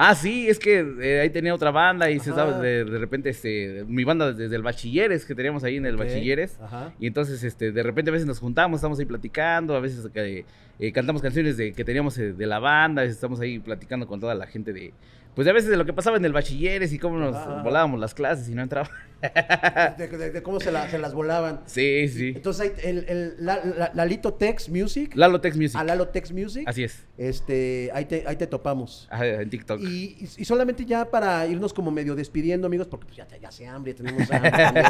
Ah, 0.00 0.14
sí, 0.14 0.48
es 0.48 0.60
que 0.60 0.78
eh, 1.00 1.20
ahí 1.20 1.30
tenía 1.30 1.52
otra 1.52 1.72
banda 1.72 2.08
y 2.08 2.20
se 2.20 2.30
estaba 2.30 2.60
de, 2.60 2.84
de 2.84 2.98
repente, 2.98 3.30
este, 3.30 3.84
mi 3.88 4.04
banda 4.04 4.32
desde 4.32 4.54
el 4.54 4.62
bachilleres 4.62 5.24
que 5.24 5.34
teníamos 5.34 5.64
ahí 5.64 5.76
en 5.76 5.86
el 5.86 5.96
bachilleres. 5.96 6.56
Ajá. 6.60 6.92
Y 7.00 7.08
entonces, 7.08 7.42
este, 7.42 7.72
de 7.72 7.82
repente 7.82 8.10
a 8.10 8.12
veces 8.12 8.26
nos 8.26 8.38
juntamos, 8.38 8.78
estamos 8.78 9.00
ahí 9.00 9.06
platicando, 9.06 9.74
a 9.74 9.80
veces 9.80 10.08
eh, 10.14 10.44
eh, 10.78 10.92
cantamos 10.92 11.20
canciones 11.20 11.56
de, 11.56 11.72
que 11.72 11.84
teníamos 11.84 12.16
eh, 12.18 12.32
de 12.32 12.46
la 12.46 12.60
banda, 12.60 13.02
estamos 13.02 13.40
ahí 13.40 13.58
platicando 13.58 14.06
con 14.06 14.20
toda 14.20 14.36
la 14.36 14.46
gente 14.46 14.72
de, 14.72 14.92
pues 15.38 15.46
a 15.46 15.52
veces 15.52 15.70
de 15.70 15.76
lo 15.76 15.84
que 15.84 15.92
pasaba 15.92 16.16
en 16.16 16.24
el 16.24 16.32
bachilleres 16.32 16.92
y 16.92 16.98
cómo 16.98 17.16
nos 17.16 17.62
volábamos 17.62 18.00
las 18.00 18.12
clases 18.12 18.48
y 18.48 18.56
no 18.56 18.62
entraba. 18.62 18.90
De, 19.20 20.06
de- 20.08 20.30
de 20.30 20.42
cómo 20.42 20.60
se, 20.60 20.70
la- 20.70 20.88
se 20.90 20.98
las 20.98 21.12
volaban. 21.14 21.60
Sí, 21.66 22.08
sí. 22.08 22.32
Entonces, 22.36 22.72
el, 22.84 23.04
el, 23.08 23.34
la, 23.38 23.64
la- 23.64 23.90
Lalito 23.94 24.34
Tex 24.34 24.68
Music, 24.68 25.12
Lalo 25.14 25.40
Tex 25.40 25.56
Music. 25.56 25.76
a 25.78 25.84
Lalo 25.84 26.08
Tex 26.08 26.30
Music, 26.32 26.62
Así 26.66 26.84
es. 26.84 27.04
este, 27.16 27.90
ahí 27.92 28.04
te, 28.04 28.24
ahí 28.26 28.36
te 28.36 28.46
topamos. 28.46 29.08
Ajá, 29.10 29.26
en 29.26 29.50
TikTok. 29.50 29.80
Y, 29.80 30.16
y- 30.20 30.28
y 30.38 30.44
solamente 30.44 30.84
ya 30.84 31.10
para 31.10 31.46
irnos 31.46 31.72
como 31.74 31.90
medio 31.90 32.14
despidiendo, 32.14 32.66
amigos, 32.68 32.86
porque 32.86 33.06
pues 33.06 33.16
ya, 33.16 33.26
ya 33.40 33.48
hace 33.48 33.66
hambre, 33.66 33.94
tenemos 33.94 34.22
hambre. 34.30 34.50
también. 34.50 34.84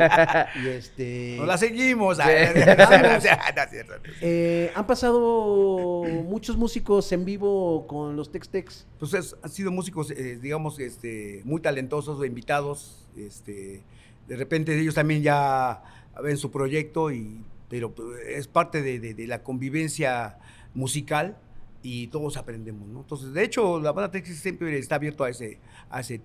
y 0.62 0.68
este. 0.68 1.35
Nos 1.39 1.47
la 1.47 1.57
seguimos. 1.59 2.18
Eh, 4.20 4.70
han 4.74 4.87
pasado 4.87 6.05
muchos 6.24 6.57
músicos 6.57 7.11
en 7.12 7.24
vivo 7.24 7.87
con 7.87 8.16
los 8.16 8.31
Tex 8.31 8.49
Tex. 8.49 8.87
Pues 8.99 9.14
es- 9.14 9.37
han 9.43 9.51
sido 9.51 9.70
músicos, 9.70 10.11
eh, 10.11 10.39
digamos, 10.41 10.79
este, 10.81 11.41
muy 11.45 11.61
talentosos, 11.61 12.24
invitados. 12.26 13.07
Este, 13.16 13.83
de 14.29 14.37
repente 14.37 14.79
ellos 14.79 14.95
también 14.95 15.22
ya 15.22 15.83
ven 16.22 16.37
su 16.37 16.51
proyecto, 16.51 17.11
y, 17.11 17.41
pero 17.68 17.95
es 18.29 18.47
parte 18.47 18.83
de, 18.83 19.01
de- 19.01 19.14
de 19.14 19.26
la 19.26 19.43
convivencia 19.43 20.39
musical 20.74 21.37
y 21.83 22.09
todos 22.09 22.37
aprendemos, 22.37 22.89
¿no? 22.89 23.01
Entonces, 23.01 23.33
de 23.33 23.43
hecho, 23.45 23.81
la 23.81 23.93
banda 23.93 24.11
Texas 24.11 24.37
siempre 24.37 24.76
está 24.79 24.97
abierto 24.97 25.24
a 25.24 25.31
ese, 25.31 25.59
a 25.91 26.01
ese 26.01 26.20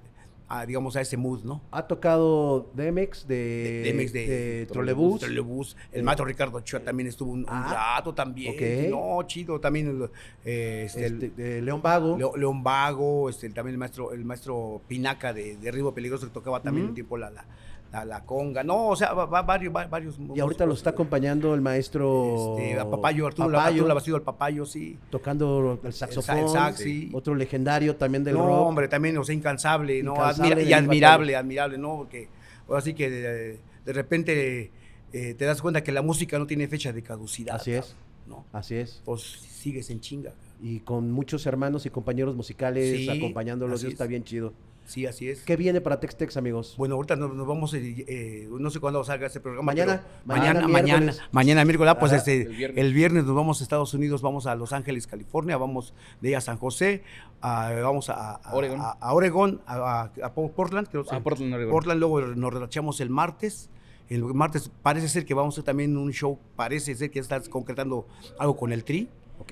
a, 0.50 0.66
digamos, 0.66 0.96
a 0.98 1.02
ese 1.02 1.16
mood, 1.18 1.44
¿no? 1.46 1.62
Ha 1.72 1.88
tocado 1.88 2.70
DMX 2.76 3.28
de, 3.28 3.92
DMX 3.92 4.14
de, 4.14 4.28
de 4.28 4.66
Trolebús. 4.68 5.22
Trolebús. 5.22 5.76
El 5.92 6.02
Eh, 6.02 6.04
maestro 6.04 6.26
Ricardo 6.26 6.58
Ochoa 6.58 6.82
también 6.82 7.08
estuvo 7.08 7.32
un, 7.32 7.40
un 7.40 7.46
ah, 7.48 7.96
rato 7.96 8.14
también. 8.14 8.92
No, 8.92 9.20
chido, 9.26 9.60
también 9.60 10.10
eh, 10.46 10.84
este, 10.86 11.06
el- 11.06 11.24
este, 11.24 11.42
de 11.42 11.62
León 11.62 11.82
Vago. 11.82 12.18
León 12.36 12.62
Vago, 12.62 13.30
este, 13.30 13.50
también 13.50 13.74
el 13.74 13.80
maestro, 13.80 14.12
el 14.12 14.26
maestro 14.26 14.82
Pinaca 14.88 15.34
de, 15.34 15.56
de 15.58 15.72
Río 15.72 15.92
Peligroso 15.94 16.28
que 16.28 16.34
tocaba 16.34 16.62
también 16.62 16.88
un 16.88 16.94
tiempo 16.94 17.18
la, 17.18 17.32
la, 17.32 17.46
la, 17.94 18.04
la 18.06 18.26
conga. 18.26 18.64
No, 18.64 18.88
o 18.90 18.96
sea, 18.96 19.14
va, 19.14 19.26
va 19.26 19.42
varios, 19.44 19.74
va- 19.74 19.86
varios. 19.88 20.16
y 20.34 20.40
ahorita 20.40 20.66
los 20.66 20.80
está 20.80 20.90
acompañando 20.90 21.54
el 21.54 21.62
maestro. 21.62 22.58
Este, 22.58 22.80
a 22.80 22.90
Papayo, 22.90 23.28
Arturo, 23.28 23.52
Papayo, 23.52 23.88
Arturo 23.90 24.18
el 24.18 24.22
Papayo, 24.24 24.66
sí. 24.66 24.98
tocando 25.12 25.80
el 25.84 25.94
saxofón. 25.94 26.38
el 26.40 26.50
sax, 26.50 26.80
sí. 26.80 27.10
Otro 27.14 27.36
legendario 27.36 27.96
también 27.96 28.24
del 28.24 28.34
no, 28.36 28.48
rock. 28.48 28.68
hombre, 28.68 28.88
también, 28.88 29.18
o 29.18 29.24
sea, 29.24 29.36
incansable, 29.36 30.02
¿no? 30.04 30.16
Admira- 30.16 30.62
y 30.62 30.74
admirable, 30.74 31.36
admirable, 31.36 31.78
¿no? 31.78 31.98
Porque 31.98 32.28
ahora 32.68 32.82
sí 32.82 32.94
que 32.96 33.10
de, 33.10 33.60
de 33.86 33.94
repente 33.94 34.72
eh, 35.14 35.36
te 35.36 35.46
das 35.46 35.62
cuenta 35.62 35.84
que 35.84 35.92
la 35.92 36.02
música 36.02 36.40
no 36.40 36.48
tiene 36.48 36.68
fecha 36.68 36.92
de 36.92 37.04
caducidad. 37.04 37.56
Así 37.58 37.72
es. 37.74 37.96
¿no? 38.26 38.46
Así 38.54 38.76
es. 38.76 39.02
Pues 39.06 39.22
sigues 39.22 39.90
en 39.92 40.00
chinga. 40.00 40.34
Y 40.62 40.80
con 40.80 41.12
muchos 41.12 41.46
hermanos 41.46 41.86
y 41.86 41.90
compañeros 41.90 42.36
musicales 42.36 42.98
Sí, 43.02 43.10
acompañándolos. 43.10 43.82
Eso 43.82 43.90
está 43.90 44.06
es. 44.06 44.10
bien 44.10 44.24
chido. 44.24 44.54
Sí, 44.86 45.06
así 45.06 45.30
es. 45.30 45.42
¿Qué 45.44 45.56
viene 45.56 45.80
para 45.82 46.00
Tex 46.00 46.16
Tex, 46.18 46.36
amigos? 46.38 46.76
Bueno, 46.78 46.96
ahorita 46.96 47.16
nos, 47.16 47.34
nos 47.34 47.48
vamos, 47.48 47.74
eh, 47.74 48.04
eh, 48.08 48.50
no 48.52 48.70
sé 48.70 48.80
cuándo 48.82 49.04
salga 49.04 49.28
este 49.28 49.40
programa. 49.40 49.66
Mañana, 49.72 50.04
mañana, 50.26 50.62
mañana, 50.62 50.68
mañana, 50.68 51.00
miércoles. 51.00 51.22
mañana, 51.32 51.66
miércoles. 51.66 51.94
Ah, 51.96 52.00
pues 52.00 52.12
Ajá, 52.12 52.20
este, 52.20 52.42
el 52.66 52.78
el, 52.78 52.94
viernes. 52.94 53.24
nos 53.24 53.34
vamos 53.36 53.62
a 53.62 53.64
Estados 53.64 53.94
Unidos, 53.94 54.22
vamos 54.22 54.46
a 54.46 54.56
Los 54.56 54.74
Ángeles, 54.74 55.08
California, 55.08 55.56
vamos 55.58 55.94
de 56.22 56.30
ahí 56.30 56.34
a 56.36 56.42
San 56.42 56.58
José, 56.58 57.04
a- 57.42 57.72
vamos 57.82 58.10
a, 58.10 58.36
a- 58.36 58.54
Oregón. 58.56 58.82
a, 58.82 58.90
a 59.00 59.14
Oregón, 59.14 59.62
a, 59.66 59.76
a- 60.02 60.12
a 60.26 60.34
Portland, 60.34 60.88
creo 60.90 61.06
que 61.06 61.16
Ah, 61.16 61.22
Portland, 61.24 61.54
Oregón. 61.54 61.72
Portland, 61.72 62.00
luego 62.00 62.22
nos 62.22 62.54
relachamos 62.54 63.00
el 63.00 63.10
martes. 63.10 63.70
El 64.10 64.22
martes 64.26 64.70
parece 64.82 65.08
ser 65.08 65.26
que 65.26 65.34
vamos 65.34 65.54
a 65.54 65.56
hacer 65.56 65.64
también 65.64 65.96
un 65.96 66.12
show, 66.12 66.38
parece 66.58 66.94
ser 66.94 67.10
que 67.10 67.20
estás 67.20 67.48
concretando 67.48 68.06
algo 68.38 68.58
con 68.58 68.74
el 68.74 68.84
Tri. 68.84 69.08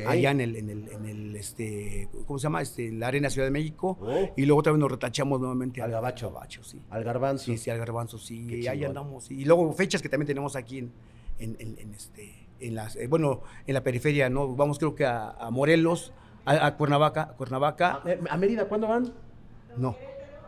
Allá 0.08 0.32
en 0.32 0.42
el, 0.42 0.56
en 0.56 0.70
el, 0.70 0.90
en 0.90 1.06
el, 1.06 1.36
este, 1.36 2.10
¿cómo 2.26 2.40
se 2.40 2.44
llama? 2.44 2.62
Este, 2.62 2.92
la 2.92 3.08
Arena 3.08 3.30
Ciudad 3.30 3.48
de 3.48 3.52
México. 3.52 3.98
Oh. 4.02 4.30
Y 4.36 4.46
luego 4.46 4.64
también 4.64 4.82
nos 4.82 4.92
retachamos 4.92 5.40
nuevamente 5.40 5.82
Al 5.82 5.92
Gabacho. 5.92 6.32
Gabacho, 6.32 6.64
sí. 6.64 6.82
Al 6.90 7.04
garbanzo. 7.04 7.46
Sí, 7.46 7.58
sí, 7.58 7.70
al 7.70 7.78
garbanzo, 7.78 8.18
sí. 8.18 8.68
Ahí 8.68 8.84
andamos. 8.84 9.26
sí. 9.26 9.40
Y 9.42 9.46
luego 9.46 9.72
fechas 9.74 10.02
que 10.02 10.10
también 10.10 10.28
tenemos 10.28 10.56
aquí 10.56 10.80
en, 10.80 10.92
en, 11.40 11.94
este, 11.94 12.48
en 12.60 12.76
las, 12.76 12.96
eh, 12.96 13.08
bueno, 13.08 13.42
en 13.68 13.74
la 13.74 13.84
periferia, 13.84 14.30
¿no? 14.30 14.56
Vamos 14.56 14.78
creo 14.80 14.96
que 14.96 15.06
a, 15.06 15.32
a 15.32 15.50
Morelos, 15.50 16.14
a, 16.46 16.66
a 16.66 16.78
Cuernavaca, 16.78 17.22
a 17.24 17.28
Cuernavaca. 17.34 18.02
Eh, 18.06 18.20
¿A 18.30 18.38
Mérida 18.38 18.66
cuándo 18.68 18.88
van? 18.88 19.12
No. 19.78 19.96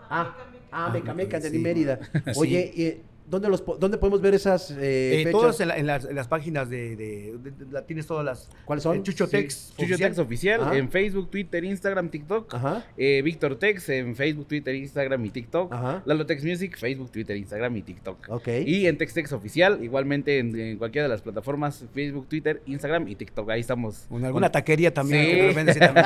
Ah, 0.10 0.36
ah, 0.38 0.88
Ah, 0.88 0.90
Mecameca, 0.92 1.40
sí. 1.40 1.50
de 1.50 1.60
Mérida. 1.60 2.00
Sí. 2.26 2.32
Oye, 2.38 2.74
eh, 2.76 3.02
¿dónde, 3.28 3.50
los, 3.50 3.64
¿dónde 3.80 3.98
podemos 3.98 4.22
ver 4.22 4.34
esas 4.34 4.72
eh, 4.72 4.76
Eh, 4.80 5.18
fechas? 5.24 5.32
todas 5.32 5.60
en, 5.62 5.68
la- 5.70 5.78
en 5.78 5.88
las, 5.88 6.06
en 6.06 6.16
las 6.16 6.28
páginas 6.28 6.70
de, 6.70 6.96
de- 6.96 7.38
de- 7.42 7.52
de- 7.52 7.72
la 7.72 7.82
tienes 7.86 8.06
todas 8.08 8.24
las. 8.26 8.50
¿Cuáles 8.66 8.84
son? 8.84 8.98
eh, 8.98 9.04
Chucho 9.04 9.26
Sí, 9.26 9.32
Tex. 9.32 9.70
Chucho 9.78 9.84
oficial. 9.94 10.10
Tex 10.10 10.20
oficial 10.20 10.62
Ajá. 10.62 10.78
en 10.78 10.90
Facebook, 10.90 11.30
Twitter, 11.32 11.64
Instagram, 11.64 12.10
TikTok. 12.10 12.54
Ajá. 12.54 12.86
Eh, 12.98 13.22
Víctor 13.24 13.58
Tex 13.58 13.90
en 13.90 14.16
Facebook, 14.16 14.48
Twitter, 14.48 14.76
Instagram 14.76 15.26
y 15.26 15.30
TikTok. 15.30 15.74
Ajá. 15.74 16.04
Lalo 16.06 16.26
Tex 16.26 16.44
Music, 16.44 16.78
Facebook, 16.78 17.12
Twitter, 17.12 17.36
Instagram 17.38 17.78
y 17.78 17.82
TikTok. 17.82 18.18
Ok. 18.30 18.48
Y 18.66 18.88
en 18.88 18.98
TexTex 18.98 19.32
oficial, 19.34 19.84
igualmente 19.84 20.40
en, 20.40 20.58
en 20.60 20.78
cualquiera 20.78 21.04
de 21.08 21.10
las 21.14 21.22
plataformas, 21.22 21.86
Facebook, 21.94 22.28
Twitter, 22.28 22.62
Instagram 22.66 23.08
y 23.08 23.16
TikTok. 23.16 23.50
Ahí 23.50 23.62
estamos. 23.62 24.06
En 24.12 24.26
alguna 24.26 24.48
Con- 24.48 24.52
taquería 24.54 24.94
también. 24.94 25.24
Sí. 25.26 25.32
que 25.32 25.36
de 25.42 25.48
repente 25.48 25.74
sí 25.74 25.80
también. 25.80 26.06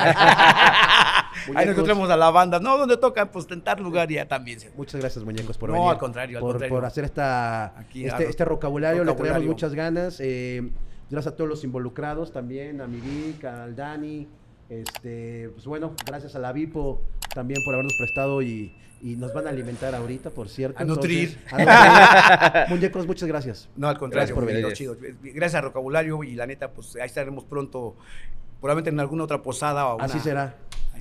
Ahí 1.54 1.66
nos 1.66 1.74
encontramos 1.74 2.10
a 2.10 2.16
la 2.16 2.30
banda. 2.30 2.58
No, 2.60 2.76
donde 2.78 2.96
tocan, 2.96 3.28
pues 3.30 3.46
tentar 3.46 3.80
lugar 3.80 4.08
ya 4.08 4.26
también. 4.26 4.58
Muchas 4.76 5.00
gracias, 5.00 5.24
muñecos, 5.24 5.56
por 5.58 5.70
No, 5.70 5.74
venir. 5.76 5.90
al 5.90 5.98
contrario, 5.98 6.38
al 6.38 6.40
por, 6.42 6.52
contrario. 6.52 6.74
por 6.74 6.84
hacer 6.84 7.04
esta, 7.04 7.78
Aquí, 7.78 8.04
este, 8.06 8.28
este 8.28 8.44
vocabulario. 8.44 9.02
Le 9.04 9.12
traemos 9.12 9.18
vocabulario. 9.20 9.48
muchas 9.48 9.74
ganas. 9.74 10.16
eh, 10.20 10.70
gracias 11.10 11.32
a 11.32 11.36
todos 11.36 11.48
los 11.48 11.64
involucrados 11.64 12.32
también, 12.32 12.80
a 12.80 12.86
mi 12.86 13.00
Vic, 13.00 13.44
al 13.44 13.74
Dani. 13.76 14.28
Este, 14.68 15.48
pues 15.54 15.64
bueno, 15.66 15.94
gracias 16.06 16.34
a 16.36 16.38
la 16.38 16.52
Vipo 16.52 17.00
también 17.34 17.58
por 17.64 17.74
habernos 17.74 17.94
prestado 17.98 18.42
y, 18.42 18.74
y 19.00 19.16
nos 19.16 19.32
van 19.32 19.46
a 19.46 19.50
alimentar 19.50 19.94
ahorita, 19.94 20.28
por 20.30 20.48
cierto. 20.50 20.78
A 20.80 20.84
nutrir. 20.84 21.38
Entonces, 21.50 21.68
a 21.68 22.52
nutrir. 22.66 22.68
Muñecos, 22.76 23.06
muchas 23.06 23.26
gracias. 23.28 23.68
No, 23.76 23.88
al 23.88 23.96
contrario, 23.98 24.34
Gracias 24.34 24.34
por 24.34 24.44
venir. 24.44 24.72
chido. 24.74 24.96
Gracias 25.22 25.62
a 25.62 25.66
Vocabulario 25.66 26.22
y 26.22 26.34
la 26.34 26.46
neta, 26.46 26.70
pues 26.70 26.96
ahí 26.96 27.06
estaremos 27.06 27.44
pronto, 27.44 27.96
probablemente 28.60 28.90
en 28.90 29.00
alguna 29.00 29.24
otra 29.24 29.40
posada 29.42 29.86
o 29.86 30.00
Así 30.00 30.18
será. 30.20 30.56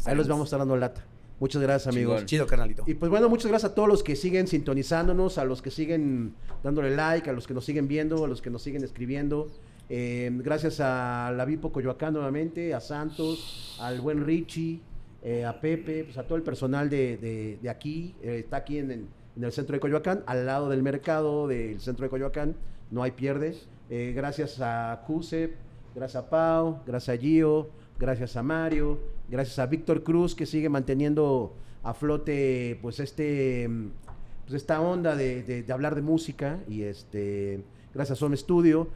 Ahí 0.05 0.15
los 0.15 0.27
vamos 0.27 0.43
a 0.43 0.45
estar 0.45 0.59
dando 0.59 0.75
lata. 0.77 1.05
Muchas 1.39 1.61
gracias, 1.61 1.93
amigos. 1.93 2.15
Chingón. 2.15 2.25
Chido, 2.25 2.47
carnalito. 2.47 2.83
Y 2.87 2.95
pues 2.95 3.11
bueno, 3.11 3.29
muchas 3.29 3.47
gracias 3.49 3.71
a 3.71 3.75
todos 3.75 3.87
los 3.87 4.01
que 4.03 4.15
siguen 4.15 4.47
sintonizándonos, 4.47 5.37
a 5.37 5.45
los 5.45 5.61
que 5.61 5.69
siguen 5.69 6.33
dándole 6.63 6.95
like, 6.95 7.29
a 7.29 7.33
los 7.33 7.45
que 7.45 7.53
nos 7.53 7.63
siguen 7.65 7.87
viendo, 7.87 8.25
a 8.25 8.27
los 8.27 8.41
que 8.41 8.49
nos 8.49 8.61
siguen 8.63 8.83
escribiendo. 8.83 9.49
Eh, 9.89 10.31
gracias 10.43 10.79
a 10.79 11.31
la 11.35 11.45
Vipo 11.45 11.71
Coyoacán 11.71 12.13
nuevamente, 12.13 12.73
a 12.73 12.79
Santos, 12.81 13.77
al 13.79 14.01
buen 14.01 14.25
Richie, 14.25 14.81
eh, 15.23 15.45
a 15.45 15.61
Pepe, 15.61 16.03
pues 16.05 16.17
a 16.17 16.23
todo 16.23 16.37
el 16.37 16.43
personal 16.43 16.89
de, 16.89 17.17
de- 17.17 17.59
de 17.61 17.69
aquí. 17.69 18.15
eh, 18.23 18.39
está 18.43 18.57
aquí 18.57 18.79
en, 18.79 18.91
en- 18.91 19.07
en 19.37 19.43
el 19.43 19.51
centro 19.51 19.73
de 19.75 19.79
Coyoacán, 19.79 20.23
al 20.25 20.45
lado 20.47 20.67
del 20.69 20.81
mercado 20.81 21.47
del 21.47 21.79
centro 21.79 22.03
de 22.03 22.09
Coyoacán. 22.09 22.55
No 22.89 23.03
hay 23.03 23.11
pierde. 23.11 23.55
Eh, 23.91 24.11
gracias 24.15 24.59
a 24.59 25.03
Cusep, 25.05 25.53
gracias 25.95 26.23
a 26.23 26.29
Pau, 26.29 26.79
gracias 26.87 27.15
a 27.15 27.21
Gio, 27.21 27.69
gracias 27.99 28.35
a 28.35 28.41
Mario, 28.43 28.97
gracias 29.29 29.59
a 29.59 29.65
Víctor 29.65 30.03
Cruz 30.03 30.35
que 30.35 30.45
sigue 30.45 30.69
manteniendo 30.69 31.55
a 31.83 31.93
flote 31.93 32.77
pues 32.81 32.99
este 32.99 33.67
mm, 33.67 33.89
pues 34.45 34.55
esta 34.61 34.79
onda 34.81 35.15
de, 35.15 35.65
hablar 35.71 35.95
de 35.95 36.01
música 36.01 36.59
y 36.67 36.83
este 36.83 37.63
gracias 37.93 38.21
a 38.21 38.25
Home 38.25 38.37
Studio. 38.37 38.87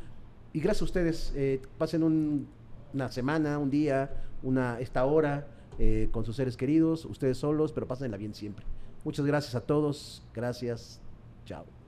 Y 0.54 0.60
gracias 0.60 0.82
a 0.82 0.86
ustedes 0.86 1.34
eh, 1.36 1.62
pasen 1.78 2.04
un- 2.04 2.48
una 2.94 3.10
semana 3.12 3.58
un 3.58 3.70
día 3.70 4.10
una 4.44 4.80
esta 4.82 5.06
hora 5.06 5.48
eh, 5.80 6.10
con 6.12 6.26
sus 6.26 6.36
seres 6.36 6.58
queridos 6.58 7.06
ustedes 7.06 7.38
solos 7.38 7.72
pero 7.72 7.88
pásenla 7.88 8.18
bien 8.18 8.34
siempre. 8.34 8.66
Muchas 9.04 9.26
gracias 9.26 9.56
a 9.56 9.62
todos. 9.62 10.24
Gracias. 10.34 11.00
Chao 11.46 11.81